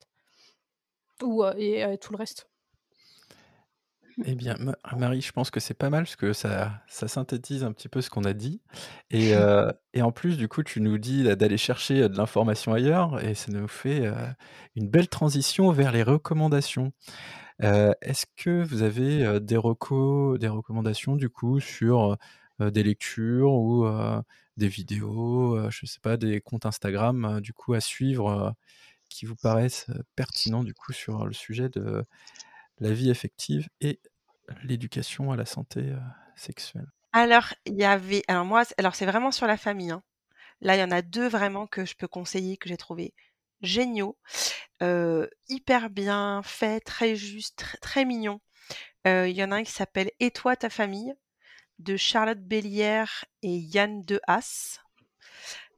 ou 1.22 1.44
et 1.44 1.98
tout 2.00 2.12
le 2.12 2.18
reste. 2.18 2.50
Eh 4.26 4.34
bien, 4.34 4.56
Marie, 4.96 5.20
je 5.22 5.32
pense 5.32 5.50
que 5.50 5.60
c'est 5.60 5.74
pas 5.74 5.88
mal 5.88 6.04
parce 6.04 6.16
que 6.16 6.32
ça, 6.32 6.82
ça 6.88 7.08
synthétise 7.08 7.64
un 7.64 7.72
petit 7.72 7.88
peu 7.88 8.00
ce 8.00 8.10
qu'on 8.10 8.24
a 8.24 8.32
dit. 8.32 8.60
Et, 9.10 9.32
et, 9.94 10.02
en 10.02 10.12
plus, 10.12 10.36
du 10.36 10.48
coup, 10.48 10.62
tu 10.62 10.80
nous 10.80 10.98
dis 10.98 11.24
d'aller 11.36 11.56
chercher 11.56 12.08
de 12.08 12.16
l'information 12.16 12.74
ailleurs 12.74 13.24
et 13.24 13.34
ça 13.34 13.50
nous 13.52 13.68
fait 13.68 14.10
une 14.76 14.88
belle 14.88 15.08
transition 15.08 15.70
vers 15.70 15.92
les 15.92 16.02
recommandations. 16.02 16.92
Est-ce 17.60 18.26
que 18.36 18.62
vous 18.62 18.82
avez 18.82 19.40
des, 19.40 19.56
recos, 19.56 20.38
des 20.38 20.48
recommandations 20.48 21.16
du 21.16 21.28
coup 21.28 21.60
sur 21.60 22.16
des 22.58 22.82
lectures 22.82 23.52
ou 23.52 23.86
des 24.56 24.68
vidéos, 24.68 25.70
je 25.70 25.86
sais 25.86 26.00
pas, 26.00 26.16
des 26.16 26.40
comptes 26.40 26.66
Instagram 26.66 27.40
du 27.40 27.52
coup 27.52 27.72
à 27.72 27.80
suivre 27.80 28.54
qui 29.10 29.26
vous 29.26 29.36
paraissent 29.36 29.86
pertinents 30.16 30.64
du 30.64 30.72
coup 30.72 30.92
sur 30.92 31.26
le 31.26 31.34
sujet 31.34 31.68
de 31.68 32.06
la 32.78 32.92
vie 32.92 33.10
affective 33.10 33.68
et 33.82 34.00
l'éducation 34.62 35.32
à 35.32 35.36
la 35.36 35.44
santé 35.44 35.94
sexuelle? 36.36 36.86
Alors, 37.12 37.52
il 37.66 37.74
y 37.74 37.84
avait. 37.84 38.22
Alors, 38.28 38.44
moi, 38.44 38.62
alors 38.78 38.94
c'est 38.94 39.06
vraiment 39.06 39.32
sur 39.32 39.46
la 39.46 39.56
famille. 39.56 39.90
Hein. 39.90 40.02
Là, 40.62 40.76
il 40.76 40.80
y 40.80 40.84
en 40.84 40.90
a 40.90 41.02
deux 41.02 41.28
vraiment 41.28 41.66
que 41.66 41.84
je 41.84 41.94
peux 41.96 42.08
conseiller, 42.08 42.56
que 42.56 42.68
j'ai 42.68 42.76
trouvé 42.76 43.14
géniaux, 43.62 44.16
hyper 45.48 45.90
bien 45.90 46.40
fait, 46.44 46.80
très 46.80 47.16
juste, 47.16 47.64
très, 47.80 48.04
mignon. 48.04 48.40
Il 49.04 49.32
y 49.32 49.44
en 49.44 49.52
a 49.52 49.56
un 49.56 49.64
qui 49.64 49.72
s'appelle 49.72 50.10
Et 50.20 50.30
toi, 50.30 50.56
ta 50.56 50.70
famille 50.70 51.14
de 51.78 51.96
Charlotte 51.96 52.40
Bélière 52.40 53.24
et 53.42 53.56
Yann 53.56 54.04
De 54.04 54.20
Haas. 54.26 54.80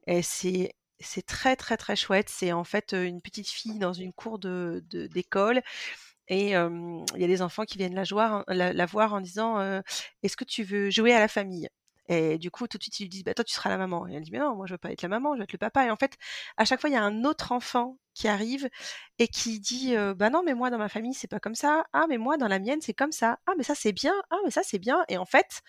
Et 0.07 0.23
c'est 0.23 0.75
c'est 1.03 1.23
très 1.27 1.57
très 1.57 1.77
très 1.77 1.97
chouette. 1.97 2.29
C'est 2.29 2.53
en 2.53 2.65
fait 2.65 2.93
une 2.93 3.21
petite 3.21 3.49
fille 3.49 3.79
dans 3.79 3.93
une 3.93 4.13
cour 4.13 4.39
d'école 4.39 5.63
et 6.29 6.51
il 6.51 7.21
y 7.21 7.25
a 7.25 7.27
des 7.27 7.43
enfants 7.43 7.65
qui 7.65 7.79
viennent 7.79 7.95
la, 7.95 8.87
voir 8.87 9.15
en 9.15 9.21
disant 9.21 9.61
Est-ce 10.23 10.37
que 10.37 10.45
tu 10.45 10.63
veux 10.65 10.91
jouer 10.91 11.13
à 11.15 11.21
la 11.21 11.29
famille? 11.29 11.69
Et 12.09 12.37
du 12.39 12.51
coup, 12.51 12.67
tout 12.67 12.79
de 12.79 12.83
suite, 12.83 12.99
ils 13.01 13.05
lui 13.05 13.09
disent 13.09 13.25
bah, 13.25 13.35
Toi, 13.35 13.45
tu 13.45 13.55
seras 13.55 13.71
la 13.71 13.79
maman. 13.79 14.09
Et 14.09 14.15
elle 14.15 14.23
dit 14.23 14.33
Mais 14.33 14.39
non, 14.39 14.55
moi, 14.57 14.67
je 14.67 14.75
veux 14.75 14.79
pas 14.79 14.93
être 14.93 15.03
la 15.03 15.09
maman, 15.09 15.35
je 15.35 15.39
veux 15.39 15.45
être 15.45 15.53
le 15.53 15.59
papa. 15.59 15.87
Et 15.87 15.91
en 15.91 15.97
fait, 15.97 16.17
à 16.57 16.65
chaque 16.65 16.81
fois, 16.81 16.91
il 16.91 16.95
y 16.95 16.97
a 16.97 17.03
un 17.03 17.25
autre 17.25 17.53
enfant 17.53 17.99
qui 18.15 18.29
arrive 18.29 18.69
et 19.19 19.29
qui 19.29 19.61
dit 19.61 19.95
Bah 20.17 20.31
non, 20.31 20.43
mais 20.45 20.55
moi, 20.55 20.71
dans 20.71 20.79
ma 20.79 20.89
famille, 20.89 21.15
c'est 21.15 21.29
pas 21.29 21.41
comme 21.41 21.55
ça. 21.55 21.85
Ah, 21.93 22.07
mais 22.09 22.19
moi, 22.19 22.37
dans 22.37 22.49
la 22.49 22.59
mienne, 22.59 22.81
c'est 22.83 22.95
comme 22.95 23.13
ça. 23.13 23.39
Ah, 23.47 23.53
mais 23.57 23.65
ça, 23.65 23.75
c'est 23.75 23.93
bien. 23.93 24.15
Ah, 24.31 24.37
mais 24.45 24.51
ça, 24.51 24.63
c'est 24.65 24.79
bien. 24.79 25.05
Et 25.09 25.17
en 25.19 25.27
fait, 25.27 25.63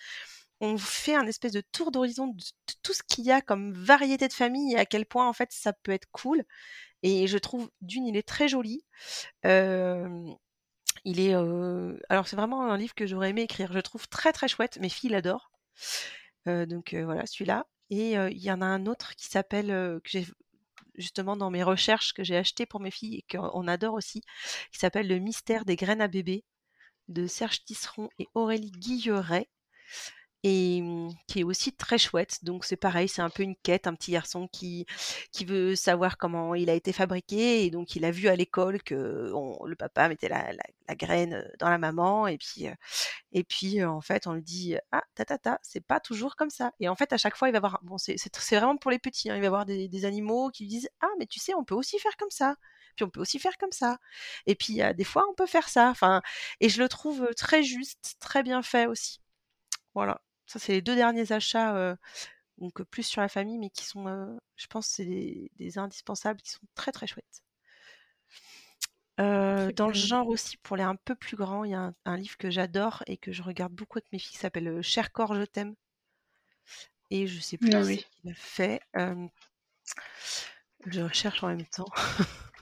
on 0.60 0.78
fait 0.78 1.14
un 1.14 1.26
espèce 1.26 1.52
de 1.52 1.62
tour 1.72 1.90
d'horizon 1.90 2.28
de 2.28 2.42
tout 2.82 2.92
ce 2.92 3.02
qu'il 3.02 3.24
y 3.24 3.32
a 3.32 3.40
comme 3.40 3.72
variété 3.72 4.28
de 4.28 4.32
famille 4.32 4.74
et 4.74 4.78
à 4.78 4.86
quel 4.86 5.06
point 5.06 5.28
en 5.28 5.32
fait 5.32 5.50
ça 5.52 5.72
peut 5.72 5.92
être 5.92 6.08
cool. 6.12 6.44
Et 7.02 7.26
je 7.26 7.38
trouve 7.38 7.70
d'une, 7.82 8.06
il 8.06 8.16
est 8.16 8.26
très 8.26 8.48
joli. 8.48 8.84
Il 11.04 11.20
est, 11.20 11.34
alors 12.08 12.28
c'est 12.28 12.36
vraiment 12.36 12.62
un 12.70 12.78
livre 12.78 12.94
que 12.94 13.06
j'aurais 13.06 13.30
aimé 13.30 13.42
écrire. 13.42 13.72
Je 13.72 13.80
trouve 13.80 14.08
très 14.08 14.32
très 14.32 14.48
chouette. 14.48 14.78
Mes 14.80 14.88
filles 14.88 15.10
l'adorent. 15.10 15.50
donc 16.46 16.94
voilà, 16.94 17.26
celui-là. 17.26 17.66
Et 17.90 18.12
il 18.14 18.42
y 18.42 18.50
en 18.50 18.62
a 18.62 18.66
un 18.66 18.86
autre 18.86 19.14
qui 19.16 19.26
s'appelle 19.26 20.00
justement 20.96 21.36
dans 21.36 21.50
mes 21.50 21.62
recherches 21.62 22.12
que 22.12 22.24
j'ai 22.24 22.36
acheté 22.36 22.66
pour 22.66 22.80
mes 22.80 22.90
filles 22.90 23.16
et 23.16 23.36
qu'on 23.36 23.66
adore 23.68 23.94
aussi, 23.94 24.22
qui 24.72 24.78
s'appelle 24.78 25.08
Le 25.08 25.18
mystère 25.18 25.64
des 25.64 25.76
graines 25.76 26.00
à 26.00 26.08
bébé 26.08 26.44
de 27.08 27.26
Serge 27.26 27.64
Tisseron 27.64 28.08
et 28.18 28.28
Aurélie 28.34 28.70
Guilleret 28.70 29.48
et 30.44 30.82
mmh, 30.82 31.14
qui 31.26 31.40
est 31.40 31.44
aussi 31.44 31.72
très 31.72 31.98
chouette. 31.98 32.44
Donc 32.44 32.64
c'est 32.64 32.76
pareil, 32.76 33.08
c'est 33.08 33.22
un 33.22 33.30
peu 33.30 33.42
une 33.42 33.56
quête, 33.56 33.86
un 33.86 33.94
petit 33.94 34.12
garçon 34.12 34.46
qui, 34.46 34.86
qui 35.32 35.44
veut 35.44 35.74
savoir 35.74 36.18
comment 36.18 36.54
il 36.54 36.70
a 36.70 36.74
été 36.74 36.92
fabriqué 36.92 37.64
et 37.64 37.70
donc 37.70 37.96
il 37.96 38.04
a 38.04 38.10
vu 38.10 38.28
à 38.28 38.36
l'école 38.36 38.82
que 38.82 38.94
le 39.66 39.74
papa 39.76 40.08
mettait 40.08 40.28
la, 40.28 40.52
la, 40.52 40.94
graine 40.94 41.50
dans 41.58 41.70
la 41.70 41.78
maman 41.78 42.26
et 42.28 42.38
puis 42.38 42.66
et 43.32 43.42
puis 43.44 43.82
en 43.84 44.00
fait 44.02 44.26
on 44.26 44.34
lui 44.34 44.42
dit 44.42 44.76
ah 44.92 45.02
ta 45.14 45.24
ta 45.24 45.38
ta 45.38 45.58
c'est 45.62 45.80
pas 45.80 45.98
toujours 45.98 46.36
comme 46.36 46.50
ça 46.50 46.72
et 46.78 46.88
en 46.88 46.94
fait 46.94 47.12
à 47.12 47.16
chaque 47.16 47.36
fois 47.36 47.48
il 47.48 47.52
va 47.52 47.60
voir 47.60 47.80
bon 47.82 47.96
c'est 47.98 48.16
vraiment 48.56 48.76
pour 48.76 48.90
les 48.90 48.98
petits 48.98 49.30
hein, 49.30 49.36
il 49.36 49.42
va 49.42 49.48
voir 49.48 49.64
des, 49.64 49.88
des 49.88 50.04
animaux 50.04 50.50
qui 50.50 50.64
lui 50.64 50.68
disent 50.70 50.88
ah 51.00 51.08
mais 51.18 51.26
tu 51.26 51.40
sais 51.40 51.54
on 51.54 51.64
peut 51.64 51.74
aussi 51.74 51.98
faire 51.98 52.16
comme 52.18 52.30
ça 52.30 52.56
puis 52.96 53.04
on 53.04 53.10
peut 53.10 53.20
aussi 53.20 53.40
faire 53.40 53.58
comme 53.58 53.72
ça. 53.72 53.98
Et 54.46 54.54
puis 54.54 54.80
des 54.96 55.04
fois, 55.04 55.24
on 55.28 55.34
peut 55.34 55.46
faire 55.46 55.68
ça. 55.68 55.90
Enfin, 55.90 56.22
et 56.60 56.68
je 56.68 56.80
le 56.80 56.88
trouve 56.88 57.28
très 57.36 57.64
juste, 57.64 58.16
très 58.20 58.44
bien 58.44 58.62
fait 58.62 58.86
aussi. 58.86 59.20
Voilà. 59.94 60.20
Ça, 60.46 60.58
c'est 60.58 60.72
les 60.72 60.82
deux 60.82 60.94
derniers 60.94 61.32
achats, 61.32 61.96
donc 62.58 62.82
plus 62.84 63.02
sur 63.02 63.20
la 63.20 63.28
famille, 63.28 63.58
mais 63.58 63.70
qui 63.70 63.84
sont, 63.84 64.38
je 64.56 64.66
pense, 64.66 64.86
c'est 64.86 65.50
des, 65.56 65.78
indispensables, 65.78 66.40
qui 66.40 66.50
sont 66.50 66.66
très 66.74 66.92
très 66.92 67.06
chouettes. 67.06 67.42
dans 69.18 69.88
le 69.88 69.94
genre 69.94 70.28
aussi, 70.28 70.56
pour 70.58 70.76
les 70.76 70.82
un 70.82 70.96
peu 70.96 71.14
plus 71.14 71.36
grands, 71.36 71.64
il 71.64 71.72
y 71.72 71.74
a 71.74 71.92
un, 72.04 72.16
livre 72.16 72.36
que 72.36 72.50
j'adore 72.50 73.02
et 73.06 73.16
que 73.16 73.32
je 73.32 73.42
regarde 73.42 73.72
beaucoup 73.72 73.98
avec 73.98 74.12
mes 74.12 74.18
filles, 74.18 74.32
qui 74.32 74.38
s'appelle 74.38 74.82
Cher 74.82 75.12
corps, 75.12 75.34
je 75.34 75.44
t'aime. 75.44 75.74
Et 77.10 77.26
je 77.26 77.40
sais 77.40 77.58
plus 77.58 77.74
ah 77.74 77.82
qui 77.82 78.06
l'a 78.24 78.34
fait. 78.34 78.80
je 80.86 81.00
recherche 81.00 81.42
en 81.42 81.48
même 81.48 81.66
temps. 81.66 81.90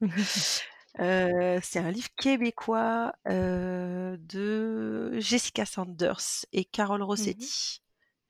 c'est 0.98 1.78
un 1.78 1.90
livre 1.90 2.08
québécois, 2.16 3.12
de 3.26 5.18
Jessica 5.20 5.66
Sanders 5.66 6.44
et 6.52 6.64
Carole 6.64 7.00
mmh 7.00 7.04
Rossetti, 7.04 7.82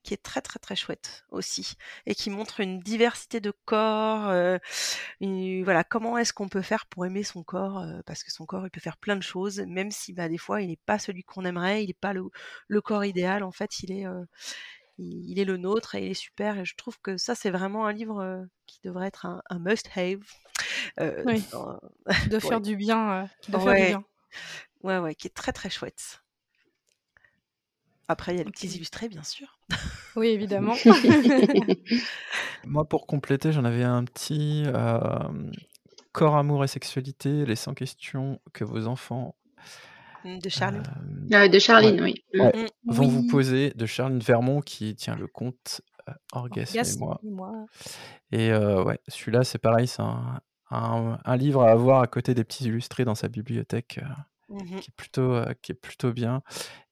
qui 0.03 0.15
est 0.15 0.23
très, 0.23 0.41
très, 0.41 0.59
très 0.61 0.77
chouette 0.77 1.25
aussi 1.31 1.75
et 2.07 2.15
qui 2.15 2.31
montre 2.31 2.61
une 2.61 2.79
diversité 2.81 3.41
de 3.41 3.53
corps, 3.65 4.33
voilà, 5.21 5.85
comment 5.85 6.19
est-ce 6.19 6.33
qu'on 6.33 6.49
peut 6.49 6.63
faire 6.63 6.87
pour 6.87 7.07
aimer 7.07 7.23
son 7.23 7.43
corps, 7.43 7.85
parce 8.07 8.23
que 8.23 8.31
son 8.33 8.47
corps, 8.47 8.65
il 8.67 8.71
peut 8.71 8.81
faire 8.81 8.97
plein 8.99 9.17
de 9.17 9.23
choses, 9.23 9.61
même 9.61 9.91
si, 9.91 10.13
bah, 10.13 10.29
des 10.29 10.39
fois, 10.39 10.63
il 10.63 10.69
n'est 10.69 10.79
pas 10.87 10.99
celui 10.99 11.25
qu'on 11.25 11.45
aimerait, 11.45 11.85
il 11.85 11.89
n'est 11.89 11.95
pas 11.95 12.15
le 12.15 12.81
corps 12.81 13.05
idéal, 13.05 13.43
en 13.43 13.53
fait, 13.53 13.81
il 13.83 13.93
est, 13.93 14.07
il 14.99 15.39
est 15.39 15.45
le 15.45 15.57
nôtre 15.57 15.95
et 15.95 16.07
il 16.07 16.11
est 16.11 16.15
super 16.15 16.59
et 16.59 16.65
je 16.65 16.75
trouve 16.77 16.99
que 17.01 17.17
ça, 17.17 17.35
c'est 17.35 17.51
vraiment 17.51 17.87
un 17.87 17.93
livre, 17.93 18.47
qui 18.67 18.81
devrait 18.83 19.09
être 19.09 19.27
un 19.27 19.59
must 19.59 19.91
have. 19.97 20.23
Euh, 21.01 21.25
de 22.31 22.39
faire 22.39 22.61
du 22.61 22.77
bien, 22.77 23.13
euh, 23.13 23.27
de 23.49 23.59
faire 23.59 23.75
du 23.75 23.87
bien. 23.87 24.05
Ouais, 24.83 24.99
ouais, 24.99 25.15
qui 25.15 25.27
est 25.27 25.35
très 25.35 25.53
très 25.53 25.71
chouette. 25.71 26.23
Après, 28.09 28.35
il 28.35 28.39
y 28.39 28.41
a 28.41 28.45
les 28.45 28.53
petits 28.53 28.69
illustrés, 28.69 29.09
bien 29.09 29.25
sûr. 29.25 29.59
Oui, 30.15 30.29
évidemment. 30.29 30.75
Moi, 32.65 32.85
pour 32.85 33.07
compléter, 33.07 33.51
j'en 33.51 33.65
avais 33.65 33.83
un 33.83 34.05
petit 34.05 34.63
euh, 34.67 35.51
Corps, 36.13 36.37
amour 36.37 36.63
et 36.63 36.69
sexualité, 36.69 37.45
les 37.45 37.57
100 37.57 37.75
questions 37.75 38.41
que 38.53 38.63
vos 38.63 38.87
enfants. 38.87 39.35
Mmh, 40.27 40.39
de 40.41 40.49
Charline. 40.49 40.83
Ah 41.33 41.49
de 41.49 41.59
Charline, 41.59 42.01
oui. 42.01 42.25
Mmh. 42.35 42.51
Vont 42.87 43.07
vous 43.07 43.27
poser, 43.29 43.71
de 43.71 43.87
Charline 43.87 44.19
Vermont, 44.19 44.61
qui 44.61 44.95
tient 44.97 45.15
le 45.15 45.29
compte 45.29 45.81
Orgasme, 46.33 46.79
et 46.79 47.31
moi. 47.31 47.67
Et 48.33 48.53
ouais, 48.53 48.99
celui-là, 49.09 49.45
c'est 49.45 49.59
pareil, 49.59 49.87
c'est 49.87 50.03
un, 50.03 50.41
un, 50.71 51.37
livre 51.37 51.63
à 51.63 51.71
avoir 51.71 52.01
à 52.01 52.07
côté 52.07 52.35
des 52.35 52.45
petits 52.45 52.65
illustrés 52.65 53.05
dans 53.05 53.15
sa 53.15 53.29
bibliothèque. 53.29 54.01
Mmh 54.49 54.79
qui, 54.79 54.91
est 54.91 54.95
plutôt, 54.97 55.41
qui 55.61 55.73
est 55.73 55.75
plutôt 55.75 56.13
bien 56.13 56.41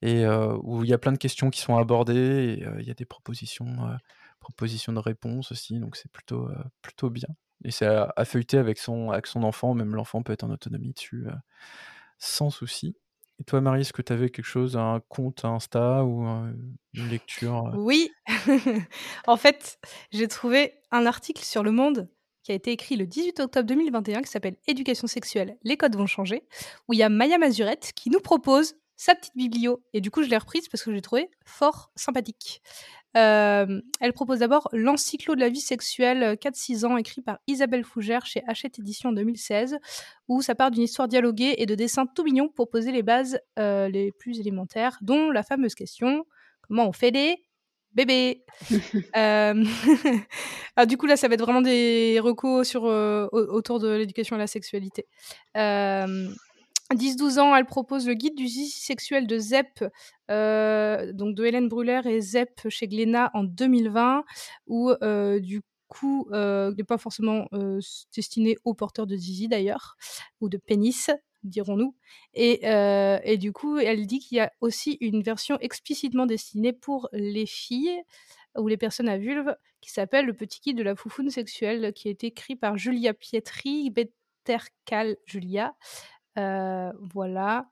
et 0.01 0.27
où 0.27 0.83
il 0.83 0.89
y 0.89 0.93
a 0.93 0.97
plein 0.97 1.13
de 1.13 1.17
questions 1.17 1.49
qui 1.49 1.61
sont 1.61 1.77
abordées 1.77 2.59
et 2.59 2.65
il 2.79 2.85
y 2.85 2.91
a 2.91 2.93
des 2.93 3.05
propositions, 3.05 3.97
propositions 4.41 4.91
de 4.91 4.99
réponses 4.99 5.53
aussi 5.53 5.79
donc 5.79 5.95
c'est 5.95 6.11
plutôt, 6.11 6.49
plutôt 6.81 7.09
bien 7.09 7.29
et 7.63 7.71
c'est 7.71 7.85
à, 7.85 8.25
feuilleter 8.25 8.57
avec 8.57 8.77
son, 8.77 9.11
avec 9.11 9.25
son 9.25 9.41
enfant 9.43 9.73
même 9.73 9.95
l'enfant 9.95 10.21
peut 10.21 10.33
être 10.33 10.43
en 10.43 10.49
autonomie 10.49 10.91
dessus 10.91 11.27
sans 12.17 12.49
souci 12.49 12.97
et 13.39 13.43
toi, 13.43 13.59
Marie, 13.59 13.81
est-ce 13.81 13.93
que 13.93 14.01
tu 14.01 14.13
avais 14.13 14.29
quelque 14.29 14.45
chose, 14.45 14.77
un 14.77 15.01
compte 15.09 15.43
Insta 15.43 16.05
ou 16.05 16.23
une 16.93 17.09
lecture 17.09 17.73
Oui, 17.77 18.09
en 19.27 19.35
fait, 19.35 19.77
j'ai 20.11 20.27
trouvé 20.27 20.73
un 20.91 21.05
article 21.05 21.43
sur 21.43 21.61
Le 21.61 21.71
Monde 21.71 22.07
qui 22.43 22.51
a 22.51 22.55
été 22.55 22.71
écrit 22.71 22.95
le 22.95 23.07
18 23.07 23.39
octobre 23.39 23.67
2021 23.67 24.21
qui 24.21 24.29
s'appelle 24.29 24.55
Éducation 24.67 25.07
sexuelle, 25.07 25.57
les 25.63 25.77
codes 25.77 25.95
vont 25.95 26.05
changer, 26.05 26.43
où 26.87 26.93
il 26.93 26.99
y 26.99 27.03
a 27.03 27.09
Maya 27.09 27.37
Mazurette 27.37 27.91
qui 27.95 28.09
nous 28.09 28.19
propose 28.19 28.75
sa 28.95 29.15
petite 29.15 29.35
biblio. 29.35 29.83
Et 29.93 29.99
du 29.99 30.11
coup, 30.11 30.23
je 30.23 30.29
l'ai 30.29 30.37
reprise 30.37 30.69
parce 30.69 30.83
que 30.83 30.91
je 30.91 30.95
l'ai 30.95 31.01
trouvée 31.01 31.29
fort 31.43 31.91
sympathique. 31.95 32.61
Euh, 33.15 33.81
elle 34.01 34.13
propose 34.13 34.39
d'abord 34.39 34.69
L'Encyclo 34.73 35.35
de 35.35 35.39
la 35.39 35.49
vie 35.49 35.61
sexuelle 35.61 36.35
4-6 36.35 36.85
ans, 36.85 36.97
écrit 36.97 37.21
par 37.21 37.39
Isabelle 37.47 37.83
Fougère 37.83 38.25
chez 38.25 38.43
Hachette 38.47 38.79
Édition 38.79 39.09
en 39.09 39.13
2016, 39.13 39.77
où 40.27 40.41
ça 40.41 40.55
part 40.55 40.71
d'une 40.71 40.83
histoire 40.83 41.07
dialoguée 41.07 41.55
et 41.57 41.65
de 41.65 41.75
dessins 41.75 42.05
tout 42.05 42.23
mignons 42.23 42.49
pour 42.49 42.69
poser 42.69 42.91
les 42.91 43.03
bases 43.03 43.39
euh, 43.57 43.87
les 43.87 44.11
plus 44.11 44.39
élémentaires, 44.39 44.97
dont 45.01 45.31
la 45.31 45.43
fameuse 45.43 45.75
question 45.75 46.25
comment 46.61 46.87
on 46.87 46.93
fait 46.93 47.11
des 47.11 47.37
bébés? 47.93 48.43
Euh, 49.15 49.63
ah, 50.75 50.85
Du 50.85 50.97
coup, 50.97 51.05
là, 51.05 51.15
ça 51.15 51.29
va 51.29 51.35
être 51.35 51.41
vraiment 51.41 51.61
des 51.61 52.19
recos 52.19 52.67
sur, 52.67 52.83
autour 52.83 53.79
de 53.79 53.87
l'éducation 53.87 54.35
à 54.35 54.39
la 54.39 54.47
sexualité. 54.47 55.05
10-12 56.93 57.39
ans, 57.39 57.55
elle 57.55 57.65
propose 57.65 58.07
le 58.07 58.13
guide 58.13 58.35
du 58.35 58.47
zizi 58.47 58.79
sexuel 58.79 59.25
de 59.25 59.39
ZEP, 59.39 59.85
euh, 60.29 61.11
donc 61.13 61.35
de 61.35 61.43
Hélène 61.43 61.67
Brûler 61.67 62.01
et 62.05 62.21
ZEP 62.21 62.69
chez 62.69 62.87
Glénat 62.87 63.31
en 63.33 63.43
2020, 63.43 64.23
où 64.67 64.91
euh, 65.01 65.39
du 65.39 65.61
coup, 65.87 66.27
euh, 66.31 66.73
n'est 66.75 66.83
pas 66.83 66.99
forcément 66.99 67.47
euh, 67.53 67.79
destiné 68.15 68.57
aux 68.65 68.75
porteurs 68.75 69.07
de 69.07 69.15
zizi 69.15 69.47
d'ailleurs, 69.47 69.95
ou 70.41 70.49
de 70.49 70.57
pénis, 70.57 71.09
dirons-nous. 71.43 71.95
Et, 72.33 72.65
et, 72.65 73.37
du 73.37 73.51
coup, 73.51 73.77
elle 73.77 74.05
dit 74.07 74.19
qu'il 74.19 74.37
y 74.37 74.41
a 74.41 74.51
aussi 74.61 74.97
une 74.99 75.21
version 75.21 75.57
explicitement 75.59 76.25
destinée 76.25 76.73
pour 76.73 77.07
les 77.13 77.45
filles 77.45 78.01
ou 78.57 78.67
les 78.67 78.77
personnes 78.77 79.09
à 79.09 79.17
vulve, 79.17 79.55
qui 79.81 79.91
s'appelle 79.91 80.25
Le 80.25 80.33
petit 80.33 80.59
guide 80.59 80.77
de 80.77 80.83
la 80.83 80.95
foufoune 80.95 81.29
sexuelle, 81.29 81.93
qui 81.93 82.09
est 82.09 82.23
écrit 82.23 82.55
par 82.55 82.77
Julia 82.77 83.13
Pietri, 83.13 83.91
Bettercal 83.91 85.17
Julia, 85.25 85.75
euh, 86.37 86.91
voilà. 87.13 87.69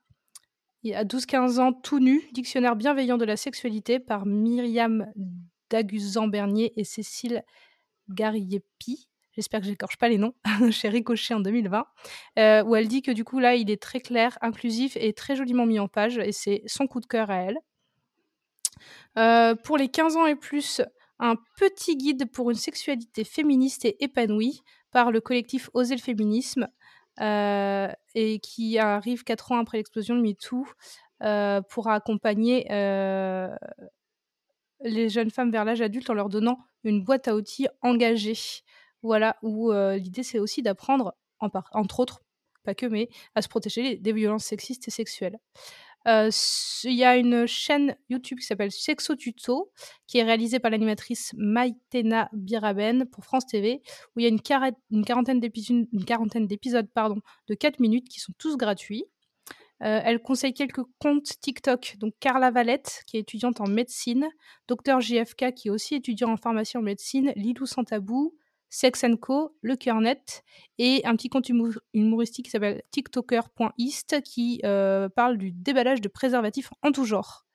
À 0.92 1.04
12-15 1.04 1.60
ans, 1.60 1.72
tout 1.72 1.98
nu, 1.98 2.22
dictionnaire 2.32 2.76
bienveillant 2.76 3.16
de 3.16 3.24
la 3.24 3.36
sexualité 3.36 3.98
par 3.98 4.26
Myriam 4.26 5.06
Daguzan-Bernier 5.70 6.72
et 6.76 6.84
Cécile 6.84 7.42
Gariepi. 8.10 9.08
J'espère 9.32 9.60
que 9.60 9.66
j'écorche 9.66 9.96
pas 9.96 10.08
les 10.08 10.18
noms, 10.18 10.34
chez 10.70 10.88
Ricochet 10.88 11.34
en 11.34 11.40
2020, 11.40 11.86
euh, 12.38 12.64
où 12.64 12.76
elle 12.76 12.86
dit 12.86 13.02
que 13.02 13.10
du 13.10 13.24
coup 13.24 13.38
là, 13.38 13.54
il 13.56 13.70
est 13.70 13.80
très 13.80 14.00
clair, 14.00 14.38
inclusif 14.42 14.96
et 14.96 15.12
très 15.12 15.36
joliment 15.36 15.66
mis 15.66 15.80
en 15.80 15.88
page, 15.88 16.18
et 16.18 16.32
c'est 16.32 16.62
son 16.66 16.86
coup 16.86 17.00
de 17.00 17.06
cœur 17.06 17.30
à 17.30 17.36
elle. 17.36 17.58
Euh, 19.18 19.54
pour 19.54 19.78
les 19.78 19.88
15 19.88 20.16
ans 20.16 20.26
et 20.26 20.36
plus, 20.36 20.82
un 21.18 21.36
petit 21.56 21.96
guide 21.96 22.30
pour 22.30 22.50
une 22.50 22.56
sexualité 22.56 23.24
féministe 23.24 23.84
et 23.84 24.02
épanouie 24.04 24.60
par 24.90 25.10
le 25.10 25.20
collectif 25.20 25.70
Oser 25.74 25.96
le 25.96 26.00
féminisme, 26.00 26.68
et 27.20 28.38
qui 28.40 28.78
arrive 28.78 29.24
quatre 29.24 29.52
ans 29.52 29.58
après 29.58 29.78
l'explosion 29.78 30.16
de 30.16 30.22
MeToo 30.22 30.66
euh, 31.22 31.60
pour 31.62 31.88
accompagner 31.88 32.66
euh, 32.70 33.54
les 34.82 35.08
jeunes 35.08 35.30
femmes 35.30 35.50
vers 35.50 35.64
l'âge 35.64 35.80
adulte 35.80 36.10
en 36.10 36.14
leur 36.14 36.28
donnant 36.28 36.58
une 36.82 37.02
boîte 37.02 37.28
à 37.28 37.34
outils 37.34 37.68
engagée. 37.82 38.36
Voilà, 39.02 39.36
où 39.42 39.70
l'idée 39.72 40.22
c'est 40.22 40.38
aussi 40.38 40.62
d'apprendre, 40.62 41.14
entre 41.38 42.00
autres, 42.00 42.22
pas 42.64 42.74
que, 42.74 42.86
mais 42.86 43.08
à 43.34 43.42
se 43.42 43.48
protéger 43.48 43.96
des 43.96 44.12
violences 44.12 44.44
sexistes 44.44 44.88
et 44.88 44.90
sexuelles. 44.90 45.38
Euh, 46.06 46.30
il 46.84 46.94
y 46.94 47.04
a 47.04 47.16
une 47.16 47.46
chaîne 47.46 47.96
YouTube 48.10 48.38
qui 48.38 48.46
s'appelle 48.46 48.70
Sexo 48.70 49.16
Tuto, 49.16 49.72
qui 50.06 50.18
est 50.18 50.22
réalisée 50.22 50.58
par 50.58 50.70
l'animatrice 50.70 51.32
Maïtena 51.36 52.28
Biraben 52.32 53.06
pour 53.06 53.24
France 53.24 53.46
TV, 53.46 53.80
où 54.14 54.20
il 54.20 54.24
y 54.24 54.26
a 54.26 54.28
une, 54.28 54.40
quarantaine 54.40 55.40
d'épisodes 55.40 56.88
de 57.48 57.54
4 57.54 57.80
minutes 57.80 58.08
qui 58.08 58.20
sont 58.20 58.32
tous 58.38 58.56
gratuits. 58.56 59.04
Euh, 59.82 60.00
elle 60.04 60.20
conseille 60.20 60.54
quelques 60.54 60.82
comptes 60.98 61.40
TikTok, 61.40 61.96
donc 61.98 62.14
Carla 62.20 62.50
Valette, 62.50 63.02
qui 63.06 63.16
est 63.16 63.20
étudiante 63.20 63.60
en 63.60 63.66
médecine, 63.66 64.28
Docteur 64.68 65.00
JFK, 65.00 65.52
qui 65.54 65.68
est 65.68 65.70
aussi 65.70 65.96
étudiant 65.96 66.30
en 66.30 66.36
pharmacie 66.36 66.78
en 66.78 66.82
médecine, 66.82 67.32
Lilou 67.34 67.66
Santabou, 67.66 68.34
Sex 68.74 69.04
Co, 69.20 69.56
Le 69.62 69.76
Cœur 69.76 70.00
Net 70.00 70.42
et 70.78 71.02
un 71.04 71.14
petit 71.14 71.28
compte 71.28 71.48
humoristique 71.94 72.46
qui 72.46 72.50
s'appelle 72.50 72.82
tiktoker.east 72.90 74.20
qui 74.22 74.60
euh, 74.64 75.08
parle 75.08 75.38
du 75.38 75.52
déballage 75.52 76.00
de 76.00 76.08
préservatifs 76.08 76.70
en 76.82 76.90
tout 76.90 77.04
genre. 77.04 77.46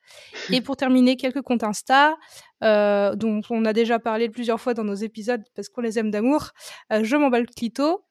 Et 0.50 0.62
pour 0.62 0.78
terminer, 0.78 1.16
quelques 1.16 1.42
comptes 1.42 1.62
Insta, 1.62 2.16
euh, 2.64 3.14
dont 3.16 3.42
on 3.50 3.66
a 3.66 3.74
déjà 3.74 3.98
parlé 3.98 4.30
plusieurs 4.30 4.58
fois 4.58 4.72
dans 4.72 4.82
nos 4.82 4.94
épisodes 4.94 5.42
parce 5.54 5.68
qu'on 5.68 5.82
les 5.82 5.98
aime 5.98 6.10
d'amour. 6.10 6.52
Euh, 6.90 7.04
je 7.04 7.16
m'emballe 7.16 7.46
clito, 7.46 8.02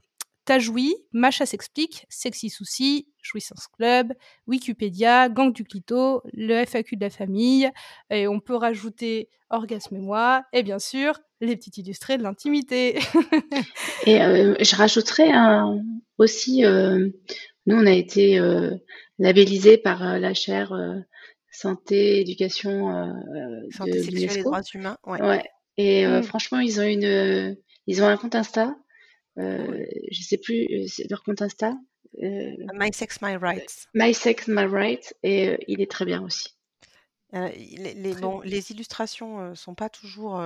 T'as 0.49 0.57
joui, 0.57 0.95
Macha 1.11 1.45
s'explique, 1.45 2.07
Sexy 2.09 2.49
Souci, 2.49 3.07
Jouissance 3.21 3.67
Club, 3.67 4.13
Wikipédia, 4.47 5.30
Gang 5.30 5.53
du 5.53 5.63
Clito, 5.63 6.23
le 6.34 6.65
FAQ 6.65 6.95
de 6.95 7.01
la 7.01 7.11
famille, 7.11 7.69
et 8.09 8.27
on 8.27 8.39
peut 8.39 8.55
rajouter 8.55 9.30
Orgasme 9.51 9.97
et 9.97 9.99
moi, 9.99 10.43
et 10.51 10.63
bien 10.63 10.80
sûr, 10.80 11.19
les 11.39 11.55
petits 11.55 11.81
illustrés 11.81 12.17
de 12.17 12.23
l'intimité. 12.23 12.97
et 14.07 14.23
euh, 14.23 14.55
je 14.59 14.76
rajouterais 14.76 15.30
un, 15.31 15.84
aussi, 16.17 16.65
euh, 16.65 17.09
nous 17.67 17.76
on 17.76 17.85
a 17.85 17.93
été 17.93 18.39
euh, 18.39 18.71
labellisés 19.19 19.77
par 19.77 20.17
la 20.17 20.34
chaire 20.34 20.73
santé, 21.51 22.21
éducation 22.21 23.13
santé 23.69 23.91
de 23.91 24.01
sexuelle 24.01 24.39
et 24.39 24.41
droits 24.41 24.63
humains. 24.73 24.97
Ouais. 25.05 25.21
ouais. 25.21 25.43
Et 25.77 26.07
mm. 26.07 26.23
franchement, 26.23 26.57
ils 26.57 26.80
ont 26.80 26.88
une, 26.88 27.55
ils 27.85 28.01
ont 28.01 28.07
un 28.07 28.17
compte 28.17 28.34
Insta 28.34 28.76
euh, 29.39 29.85
je 30.11 30.21
sais 30.21 30.37
plus, 30.37 30.67
euh, 30.71 30.85
leur 31.09 31.23
compte 31.23 31.41
Insta. 31.41 31.73
Euh, 32.21 32.51
My 32.73 32.91
Sex, 32.93 33.21
My 33.21 33.35
Rights. 33.37 33.87
My 33.93 34.13
Sex, 34.13 34.47
My 34.47 34.65
Rights, 34.65 35.13
et 35.23 35.57
il 35.67 35.81
est 35.81 35.89
très 35.89 36.05
bien 36.05 36.21
aussi. 36.23 36.55
les, 37.33 37.93
les, 37.93 38.13
bon, 38.15 38.41
les 38.41 38.71
illustrations 38.71 39.53
sont 39.55 39.75
pas 39.75 39.89
toujours 39.89 40.41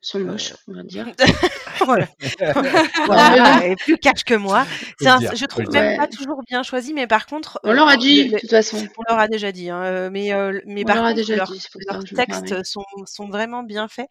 sont 0.00 0.20
moches, 0.20 0.54
on 0.68 0.74
va 0.74 0.82
dire. 0.82 1.12
voilà. 1.84 2.08
voilà. 3.06 3.66
Et 3.66 3.76
plus 3.76 3.98
cash 3.98 4.24
que 4.24 4.34
moi. 4.34 4.66
Un, 5.04 5.18
je 5.34 5.46
trouve 5.46 5.70
même 5.72 5.96
pas 5.96 6.06
toujours 6.06 6.42
bien 6.48 6.62
choisi, 6.62 6.94
mais 6.94 7.06
par 7.06 7.26
contre. 7.26 7.60
On 7.64 7.72
leur 7.72 7.88
a 7.88 7.96
dit, 7.96 8.30
de 8.30 8.38
toute 8.38 8.50
façon. 8.50 8.86
On 8.96 9.02
leur 9.08 9.18
a 9.18 9.28
déjà 9.28 9.52
dit. 9.52 9.70
Hein, 9.70 10.10
mais 10.10 10.30
mais 10.66 10.84
par 10.84 10.96
contre, 10.96 11.32
leurs 11.32 12.04
textes 12.04 12.64
sont, 12.64 12.84
sont, 13.06 13.28
vraiment 13.28 13.62
bien 13.62 13.88
faits. 13.88 14.08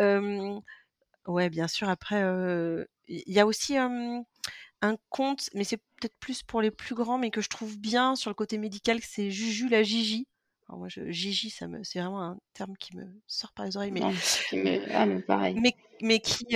Euh, 0.00 0.58
ouais, 1.26 1.50
bien 1.50 1.68
sûr. 1.68 1.88
Après, 1.88 2.22
il 3.08 3.32
y 3.32 3.40
a 3.40 3.46
aussi 3.46 3.76
un 3.76 4.24
conte, 5.08 5.48
mais 5.54 5.64
c'est 5.64 5.76
peut-être 5.76 6.16
plus 6.18 6.42
pour 6.42 6.60
les 6.60 6.70
plus 6.70 6.94
grands, 6.94 7.18
mais 7.18 7.30
que 7.30 7.40
je 7.40 7.48
trouve 7.48 7.78
bien 7.78 8.16
sur 8.16 8.30
le 8.30 8.34
côté 8.34 8.58
médical, 8.58 8.98
c'est 9.02 9.30
Juju 9.30 9.68
la 9.68 9.82
Gigi. 9.82 10.26
Alors 10.68 10.78
moi, 10.78 10.88
je, 10.88 11.10
Gigi, 11.10 11.50
ça 11.50 11.66
me, 11.68 11.82
c'est 11.84 12.00
vraiment 12.00 12.22
un 12.22 12.38
terme 12.54 12.76
qui 12.76 12.96
me 12.96 13.04
sort 13.26 13.52
par 13.52 13.66
les 13.66 13.76
oreilles, 13.76 13.92
mais, 13.92 14.02
ah, 14.92 15.06
pareil. 15.26 15.58
mais, 15.60 15.74
mais 16.00 16.20
qui, 16.20 16.46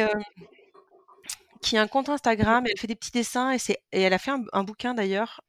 qui 1.61 1.77
a 1.77 1.83
un 1.83 1.87
compte 1.87 2.09
Instagram, 2.09 2.65
elle 2.67 2.79
fait 2.79 2.87
des 2.87 2.95
petits 2.95 3.11
dessins 3.11 3.51
et, 3.51 3.59
c'est, 3.59 3.79
et 3.93 4.03
elle 4.03 4.13
a 4.13 4.19
fait 4.19 4.33
un, 4.53 4.65
bouquin 4.65 4.95
d'ailleurs 4.95 5.43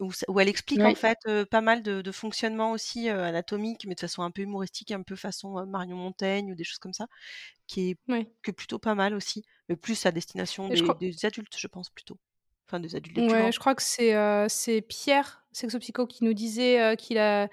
où, 0.00 0.40
elle 0.40 0.48
explique 0.48 0.80
en 0.80 0.94
fait 0.94 1.18
pas 1.50 1.60
mal 1.60 1.82
de, 1.82 2.12
fonctionnement 2.12 2.72
aussi 2.72 3.08
anatomique, 3.08 3.86
mais 3.86 3.94
de 3.94 4.00
façon 4.00 4.22
un 4.22 4.30
peu 4.30 4.42
humoristique, 4.42 4.90
un 4.90 5.02
peu 5.02 5.16
façon 5.16 5.64
Marion 5.66 5.96
Montaigne 5.96 6.52
ou 6.52 6.54
des 6.54 6.64
choses 6.64 6.78
comme 6.78 6.92
ça, 6.92 7.06
qui 7.66 7.90
est 7.90 7.96
que 8.42 8.50
plutôt 8.50 8.78
pas 8.78 8.94
mal 8.94 9.14
aussi, 9.14 9.44
mais 9.68 9.76
plus 9.76 10.06
à 10.06 10.12
destination 10.12 10.68
des, 10.68 11.24
adultes, 11.24 11.56
je 11.56 11.66
pense 11.66 11.90
plutôt. 11.90 12.18
Enfin, 12.66 12.78
des 12.78 12.94
adultes. 12.94 13.18
Ouais, 13.18 13.50
je 13.50 13.58
crois 13.58 13.74
que 13.74 13.82
c'est 13.82 14.82
Pierre 14.82 15.44
Sexopsycho 15.52 16.06
qui 16.06 16.24
nous 16.24 16.34
disait 16.34 16.96
qu'il 16.96 17.18
a, 17.18 17.48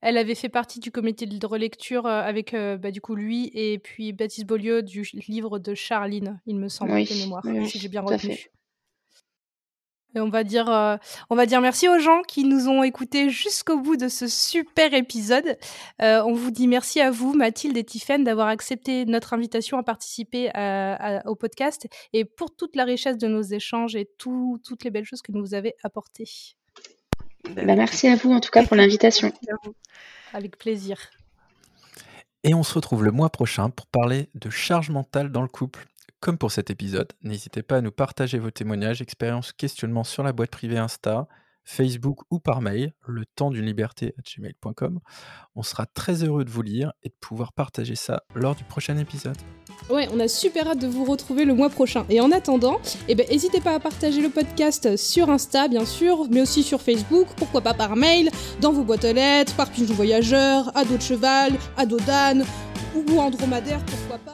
elle 0.00 0.16
avait 0.16 0.34
fait 0.34 0.48
partie 0.48 0.80
du 0.80 0.90
comité 0.90 1.26
de 1.26 1.46
relecture 1.46 2.06
avec 2.06 2.54
bah, 2.54 2.90
du 2.90 3.00
coup 3.00 3.14
lui 3.14 3.50
et 3.54 3.78
puis 3.78 4.12
Baptiste 4.12 4.46
Beaulieu 4.46 4.82
du 4.82 5.02
livre 5.28 5.58
de 5.58 5.74
Charline, 5.74 6.40
il 6.46 6.56
me 6.56 6.68
semble, 6.68 6.92
de 6.92 7.22
mémoire, 7.22 7.44
si 7.66 7.78
j'ai 7.78 7.88
bien 7.88 8.00
retenu. 8.00 8.50
Et 10.14 10.20
on 10.20 10.28
va 10.28 10.44
dire, 10.44 10.68
euh, 10.70 10.96
on 11.30 11.36
va 11.36 11.46
dire 11.46 11.60
merci 11.60 11.88
aux 11.88 11.98
gens 11.98 12.22
qui 12.22 12.44
nous 12.44 12.68
ont 12.68 12.82
écoutés 12.82 13.30
jusqu'au 13.30 13.78
bout 13.78 13.96
de 13.96 14.08
ce 14.08 14.26
super 14.26 14.92
épisode. 14.94 15.56
Euh, 16.00 16.22
on 16.24 16.32
vous 16.32 16.50
dit 16.50 16.68
merci 16.68 17.00
à 17.00 17.10
vous, 17.10 17.32
Mathilde 17.34 17.76
et 17.76 17.84
Tiffaine, 17.84 18.24
d'avoir 18.24 18.48
accepté 18.48 19.06
notre 19.06 19.32
invitation 19.32 19.78
à 19.78 19.82
participer 19.82 20.50
au 21.24 21.34
podcast 21.34 21.86
et 22.12 22.24
pour 22.24 22.54
toute 22.54 22.76
la 22.76 22.84
richesse 22.84 23.18
de 23.18 23.26
nos 23.26 23.42
échanges 23.42 23.96
et 23.96 24.08
toutes 24.18 24.84
les 24.84 24.90
belles 24.90 25.04
choses 25.04 25.22
que 25.22 25.32
nous 25.32 25.40
vous 25.40 25.54
avez 25.54 25.74
apportées. 25.82 26.28
Bah, 27.50 27.62
merci 27.64 28.08
à 28.08 28.16
vous 28.16 28.32
en 28.32 28.40
tout 28.40 28.50
cas 28.50 28.64
pour 28.64 28.76
l'invitation. 28.76 29.32
Avec 30.32 30.58
plaisir. 30.58 30.98
Et 32.44 32.54
on 32.54 32.62
se 32.62 32.74
retrouve 32.74 33.04
le 33.04 33.12
mois 33.12 33.30
prochain 33.30 33.70
pour 33.70 33.86
parler 33.86 34.28
de 34.34 34.50
charge 34.50 34.90
mentale 34.90 35.30
dans 35.30 35.42
le 35.42 35.48
couple. 35.48 35.86
Comme 36.22 36.38
pour 36.38 36.52
cet 36.52 36.70
épisode, 36.70 37.12
n'hésitez 37.24 37.64
pas 37.64 37.78
à 37.78 37.80
nous 37.80 37.90
partager 37.90 38.38
vos 38.38 38.52
témoignages, 38.52 39.02
expériences, 39.02 39.52
questionnements 39.52 40.04
sur 40.04 40.22
la 40.22 40.32
boîte 40.32 40.52
privée 40.52 40.78
Insta, 40.78 41.26
Facebook 41.64 42.20
ou 42.30 42.38
par 42.38 42.60
mail, 42.60 42.92
le 43.08 43.24
temps 43.26 43.50
d'une 43.50 43.66
liberté 43.66 44.14
à 44.16 44.22
gmail.com. 44.22 45.00
On 45.56 45.64
sera 45.64 45.84
très 45.84 46.22
heureux 46.22 46.44
de 46.44 46.50
vous 46.50 46.62
lire 46.62 46.92
et 47.02 47.08
de 47.08 47.14
pouvoir 47.20 47.52
partager 47.52 47.96
ça 47.96 48.22
lors 48.36 48.54
du 48.54 48.62
prochain 48.62 48.96
épisode. 48.98 49.36
Ouais, 49.90 50.08
on 50.12 50.20
a 50.20 50.28
super 50.28 50.68
hâte 50.68 50.78
de 50.78 50.86
vous 50.86 51.04
retrouver 51.04 51.44
le 51.44 51.54
mois 51.54 51.70
prochain. 51.70 52.06
Et 52.08 52.20
en 52.20 52.30
attendant, 52.30 52.80
eh 53.08 53.16
ben, 53.16 53.26
n'hésitez 53.28 53.60
pas 53.60 53.74
à 53.74 53.80
partager 53.80 54.22
le 54.22 54.28
podcast 54.28 54.96
sur 54.96 55.28
Insta, 55.28 55.66
bien 55.66 55.84
sûr, 55.84 56.28
mais 56.30 56.42
aussi 56.42 56.62
sur 56.62 56.80
Facebook, 56.80 57.26
pourquoi 57.36 57.62
pas 57.62 57.74
par 57.74 57.96
mail, 57.96 58.30
dans 58.60 58.70
vos 58.70 58.84
boîtes 58.84 59.06
aux 59.06 59.12
lettres, 59.12 59.56
par 59.56 59.72
pigeon 59.72 59.94
voyageur, 59.94 60.70
à 60.76 60.84
dos 60.84 60.98
de 60.98 61.02
cheval, 61.02 61.54
à 61.76 61.84
dos 61.84 61.98
d'âne 61.98 62.44
ou 62.94 63.02
dromadaire, 63.02 63.84
pourquoi 63.86 64.31